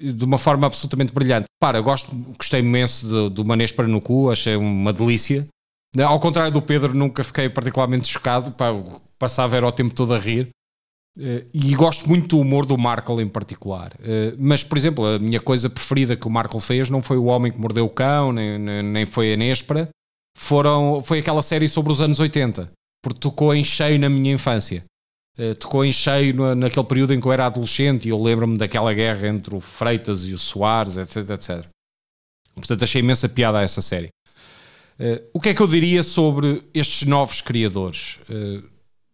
de 0.00 0.24
uma 0.24 0.38
forma 0.38 0.66
absolutamente 0.66 1.12
brilhante. 1.12 1.46
Para, 1.60 1.80
gosto, 1.80 2.14
gostei 2.36 2.60
imenso 2.60 3.28
do, 3.30 3.44
Manês 3.44 3.72
para 3.72 3.88
no 3.88 4.00
cu, 4.00 4.30
achei 4.30 4.56
uma 4.56 4.92
delícia. 4.92 5.46
Ao 6.00 6.20
contrário 6.20 6.52
do 6.52 6.62
Pedro, 6.62 6.94
nunca 6.94 7.24
fiquei 7.24 7.48
particularmente 7.48 8.06
chocado, 8.06 8.52
pá, 8.52 8.68
passava 9.18 9.56
era 9.56 9.66
o 9.66 9.72
tempo 9.72 9.94
todo 9.94 10.14
a 10.14 10.18
rir. 10.18 10.48
Uh, 11.18 11.44
e 11.52 11.74
gosto 11.74 12.08
muito 12.08 12.36
do 12.36 12.40
humor 12.40 12.64
do 12.64 12.78
Markle 12.78 13.20
em 13.20 13.28
particular. 13.28 13.92
Mas, 14.38 14.62
por 14.62 14.78
exemplo, 14.78 15.04
a 15.04 15.18
minha 15.18 15.40
coisa 15.40 15.68
preferida 15.68 16.14
que 16.14 16.28
o 16.28 16.30
Markle 16.30 16.60
fez 16.60 16.88
não 16.88 17.02
foi 17.02 17.16
o 17.16 17.24
Homem 17.24 17.50
que 17.50 17.58
Mordeu 17.58 17.86
o 17.86 17.90
Cão, 17.90 18.32
nem, 18.32 18.58
nem, 18.58 19.04
foi 19.04 19.32
a 19.32 19.36
Nespera, 19.36 19.88
foram, 20.36 21.02
foi 21.02 21.18
aquela 21.18 21.42
série 21.42 21.66
sobre 21.66 21.90
os 21.90 22.00
anos 22.00 22.20
80 22.20 22.70
porque 23.02 23.20
tocou 23.20 23.54
em 23.54 23.64
cheio 23.64 23.98
na 23.98 24.08
minha 24.08 24.34
infância. 24.34 24.84
Uh, 25.38 25.54
tocou 25.54 25.84
em 25.84 25.92
cheio 25.92 26.54
naquele 26.56 26.86
período 26.86 27.14
em 27.14 27.20
que 27.20 27.26
eu 27.26 27.32
era 27.32 27.46
adolescente 27.46 28.06
e 28.06 28.08
eu 28.08 28.20
lembro-me 28.20 28.58
daquela 28.58 28.92
guerra 28.92 29.28
entre 29.28 29.54
o 29.54 29.60
Freitas 29.60 30.26
e 30.26 30.32
o 30.32 30.38
Soares, 30.38 30.96
etc, 30.96 31.30
etc. 31.30 31.66
Portanto, 32.54 32.82
achei 32.82 33.00
imensa 33.00 33.28
piada 33.28 33.58
a 33.58 33.62
essa 33.62 33.80
série. 33.80 34.08
Uh, 34.98 35.22
o 35.32 35.40
que 35.40 35.50
é 35.50 35.54
que 35.54 35.60
eu 35.60 35.68
diria 35.68 36.02
sobre 36.02 36.64
estes 36.74 37.06
novos 37.06 37.40
criadores? 37.40 38.18
Uh, 38.28 38.68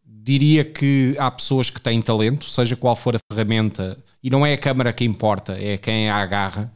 diria 0.07 0.65
que 0.65 1.15
há 1.19 1.31
pessoas 1.31 1.69
que 1.69 1.81
têm 1.81 2.01
talento, 2.01 2.49
seja 2.49 2.75
qual 2.75 2.97
for 2.97 3.15
a 3.17 3.19
ferramenta 3.31 4.03
e 4.23 4.31
não 4.31 4.47
é 4.47 4.55
a 4.55 4.59
câmara 4.59 4.95
que 4.95 5.05
importa, 5.05 5.53
é 5.59 5.77
quem 5.77 6.09
a 6.09 6.17
agarra. 6.17 6.73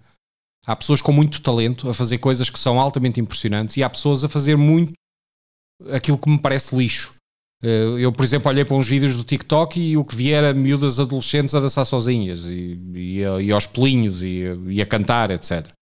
Há 0.67 0.77
pessoas 0.77 1.01
com 1.01 1.13
muito 1.13 1.41
talento 1.41 1.89
a 1.89 1.95
fazer 1.95 2.19
coisas 2.19 2.51
que 2.51 2.59
são 2.59 2.79
altamente 2.79 3.19
impressionantes 3.19 3.79
e 3.79 3.83
há 3.83 3.89
pessoas 3.89 4.23
a 4.23 4.29
fazer 4.29 4.55
muito 4.55 4.93
aquilo 5.91 6.19
que 6.19 6.29
me 6.29 6.39
parece 6.39 6.77
lixo. 6.77 7.15
Eh, 7.63 7.97
eu, 7.99 8.13
por 8.13 8.25
exemplo, 8.25 8.51
olhei 8.51 8.65
para 8.65 8.77
uns 8.77 8.89
vídeos 8.89 9.17
do 9.17 9.25
TikTok 9.25 9.81
e 9.81 9.97
o 9.97 10.05
que 10.05 10.15
vier 10.15 10.45
era 10.45 10.55
miúdas 10.55 11.01
adolescentes 11.01 11.55
a 11.55 11.61
dançar 11.61 11.85
sozinhas 11.85 12.45
e, 12.47 12.79
e, 12.95 13.19
e 13.19 13.53
aos 13.53 13.67
pelinhos 13.67 14.23
e, 14.23 14.45
e, 14.69 14.81
a 14.81 14.87
cantar, 14.87 15.31
etc. 15.31 15.67
Uh, 15.67 15.73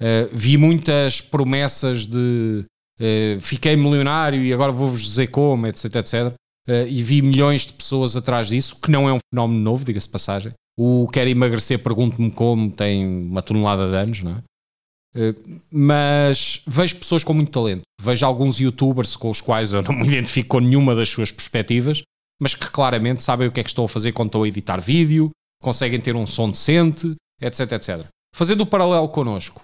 eh, 0.00 0.28
vi 0.32 0.56
muitas 0.56 1.20
promessas 1.20 2.06
de 2.06 2.64
uh, 3.00 3.40
fiquei 3.40 3.76
milionário 3.76 4.42
e 4.42 4.52
agora 4.52 4.72
vou-vos 4.72 5.02
dizer 5.02 5.28
como, 5.28 5.66
etc, 5.66 5.96
etc. 5.96 6.14
Uh, 6.68 6.86
e 6.88 7.02
vi 7.02 7.22
milhões 7.22 7.66
de 7.66 7.74
pessoas 7.74 8.16
atrás 8.16 8.48
disso, 8.48 8.76
que 8.76 8.90
não 8.90 9.08
é 9.08 9.12
um 9.12 9.18
fenómeno 9.32 9.60
novo, 9.60 9.84
diga-se 9.84 10.08
passagem. 10.08 10.52
O 10.78 11.06
quer 11.12 11.28
emagrecer, 11.28 11.78
pergunto-me 11.78 12.30
como, 12.30 12.72
tem 12.72 13.06
uma 13.06 13.42
tonelada 13.42 13.88
de 13.88 13.96
anos, 13.96 14.22
não 14.22 14.32
é? 14.32 14.42
Eh, 15.14 15.34
mas 15.70 16.62
vejo 16.66 16.96
pessoas 16.96 17.24
com 17.24 17.34
muito 17.34 17.50
talento. 17.50 17.82
Vejo 18.00 18.24
alguns 18.24 18.60
youtubers 18.60 19.16
com 19.16 19.30
os 19.30 19.40
quais 19.40 19.72
eu 19.72 19.82
não 19.82 19.92
me 19.92 20.06
identifico 20.08 20.50
com 20.50 20.60
nenhuma 20.60 20.94
das 20.94 21.08
suas 21.08 21.32
perspectivas, 21.32 22.02
mas 22.40 22.54
que 22.54 22.70
claramente 22.70 23.22
sabem 23.22 23.48
o 23.48 23.52
que 23.52 23.60
é 23.60 23.62
que 23.62 23.68
estão 23.68 23.84
a 23.84 23.88
fazer 23.88 24.12
quando 24.12 24.28
estão 24.28 24.42
a 24.42 24.48
editar 24.48 24.80
vídeo, 24.80 25.30
conseguem 25.60 26.00
ter 26.00 26.16
um 26.16 26.26
som 26.26 26.50
decente, 26.50 27.14
etc, 27.40 27.72
etc. 27.72 28.06
Fazendo 28.34 28.62
o 28.62 28.66
paralelo 28.66 29.08
connosco, 29.08 29.62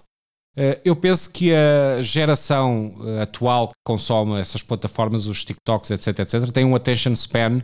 eh, 0.57 0.81
eu 0.85 0.97
penso 0.97 1.31
que 1.31 1.53
a 1.55 2.03
geração 2.03 2.95
eh, 3.05 3.23
atual 3.23 3.69
que 3.69 3.75
consome 3.85 4.41
essas 4.41 4.63
plataformas, 4.63 5.27
os 5.27 5.45
TikToks, 5.45 5.91
etc, 5.91 6.19
etc, 6.19 6.51
tem 6.51 6.65
um 6.65 6.75
attention 6.75 7.13
span 7.15 7.63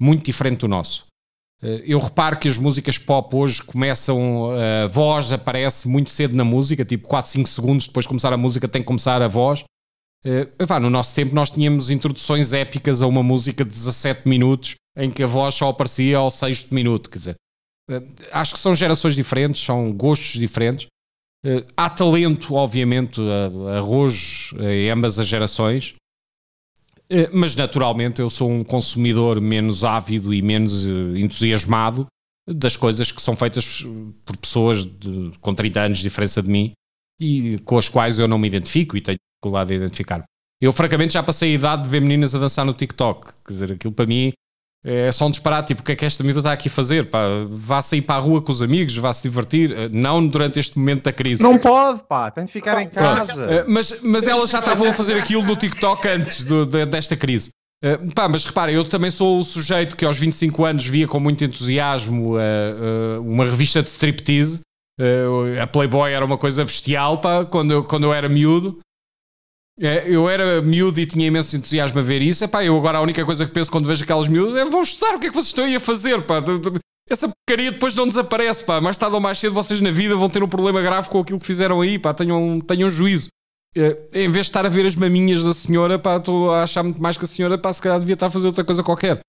muito 0.00 0.24
diferente 0.24 0.60
do 0.60 0.68
nosso. 0.68 1.06
Eh, 1.62 1.82
eu 1.86 1.98
reparo 1.98 2.38
que 2.38 2.48
as 2.48 2.58
músicas 2.58 2.98
pop 2.98 3.34
hoje 3.36 3.62
começam, 3.62 4.50
a 4.84 4.86
voz 4.88 5.32
aparece 5.32 5.88
muito 5.88 6.10
cedo 6.10 6.34
na 6.34 6.44
música, 6.44 6.84
tipo 6.84 7.06
4, 7.06 7.30
5 7.30 7.48
segundos 7.48 7.86
depois 7.86 8.04
de 8.04 8.08
começar 8.08 8.32
a 8.32 8.36
música 8.36 8.66
tem 8.68 8.82
que 8.82 8.86
começar 8.86 9.22
a 9.22 9.28
voz. 9.28 9.64
Epá, 10.58 10.78
no 10.78 10.88
nosso 10.88 11.14
tempo 11.14 11.34
nós 11.34 11.50
tínhamos 11.50 11.90
introduções 11.90 12.52
épicas 12.52 13.02
a 13.02 13.06
uma 13.06 13.22
música 13.22 13.64
de 13.64 13.70
17 13.70 14.28
minutos 14.28 14.74
em 14.96 15.10
que 15.10 15.22
a 15.22 15.26
voz 15.26 15.54
só 15.54 15.68
aparecia 15.68 16.18
ao 16.18 16.30
sexto 16.30 16.74
minuto, 16.74 17.10
quer 17.10 17.18
dizer. 17.18 17.34
Acho 18.30 18.54
que 18.54 18.60
são 18.60 18.74
gerações 18.74 19.16
diferentes, 19.16 19.62
são 19.62 19.92
gostos 19.92 20.38
diferentes. 20.38 20.86
Há 21.76 21.90
talento, 21.90 22.54
obviamente, 22.54 23.20
arroz 23.76 24.52
em 24.60 24.90
ambas 24.90 25.18
as 25.18 25.26
gerações, 25.26 25.94
mas 27.32 27.54
naturalmente 27.56 28.20
eu 28.20 28.30
sou 28.30 28.50
um 28.50 28.62
consumidor 28.62 29.40
menos 29.40 29.84
ávido 29.84 30.32
e 30.32 30.40
menos 30.40 30.86
uh, 30.86 31.16
entusiasmado 31.16 32.06
das 32.48 32.76
coisas 32.76 33.12
que 33.12 33.22
são 33.22 33.36
feitas 33.36 33.84
por 34.24 34.36
pessoas 34.36 34.84
de, 34.84 35.32
com 35.40 35.54
30 35.54 35.80
anos 35.80 35.98
de 35.98 36.04
diferença 36.04 36.42
de 36.42 36.50
mim 36.50 36.72
e 37.20 37.58
com 37.60 37.78
as 37.78 37.88
quais 37.88 38.18
eu 38.18 38.26
não 38.26 38.38
me 38.38 38.48
identifico 38.48 38.96
e 38.96 39.00
tenho 39.00 39.18
dificuldade 39.18 39.68
de 39.68 39.76
identificar. 39.76 40.24
Eu, 40.60 40.72
francamente, 40.72 41.14
já 41.14 41.22
passei 41.22 41.52
a 41.52 41.54
idade 41.54 41.84
de 41.84 41.88
ver 41.88 42.00
meninas 42.00 42.34
a 42.34 42.38
dançar 42.38 42.64
no 42.64 42.72
TikTok. 42.72 43.32
Quer 43.44 43.52
dizer, 43.52 43.72
aquilo 43.72 43.92
para 43.92 44.06
mim 44.06 44.32
é 44.84 45.12
só 45.12 45.26
um 45.28 45.30
disparate, 45.30 45.68
tipo, 45.68 45.82
o 45.82 45.84
que 45.84 45.92
é 45.92 45.96
que 45.96 46.04
esta 46.04 46.24
miúda 46.24 46.40
está 46.40 46.52
aqui 46.52 46.68
a 46.68 46.70
fazer? 46.70 47.06
Pá, 47.08 47.20
vá 47.48 47.80
sair 47.80 48.02
para 48.02 48.16
a 48.16 48.18
rua 48.18 48.42
com 48.42 48.50
os 48.50 48.60
amigos, 48.60 48.96
vá 48.96 49.12
se 49.12 49.22
divertir, 49.22 49.70
eh, 49.70 49.88
não 49.92 50.26
durante 50.26 50.58
este 50.58 50.76
momento 50.76 51.04
da 51.04 51.12
crise. 51.12 51.40
Não 51.40 51.56
pode, 51.56 52.02
pá, 52.08 52.32
tem 52.32 52.44
de 52.44 52.50
ficar 52.50 52.82
em 52.82 52.88
casa. 52.88 53.44
Eh, 53.44 53.64
mas, 53.68 54.02
mas 54.02 54.26
elas 54.26 54.50
já 54.50 54.58
estavam 54.58 54.88
a 54.88 54.92
fazer 54.92 55.16
aquilo 55.16 55.44
no 55.44 55.54
TikTok 55.54 56.08
antes 56.08 56.42
do, 56.42 56.66
de, 56.66 56.84
desta 56.84 57.16
crise. 57.16 57.50
Uh, 57.84 58.12
pá, 58.12 58.28
mas 58.28 58.44
repara, 58.44 58.72
eu 58.72 58.84
também 58.84 59.10
sou 59.10 59.38
o 59.38 59.44
sujeito 59.44 59.96
que 59.96 60.04
aos 60.04 60.16
25 60.16 60.64
anos 60.64 60.84
via 60.84 61.06
com 61.06 61.18
muito 61.18 61.44
entusiasmo 61.44 62.34
uh, 62.34 62.38
uh, 62.38 63.20
uma 63.20 63.44
revista 63.44 63.82
de 63.82 63.88
striptease. 63.88 64.60
a 65.60 65.66
Playboy 65.66 66.12
era 66.12 66.24
uma 66.24 66.38
coisa 66.38 66.64
bestial 66.64 67.18
pá, 67.18 67.44
quando, 67.44 67.72
eu, 67.72 67.84
quando 67.84 68.04
eu 68.04 68.12
era 68.12 68.28
miúdo. 68.28 68.78
É, 69.82 70.04
eu 70.06 70.28
era 70.28 70.62
miúdo 70.62 71.00
e 71.00 71.06
tinha 71.06 71.26
imenso 71.26 71.56
entusiasmo 71.56 71.98
a 71.98 72.02
ver 72.02 72.22
isso. 72.22 72.44
Epá, 72.44 72.64
eu 72.64 72.78
agora 72.78 72.98
a 72.98 73.00
única 73.00 73.24
coisa 73.24 73.44
que 73.44 73.50
penso 73.50 73.68
quando 73.68 73.88
vejo 73.88 74.04
aquelas 74.04 74.28
miúdas 74.28 74.54
é 74.54 74.64
vão 74.64 74.82
estudar 74.82 75.16
o 75.16 75.18
que 75.18 75.26
é 75.26 75.28
que 75.28 75.34
vocês 75.34 75.48
estão 75.48 75.64
aí 75.64 75.74
a 75.74 75.80
fazer. 75.80 76.22
Pá. 76.22 76.36
Essa 77.10 77.28
porcaria 77.28 77.72
depois 77.72 77.96
não 77.96 78.06
desaparece. 78.06 78.64
Pá. 78.64 78.80
Mais 78.80 78.96
tarde 78.96 79.16
ou 79.16 79.20
mais 79.20 79.38
cedo 79.38 79.52
vocês 79.52 79.80
na 79.80 79.90
vida 79.90 80.14
vão 80.14 80.30
ter 80.30 80.40
um 80.40 80.48
problema 80.48 80.80
grave 80.80 81.08
com 81.08 81.18
aquilo 81.18 81.40
que 81.40 81.46
fizeram 81.46 81.80
aí. 81.80 81.98
Pá. 81.98 82.14
Tenham, 82.14 82.60
tenham 82.60 82.88
juízo. 82.88 83.28
É, 83.74 83.98
em 84.12 84.28
vez 84.28 84.46
de 84.46 84.50
estar 84.50 84.64
a 84.64 84.68
ver 84.68 84.86
as 84.86 84.94
maminhas 84.94 85.42
da 85.42 85.52
senhora, 85.52 85.98
pá, 85.98 86.18
estou 86.18 86.52
a 86.52 86.62
achar 86.62 86.82
muito 86.82 87.02
mais 87.02 87.16
que 87.16 87.24
a 87.24 87.28
senhora, 87.28 87.56
pá, 87.56 87.72
se 87.72 87.80
calhar 87.80 87.98
devia 87.98 88.12
estar 88.12 88.26
a 88.26 88.30
fazer 88.30 88.46
outra 88.46 88.62
coisa 88.62 88.82
qualquer. 88.82 89.20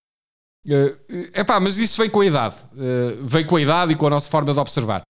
É, 0.68 0.96
é 1.34 1.44
pá, 1.44 1.60
mas 1.60 1.78
isso 1.80 2.00
vem 2.00 2.10
com 2.10 2.20
a 2.20 2.26
idade. 2.26 2.56
É, 2.78 3.18
vem 3.22 3.46
com 3.46 3.56
a 3.56 3.62
idade 3.62 3.94
e 3.94 3.96
com 3.96 4.06
a 4.06 4.10
nossa 4.12 4.30
forma 4.30 4.54
de 4.54 4.60
observar. 4.60 5.02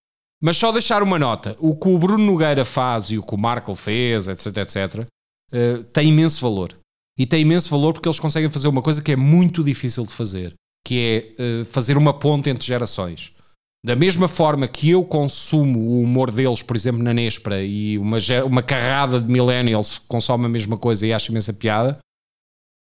Mas 0.41 0.55
só 0.55 0.71
deixar 0.71 1.03
uma 1.03 1.19
nota: 1.19 1.57
o 1.59 1.75
que 1.75 1.89
o 1.89 1.97
Bruno 1.97 2.23
Nogueira 2.23 2.63
faz 2.63 3.09
e 3.09 3.17
o 3.17 3.23
que 3.23 3.33
o 3.33 3.37
Markle 3.37 3.75
fez, 3.75 4.27
etc, 4.27 4.57
etc, 4.57 5.07
uh, 5.53 5.83
tem 5.85 6.09
imenso 6.09 6.41
valor. 6.41 6.75
E 7.17 7.25
tem 7.25 7.41
imenso 7.41 7.69
valor 7.69 7.93
porque 7.93 8.07
eles 8.07 8.19
conseguem 8.19 8.49
fazer 8.49 8.67
uma 8.67 8.81
coisa 8.81 9.01
que 9.01 9.11
é 9.11 9.15
muito 9.15 9.63
difícil 9.63 10.03
de 10.03 10.11
fazer, 10.11 10.53
que 10.85 11.35
é 11.37 11.61
uh, 11.61 11.65
fazer 11.65 11.95
uma 11.95 12.13
ponte 12.13 12.49
entre 12.49 12.65
gerações. 12.65 13.31
Da 13.85 13.95
mesma 13.95 14.27
forma 14.27 14.67
que 14.67 14.89
eu 14.89 15.03
consumo 15.03 15.79
o 15.79 16.01
humor 16.01 16.31
deles, 16.31 16.63
por 16.63 16.75
exemplo, 16.75 17.03
na 17.03 17.13
Nespra, 17.13 17.61
e 17.61 17.97
uma, 17.97 18.17
uma 18.45 18.63
carrada 18.63 19.19
de 19.19 19.27
millennials 19.27 19.99
consome 20.07 20.45
a 20.45 20.49
mesma 20.49 20.77
coisa 20.77 21.05
e 21.05 21.13
acha 21.13 21.31
imensa 21.31 21.53
piada, 21.53 21.99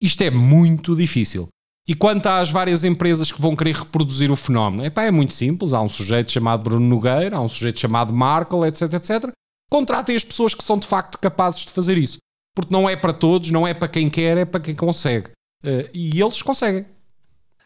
isto 0.01 0.21
é 0.21 0.29
muito 0.29 0.95
difícil. 0.95 1.47
E 1.87 1.95
quanto 1.95 2.27
às 2.27 2.51
várias 2.51 2.83
empresas 2.83 3.31
que 3.31 3.41
vão 3.41 3.55
querer 3.55 3.75
reproduzir 3.75 4.31
o 4.31 4.35
fenómeno, 4.35 4.85
epá, 4.85 5.03
é 5.03 5.11
muito 5.11 5.33
simples. 5.33 5.73
Há 5.73 5.81
um 5.81 5.89
sujeito 5.89 6.31
chamado 6.31 6.63
Bruno 6.63 6.87
Nogueira, 6.87 7.35
há 7.35 7.41
um 7.41 7.49
sujeito 7.49 7.79
chamado 7.79 8.13
Markle, 8.13 8.67
etc, 8.67 8.93
etc. 8.93 9.31
Contratem 9.71 10.15
as 10.15 10.23
pessoas 10.23 10.53
que 10.53 10.63
são 10.63 10.77
de 10.77 10.85
facto 10.85 11.17
capazes 11.17 11.65
de 11.65 11.71
fazer 11.71 11.97
isso 11.97 12.19
porque 12.55 12.73
não 12.73 12.89
é 12.89 12.95
para 12.95 13.13
todos, 13.13 13.51
não 13.51 13.67
é 13.67 13.73
para 13.73 13.87
quem 13.87 14.09
quer, 14.09 14.37
é 14.37 14.45
para 14.45 14.59
quem 14.59 14.75
consegue. 14.75 15.31
Uh, 15.63 15.87
e 15.93 16.21
eles 16.21 16.41
conseguem. 16.41 16.85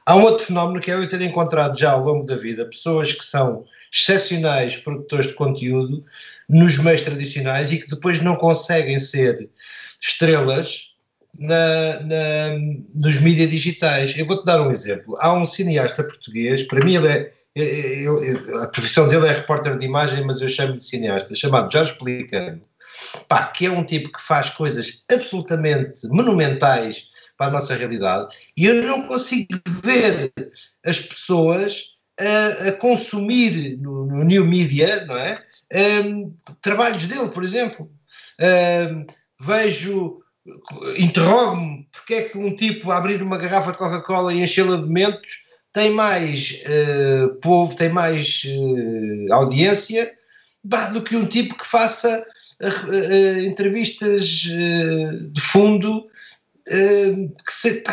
Há 0.05 0.15
um 0.15 0.23
outro 0.23 0.45
fenómeno 0.45 0.79
que 0.79 0.91
é 0.91 0.93
eu 0.93 1.09
ter 1.09 1.21
encontrado 1.21 1.77
já 1.77 1.91
ao 1.91 2.03
longo 2.03 2.25
da 2.25 2.35
vida 2.35 2.69
pessoas 2.69 3.11
que 3.11 3.23
são 3.23 3.65
excepcionais 3.91 4.77
produtores 4.77 5.27
de 5.27 5.33
conteúdo 5.33 6.05
nos 6.47 6.77
meios 6.77 7.01
tradicionais 7.01 7.71
e 7.71 7.79
que 7.79 7.89
depois 7.89 8.21
não 8.21 8.35
conseguem 8.35 8.99
ser 8.99 9.49
estrelas 9.99 10.91
na, 11.39 11.99
na, 12.01 12.49
nos 12.93 13.19
mídias 13.19 13.49
digitais. 13.49 14.15
Eu 14.15 14.27
vou-te 14.27 14.45
dar 14.45 14.61
um 14.61 14.71
exemplo. 14.71 15.15
Há 15.19 15.33
um 15.33 15.45
cineasta 15.45 16.03
português, 16.03 16.61
para 16.61 16.85
mim 16.85 16.97
ele 16.97 17.07
é, 17.07 17.33
ele, 17.55 18.07
a 18.61 18.67
profissão 18.67 19.09
dele 19.09 19.27
é 19.27 19.31
repórter 19.31 19.79
de 19.79 19.85
imagem, 19.87 20.23
mas 20.23 20.39
eu 20.39 20.49
chamo 20.49 20.77
de 20.77 20.85
cineasta, 20.85 21.33
chamado 21.33 21.71
Jorge 21.71 21.97
Pelicano 21.97 22.61
pá, 23.27 23.47
que 23.47 23.65
é 23.65 23.71
um 23.71 23.83
tipo 23.83 24.11
que 24.11 24.21
faz 24.21 24.49
coisas 24.49 25.03
absolutamente 25.11 26.07
monumentais 26.07 27.07
para 27.37 27.47
a 27.47 27.51
nossa 27.51 27.75
realidade, 27.75 28.33
e 28.55 28.65
eu 28.65 28.81
não 28.83 29.07
consigo 29.07 29.59
ver 29.83 30.31
as 30.85 30.99
pessoas 30.99 31.95
a, 32.19 32.69
a 32.69 32.71
consumir 32.73 33.77
no, 33.77 34.05
no, 34.05 34.23
new 34.23 34.45
media, 34.45 35.05
não 35.05 35.17
é? 35.17 35.43
Um, 36.05 36.33
trabalhos 36.61 37.05
dele, 37.05 37.29
por 37.29 37.43
exemplo. 37.43 37.91
Um, 38.39 39.05
vejo, 39.39 40.21
interrogo-me 40.97 41.87
porque 41.91 42.13
é 42.13 42.21
que 42.23 42.37
um 42.37 42.55
tipo 42.55 42.91
a 42.91 42.97
abrir 42.97 43.21
uma 43.21 43.37
garrafa 43.37 43.71
de 43.71 43.77
Coca-Cola 43.77 44.33
e 44.33 44.41
enchê-la 44.41 44.77
de 44.77 44.87
mentos 44.87 45.45
tem 45.73 45.91
mais 45.91 46.61
uh, 46.67 47.35
povo, 47.41 47.75
tem 47.75 47.89
mais 47.89 48.43
uh, 48.45 49.33
audiência 49.33 50.09
bah, 50.63 50.87
do 50.87 51.01
que 51.01 51.17
um 51.17 51.25
tipo 51.25 51.55
que 51.55 51.65
faça 51.65 52.25
entrevistas 53.45 54.25
de 54.27 55.41
fundo 55.41 56.07
que, 56.65 57.51
se, 57.51 57.83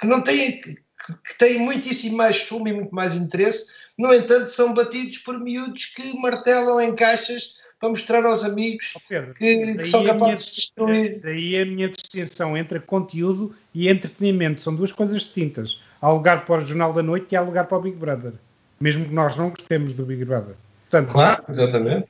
que, 0.00 0.06
não 0.06 0.20
têm 0.20 0.60
que 0.60 1.38
têm 1.38 1.58
muitíssimo 1.60 2.16
mais 2.16 2.36
sumo 2.36 2.68
e 2.68 2.72
muito 2.72 2.94
mais 2.94 3.14
interesse, 3.14 3.72
no 3.98 4.12
entanto 4.14 4.48
são 4.48 4.72
batidos 4.72 5.18
por 5.18 5.38
miúdos 5.40 5.86
que 5.86 6.16
martelam 6.20 6.80
em 6.80 6.94
caixas 6.94 7.54
para 7.82 7.88
mostrar 7.88 8.24
aos 8.24 8.44
amigos 8.44 8.92
oh, 8.94 9.00
Pedro, 9.08 9.34
que, 9.34 9.74
que 9.74 9.84
são 9.84 10.04
capazes 10.04 10.46
de 10.46 10.54
destruir. 10.54 11.20
Daí 11.20 11.60
a 11.60 11.66
minha 11.66 11.88
distinção 11.88 12.56
entre 12.56 12.78
conteúdo 12.78 13.54
e 13.74 13.88
entretenimento. 13.88 14.62
São 14.62 14.74
duas 14.74 14.92
coisas 14.92 15.20
distintas. 15.20 15.82
Há 16.00 16.10
lugar 16.12 16.46
para 16.46 16.60
o 16.60 16.64
Jornal 16.64 16.92
da 16.92 17.02
Noite 17.02 17.26
e 17.32 17.36
há 17.36 17.40
lugar 17.40 17.66
para 17.66 17.78
o 17.78 17.82
Big 17.82 17.96
Brother. 17.96 18.34
Mesmo 18.80 19.06
que 19.06 19.12
nós 19.12 19.36
não 19.36 19.50
gostemos 19.50 19.94
do 19.94 20.04
Big 20.04 20.24
Brother. 20.24 20.54
Portanto, 20.88 21.12
claro, 21.12 21.44
exatamente. 21.48 22.06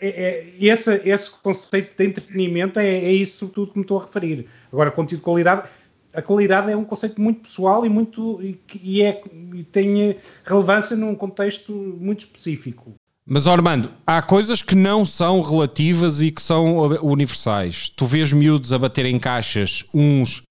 É, 0.00 0.08
é, 0.08 0.52
esse, 0.60 1.02
esse 1.04 1.42
conceito 1.42 1.96
de 1.96 2.04
entretenimento 2.04 2.78
é, 2.78 2.86
é 2.86 3.12
isso 3.12 3.48
tudo 3.48 3.72
que 3.72 3.78
me 3.78 3.84
estou 3.84 4.00
a 4.00 4.04
referir. 4.04 4.46
Agora, 4.72 4.90
conteúdo 4.90 5.20
de 5.20 5.24
qualidade, 5.24 5.68
a 6.14 6.22
qualidade 6.22 6.70
é 6.70 6.76
um 6.76 6.84
conceito 6.84 7.20
muito 7.20 7.42
pessoal 7.42 7.84
e, 7.84 7.88
muito, 7.88 8.40
e, 8.42 8.58
e, 8.82 9.02
é, 9.02 9.22
e 9.54 9.64
tem 9.64 10.16
relevância 10.44 10.96
num 10.96 11.14
contexto 11.14 11.72
muito 11.72 12.20
específico. 12.20 12.94
Mas, 13.28 13.46
Armando, 13.46 13.90
há 14.06 14.22
coisas 14.22 14.62
que 14.62 14.76
não 14.76 15.04
são 15.04 15.42
relativas 15.42 16.20
e 16.20 16.30
que 16.30 16.40
são 16.40 16.78
universais. 17.02 17.90
Tu 17.90 18.06
vês 18.06 18.32
miúdos 18.32 18.72
a 18.72 18.78
bater 18.78 19.04
em 19.04 19.18
caixas, 19.18 19.84
uns 19.92 20.42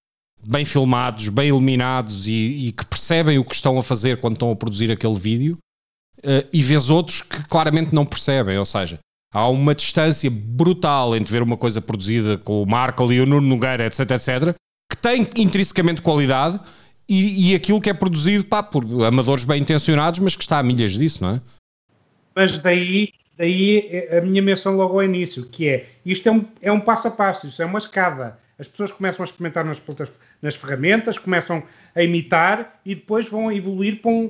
bem 0.45 0.65
filmados, 0.65 1.29
bem 1.29 1.47
iluminados 1.47 2.27
e, 2.27 2.67
e 2.67 2.71
que 2.71 2.85
percebem 2.85 3.39
o 3.39 3.45
que 3.45 3.55
estão 3.55 3.77
a 3.79 3.83
fazer 3.83 4.19
quando 4.19 4.33
estão 4.33 4.51
a 4.51 4.55
produzir 4.55 4.91
aquele 4.91 5.15
vídeo, 5.15 5.57
uh, 6.19 6.47
e 6.51 6.61
vês 6.61 6.89
outros 6.89 7.21
que 7.21 7.43
claramente 7.47 7.95
não 7.95 8.05
percebem, 8.05 8.57
ou 8.57 8.65
seja, 8.65 8.99
há 9.35 9.49
uma 9.49 9.75
distância 9.75 10.31
brutal 10.31 11.13
entre 11.13 11.33
ver 11.33 11.43
uma 11.43 11.57
coisa 11.57 11.81
produzida 11.81 12.37
com 12.37 12.63
o 12.63 12.65
Marco 12.65 13.11
e 13.11 13.19
o 13.19 13.25
Nuno 13.25 13.45
Nogueira, 13.45 13.85
etc, 13.85 14.11
etc, 14.11 14.55
que 14.89 14.97
tem 14.97 15.27
intrinsecamente 15.35 16.01
qualidade 16.01 16.57
e, 17.07 17.51
e 17.51 17.55
aquilo 17.55 17.81
que 17.81 17.89
é 17.89 17.93
produzido 17.93 18.45
pá, 18.45 18.63
por 18.63 18.85
amadores 19.03 19.43
bem 19.43 19.61
intencionados, 19.61 20.21
mas 20.21 20.37
que 20.37 20.43
está 20.43 20.57
a 20.57 20.63
milhas 20.63 20.93
disso, 20.93 21.21
não 21.21 21.35
é? 21.35 21.41
Mas 22.33 22.59
daí, 22.59 23.09
daí 23.37 24.07
a 24.17 24.21
minha 24.21 24.41
menção 24.41 24.77
logo 24.77 24.93
ao 24.93 25.03
início, 25.03 25.45
que 25.45 25.67
é 25.67 25.89
isto 26.05 26.29
é 26.29 26.31
um, 26.31 26.45
é 26.61 26.71
um 26.71 26.79
passo 26.79 27.09
a 27.09 27.11
passo, 27.11 27.45
isto 27.45 27.61
é 27.61 27.65
uma 27.65 27.79
escada. 27.79 28.39
As 28.57 28.69
pessoas 28.69 28.89
começam 28.93 29.21
a 29.21 29.25
experimentar 29.25 29.65
nas, 29.65 29.81
nas 30.41 30.55
ferramentas, 30.55 31.17
começam 31.17 31.61
a 31.95 32.03
imitar 32.03 32.79
e 32.85 32.93
depois 32.93 33.29
vão 33.29 33.51
evoluir 33.51 34.01
para 34.01 34.11
um, 34.11 34.29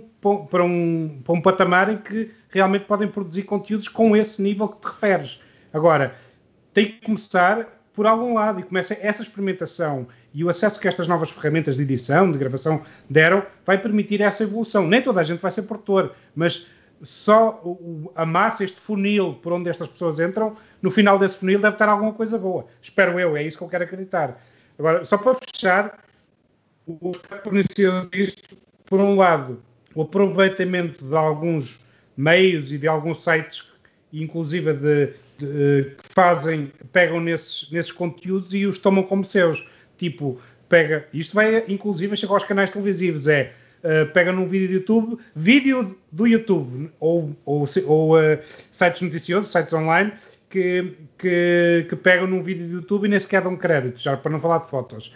para, 0.50 0.64
um, 0.64 1.22
para 1.24 1.34
um 1.34 1.42
patamar 1.42 1.92
em 1.92 1.98
que 1.98 2.32
realmente 2.50 2.86
podem 2.86 3.08
produzir 3.08 3.44
conteúdos 3.44 3.88
com 3.88 4.16
esse 4.16 4.42
nível 4.42 4.68
que 4.68 4.82
te 4.82 4.94
referes. 4.94 5.42
Agora, 5.74 6.16
tem 6.74 6.92
que 6.92 7.02
começar 7.06 7.68
por 7.94 8.06
algum 8.06 8.34
lado 8.34 8.60
e 8.60 8.64
começa 8.64 8.96
essa 9.02 9.22
experimentação 9.22 10.08
e 10.34 10.44
o 10.44 10.50
acesso 10.50 10.80
que 10.80 10.88
estas 10.88 11.08
novas 11.08 11.32
ferramentas 11.32 11.78
de 11.78 11.84
edição, 11.84 12.32
de 12.32 12.38
gravação 12.38 12.84
deram, 13.10 13.42
vai 13.66 13.78
permitir 13.78 14.22
essa 14.22 14.44
evolução. 14.44 14.86
Nem 14.86 15.02
toda 15.02 15.22
a 15.22 15.24
gente 15.24 15.40
vai 15.40 15.52
ser 15.52 15.64
produtor, 15.64 16.14
mas 16.36 16.68
só 17.02 17.62
a 18.16 18.26
massa, 18.26 18.64
este 18.64 18.80
funil 18.80 19.36
por 19.42 19.54
onde 19.54 19.70
estas 19.70 19.88
pessoas 19.88 20.20
entram, 20.20 20.56
no 20.82 20.92
final 20.92 21.18
desse 21.18 21.38
funil 21.38 21.60
deve 21.60 21.76
estar 21.76 21.90
alguma 21.90 22.14
coisa 22.14 22.38
boa. 22.38 22.68
Espero 22.82 23.20
eu, 23.20 23.36
é 23.36 23.44
isso 23.44 23.58
que 23.58 23.64
eu 23.64 23.70
quero 23.70 23.86
acreditar. 23.86 24.42
Agora, 24.78 25.06
só 25.06 25.18
para 25.18 25.36
fechar, 25.36 25.98
o 26.88 27.12
pernicioso 27.44 28.10
disto, 28.10 28.58
por 28.86 29.00
um 29.00 29.16
lado, 29.16 29.62
o 29.94 30.04
aproveitamento 30.04 31.04
de 31.06 31.16
alguns 31.16 31.82
meios 32.16 32.72
e 32.72 32.78
de 32.78 32.88
alguns 32.88 33.24
sites, 33.24 33.64
inclusive 34.14 34.74
de, 34.74 35.14
de, 35.38 35.96
que 35.98 36.10
fazem, 36.14 36.72
pegam 36.92 37.20
nesses, 37.20 37.70
nesses 37.72 37.92
conteúdos 37.92 38.54
e 38.54 38.66
os 38.66 38.80
tomam 38.80 39.04
como 39.04 39.26
seus. 39.26 39.68
Tipo, 39.98 40.40
pega, 40.68 41.08
isto 41.14 41.34
vai 41.34 41.64
inclusive 41.68 42.16
chegar 42.18 42.34
aos 42.34 42.44
canais 42.44 42.70
televisivos, 42.70 43.28
é 43.28 43.54
uh, 43.84 44.12
pega 44.12 44.32
num 44.32 44.48
vídeo 44.48 44.68
do 44.68 44.74
YouTube, 44.74 45.18
vídeo 45.36 45.98
do 46.12 46.28
YouTube, 46.28 46.92
ou, 47.00 47.36
ou, 47.46 47.66
ou 47.86 48.18
uh, 48.18 48.40
sites 48.72 49.02
noticiosos, 49.02 49.50
sites 49.50 49.74
online, 49.74 50.12
que, 50.50 50.94
que, 51.18 51.86
que, 51.90 51.96
pegam 51.96 52.28
num 52.28 52.42
vídeo 52.42 52.68
do 52.68 52.74
YouTube 52.76 53.06
e 53.06 53.10
nem 53.10 53.20
sequer 53.20 53.42
dão 53.42 53.56
crédito, 53.56 54.00
já 54.00 54.16
para 54.18 54.32
não 54.32 54.40
falar 54.40 54.60
de 54.60 54.70
fotos. 54.70 55.14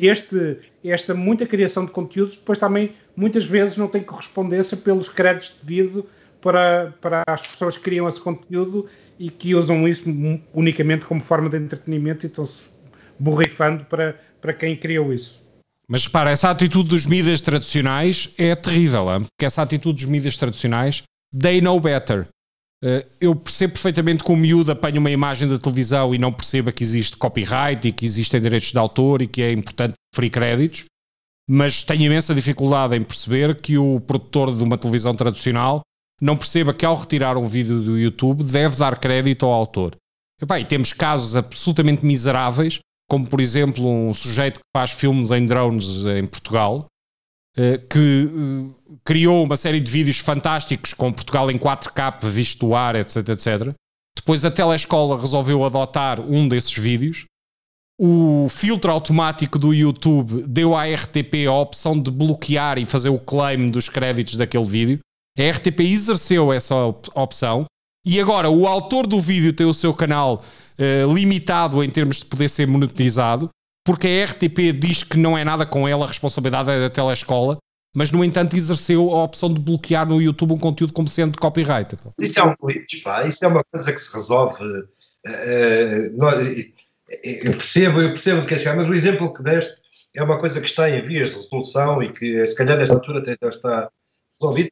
Este, 0.00 0.58
esta 0.82 1.14
muita 1.14 1.46
criação 1.46 1.84
de 1.84 1.90
conteúdos 1.90 2.36
depois 2.38 2.58
também 2.58 2.92
muitas 3.16 3.44
vezes 3.44 3.76
não 3.76 3.88
tem 3.88 4.02
correspondência 4.02 4.76
pelos 4.76 5.08
créditos 5.08 5.58
devido 5.62 6.06
para, 6.40 6.94
para 7.00 7.24
as 7.26 7.46
pessoas 7.46 7.76
que 7.76 7.84
criam 7.84 8.08
esse 8.08 8.20
conteúdo 8.20 8.86
e 9.18 9.30
que 9.30 9.54
usam 9.54 9.86
isso 9.88 10.04
unicamente 10.52 11.06
como 11.06 11.20
forma 11.20 11.48
de 11.48 11.56
entretenimento 11.56 12.26
e 12.26 12.28
estão-se 12.28 12.64
borrifando 13.18 13.84
para, 13.84 14.18
para 14.40 14.52
quem 14.52 14.76
criou 14.76 15.12
isso. 15.12 15.42
Mas 15.86 16.06
repara, 16.06 16.30
essa 16.30 16.50
atitude 16.50 16.88
dos 16.88 17.06
mídias 17.06 17.40
tradicionais 17.40 18.30
é 18.38 18.54
terrível, 18.54 19.08
hein? 19.10 19.20
porque 19.20 19.44
essa 19.44 19.62
atitude 19.62 20.02
dos 20.02 20.10
mídias 20.10 20.36
tradicionais, 20.36 21.02
they 21.38 21.60
know 21.60 21.78
better. 21.78 22.26
Uh, 22.84 23.06
eu 23.18 23.34
percebo 23.34 23.72
perfeitamente 23.72 24.22
que 24.22 24.30
o 24.30 24.36
miúdo 24.36 24.70
apanha 24.70 25.00
uma 25.00 25.10
imagem 25.10 25.48
da 25.48 25.58
televisão 25.58 26.14
e 26.14 26.18
não 26.18 26.30
perceba 26.30 26.70
que 26.70 26.84
existe 26.84 27.16
copyright 27.16 27.88
e 27.88 27.92
que 27.92 28.04
existem 28.04 28.42
direitos 28.42 28.72
de 28.72 28.78
autor 28.78 29.22
e 29.22 29.26
que 29.26 29.40
é 29.40 29.52
importante 29.52 29.94
free 30.14 30.28
créditos, 30.28 30.84
mas 31.48 31.82
tenho 31.82 32.02
imensa 32.02 32.34
dificuldade 32.34 32.94
em 32.94 33.02
perceber 33.02 33.58
que 33.58 33.78
o 33.78 34.00
produtor 34.00 34.54
de 34.54 34.62
uma 34.62 34.76
televisão 34.76 35.14
tradicional 35.14 35.80
não 36.20 36.36
perceba 36.36 36.74
que 36.74 36.84
ao 36.84 36.94
retirar 36.94 37.38
um 37.38 37.48
vídeo 37.48 37.80
do 37.80 37.98
YouTube 37.98 38.44
deve 38.44 38.76
dar 38.76 38.98
crédito 38.98 39.46
ao 39.46 39.52
autor. 39.52 39.96
E, 40.42 40.64
temos 40.64 40.92
casos 40.92 41.36
absolutamente 41.36 42.04
miseráveis 42.04 42.80
como 43.08 43.26
por 43.26 43.40
exemplo 43.40 43.86
um 43.86 44.12
sujeito 44.12 44.60
que 44.60 44.66
faz 44.74 44.92
filmes 44.92 45.30
em 45.30 45.44
drones 45.46 46.06
em 46.06 46.26
Portugal, 46.26 46.86
eh, 46.86 46.93
que 47.88 48.28
eh, 48.28 48.96
criou 49.04 49.44
uma 49.44 49.56
série 49.56 49.80
de 49.80 49.90
vídeos 49.90 50.18
fantásticos 50.18 50.92
com 50.92 51.12
Portugal 51.12 51.50
em 51.50 51.58
4K 51.58 52.26
visto 52.26 52.66
do 52.66 52.74
ar, 52.74 52.96
etc, 52.96 53.28
etc. 53.28 53.74
Depois 54.16 54.44
a 54.44 54.50
telescola 54.50 55.20
resolveu 55.20 55.64
adotar 55.64 56.20
um 56.20 56.48
desses 56.48 56.76
vídeos. 56.76 57.24
O 58.00 58.48
filtro 58.50 58.90
automático 58.90 59.58
do 59.58 59.72
YouTube 59.72 60.44
deu 60.48 60.76
à 60.76 60.84
RTP 60.84 61.46
a 61.46 61.52
opção 61.52 62.00
de 62.00 62.10
bloquear 62.10 62.78
e 62.78 62.84
fazer 62.84 63.10
o 63.10 63.20
claim 63.20 63.70
dos 63.70 63.88
créditos 63.88 64.34
daquele 64.34 64.64
vídeo. 64.64 64.98
A 65.38 65.50
RTP 65.50 65.80
exerceu 65.80 66.52
essa 66.52 66.74
opção 67.14 67.66
e 68.04 68.20
agora 68.20 68.50
o 68.50 68.66
autor 68.66 69.06
do 69.06 69.20
vídeo 69.20 69.52
tem 69.52 69.66
o 69.66 69.74
seu 69.74 69.94
canal 69.94 70.42
uh, 70.78 71.12
limitado 71.12 71.82
em 71.82 71.88
termos 71.88 72.18
de 72.18 72.26
poder 72.26 72.48
ser 72.48 72.66
monetizado, 72.66 73.48
porque 73.84 74.08
a 74.08 74.24
RTP 74.24 74.72
diz 74.72 75.02
que 75.02 75.18
não 75.18 75.36
é 75.36 75.44
nada 75.44 75.66
com 75.66 75.86
ela, 75.86 76.06
a 76.06 76.08
responsabilidade 76.08 76.70
é 76.70 76.80
da 76.80 76.90
telescola, 76.90 77.58
mas 77.94 78.10
no 78.10 78.24
entanto 78.24 78.56
exerceu 78.56 79.10
a 79.10 79.22
opção 79.22 79.52
de 79.52 79.60
bloquear 79.60 80.08
no 80.08 80.20
YouTube 80.20 80.52
um 80.52 80.58
conteúdo 80.58 80.92
como 80.92 81.06
sendo 81.06 81.38
copyright. 81.38 81.94
Isso 82.18 82.40
é, 82.40 82.44
um, 82.44 82.54
pá, 83.04 83.24
isso 83.26 83.44
é 83.44 83.48
uma 83.48 83.62
coisa 83.62 83.92
que 83.92 84.00
se 84.00 84.12
resolve. 84.14 84.64
Uh, 84.64 86.16
nós, 86.16 86.34
eu 87.22 87.52
percebo, 87.52 88.00
eu 88.00 88.08
percebo 88.08 88.46
que 88.46 88.54
é 88.54 88.74
mas 88.74 88.88
o 88.88 88.94
exemplo 88.94 89.32
que 89.32 89.42
deste 89.42 89.76
é 90.16 90.22
uma 90.22 90.38
coisa 90.38 90.60
que 90.60 90.66
está 90.66 90.88
em 90.88 91.04
vias 91.04 91.30
de 91.30 91.36
resolução 91.36 92.02
e 92.02 92.10
que 92.10 92.44
se 92.44 92.56
calhar 92.56 92.78
nesta 92.78 92.94
altura 92.94 93.18
até 93.18 93.36
já 93.40 93.48
está 93.50 93.90
resolvido. 94.40 94.70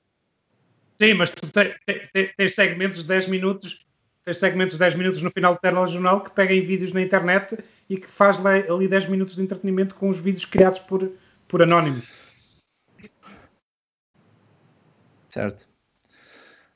Sim, 1.00 1.14
mas 1.14 1.30
tu 1.30 1.50
tens, 1.50 1.74
tens 2.36 2.54
segmentos 2.54 3.02
de 3.02 3.08
10 3.08 3.28
minutos 3.28 3.86
tens 4.24 4.38
segmentos 4.38 4.74
de 4.74 4.80
10 4.80 4.94
minutos 4.94 5.22
no 5.22 5.30
final 5.30 5.54
do 5.54 5.60
telejornal 5.60 6.22
que 6.22 6.30
pega 6.30 6.54
em 6.54 6.62
vídeos 6.62 6.92
na 6.92 7.00
internet 7.00 7.58
e 7.88 7.96
que 7.96 8.08
faz 8.08 8.38
ali 8.44 8.88
10 8.88 9.06
minutos 9.06 9.36
de 9.36 9.42
entretenimento 9.42 9.94
com 9.94 10.08
os 10.08 10.18
vídeos 10.18 10.44
criados 10.44 10.78
por, 10.78 11.10
por 11.48 11.62
anónimos. 11.62 12.22
Certo. 15.28 15.72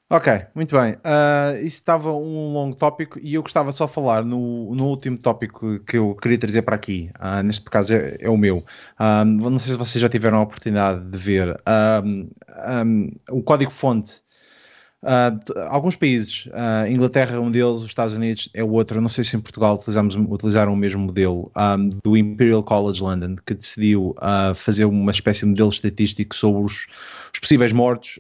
Ok, 0.09 0.47
muito 0.55 0.77
bem. 0.77 0.95
Uh, 0.95 1.59
isso 1.59 1.79
estava 1.79 2.13
um 2.13 2.53
longo 2.53 2.77
tópico 2.77 3.19
e 3.21 3.35
eu 3.35 3.43
gostava 3.43 3.73
só 3.73 3.87
de 3.87 3.93
falar 3.93 4.25
no, 4.25 4.73
no 4.73 4.87
último 4.87 5.19
tópico 5.19 5.81
que 5.81 5.99
eu 5.99 6.15
queria 6.15 6.39
trazer 6.39 6.63
para 6.63 6.77
aqui. 6.77 7.11
Uh, 7.19 7.43
neste 7.43 7.65
caso 7.65 7.93
é, 7.93 8.17
é 8.21 8.31
o 8.31 8.37
meu. 8.37 8.59
Uh, 8.59 9.25
não 9.25 9.59
sei 9.59 9.73
se 9.73 9.79
vocês 9.79 10.01
já 10.01 10.09
tiveram 10.09 10.39
a 10.39 10.43
oportunidade 10.43 11.05
de 11.11 11.19
ver. 11.19 11.61
Um, 12.85 13.11
o 13.31 13.43
código-fonte 13.43 14.23
Uh, 15.03 15.61
alguns 15.69 15.95
países, 15.95 16.47
uh, 16.47 16.91
Inglaterra 16.91 17.37
é 17.37 17.39
um 17.39 17.51
deles, 17.51 17.81
os 17.81 17.87
Estados 17.87 18.15
Unidos 18.15 18.51
é 18.55 18.65
o 18.65 18.71
outro. 18.71 19.01
Não 19.01 19.09
sei 19.09 19.23
se 19.23 19.37
em 19.37 19.41
Portugal 19.41 19.75
utilizamos, 19.77 20.17
utilizaram 20.17 20.73
o 20.73 20.77
mesmo 20.77 21.03
modelo 21.03 21.53
um, 21.55 21.91
do 22.03 22.17
Imperial 22.17 22.63
College 22.63 23.03
London, 23.03 23.37
que 23.45 23.55
decidiu 23.55 24.15
uh, 24.19 24.55
fazer 24.55 24.87
uma 24.87 25.13
espécie 25.13 25.41
de 25.41 25.47
modelo 25.47 25.69
estatístico 25.69 26.35
sobre 26.35 26.63
os, 26.63 26.87
os 27.33 27.39
possíveis 27.39 27.73
mortos 27.73 28.19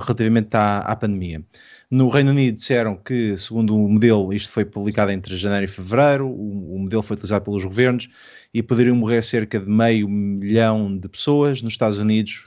relativamente 0.00 0.56
à, 0.56 0.78
à, 0.78 0.96
pandemia. 0.96 1.42
No 1.90 2.08
Reino 2.08 2.30
Unido 2.30 2.56
disseram 2.56 2.96
que, 2.96 3.36
segundo 3.36 3.76
o 3.76 3.88
modelo, 3.88 4.32
isto 4.32 4.50
foi 4.50 4.64
publicado 4.64 5.10
entre 5.10 5.36
janeiro 5.36 5.64
e 5.64 5.68
fevereiro, 5.68 6.26
o, 6.28 6.76
o 6.76 6.78
modelo 6.78 7.02
foi 7.02 7.14
utilizado 7.14 7.44
pelos 7.44 7.64
governos 7.64 8.08
e 8.54 8.62
poderiam 8.62 8.96
morrer 8.96 9.22
cerca 9.22 9.60
de 9.60 9.68
meio 9.68 10.08
milhão 10.08 10.96
de 10.96 11.08
pessoas. 11.08 11.60
Nos 11.60 11.74
Estados 11.74 11.98
Unidos, 11.98 12.44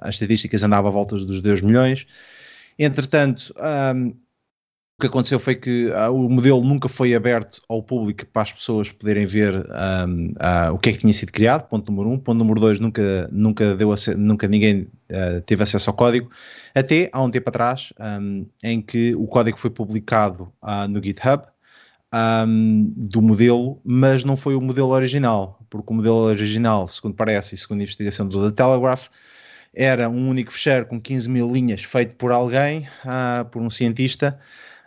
as 0.00 0.14
estatísticas 0.14 0.62
andavam 0.62 0.88
à 0.88 0.92
volta 0.92 1.16
dos 1.16 1.40
2 1.40 1.60
milhões. 1.60 2.06
Entretanto, 2.78 3.54
um, 3.94 4.08
o 4.98 5.00
que 5.02 5.06
aconteceu 5.06 5.40
foi 5.40 5.56
que 5.56 5.86
uh, 5.86 6.12
o 6.12 6.28
modelo 6.28 6.62
nunca 6.62 6.88
foi 6.88 7.14
aberto 7.14 7.60
ao 7.68 7.82
público 7.82 8.24
para 8.26 8.42
as 8.42 8.52
pessoas 8.52 8.92
poderem 8.92 9.26
ver 9.26 9.54
um, 9.54 10.26
uh, 10.32 10.72
o 10.72 10.78
que 10.78 10.90
é 10.90 10.92
que 10.92 10.98
tinha 10.98 11.12
sido 11.12 11.32
criado, 11.32 11.68
ponto 11.68 11.90
número 11.90 12.10
um. 12.10 12.18
Ponto 12.18 12.38
número 12.38 12.60
dois, 12.60 12.78
nunca, 12.78 13.28
nunca, 13.32 13.74
deu 13.74 13.92
nunca 14.16 14.46
ninguém 14.46 14.88
uh, 15.10 15.40
teve 15.44 15.62
acesso 15.62 15.90
ao 15.90 15.96
código, 15.96 16.30
até 16.74 17.10
há 17.12 17.20
um 17.22 17.30
tempo 17.30 17.48
atrás, 17.48 17.92
um, 17.98 18.46
em 18.62 18.80
que 18.80 19.14
o 19.16 19.26
código 19.26 19.58
foi 19.58 19.70
publicado 19.70 20.52
no 20.88 21.02
GitHub, 21.02 21.44
um, 22.46 22.92
do 22.96 23.22
modelo, 23.22 23.80
mas 23.84 24.22
não 24.22 24.36
foi 24.36 24.54
o 24.54 24.60
modelo 24.60 24.88
original, 24.88 25.58
porque 25.70 25.92
o 25.92 25.96
modelo 25.96 26.16
original, 26.16 26.86
segundo 26.86 27.14
parece 27.14 27.54
e 27.54 27.58
segundo 27.58 27.80
a 27.80 27.82
investigação 27.82 28.28
do 28.28 28.50
The 28.50 28.54
Telegraph, 28.54 29.08
era 29.74 30.08
um 30.08 30.28
único 30.28 30.52
fecheiro 30.52 30.86
com 30.86 31.00
15 31.00 31.28
mil 31.28 31.50
linhas 31.50 31.82
feito 31.82 32.14
por 32.16 32.32
alguém, 32.32 32.88
uh, 33.04 33.44
por 33.46 33.62
um 33.62 33.70
cientista, 33.70 34.38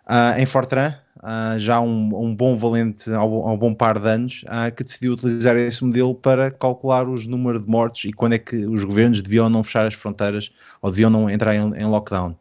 uh, 0.05 0.39
em 0.39 0.45
Fortran, 0.45 0.95
uh, 1.17 1.57
já 1.57 1.79
um, 1.79 2.11
um, 2.15 2.35
bom 2.35 2.55
valente, 2.55 3.11
ao, 3.11 3.51
um 3.51 3.57
bom 3.57 3.73
par 3.73 3.99
de 3.99 4.07
anos, 4.07 4.45
que 4.75 4.83
decidiu 4.83 5.13
utilizar 5.13 5.55
esse 5.55 5.83
modelo 5.83 6.13
para 6.13 6.51
calcular 6.51 7.07
os 7.07 7.25
números 7.25 7.63
de 7.63 7.69
mortes 7.69 8.05
e 8.05 8.13
quando 8.13 8.33
é 8.33 8.39
que 8.39 8.65
os 8.65 8.83
governos 8.83 9.21
deviam 9.21 9.49
não 9.49 9.63
fechar 9.63 9.87
as 9.87 9.93
fronteiras 9.93 10.51
ou 10.81 10.91
deviam 10.91 11.09
não 11.09 11.29
entrar 11.29 11.55
em, 11.55 11.73
em 11.75 11.85
lockdown. 11.85 12.35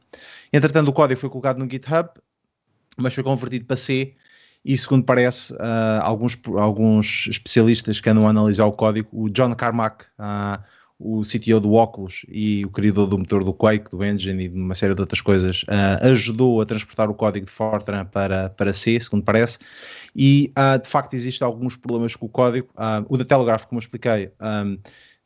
Entretanto, 0.53 0.89
o 0.89 0.93
código 0.93 1.21
foi 1.21 1.31
colocado 1.31 1.59
no 1.59 1.69
GitHub, 1.69 2.09
mas 2.97 3.15
foi 3.15 3.25
convertido 3.25 3.65
para 3.65 3.77
C 3.77 4.15
e 4.65 4.77
segundo 4.79 5.05
parece, 5.05 5.53
uh, 5.55 6.01
alguns, 6.01 6.41
alguns 6.57 7.27
especialistas 7.29 8.01
que 8.01 8.09
andam 8.09 8.27
a 8.27 8.31
analisar 8.31 8.65
o 8.65 8.73
código, 8.73 9.09
o 9.13 9.29
John 9.29 9.55
Carmack, 9.55 10.07
uh, 10.19 10.63
o 10.99 11.23
CTO 11.23 11.61
do 11.61 11.73
Oculus 11.73 12.25
e 12.29 12.65
o 12.65 12.71
criador 12.71 13.07
do 13.07 13.19
motor 13.19 13.43
do 13.43 13.53
Quake, 13.53 13.91
do 13.91 14.05
Engine 14.05 14.45
e 14.45 14.49
de 14.49 14.59
uma 14.59 14.75
série 14.75 14.95
de 14.95 15.01
outras 15.01 15.21
coisas, 15.21 15.63
uh, 15.65 16.07
ajudou 16.07 16.61
a 16.61 16.67
transportar 16.67 17.11
o 17.11 17.15
código 17.15 17.47
de 17.47 17.53
Fortran 17.53 18.05
para, 18.07 18.51
para 18.51 18.73
C, 18.73 18.99
segundo 19.01 19.25
parece, 19.25 19.59
e 20.15 20.53
uh, 20.59 20.81
de 20.81 20.89
facto 20.89 21.15
existem 21.15 21.45
alguns 21.45 21.77
problemas 21.77 22.15
com 22.15 22.27
o 22.27 22.29
código. 22.29 22.69
Uh, 22.75 23.05
o 23.09 23.17
da 23.17 23.25
Telegraph, 23.25 23.65
como 23.65 23.79
eu 23.79 23.83
expliquei, 23.83 24.31
um, 24.41 24.79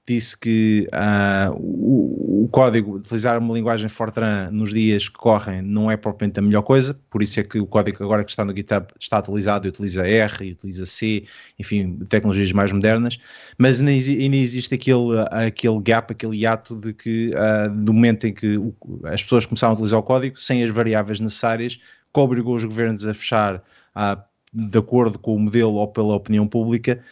disse 0.09 0.37
que 0.39 0.89
uh, 0.93 1.55
o, 1.55 2.45
o, 2.45 2.49
código, 2.49 2.97
utilizar 2.97 3.39
uma 3.39 3.53
linguagem 3.53 3.89
Fortran 3.89 4.51
nos 4.51 4.73
dias 4.73 5.09
que 5.09 5.17
correm 5.17 5.61
não 5.61 5.91
é 5.91 5.97
propriamente 5.97 6.39
a 6.39 6.43
melhor 6.43 6.63
coisa, 6.63 6.99
por 7.11 7.23
isso 7.23 7.39
é 7.39 7.43
que 7.43 7.59
o 7.59 7.67
código 7.67 8.03
agora 8.03 8.25
que 8.25 8.31
está 8.31 8.45
no 8.45 8.57
GitHub 8.57 8.87
está 8.99 9.19
atualizado 9.19 9.67
e 9.67 9.71
utiliza 9.71 10.07
R, 10.07 10.47
e 10.47 10.53
utiliza 10.53 10.87
C, 10.87 11.25
enfim, 11.59 11.99
tecnologias 12.09 12.51
mais 12.53 12.73
modernas, 12.73 13.19
mas 13.59 13.81
ainda, 13.81 13.93
existe 13.93 14.75
aquele, 14.75 15.25
aquele 15.31 15.81
gap, 15.81 16.13
aquele 16.13 16.39
hiato 16.39 16.75
de 16.75 16.95
que 16.95 17.31
uh, 17.31 17.71
do 17.71 17.93
momento 17.93 18.27
em 18.27 18.33
que 18.33 18.57
o, 18.57 18.75
as 19.05 19.23
pessoas 19.23 19.45
começaram 19.45 19.73
a 19.73 19.75
utilizar 19.75 20.01
o 20.01 20.03
código 20.03 20.39
sem 20.39 20.65
as 20.65 20.71
variáveis 20.71 21.21
necessárias, 21.21 21.77
que 21.77 22.21
obrigou 22.21 22.57
os 22.57 22.65
governos 22.65 23.07
a 23.07 23.13
fechar 23.13 23.57
uh, 23.95 24.21
de 24.53 24.79
acordo 24.79 25.19
com 25.19 25.35
o 25.37 25.39
modelo 25.39 25.75
ou 25.75 25.89
pela 25.89 26.15
opinião 26.15 26.47
pública, 26.47 27.03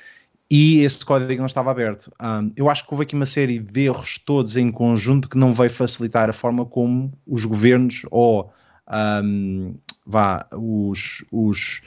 e 0.51 0.81
esse 0.81 1.05
código 1.05 1.41
não 1.41 1.47
estava 1.47 1.71
aberto. 1.71 2.13
Um, 2.21 2.53
eu 2.57 2.71
acho 2.71 2.85
que 2.85 2.93
houve 2.93 3.03
aqui 3.03 3.15
uma 3.15 3.27
série 3.27 3.59
de 3.59 3.87
erros 3.87 4.19
todos 4.19 4.57
em 4.57 4.71
conjunto 4.71 5.29
que 5.29 5.37
não 5.37 5.53
vai 5.53 5.69
facilitar 5.69 6.31
a 6.31 6.33
forma 6.33 6.65
como 6.65 7.13
os 7.27 7.45
governos 7.45 8.03
ou 8.11 8.53
um, 9.25 9.75
vá, 10.07 10.47
os, 10.53 11.25
os, 11.33 11.83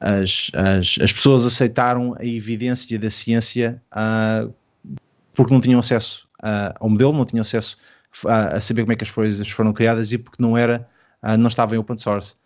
as, 0.00 0.50
as, 0.54 0.98
as, 1.02 1.12
pessoas 1.12 1.46
aceitaram 1.46 2.14
a 2.18 2.24
evidência 2.24 2.98
da 2.98 3.10
ciência 3.10 3.82
uh, 3.92 4.52
porque 5.34 5.52
não 5.52 5.60
tinham 5.60 5.78
acesso 5.78 6.26
uh, 6.42 6.72
ao 6.80 6.88
modelo, 6.88 7.12
não 7.12 7.26
tinham 7.26 7.42
acesso 7.42 7.76
a, 8.26 8.56
a, 8.56 8.60
saber 8.60 8.82
como 8.82 8.92
é 8.92 8.96
que 8.96 9.04
as 9.04 9.10
coisas 9.10 9.48
foram 9.50 9.72
criadas 9.72 10.12
e 10.12 10.18
porque 10.18 10.42
não 10.42 10.56
era, 10.56 10.88
uh, 11.22 11.36
não 11.36 11.48
estava 11.48 11.74
em 11.74 11.78
open 11.78 11.98
source. 11.98 12.36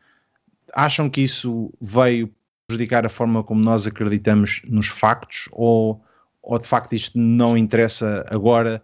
Acham 0.75 1.09
que 1.09 1.21
isso 1.21 1.73
veio 1.81 2.35
prejudicar 2.67 3.05
a 3.05 3.09
forma 3.09 3.43
como 3.43 3.63
nós 3.63 3.87
acreditamos 3.87 4.63
nos 4.65 4.89
factos 4.89 5.49
ou, 5.53 6.03
ou 6.43 6.59
de 6.59 6.67
facto 6.67 6.95
isto 6.95 7.19
não 7.19 7.57
interessa 7.57 8.25
agora 8.29 8.83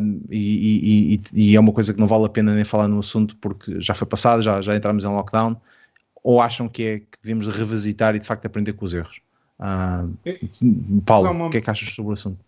um, 0.00 0.20
e, 0.30 1.14
e, 1.14 1.20
e, 1.32 1.56
é 1.56 1.60
uma 1.60 1.72
coisa 1.72 1.92
que 1.92 1.98
não 1.98 2.06
vale 2.06 2.26
a 2.26 2.28
pena 2.28 2.54
nem 2.54 2.64
falar 2.64 2.86
no 2.86 3.00
assunto 3.00 3.36
porque 3.36 3.80
já 3.80 3.94
foi 3.94 4.06
passado, 4.06 4.42
já, 4.42 4.60
já 4.60 4.76
entramos 4.76 5.04
em 5.04 5.08
lockdown 5.08 5.56
ou 6.22 6.40
acham 6.40 6.68
que 6.68 6.82
é 6.84 6.98
que 7.00 7.18
devemos 7.22 7.48
revisitar 7.48 8.14
e 8.14 8.18
de 8.18 8.26
facto 8.26 8.46
aprender 8.46 8.74
com 8.74 8.84
os 8.84 8.94
erros? 8.94 9.20
Uh, 9.58 11.02
Paulo, 11.04 11.46
o 11.46 11.50
que 11.50 11.58
é 11.58 11.60
que 11.60 11.70
achas 11.70 11.88
sobre 11.92 12.10
o 12.10 12.12
assunto? 12.12 12.38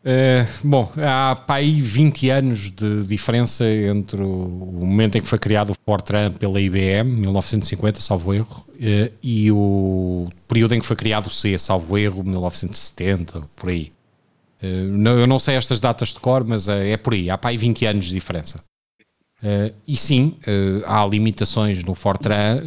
Uh, 0.00 0.48
bom, 0.66 0.90
há 0.96 1.36
para 1.36 1.56
aí 1.56 1.72
20 1.72 2.30
anos 2.30 2.70
de 2.70 3.04
diferença 3.04 3.66
entre 3.66 4.22
o 4.22 4.48
momento 4.80 5.18
em 5.18 5.20
que 5.20 5.26
foi 5.26 5.38
criado 5.38 5.72
o 5.72 5.74
Fortran 5.84 6.32
pela 6.32 6.58
IBM, 6.58 7.04
1950, 7.04 8.00
salvo 8.00 8.32
erro, 8.32 8.66
uh, 8.70 9.12
e 9.22 9.52
o 9.52 10.28
período 10.48 10.74
em 10.74 10.80
que 10.80 10.86
foi 10.86 10.96
criado 10.96 11.26
o 11.26 11.30
C, 11.30 11.58
salvo 11.58 11.98
erro, 11.98 12.24
1970, 12.24 13.42
por 13.54 13.68
aí. 13.68 13.92
Não, 14.62 15.18
eu 15.18 15.26
não 15.26 15.38
sei 15.38 15.54
estas 15.54 15.80
datas 15.80 16.10
de 16.10 16.20
cor, 16.20 16.44
mas 16.44 16.68
é 16.68 16.94
por 16.98 17.14
aí, 17.14 17.30
há 17.30 17.38
para 17.38 17.48
aí 17.48 17.56
20 17.56 17.86
anos 17.86 18.04
de 18.04 18.12
diferença. 18.12 18.62
e 19.88 19.96
sim, 19.96 20.36
há 20.84 21.06
limitações 21.06 21.82
no 21.82 21.94
Fortran 21.94 22.58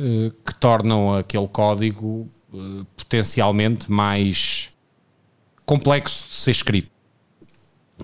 que 0.43 0.55
tornam 0.55 1.13
aquele 1.13 1.47
código 1.47 2.27
potencialmente 2.97 3.91
mais 3.91 4.71
complexo 5.67 6.29
de 6.29 6.33
ser 6.33 6.49
escrito. 6.49 6.92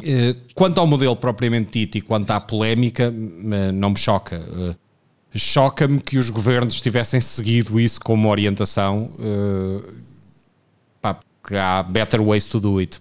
Eh, 0.03 0.35
quanto 0.53 0.79
ao 0.79 0.87
modelo 0.87 1.15
propriamente 1.15 1.79
dito 1.79 1.97
e 1.97 2.01
quanto 2.01 2.31
à 2.31 2.39
polémica, 2.39 3.05
eh, 3.05 3.71
não 3.71 3.91
me 3.91 3.97
choca. 3.97 4.35
Eh, 4.35 4.75
choca-me 5.37 5.99
que 5.99 6.17
os 6.17 6.29
governos 6.29 6.79
tivessem 6.79 7.19
seguido 7.19 7.79
isso 7.79 7.99
como 7.99 8.29
orientação. 8.29 9.11
Pá, 11.01 11.19
há 11.51 11.83
better 11.83 12.21
ways 12.21 12.47
to 12.49 12.59
do 12.59 12.79
it. 12.79 12.99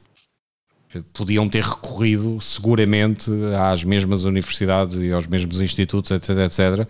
Podiam 1.13 1.49
ter 1.49 1.63
recorrido 1.63 2.41
seguramente 2.41 3.31
às 3.71 3.85
mesmas 3.85 4.25
universidades 4.25 5.01
e 5.01 5.13
aos 5.13 5.27
mesmos 5.27 5.61
institutos, 5.61 6.11
etc, 6.11 6.31
etc, 6.39 6.89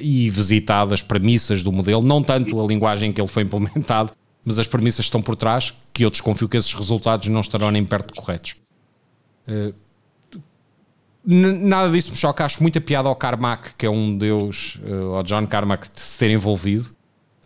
e 0.00 0.28
visitado 0.30 0.94
as 0.94 1.02
premissas 1.02 1.62
do 1.62 1.72
modelo, 1.72 2.02
não 2.02 2.22
tanto 2.22 2.60
a 2.60 2.66
linguagem 2.66 3.10
em 3.10 3.12
que 3.12 3.20
ele 3.20 3.28
foi 3.28 3.42
implementado, 3.42 4.12
mas 4.44 4.58
as 4.58 4.66
premissas 4.66 5.06
estão 5.06 5.22
por 5.22 5.36
trás, 5.36 5.74
que 5.92 6.04
eu 6.04 6.10
desconfio 6.10 6.48
que 6.48 6.56
esses 6.56 6.72
resultados 6.72 7.28
não 7.28 7.40
estarão 7.40 7.70
nem 7.70 7.84
perto 7.84 8.14
corretos. 8.14 8.56
Eh, 9.50 9.72
nada 11.24 11.90
disso 11.90 12.12
me 12.12 12.16
choca. 12.16 12.44
Acho 12.44 12.62
muita 12.62 12.80
piada 12.80 13.08
ao 13.08 13.16
Carmack, 13.16 13.74
que 13.76 13.84
é 13.84 13.90
um 13.90 14.16
deus, 14.16 14.78
uh, 14.84 15.16
ao 15.16 15.22
John 15.22 15.46
Carmack, 15.46 15.90
de 15.92 16.00
se 16.00 16.18
ter 16.18 16.30
envolvido. 16.30 16.94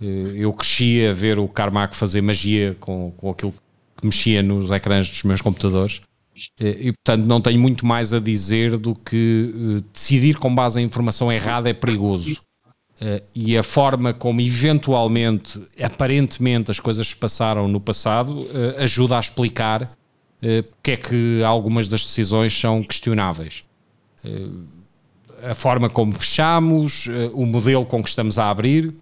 Uh, 0.01 0.29
eu 0.37 0.53
cresci 0.53 1.07
a 1.07 1.13
ver 1.13 1.39
o 1.39 1.49
Carmack 1.49 1.97
fazer 1.97 2.21
magia 2.21 2.77
com, 2.79 3.13
com 3.17 3.31
aquilo 3.31 3.55
que 3.97 4.07
mexia 4.07 4.43
nos 4.43 4.71
ecrãs 4.71 5.09
dos 5.09 5.23
meus 5.25 5.41
computadores. 5.41 6.03
Uh, 6.61 6.67
e 6.79 6.93
portanto, 6.93 7.27
não 7.27 7.41
tenho 7.41 7.59
muito 7.59 7.87
mais 7.87 8.13
a 8.13 8.21
dizer 8.21 8.79
do 8.79 8.95
que 8.95 9.83
decidir 9.93 10.37
com 10.37 10.55
base 10.55 10.81
em 10.81 10.85
informação 10.85 11.33
errada 11.33 11.71
é 11.71 11.73
perigoso. 11.73 12.37
e 13.35 13.57
a 13.59 13.63
forma 13.63 14.15
como 14.15 14.41
eventualmente, 14.41 15.61
aparentemente, 15.83 16.71
as 16.71 16.81
coisas 16.81 17.09
se 17.09 17.17
passaram 17.17 17.69
no 17.69 17.81
passado 17.81 18.47
ajuda 18.79 19.17
a 19.17 19.21
explicar 19.21 19.83
eh, 19.83 20.04
porque 20.71 20.91
é 20.91 20.97
que 20.97 21.43
algumas 21.43 21.89
das 21.89 22.05
decisões 22.05 22.59
são 22.59 22.83
questionáveis. 22.83 23.65
Eh, 24.25 24.49
a 25.51 25.55
forma 25.55 25.89
como 25.89 26.13
fechamos, 26.13 27.07
eh, 27.09 27.31
o 27.33 27.47
modelo 27.47 27.85
com 27.85 28.03
que 28.03 28.09
estamos 28.09 28.39
a 28.39 28.49
abrir, 28.51 28.95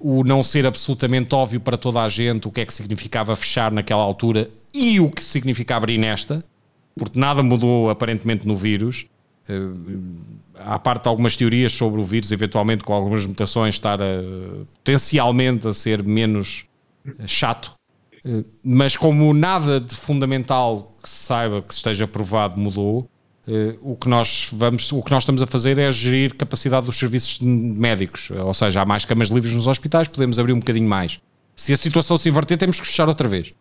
o 0.00 0.24
não 0.24 0.42
ser 0.42 0.66
absolutamente 0.66 1.34
óbvio 1.34 1.60
para 1.60 1.76
toda 1.76 2.02
a 2.02 2.08
gente 2.08 2.48
o 2.48 2.50
que 2.50 2.62
é 2.62 2.64
que 2.64 2.72
significava 2.72 3.36
fechar 3.36 3.70
naquela 3.70 4.00
altura 4.00 4.50
e 4.72 4.98
o 4.98 5.10
que 5.10 5.22
significa 5.22 5.76
abrir 5.76 5.98
nesta, 5.98 6.42
porque 6.96 7.20
nada 7.20 7.42
mudou 7.42 7.90
aparentemente 7.90 8.48
no 8.48 8.56
vírus. 8.56 9.04
Há 10.54 10.78
parte 10.78 11.02
de 11.02 11.08
algumas 11.10 11.36
teorias 11.36 11.74
sobre 11.74 12.00
o 12.00 12.04
vírus, 12.04 12.32
eventualmente 12.32 12.82
com 12.82 12.94
algumas 12.94 13.26
mutações, 13.26 13.74
estar 13.74 14.00
a, 14.00 14.06
potencialmente 14.78 15.68
a 15.68 15.74
ser 15.74 16.02
menos 16.02 16.64
chato 17.26 17.72
eh, 17.74 17.77
mas 18.62 18.96
como 18.96 19.32
nada 19.32 19.80
de 19.80 19.94
fundamental 19.94 20.96
que 21.02 21.08
se 21.08 21.24
saiba 21.24 21.62
que 21.62 21.72
esteja 21.72 22.06
provado 22.06 22.58
mudou, 22.58 23.08
eh, 23.46 23.76
o 23.80 23.96
que 23.96 24.08
nós 24.08 24.50
vamos, 24.52 24.92
o 24.92 25.02
que 25.02 25.10
nós 25.10 25.22
estamos 25.22 25.40
a 25.40 25.46
fazer 25.46 25.78
é 25.78 25.90
gerir 25.90 26.34
capacidade 26.34 26.86
dos 26.86 26.98
serviços 26.98 27.40
médicos, 27.40 28.30
ou 28.30 28.52
seja, 28.52 28.82
há 28.82 28.84
mais 28.84 29.04
camas 29.04 29.28
livres 29.28 29.52
nos 29.54 29.66
hospitais, 29.66 30.08
podemos 30.08 30.38
abrir 30.38 30.52
um 30.52 30.58
bocadinho 30.58 30.88
mais. 30.88 31.18
Se 31.56 31.72
a 31.72 31.76
situação 31.76 32.16
se 32.16 32.28
inverter, 32.28 32.58
temos 32.58 32.78
que 32.78 32.86
fechar 32.86 33.08
outra 33.08 33.26
vez. 33.26 33.54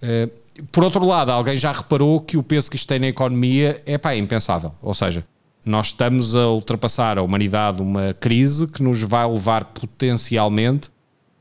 Eh, 0.00 0.28
por 0.70 0.84
outro 0.84 1.04
lado, 1.04 1.30
alguém 1.30 1.56
já 1.56 1.72
reparou 1.72 2.20
que 2.20 2.36
o 2.36 2.42
peso 2.42 2.70
que 2.70 2.76
isto 2.76 2.86
tem 2.86 2.98
na 2.98 3.08
economia 3.08 3.82
é, 3.84 3.98
pá, 3.98 4.12
é 4.12 4.18
impensável. 4.18 4.72
Ou 4.80 4.94
seja, 4.94 5.24
nós 5.64 5.88
estamos 5.88 6.36
a 6.36 6.48
ultrapassar 6.48 7.18
a 7.18 7.22
humanidade 7.22 7.82
uma 7.82 8.14
crise 8.14 8.66
que 8.68 8.82
nos 8.82 9.02
vai 9.02 9.26
levar 9.26 9.64
potencialmente 9.66 10.90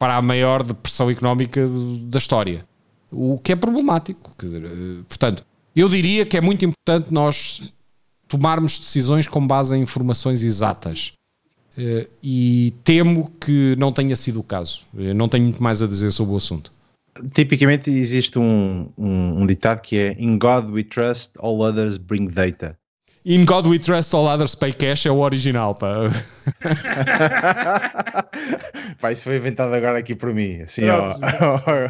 para 0.03 0.17
a 0.17 0.21
maior 0.21 0.63
depressão 0.63 1.09
económica 1.09 1.65
da 2.09 2.17
história. 2.17 2.65
O 3.09 3.39
que 3.39 3.53
é 3.53 3.55
problemático. 3.55 4.35
Portanto, 5.07 5.45
eu 5.73 5.87
diria 5.87 6.25
que 6.25 6.35
é 6.35 6.41
muito 6.41 6.65
importante 6.65 7.13
nós 7.13 7.63
tomarmos 8.27 8.77
decisões 8.77 9.29
com 9.29 9.47
base 9.47 9.73
em 9.73 9.81
informações 9.81 10.43
exatas. 10.43 11.13
Eh, 11.77 12.09
e 12.21 12.73
temo 12.83 13.31
que 13.39 13.77
não 13.79 13.93
tenha 13.93 14.13
sido 14.17 14.41
o 14.41 14.43
caso. 14.43 14.81
Eu 14.93 15.15
não 15.15 15.29
tenho 15.29 15.45
muito 15.45 15.63
mais 15.63 15.81
a 15.81 15.87
dizer 15.87 16.11
sobre 16.11 16.33
o 16.33 16.35
assunto. 16.35 16.69
Tipicamente 17.33 17.89
existe 17.89 18.37
um, 18.37 18.89
um, 18.97 19.43
um 19.43 19.47
ditado 19.47 19.79
que 19.79 19.95
é 19.95 20.21
In 20.21 20.37
God 20.37 20.69
we 20.69 20.83
trust, 20.83 21.31
all 21.39 21.61
others 21.61 21.95
bring 21.95 22.27
data. 22.27 22.77
In 23.25 23.45
God 23.45 23.67
We 23.67 23.79
Trust 23.79 24.13
All 24.13 24.27
Others 24.27 24.55
Pay 24.55 24.73
Cash 24.73 25.05
é 25.05 25.11
o 25.11 25.19
original, 25.19 25.73
pá. 25.75 26.09
pá, 28.99 29.13
isso 29.13 29.23
foi 29.23 29.37
inventado 29.37 29.73
agora 29.73 29.99
aqui 29.99 30.13
por 30.13 30.33
mim. 30.33 30.59
Assim, 30.61 30.89
ó. 30.89 31.15
uh, 31.15 31.89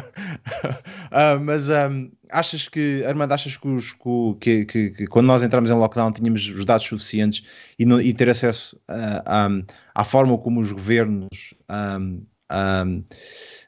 mas 1.42 1.68
um, 1.68 2.08
achas 2.30 2.68
que, 2.68 3.04
Armando, 3.04 3.32
achas 3.32 3.56
que, 3.56 3.66
os, 3.66 3.96
que, 4.40 4.64
que, 4.64 4.90
que, 4.90 5.06
quando 5.08 5.26
nós 5.26 5.42
entramos 5.42 5.72
em 5.72 5.74
lockdown 5.74 6.12
tínhamos 6.12 6.48
os 6.48 6.64
dados 6.64 6.86
suficientes 6.86 7.44
e, 7.76 7.84
no, 7.84 8.00
e 8.00 8.14
ter 8.14 8.30
acesso 8.30 8.76
uh, 8.88 9.50
um, 9.50 9.64
à 9.92 10.04
forma 10.04 10.38
como 10.38 10.60
os 10.60 10.70
governos 10.70 11.52
um, 11.68 12.22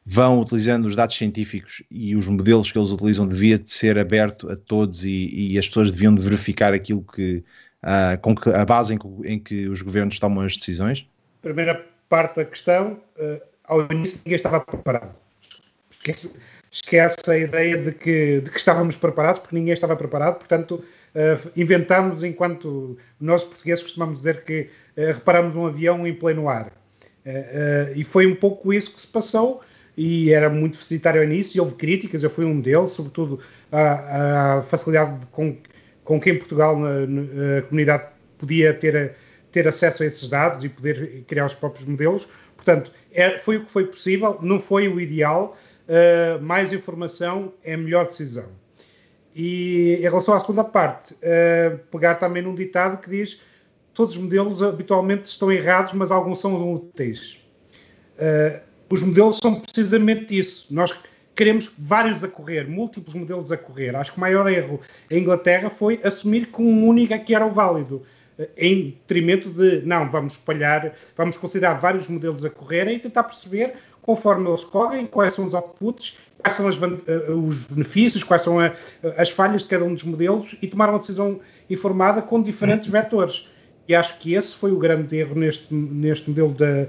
vão 0.08 0.38
utilizando 0.38 0.86
os 0.86 0.94
dados 0.94 1.16
científicos 1.16 1.82
e 1.90 2.14
os 2.14 2.28
modelos 2.28 2.70
que 2.70 2.78
eles 2.78 2.90
utilizam 2.90 3.26
devia 3.26 3.58
de 3.58 3.68
ser 3.68 3.98
aberto 3.98 4.48
a 4.48 4.54
todos 4.54 5.04
e, 5.04 5.28
e 5.32 5.58
as 5.58 5.66
pessoas 5.66 5.90
deviam 5.90 6.14
de 6.14 6.22
verificar 6.22 6.72
aquilo 6.72 7.02
que, 7.02 7.42
uh, 7.82 8.20
com 8.22 8.32
que 8.32 8.48
a 8.50 8.64
base 8.64 8.94
em 8.94 8.98
que, 8.98 9.08
em 9.24 9.40
que, 9.40 9.66
os 9.66 9.82
governos 9.82 10.20
tomam 10.20 10.44
as 10.44 10.56
decisões? 10.56 11.04
Primeira 11.42 11.84
parte 12.08 12.36
da 12.36 12.44
questão, 12.44 13.00
uh, 13.18 13.42
ao 13.64 13.84
início 13.90 14.20
ninguém 14.24 14.36
estava 14.36 14.60
preparado. 14.60 15.12
Esquece, 15.90 16.40
esquece 16.70 17.28
a 17.28 17.36
ideia 17.36 17.76
de 17.76 17.90
que, 17.90 18.42
de 18.42 18.50
que 18.52 18.58
estávamos 18.58 18.94
preparados, 18.94 19.40
porque 19.40 19.56
ninguém 19.56 19.74
estava 19.74 19.96
preparado, 19.96 20.36
portanto 20.36 20.84
uh, 21.16 21.50
inventamos 21.56 22.22
enquanto 22.22 22.96
nós 23.20 23.42
portugueses 23.42 23.82
costumamos 23.82 24.18
dizer 24.18 24.44
que 24.44 24.70
reparamos 24.96 25.56
um 25.56 25.66
avião 25.66 26.06
em 26.06 26.14
pleno 26.14 26.48
ar. 26.48 26.72
E 27.94 28.04
foi 28.04 28.24
um 28.24 28.36
pouco 28.36 28.72
isso 28.72 28.94
que 28.94 29.00
se 29.00 29.08
passou 29.08 29.60
e 29.96 30.32
era 30.32 30.50
muito 30.50 30.74
deficitário 30.74 31.20
ao 31.20 31.26
início, 31.26 31.62
houve 31.62 31.74
críticas, 31.76 32.22
eu 32.22 32.30
fui 32.30 32.44
um 32.44 32.60
deles, 32.60 32.90
sobretudo 32.90 33.40
a, 33.72 34.58
a 34.58 34.62
facilidade 34.62 35.20
de, 35.20 35.26
com, 35.26 35.56
com 36.04 36.20
que 36.20 36.30
em 36.30 36.38
Portugal 36.38 36.78
na, 36.78 37.58
a 37.58 37.62
comunidade 37.62 38.04
podia 38.36 38.74
ter, 38.74 39.14
ter 39.50 39.66
acesso 39.66 40.02
a 40.02 40.06
esses 40.06 40.28
dados 40.28 40.64
e 40.64 40.68
poder 40.68 41.24
criar 41.26 41.46
os 41.46 41.54
próprios 41.54 41.86
modelos. 41.86 42.28
Portanto, 42.54 42.92
é, 43.12 43.38
foi 43.38 43.56
o 43.56 43.64
que 43.64 43.72
foi 43.72 43.86
possível, 43.86 44.38
não 44.42 44.60
foi 44.60 44.88
o 44.88 45.00
ideal, 45.00 45.56
uh, 45.88 46.42
mais 46.42 46.72
informação 46.72 47.52
é 47.64 47.76
melhor 47.76 48.06
decisão. 48.06 48.48
E 49.34 49.96
em 49.98 50.02
relação 50.02 50.34
à 50.34 50.40
segunda 50.40 50.64
parte, 50.64 51.14
uh, 51.14 51.78
pegar 51.90 52.16
também 52.16 52.42
num 52.42 52.54
ditado 52.54 53.00
que 53.00 53.08
diz 53.08 53.40
todos 53.94 54.16
os 54.16 54.22
modelos 54.22 54.62
habitualmente 54.62 55.24
estão 55.24 55.50
errados, 55.50 55.94
mas 55.94 56.10
alguns 56.10 56.40
são 56.40 56.74
úteis. 56.74 57.38
Uh, 58.18 58.65
os 58.88 59.02
modelos 59.02 59.38
são 59.42 59.60
precisamente 59.60 60.36
isso. 60.36 60.66
Nós 60.72 60.92
queremos 61.34 61.74
vários 61.78 62.24
a 62.24 62.28
correr, 62.28 62.68
múltiplos 62.68 63.14
modelos 63.14 63.52
a 63.52 63.56
correr. 63.56 63.94
Acho 63.94 64.12
que 64.12 64.18
o 64.18 64.20
maior 64.20 64.50
erro 64.50 64.80
em 65.10 65.18
Inglaterra 65.18 65.68
foi 65.68 66.00
assumir 66.02 66.46
que 66.46 66.62
um 66.62 66.86
único 66.86 67.12
é 67.12 67.18
que 67.18 67.34
era 67.34 67.44
o 67.44 67.52
válido, 67.52 68.02
eh, 68.38 68.48
em 68.56 68.84
detrimento 68.90 69.50
de, 69.50 69.82
não, 69.84 70.10
vamos 70.10 70.34
espalhar, 70.34 70.94
vamos 71.16 71.36
considerar 71.36 71.74
vários 71.74 72.08
modelos 72.08 72.44
a 72.44 72.50
correrem 72.50 72.96
e 72.96 72.98
tentar 72.98 73.24
perceber, 73.24 73.74
conforme 74.00 74.48
eles 74.48 74.64
correm, 74.64 75.06
quais 75.06 75.34
são 75.34 75.44
os 75.44 75.52
outputs, 75.52 76.16
quais 76.38 76.54
são 76.54 76.68
as, 76.68 76.76
eh, 76.76 77.30
os 77.32 77.64
benefícios, 77.64 78.24
quais 78.24 78.42
são 78.42 78.58
a, 78.58 78.72
as 79.18 79.30
falhas 79.30 79.62
de 79.62 79.68
cada 79.68 79.84
um 79.84 79.92
dos 79.92 80.04
modelos 80.04 80.56
e 80.62 80.66
tomar 80.66 80.88
uma 80.88 80.98
decisão 80.98 81.40
informada 81.68 82.22
com 82.22 82.42
diferentes 82.42 82.88
vetores. 82.88 83.48
E 83.86 83.94
acho 83.94 84.18
que 84.18 84.34
esse 84.34 84.56
foi 84.56 84.72
o 84.72 84.78
grande 84.78 85.16
erro 85.16 85.34
neste, 85.38 85.72
neste 85.72 86.30
modelo 86.30 86.52
da, 86.54 86.86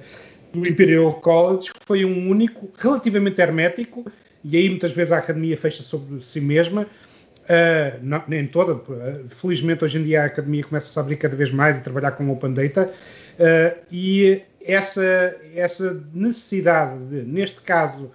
do 0.53 0.68
Imperial 0.68 1.14
College, 1.15 1.69
foi 1.88 2.03
um 2.03 2.30
único, 2.30 2.69
relativamente 2.77 3.39
hermético, 3.39 4.05
e 4.43 4.57
aí 4.57 4.69
muitas 4.69 4.91
vezes 4.91 5.14
a 5.14 5.19
academia 5.19 5.55
fecha 5.55 5.81
sobre 5.81 6.22
si 6.22 6.41
mesma, 6.41 6.81
uh, 6.81 7.99
não, 8.01 8.22
nem 8.27 8.45
toda, 8.45 8.73
uh, 8.73 9.30
felizmente 9.30 9.85
hoje 9.85 9.97
em 9.97 10.03
dia 10.03 10.23
a 10.23 10.26
academia 10.26 10.65
começa 10.65 10.99
a 10.99 11.03
abrir 11.03 11.15
cada 11.15 11.34
vez 11.34 11.49
mais 11.49 11.77
e 11.77 11.81
trabalhar 11.81 12.11
com 12.11 12.30
Open 12.30 12.53
Data, 12.53 12.91
uh, 13.39 13.80
e 13.89 14.41
essa, 14.65 15.34
essa 15.55 16.05
necessidade 16.14 17.05
de, 17.05 17.22
neste 17.22 17.61
caso, 17.61 18.11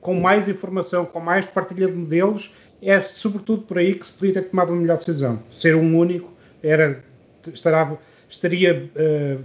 com 0.00 0.14
mais 0.14 0.46
informação, 0.46 1.04
com 1.04 1.18
mais 1.18 1.48
partilha 1.48 1.88
de 1.88 1.94
modelos, 1.94 2.54
é 2.80 3.00
sobretudo 3.00 3.62
por 3.62 3.78
aí 3.78 3.96
que 3.96 4.06
se 4.06 4.12
podia 4.12 4.34
ter 4.34 4.42
tomado 4.42 4.68
uma 4.68 4.80
melhor 4.80 4.98
decisão. 4.98 5.42
Ser 5.50 5.74
um 5.74 5.98
único 5.98 6.32
era, 6.62 7.02
estará, 7.52 7.96
estaria 8.28 8.88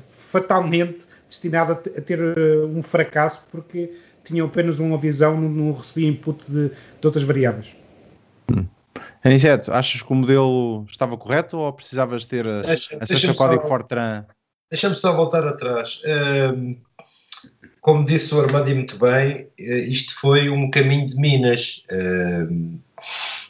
fatalmente 0.07 1.07
destinado 1.31 1.71
a, 1.71 1.75
ter 1.75 2.19
uh, 2.19 2.67
um 2.67 2.83
fracasso 2.83 3.47
porque 3.49 3.89
tinham 4.23 4.47
apenas 4.47 4.79
uma 4.79 4.97
visão, 4.97 5.39
não, 5.39 5.71
recebia 5.71 6.09
input 6.09 6.43
de, 6.47 6.69
de 6.69 7.05
outras 7.05 7.23
variáveis. 7.23 7.73
Hum. 8.51 8.65
Aniceto, 9.23 9.71
achas 9.71 10.01
que 10.01 10.11
o 10.11 10.15
modelo 10.15 10.85
estava 10.89 11.17
correto 11.17 11.57
ou 11.57 11.71
precisavas 11.71 12.25
ter 12.25 12.45
eh, 12.45 12.61
deixa, 12.63 12.97
acesso 12.99 13.29
ao 13.29 13.35
código 13.35 13.67
Fortran? 13.67 14.25
Deixa-me 14.69 14.95
só 14.95 15.15
voltar 15.15 15.47
atrás. 15.47 15.99
Um, 16.53 16.77
como 17.79 18.03
disse 18.03 18.33
o 18.33 18.41
Armando 18.41 18.73
muito 18.75 18.97
bem, 18.97 19.47
eh, 19.59 19.79
isto 19.81 20.13
foi 20.15 20.49
um 20.49 20.69
caminho 20.69 21.05
de 21.05 21.15
Minas. 21.17 21.83
Um, 21.91 22.79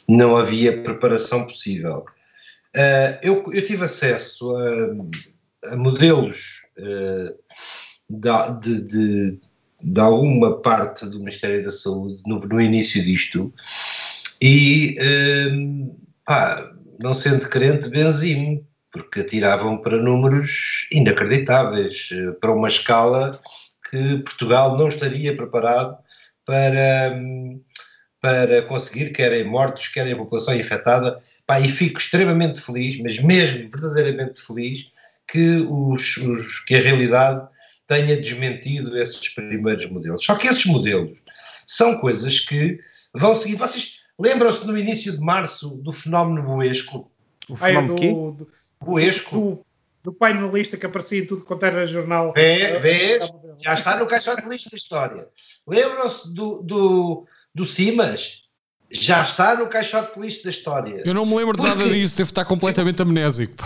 não 0.08 0.36
havia 0.36 0.82
preparação 0.82 1.46
possível. 1.46 2.04
Uh, 2.76 3.18
eu, 3.22 3.42
eu, 3.52 3.64
tive 3.64 3.84
acesso 3.84 4.54
a, 4.56 5.72
a 5.72 5.76
modelos 5.76 6.61
uh, 6.78 7.34
de, 8.60 8.80
de, 8.82 9.40
de, 9.82 10.00
alguma 10.00 10.60
parte 10.60 11.06
do 11.06 11.18
Ministério 11.18 11.64
da 11.64 11.70
Saúde 11.70 12.20
no, 12.26 12.40
no 12.40 12.60
início 12.60 13.02
disto 13.02 13.52
e 14.40 14.96
um, 15.50 15.96
pá, 16.24 16.74
não 16.98 17.14
sendo 17.14 17.48
crente 17.48 17.88
benzimo 17.88 18.66
porque 18.92 19.20
atiravam 19.20 19.78
para 19.78 19.96
números 19.96 20.86
inacreditáveis, 20.92 22.10
eh, 22.12 22.32
para 22.32 22.52
uma 22.52 22.68
escala 22.68 23.40
que 23.90 24.18
Portugal 24.18 24.76
não 24.76 24.88
estaria 24.88 25.34
preparado 25.34 25.96
para, 26.44 27.18
para 28.20 28.62
conseguir, 28.62 29.10
querem 29.12 29.44
mortos, 29.44 29.88
querem 29.88 30.12
a 30.12 30.16
população 30.16 30.54
infectada, 30.54 31.18
pá, 31.46 31.58
e 31.58 31.68
fico 31.68 31.98
extremamente 31.98 32.60
feliz, 32.60 32.98
mas 33.00 33.18
mesmo 33.18 33.70
verdadeiramente 33.70 34.42
feliz, 34.42 34.91
que, 35.32 35.66
os, 35.66 36.18
os, 36.18 36.60
que 36.60 36.74
a 36.74 36.80
realidade 36.82 37.48
tenha 37.86 38.20
desmentido 38.20 38.94
esses 38.98 39.30
primeiros 39.30 39.86
modelos. 39.86 40.22
Só 40.22 40.34
que 40.34 40.46
esses 40.46 40.66
modelos 40.66 41.18
são 41.66 41.98
coisas 41.98 42.38
que 42.40 42.78
vão 43.14 43.34
seguir. 43.34 43.56
Vocês 43.56 44.00
lembram-se 44.18 44.66
no 44.66 44.76
início 44.76 45.10
de 45.10 45.20
março 45.20 45.70
do 45.76 45.90
fenómeno 45.90 46.42
Boesco? 46.42 47.10
O 47.48 47.56
fenómeno 47.56 47.96
Ai, 47.98 48.08
do, 48.08 48.32
do, 48.32 48.48
Boesco? 48.84 49.36
Do, 49.40 49.66
do 50.02 50.12
painelista 50.12 50.76
que 50.76 50.84
aparecia 50.84 51.20
em 51.22 51.26
tudo 51.26 51.44
quanto 51.44 51.64
era 51.64 51.86
jornal. 51.86 52.34
Vê, 52.36 52.78
vês? 52.78 53.24
Já 53.58 53.72
está 53.72 53.96
no 53.96 54.06
caixote 54.06 54.42
de 54.42 54.48
lixo 54.50 54.70
da 54.70 54.76
história. 54.76 55.28
Lembram-se 55.66 56.34
do, 56.34 56.60
do, 56.62 57.26
do 57.54 57.64
Simas? 57.64 58.42
Já 58.90 59.22
está 59.22 59.56
no 59.56 59.66
caixote 59.68 60.14
de 60.14 60.20
lixo 60.20 60.44
da 60.44 60.50
história. 60.50 61.02
Eu 61.06 61.14
não 61.14 61.24
me 61.24 61.36
lembro 61.36 61.56
de 61.56 61.66
nada 61.66 61.88
disso, 61.88 62.16
deve 62.18 62.28
estar 62.28 62.44
completamente 62.44 63.00
amnésico. 63.00 63.64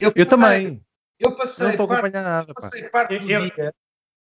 Eu, 0.00 0.12
eu 0.14 0.26
também. 0.26 0.80
Eu 1.18 1.34
passei, 1.34 1.64
não 1.64 1.72
estou 1.72 1.90
a 1.90 1.98
acompanhar 1.98 2.22
nada, 2.22 2.52
passei 2.54 2.88
parte 2.88 3.18
do 3.18 3.30
eu, 3.30 3.50
dia, 3.50 3.74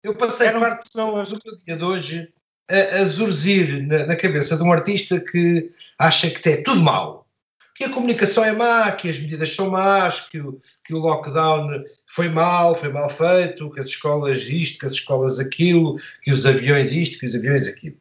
eu 0.04 0.16
passei 0.16 0.52
parte 0.52 0.88
pessoas... 0.88 1.30
do 1.30 1.58
dia 1.66 1.76
de 1.76 1.84
hoje 1.84 2.34
a, 2.70 3.02
a 3.02 3.06
zurzir 3.06 3.86
na, 3.88 4.06
na, 4.06 4.16
cabeça 4.16 4.56
de 4.56 4.64
um 4.64 4.72
artista 4.72 5.20
que 5.20 5.72
acha 5.98 6.30
que 6.30 6.48
é 6.48 6.62
tudo 6.62 6.82
mau, 6.82 7.28
que 7.76 7.86
a 7.86 7.90
comunicação 7.90 8.46
é 8.46 8.52
má, 8.52 8.92
que 8.92 9.10
as 9.10 9.20
medidas 9.20 9.54
são 9.54 9.72
más, 9.72 10.22
que 10.22 10.40
o, 10.40 10.60
que 10.86 10.94
o 10.94 11.00
lockdown 11.00 11.84
foi 12.06 12.30
mal, 12.30 12.76
foi 12.76 12.90
mal 12.90 13.10
feito, 13.10 13.72
que 13.72 13.80
as 13.80 13.88
escolas 13.88 14.40
isto, 14.44 14.80
que 14.80 14.86
as 14.86 14.94
escolas 14.94 15.40
aquilo, 15.40 15.96
que 16.22 16.32
os 16.32 16.46
aviões 16.46 16.92
isto, 16.92 17.20
que 17.20 17.26
os 17.26 17.36
aviões 17.36 17.68
aquilo. 17.68 17.98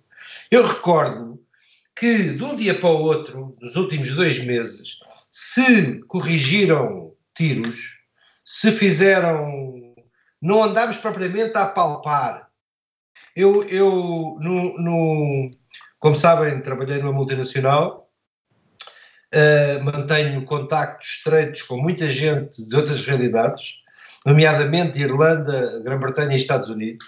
Eu 0.51 0.66
recordo 0.66 1.40
que 1.97 2.35
de 2.35 2.44
um 2.44 2.55
dia 2.55 2.74
para 2.74 2.89
o 2.89 3.02
outro, 3.02 3.57
nos 3.61 3.77
últimos 3.77 4.15
dois 4.15 4.39
meses, 4.44 4.98
se 5.31 6.01
corrigiram 6.09 7.09
tiros 7.40 7.98
se 8.44 8.70
fizeram. 8.70 9.94
Não 10.42 10.62
andámos 10.62 10.98
propriamente 10.98 11.56
a 11.56 11.66
palpar. 11.66 12.48
Eu, 13.34 13.64
eu 13.64 14.36
no, 14.40 14.78
no, 14.78 15.50
como 15.98 16.16
sabem, 16.16 16.60
trabalhei 16.60 16.98
numa 16.98 17.12
multinacional, 17.12 18.10
uh, 19.34 19.84
mantenho 19.84 20.44
contactos 20.44 21.16
estreitos 21.16 21.62
com 21.62 21.76
muita 21.76 22.08
gente 22.08 22.66
de 22.66 22.76
outras 22.76 23.04
realidades, 23.04 23.76
nomeadamente 24.26 24.98
Irlanda, 24.98 25.80
Grã-Bretanha 25.84 26.34
e 26.34 26.40
Estados 26.40 26.68
Unidos, 26.68 27.06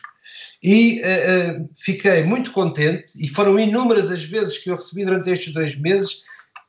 e 0.62 1.00
uh, 1.00 1.62
uh, 1.62 1.70
fiquei 1.74 2.22
muito 2.22 2.52
contente, 2.52 3.12
e 3.16 3.28
foram 3.28 3.59
inúmeras 3.59 4.10
as 4.10 4.22
vezes 4.22 4.59
que 4.59 4.70
eu 4.70 4.76
recebi 4.76 5.04
durante 5.04 5.30
estes 5.30 5.52
dois 5.52 5.74
meses 5.74 6.22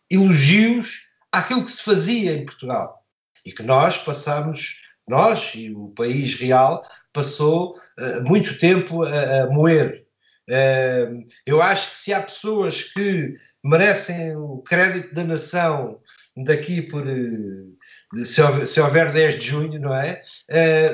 elogios 0.10 1.10
àquilo 1.32 1.66
que 1.66 1.72
se 1.72 1.84
fazia 1.84 2.34
em 2.34 2.46
Portugal 2.46 3.03
e 3.46 3.52
que 3.52 3.64
nós 3.64 3.98
passamos, 3.98 4.82
nós 5.08 5.54
e 5.56 5.72
o 5.72 5.90
país 5.90 6.36
real, 6.36 6.84
passou 7.14 7.78
uh, 8.00 8.24
muito 8.24 8.58
tempo 8.58 9.04
a, 9.04 9.44
a 9.44 9.48
moer. 9.48 10.04
Uh, 10.50 11.24
eu 11.46 11.62
acho 11.62 11.92
que 11.92 11.98
se 11.98 12.14
há 12.14 12.22
pessoas 12.22 12.84
que 12.84 13.34
merecem 13.64 14.36
o 14.36 14.58
crédito 14.58 15.14
da 15.14 15.24
nação 15.24 16.00
daqui 16.36 16.82
por 16.82 17.06
uh, 17.08 18.26
se, 18.26 18.42
houver, 18.42 18.68
se 18.68 18.82
houver 18.82 19.14
10 19.14 19.36
de 19.40 19.48
junho, 19.48 19.80
não 19.80 19.96
é? 19.96 20.22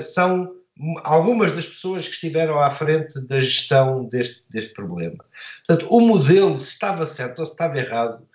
são 0.02 0.54
algumas 1.04 1.52
das 1.54 1.66
pessoas 1.66 2.08
que 2.08 2.14
estiveram 2.14 2.60
à 2.60 2.72
frente 2.72 3.20
da 3.28 3.40
gestão 3.42 4.06
deste, 4.06 4.44
deste 4.50 4.74
problema. 4.74 5.18
Portanto, 5.66 5.94
o 5.94 6.00
modelo, 6.00 6.58
se 6.58 6.72
estava 6.72 7.06
certo 7.06 7.40
ou 7.40 7.46
se 7.46 7.52
estava 7.52 7.78
errado, 7.78 8.26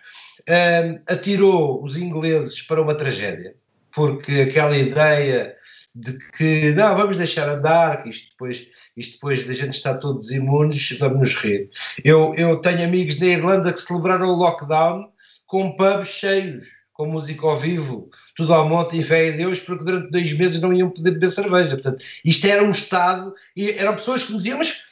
atirou 1.09 1.83
os 1.83 1.97
ingleses 1.97 2.61
para 2.61 2.83
uma 2.83 2.95
tragédia 2.95 3.55
porque 3.95 4.33
aquela 4.41 4.77
ideia 4.77 5.55
de 5.95 6.19
que 6.37 6.73
não, 6.73 6.97
vamos 6.97 7.17
deixar 7.17 7.49
andar, 7.49 8.03
que 8.03 8.09
isto 8.09 8.31
depois, 8.31 8.67
isto 8.97 9.13
depois 9.15 9.47
da 9.47 9.53
gente 9.53 9.75
estar 9.75 9.95
todos 9.95 10.33
imunes, 10.33 10.99
vamos 10.99 11.19
nos 11.19 11.35
rir. 11.37 11.71
Eu, 12.05 12.35
eu 12.35 12.57
tenho 12.61 12.85
amigos 12.85 13.15
da 13.17 13.27
Irlanda 13.27 13.73
que 13.73 13.81
celebraram 13.81 14.29
o 14.29 14.37
lockdown 14.37 15.09
com 15.47 15.77
pubs 15.77 16.09
cheios, 16.09 16.65
com 16.93 17.07
música 17.07 17.47
ao 17.47 17.57
vivo, 17.57 18.09
tudo 18.37 18.53
ao 18.53 18.69
monte 18.69 18.99
e 18.99 19.03
fé 19.03 19.29
em 19.29 19.37
Deus, 19.37 19.61
porque 19.61 19.85
durante 19.85 20.11
dois 20.11 20.33
meses 20.33 20.61
não 20.61 20.73
iam 20.73 20.91
poder 20.91 21.13
beber 21.13 21.31
cerveja. 21.31 21.71
Portanto, 21.71 22.03
isto 22.25 22.47
era 22.47 22.63
um 22.63 22.71
Estado, 22.71 23.33
e 23.57 23.71
eram 23.71 23.95
pessoas 23.95 24.25
que 24.25 24.33
diziam, 24.33 24.59
mas 24.59 24.83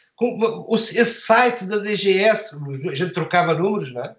esse 0.92 1.20
site 1.22 1.64
da 1.64 1.78
DGS, 1.78 2.56
a 2.88 2.94
gente 2.94 3.12
trocava 3.12 3.54
números, 3.54 3.92
não 3.92 4.04
é? 4.04 4.14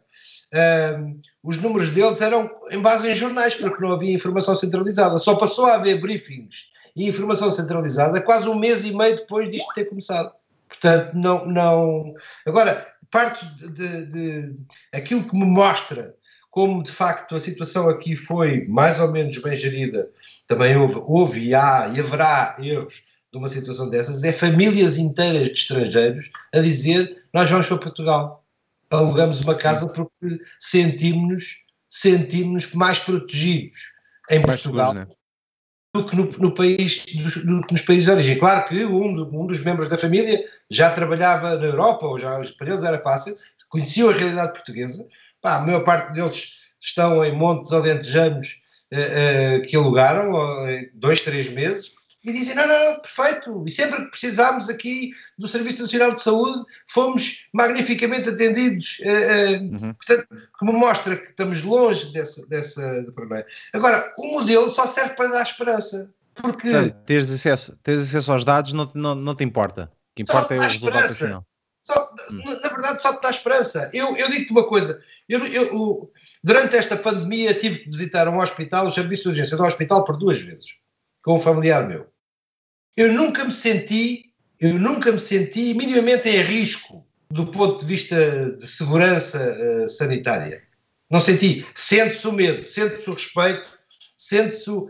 Os 1.43 1.57
números 1.57 1.89
deles 1.89 2.21
eram 2.21 2.49
em 2.71 2.79
base 2.79 3.09
em 3.09 3.15
jornais, 3.15 3.55
porque 3.55 3.83
não 3.83 3.93
havia 3.93 4.13
informação 4.13 4.55
centralizada. 4.55 5.17
Só 5.17 5.35
passou 5.35 5.65
a 5.65 5.75
haver 5.75 5.99
briefings 5.99 6.67
e 6.95 7.07
informação 7.07 7.49
centralizada 7.51 8.21
quase 8.21 8.47
um 8.47 8.55
mês 8.55 8.85
e 8.85 8.95
meio 8.95 9.15
depois 9.15 9.49
disto 9.49 9.73
ter 9.73 9.85
começado. 9.85 10.31
Portanto, 10.67 11.13
não. 11.13 11.45
não... 11.45 12.13
Agora, 12.45 12.87
parte 13.09 13.45
de, 13.45 14.05
de 14.07 14.55
aquilo 14.91 15.23
que 15.23 15.35
me 15.35 15.45
mostra 15.45 16.15
como 16.49 16.83
de 16.83 16.91
facto 16.91 17.35
a 17.35 17.39
situação 17.39 17.89
aqui 17.89 18.15
foi 18.15 18.67
mais 18.67 18.99
ou 18.99 19.11
menos 19.11 19.35
bem 19.39 19.55
gerida, 19.55 20.07
também 20.45 20.77
houve, 20.77 21.01
houve 21.03 21.47
e 21.47 21.55
há 21.55 21.91
e 21.95 21.99
haverá 21.99 22.55
erros 22.59 23.05
de 23.31 23.39
uma 23.39 23.47
situação 23.47 23.89
dessas, 23.89 24.23
é 24.23 24.31
famílias 24.31 24.99
inteiras 24.99 25.47
de 25.47 25.53
estrangeiros 25.53 26.29
a 26.53 26.59
dizer 26.59 27.23
nós 27.33 27.49
vamos 27.49 27.65
para 27.65 27.79
Portugal, 27.79 28.42
alugamos 28.93 29.43
uma 29.43 29.55
casa 29.55 29.87
porque 29.87 30.39
sentimos-nos 30.59 31.63
sentimos 31.89 32.73
mais 32.73 32.97
protegidos 32.99 33.77
em 34.31 34.39
mais 34.39 34.61
Portugal 34.61 34.91
seguros, 34.91 35.09
né? 35.09 35.15
do 35.95 36.05
que 36.05 36.15
no, 36.15 36.31
no 36.39 36.55
país, 36.55 37.05
do, 37.05 37.45
do, 37.45 37.67
nos 37.69 37.81
países 37.81 38.05
de 38.05 38.11
origem. 38.11 38.39
Claro 38.39 38.67
que 38.67 38.83
um, 38.83 39.21
um, 39.21 39.45
dos 39.45 39.63
membros 39.63 39.89
da 39.89 39.97
família 39.97 40.43
já 40.71 40.89
trabalhava 40.89 41.55
na 41.55 41.65
Europa, 41.65 42.07
ou 42.07 42.17
já 42.17 42.41
para 42.57 42.69
eles 42.69 42.83
era 42.83 42.99
fácil, 42.99 43.37
conheciam 43.69 44.09
a 44.09 44.13
realidade 44.13 44.53
portuguesa, 44.53 45.07
Pá, 45.39 45.57
a 45.57 45.61
maior 45.61 45.83
parte 45.83 46.13
deles 46.13 46.61
estão 46.79 47.23
em 47.23 47.35
montes 47.35 47.71
alentejanos 47.71 48.59
uh, 48.93 49.59
uh, 49.59 49.61
que 49.67 49.75
alugaram, 49.75 50.31
dois, 50.93 51.21
três 51.21 51.51
meses, 51.51 51.91
e 52.23 52.31
dizem, 52.31 52.55
não, 52.55 52.67
não, 52.67 52.91
não, 52.91 52.99
perfeito, 53.01 53.63
e 53.67 53.71
sempre 53.71 54.05
que 54.05 54.11
precisámos 54.11 54.69
aqui 54.69 55.11
do 55.37 55.47
Serviço 55.47 55.81
Nacional 55.81 56.13
de 56.13 56.21
Saúde, 56.21 56.63
fomos 56.87 57.49
magnificamente 57.53 58.29
atendidos, 58.29 58.97
uhum. 58.99 59.93
portanto, 59.93 60.27
que 60.29 60.65
me 60.65 60.71
mostra 60.71 61.17
que 61.17 61.29
estamos 61.29 61.61
longe 61.63 62.13
dessa, 62.13 62.45
dessa 62.47 63.05
problema. 63.13 63.45
Agora, 63.73 64.13
o 64.17 64.27
modelo 64.31 64.69
só 64.69 64.87
serve 64.87 65.15
para 65.15 65.29
dar 65.29 65.43
esperança, 65.43 66.09
porque... 66.35 66.69
Teres 67.05 67.29
acesso, 67.29 67.77
teres 67.83 68.01
acesso 68.03 68.31
aos 68.31 68.45
dados 68.45 68.71
não, 68.71 68.89
não, 68.95 69.15
não 69.15 69.35
te 69.35 69.43
importa, 69.43 69.91
o 70.11 70.15
que 70.15 70.21
importa 70.21 70.55
é 70.55 70.57
o 70.59 70.61
resultado 70.61 71.13
final. 71.13 71.45
Só, 71.83 72.09
hum. 72.31 72.41
Na 72.61 72.69
verdade, 72.69 73.01
só 73.01 73.13
te 73.13 73.21
dá 73.21 73.29
esperança. 73.29 73.89
Eu, 73.93 74.15
eu 74.15 74.31
digo-te 74.31 74.51
uma 74.51 74.65
coisa: 74.65 75.03
eu, 75.27 75.45
eu, 75.45 76.11
durante 76.41 76.77
esta 76.77 76.95
pandemia 76.95 77.53
tive 77.53 77.79
que 77.79 77.89
visitar 77.89 78.27
um 78.29 78.39
hospital, 78.39 78.85
o 78.85 78.89
serviço 78.89 79.23
de 79.23 79.29
urgência 79.29 79.57
do 79.57 79.65
hospital, 79.65 80.05
por 80.05 80.17
duas 80.17 80.39
vezes, 80.39 80.75
com 81.21 81.35
um 81.35 81.39
familiar 81.39 81.85
meu. 81.85 82.12
Eu 82.95 83.11
nunca 83.11 83.43
me 83.43 83.53
senti, 83.53 84.31
eu 84.59 84.79
nunca 84.79 85.11
me 85.11 85.19
senti 85.19 85.73
minimamente 85.73 86.29
em 86.29 86.41
risco 86.41 87.05
do 87.29 87.47
ponto 87.47 87.79
de 87.79 87.85
vista 87.85 88.51
de 88.51 88.67
segurança 88.67 89.39
uh, 89.39 89.89
sanitária. 89.89 90.61
Não 91.09 91.19
senti. 91.19 91.65
Sente-se 91.73 92.27
o 92.27 92.31
medo, 92.31 92.63
sente-se 92.63 93.09
o 93.09 93.13
respeito, 93.13 93.63
sente-se 94.17 94.69
uh, 94.69 94.89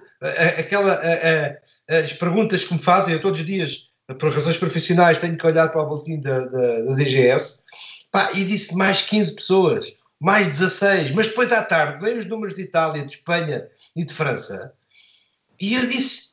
aquela, 0.59 0.95
uh, 0.95 1.57
as 1.89 2.13
perguntas 2.13 2.65
que 2.65 2.73
me 2.73 2.79
fazem, 2.79 3.13
eu 3.13 3.21
todos 3.21 3.39
os 3.39 3.45
dias 3.45 3.89
por 4.19 4.31
razões 4.31 4.57
profissionais, 4.57 5.17
tenho 5.17 5.37
que 5.37 5.47
olhar 5.47 5.69
para 5.69 5.81
o 5.81 5.87
boletim 5.87 6.19
da, 6.19 6.39
da, 6.45 6.81
da 6.81 6.95
DGS, 6.95 7.63
pá, 8.11 8.31
e 8.33 8.43
disse 8.43 8.75
mais 8.75 9.01
15 9.01 9.35
pessoas, 9.35 9.95
mais 10.19 10.47
16, 10.47 11.11
mas 11.11 11.27
depois 11.27 11.51
à 11.51 11.63
tarde 11.63 12.01
veio 12.01 12.17
os 12.17 12.25
números 12.25 12.55
de 12.55 12.63
Itália, 12.63 13.05
de 13.05 13.13
Espanha 13.13 13.67
e 13.95 14.03
de 14.03 14.13
França, 14.13 14.73
e 15.59 15.75
eu 15.75 15.87
disse, 15.87 16.32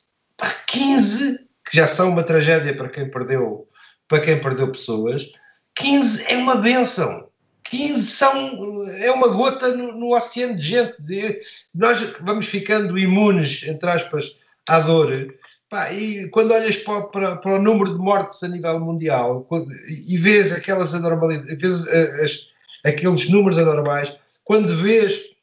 que 1.71 1.77
já 1.77 1.87
são 1.87 2.09
uma 2.09 2.21
tragédia 2.21 2.75
para 2.75 2.89
quem 2.89 3.09
perdeu, 3.09 3.65
para 4.05 4.19
quem 4.19 4.41
perdeu 4.41 4.69
pessoas, 4.69 5.31
15 5.75 6.25
é 6.33 6.37
uma 6.37 6.57
benção. 6.57 7.29
15 7.63 8.11
são, 8.11 8.85
é 8.99 9.09
uma 9.11 9.29
gota 9.29 9.73
no, 9.73 9.93
no 9.93 10.13
oceano 10.13 10.57
de 10.57 10.63
gente. 10.65 11.01
De, 11.01 11.39
nós 11.73 12.13
vamos 12.19 12.47
ficando 12.47 12.99
imunes, 12.99 13.63
entre 13.65 13.89
aspas, 13.89 14.35
à 14.67 14.81
dor 14.81 15.33
Pá, 15.69 15.93
e 15.93 16.27
quando 16.31 16.51
olhas 16.51 16.75
para, 16.75 17.07
para, 17.07 17.35
para, 17.37 17.55
o 17.55 17.61
número 17.61 17.93
de 17.93 17.97
mortes 17.97 18.43
a 18.43 18.49
nível 18.49 18.77
mundial 18.81 19.45
quando, 19.47 19.71
e 19.87 20.17
vês 20.17 20.51
aquelas 20.51 20.93
anormalidades, 20.93 21.57
vês 21.61 21.87
eh, 21.87 22.23
as, 22.25 22.39
aqueles 22.83 23.29
números 23.29 23.57
anormais, 23.57 24.13
quando 24.43 24.75
vês, 24.75 25.33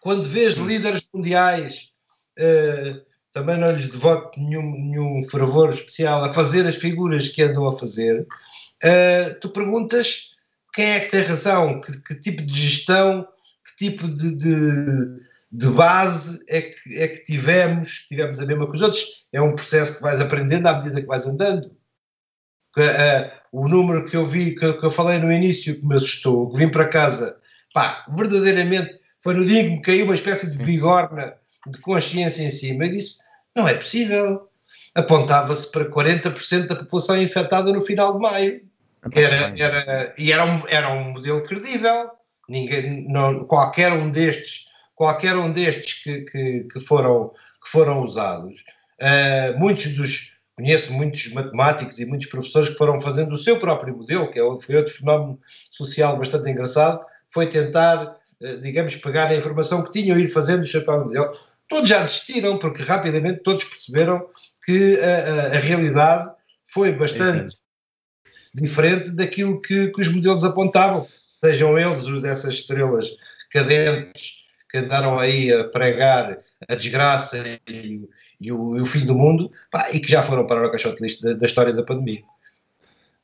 quando 0.00 0.26
vês 0.26 0.54
líderes 0.54 1.06
mundiais, 1.12 1.90
uh, 2.38 2.98
também 3.34 3.58
não 3.58 3.72
lhes 3.72 3.86
devoto 3.86 4.40
nenhum, 4.40 4.62
nenhum 4.62 5.22
fervor 5.24 5.68
especial 5.68 6.24
a 6.24 6.32
fazer 6.32 6.66
as 6.66 6.76
figuras 6.76 7.28
que 7.28 7.42
andam 7.42 7.68
a 7.68 7.72
fazer, 7.76 8.20
uh, 8.22 9.40
tu 9.40 9.50
perguntas 9.50 10.30
quem 10.72 10.86
é 10.86 11.00
que 11.00 11.10
tem 11.10 11.22
razão, 11.22 11.80
que, 11.80 12.00
que 12.00 12.14
tipo 12.14 12.42
de 12.42 12.52
gestão, 12.58 13.26
que 13.66 13.86
tipo 13.86 14.08
de, 14.08 14.34
de 14.34 15.24
de 15.54 15.68
base 15.68 16.42
é 16.48 16.62
que, 16.62 16.98
é 16.98 17.06
que 17.06 17.24
tivemos, 17.24 18.06
tivemos 18.08 18.40
a 18.40 18.46
mesma 18.46 18.66
que 18.66 18.74
os 18.74 18.82
outros. 18.82 19.24
É 19.32 19.40
um 19.40 19.54
processo 19.54 19.96
que 19.96 20.02
vais 20.02 20.20
aprendendo 20.20 20.66
à 20.66 20.74
medida 20.74 21.00
que 21.00 21.06
vais 21.06 21.26
andando. 21.26 21.70
Que, 22.74 22.80
uh, 22.80 23.30
o 23.52 23.68
número 23.68 24.04
que 24.04 24.16
eu 24.16 24.24
vi, 24.24 24.56
que, 24.56 24.72
que, 24.72 24.84
eu 24.84 24.90
falei 24.90 25.18
no 25.18 25.30
início, 25.30 25.78
que 25.78 25.86
me 25.86 25.94
assustou, 25.94 26.50
que 26.50 26.58
vim 26.58 26.68
para 26.68 26.88
casa, 26.88 27.38
pá, 27.72 28.04
verdadeiramente 28.08 28.98
foi 29.22 29.34
no 29.34 29.44
dia 29.44 29.62
que 29.62 29.70
me 29.70 29.80
caiu 29.80 30.06
uma 30.06 30.14
espécie 30.14 30.50
de 30.50 30.58
bigorna 30.58 31.34
de 31.68 31.78
consciência 31.78 32.42
em 32.42 32.50
cima 32.50 32.86
e 32.86 32.90
disse: 32.90 33.20
não 33.56 33.68
é 33.68 33.74
possível. 33.74 34.48
Apontava-se 34.94 35.70
para 35.70 35.90
40% 35.90 36.66
da 36.66 36.76
população 36.76 37.20
infectada 37.20 37.72
no 37.72 37.80
final 37.80 38.14
de 38.14 38.20
maio. 38.20 38.60
Era, 39.12 39.54
era, 39.58 40.14
e 40.16 40.32
era 40.32 40.44
um, 40.44 40.54
era 40.68 40.88
um 40.88 41.12
modelo 41.12 41.42
credível. 41.42 42.10
Ninguém, 42.48 43.06
não, 43.08 43.44
qualquer 43.44 43.92
um 43.92 44.10
destes 44.10 44.64
qualquer 44.94 45.36
um 45.36 45.50
destes 45.50 46.02
que, 46.02 46.20
que, 46.22 46.64
que 46.72 46.80
foram, 46.80 47.30
que 47.62 47.70
foram 47.70 48.02
usados, 48.02 48.64
uh, 49.00 49.58
muitos 49.58 49.92
dos, 49.94 50.38
conheço 50.56 50.92
muitos 50.92 51.32
matemáticos 51.32 51.98
e 51.98 52.06
muitos 52.06 52.28
professores 52.28 52.68
que 52.70 52.76
foram 52.76 53.00
fazendo 53.00 53.32
o 53.32 53.36
seu 53.36 53.58
próprio 53.58 53.96
modelo, 53.96 54.30
que 54.30 54.38
é, 54.38 54.42
foi 54.60 54.76
outro 54.76 54.94
fenómeno 54.94 55.38
social 55.70 56.16
bastante 56.16 56.50
engraçado, 56.50 57.04
foi 57.30 57.48
tentar, 57.48 58.16
uh, 58.40 58.60
digamos, 58.60 58.94
pegar 58.96 59.28
a 59.28 59.36
informação 59.36 59.82
que 59.82 59.90
tinham 59.90 60.16
e 60.18 60.22
ir 60.22 60.28
fazendo 60.28 60.62
o 60.62 60.66
seu 60.66 60.84
próprio 60.84 61.06
modelo. 61.06 61.36
Todos 61.68 61.88
já 61.88 62.02
desistiram, 62.02 62.58
porque 62.58 62.82
rapidamente 62.82 63.42
todos 63.42 63.64
perceberam 63.64 64.26
que 64.64 64.98
a, 65.00 65.06
a, 65.06 65.56
a 65.56 65.58
realidade 65.58 66.30
foi 66.66 66.92
bastante 66.92 67.54
é 67.54 67.64
diferente 68.54 69.10
daquilo 69.10 69.60
que, 69.60 69.88
que 69.88 70.00
os 70.00 70.08
modelos 70.08 70.44
apontavam, 70.44 71.06
sejam 71.42 71.76
eles 71.78 72.04
dessas 72.22 72.54
estrelas 72.54 73.10
cadentes 73.50 74.44
que 74.70 74.78
andaram 74.78 75.18
aí 75.18 75.52
a 75.52 75.64
pregar 75.64 76.38
a 76.68 76.74
desgraça 76.74 77.36
e, 77.68 78.08
e, 78.40 78.52
o, 78.52 78.76
e 78.76 78.80
o, 78.80 78.86
fim 78.86 79.06
do 79.06 79.14
mundo 79.14 79.50
pá, 79.70 79.88
e 79.92 80.00
que 80.00 80.10
já 80.10 80.22
foram 80.22 80.46
parar 80.46 80.66
o 80.66 80.70
caixote 80.70 81.02
lixo 81.02 81.22
da, 81.22 81.32
da, 81.32 81.46
história 81.46 81.72
da 81.72 81.84
pandemia. 81.84 82.22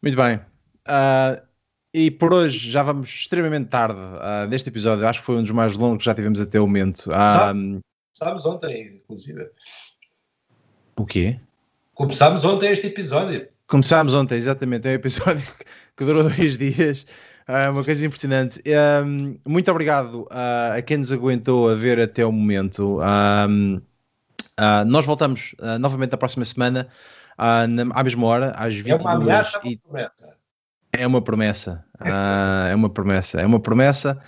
Muito 0.03 0.17
bem. 0.17 0.37
Uh, 0.87 1.43
e 1.93 2.11
por 2.11 2.33
hoje 2.33 2.71
já 2.71 2.83
vamos 2.83 3.09
extremamente 3.09 3.69
tarde 3.69 3.99
uh, 3.99 4.49
deste 4.49 4.69
episódio. 4.69 5.07
Acho 5.07 5.21
que 5.21 5.27
foi 5.27 5.37
um 5.37 5.43
dos 5.43 5.51
mais 5.51 5.77
longos 5.77 5.99
que 5.99 6.05
já 6.05 6.15
tivemos 6.15 6.41
até 6.41 6.61
o 6.61 6.67
momento. 6.67 7.11
Uh, 7.11 7.81
Sabes 8.13 8.45
ontem, 8.45 8.97
inclusive. 8.97 9.51
O 10.97 11.07
quê? 11.07 11.41
Começámos 11.95 12.45
ontem 12.45 12.71
este 12.71 12.89
episódio. 12.89 13.49
Começámos 13.67 14.15
ontem, 14.15 14.37
exatamente. 14.37 14.89
É 14.89 14.93
um 14.93 14.95
episódio 14.95 15.47
que 15.97 16.05
durou 16.05 16.25
dois 16.25 16.57
dias. 16.57 17.07
É 17.47 17.69
uma 17.69 17.85
coisa 17.85 18.07
impressionante. 18.07 18.63
Um, 19.05 19.39
muito 19.47 19.71
obrigado 19.71 20.23
uh, 20.23 20.77
a 20.77 20.83
quem 20.83 20.99
nos 20.99 21.11
aguentou 21.11 21.69
a 21.69 21.75
ver 21.75 22.01
até 22.01 22.25
o 22.25 22.31
momento. 22.31 23.01
Um, 23.01 23.77
uh, 23.77 23.83
ah, 24.57 24.85
nós 24.85 25.05
voltamos 25.05 25.55
uh, 25.59 25.79
novamente 25.79 26.13
na 26.13 26.19
próxima 26.19 26.45
semana, 26.45 26.89
na, 27.39 27.83
à 27.95 28.05
mesma 28.05 28.27
hora, 28.27 28.51
às 28.51 28.75
22 28.75 29.05
É 29.05 29.09
uma 29.09 29.15
ameaça 29.17 29.61
e... 29.65 29.77
promessa. 29.79 30.40
É 31.01 31.07
uma 31.07 31.23
promessa, 31.23 31.85
é 32.69 32.75
uma 32.75 32.91
promessa, 32.91 33.41
é 33.41 33.47
uma 33.47 33.61
promessa. 33.61 34.23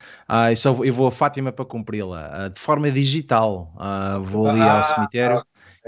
e 0.51 0.57
só 0.57 0.73
vou, 0.73 0.85
eu 0.85 0.93
vou 0.93 1.07
a 1.07 1.13
Fátima 1.13 1.53
para 1.53 1.65
cumpri-la 1.65 2.49
de 2.49 2.59
forma 2.59 2.91
digital. 2.91 3.73
vou 4.23 4.49
ali 4.49 4.63
ao 4.63 4.79
ah, 4.79 4.83
cemitério 4.83 5.43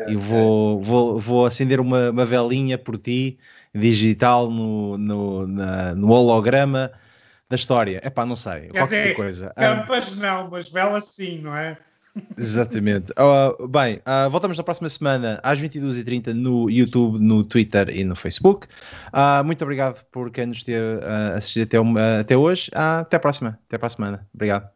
e 0.08 0.16
vou, 0.16 0.82
vou, 0.82 1.18
vou 1.18 1.46
acender 1.46 1.80
uma, 1.80 2.10
uma 2.10 2.26
velinha 2.26 2.76
por 2.76 2.98
ti, 2.98 3.38
digital 3.74 4.50
no, 4.50 4.98
no, 4.98 5.46
na, 5.46 5.94
no 5.94 6.10
holograma 6.10 6.90
da 7.48 7.56
história. 7.56 8.00
É 8.02 8.10
pá, 8.10 8.26
não 8.26 8.36
sei, 8.36 8.68
Quer 8.68 8.80
qualquer 8.80 9.02
dizer, 9.02 9.14
coisa. 9.14 9.54
Campas 9.56 10.12
um, 10.12 10.16
não, 10.16 10.50
mas 10.50 10.68
vela 10.68 11.00
sim, 11.00 11.40
não 11.40 11.56
é? 11.56 11.78
Exatamente. 12.38 13.12
Uh, 13.12 13.66
bem, 13.66 14.00
uh, 14.06 14.30
voltamos 14.30 14.56
na 14.56 14.62
próxima 14.62 14.88
semana 14.88 15.40
às 15.42 15.60
22h30 15.60 16.32
no 16.32 16.70
YouTube, 16.70 17.18
no 17.18 17.42
Twitter 17.42 17.88
e 17.90 18.04
no 18.04 18.14
Facebook. 18.14 18.66
Uh, 19.12 19.44
muito 19.44 19.62
obrigado 19.62 20.04
por 20.12 20.30
quem 20.30 20.46
nos 20.46 20.62
ter 20.62 21.02
assistido 21.34 21.64
até, 21.64 22.20
até 22.20 22.36
hoje. 22.36 22.70
até 22.72 23.16
a 23.16 23.20
próxima. 23.20 23.58
Até 23.66 23.78
para 23.78 23.86
a 23.86 23.90
semana. 23.90 24.28
Obrigado. 24.32 24.73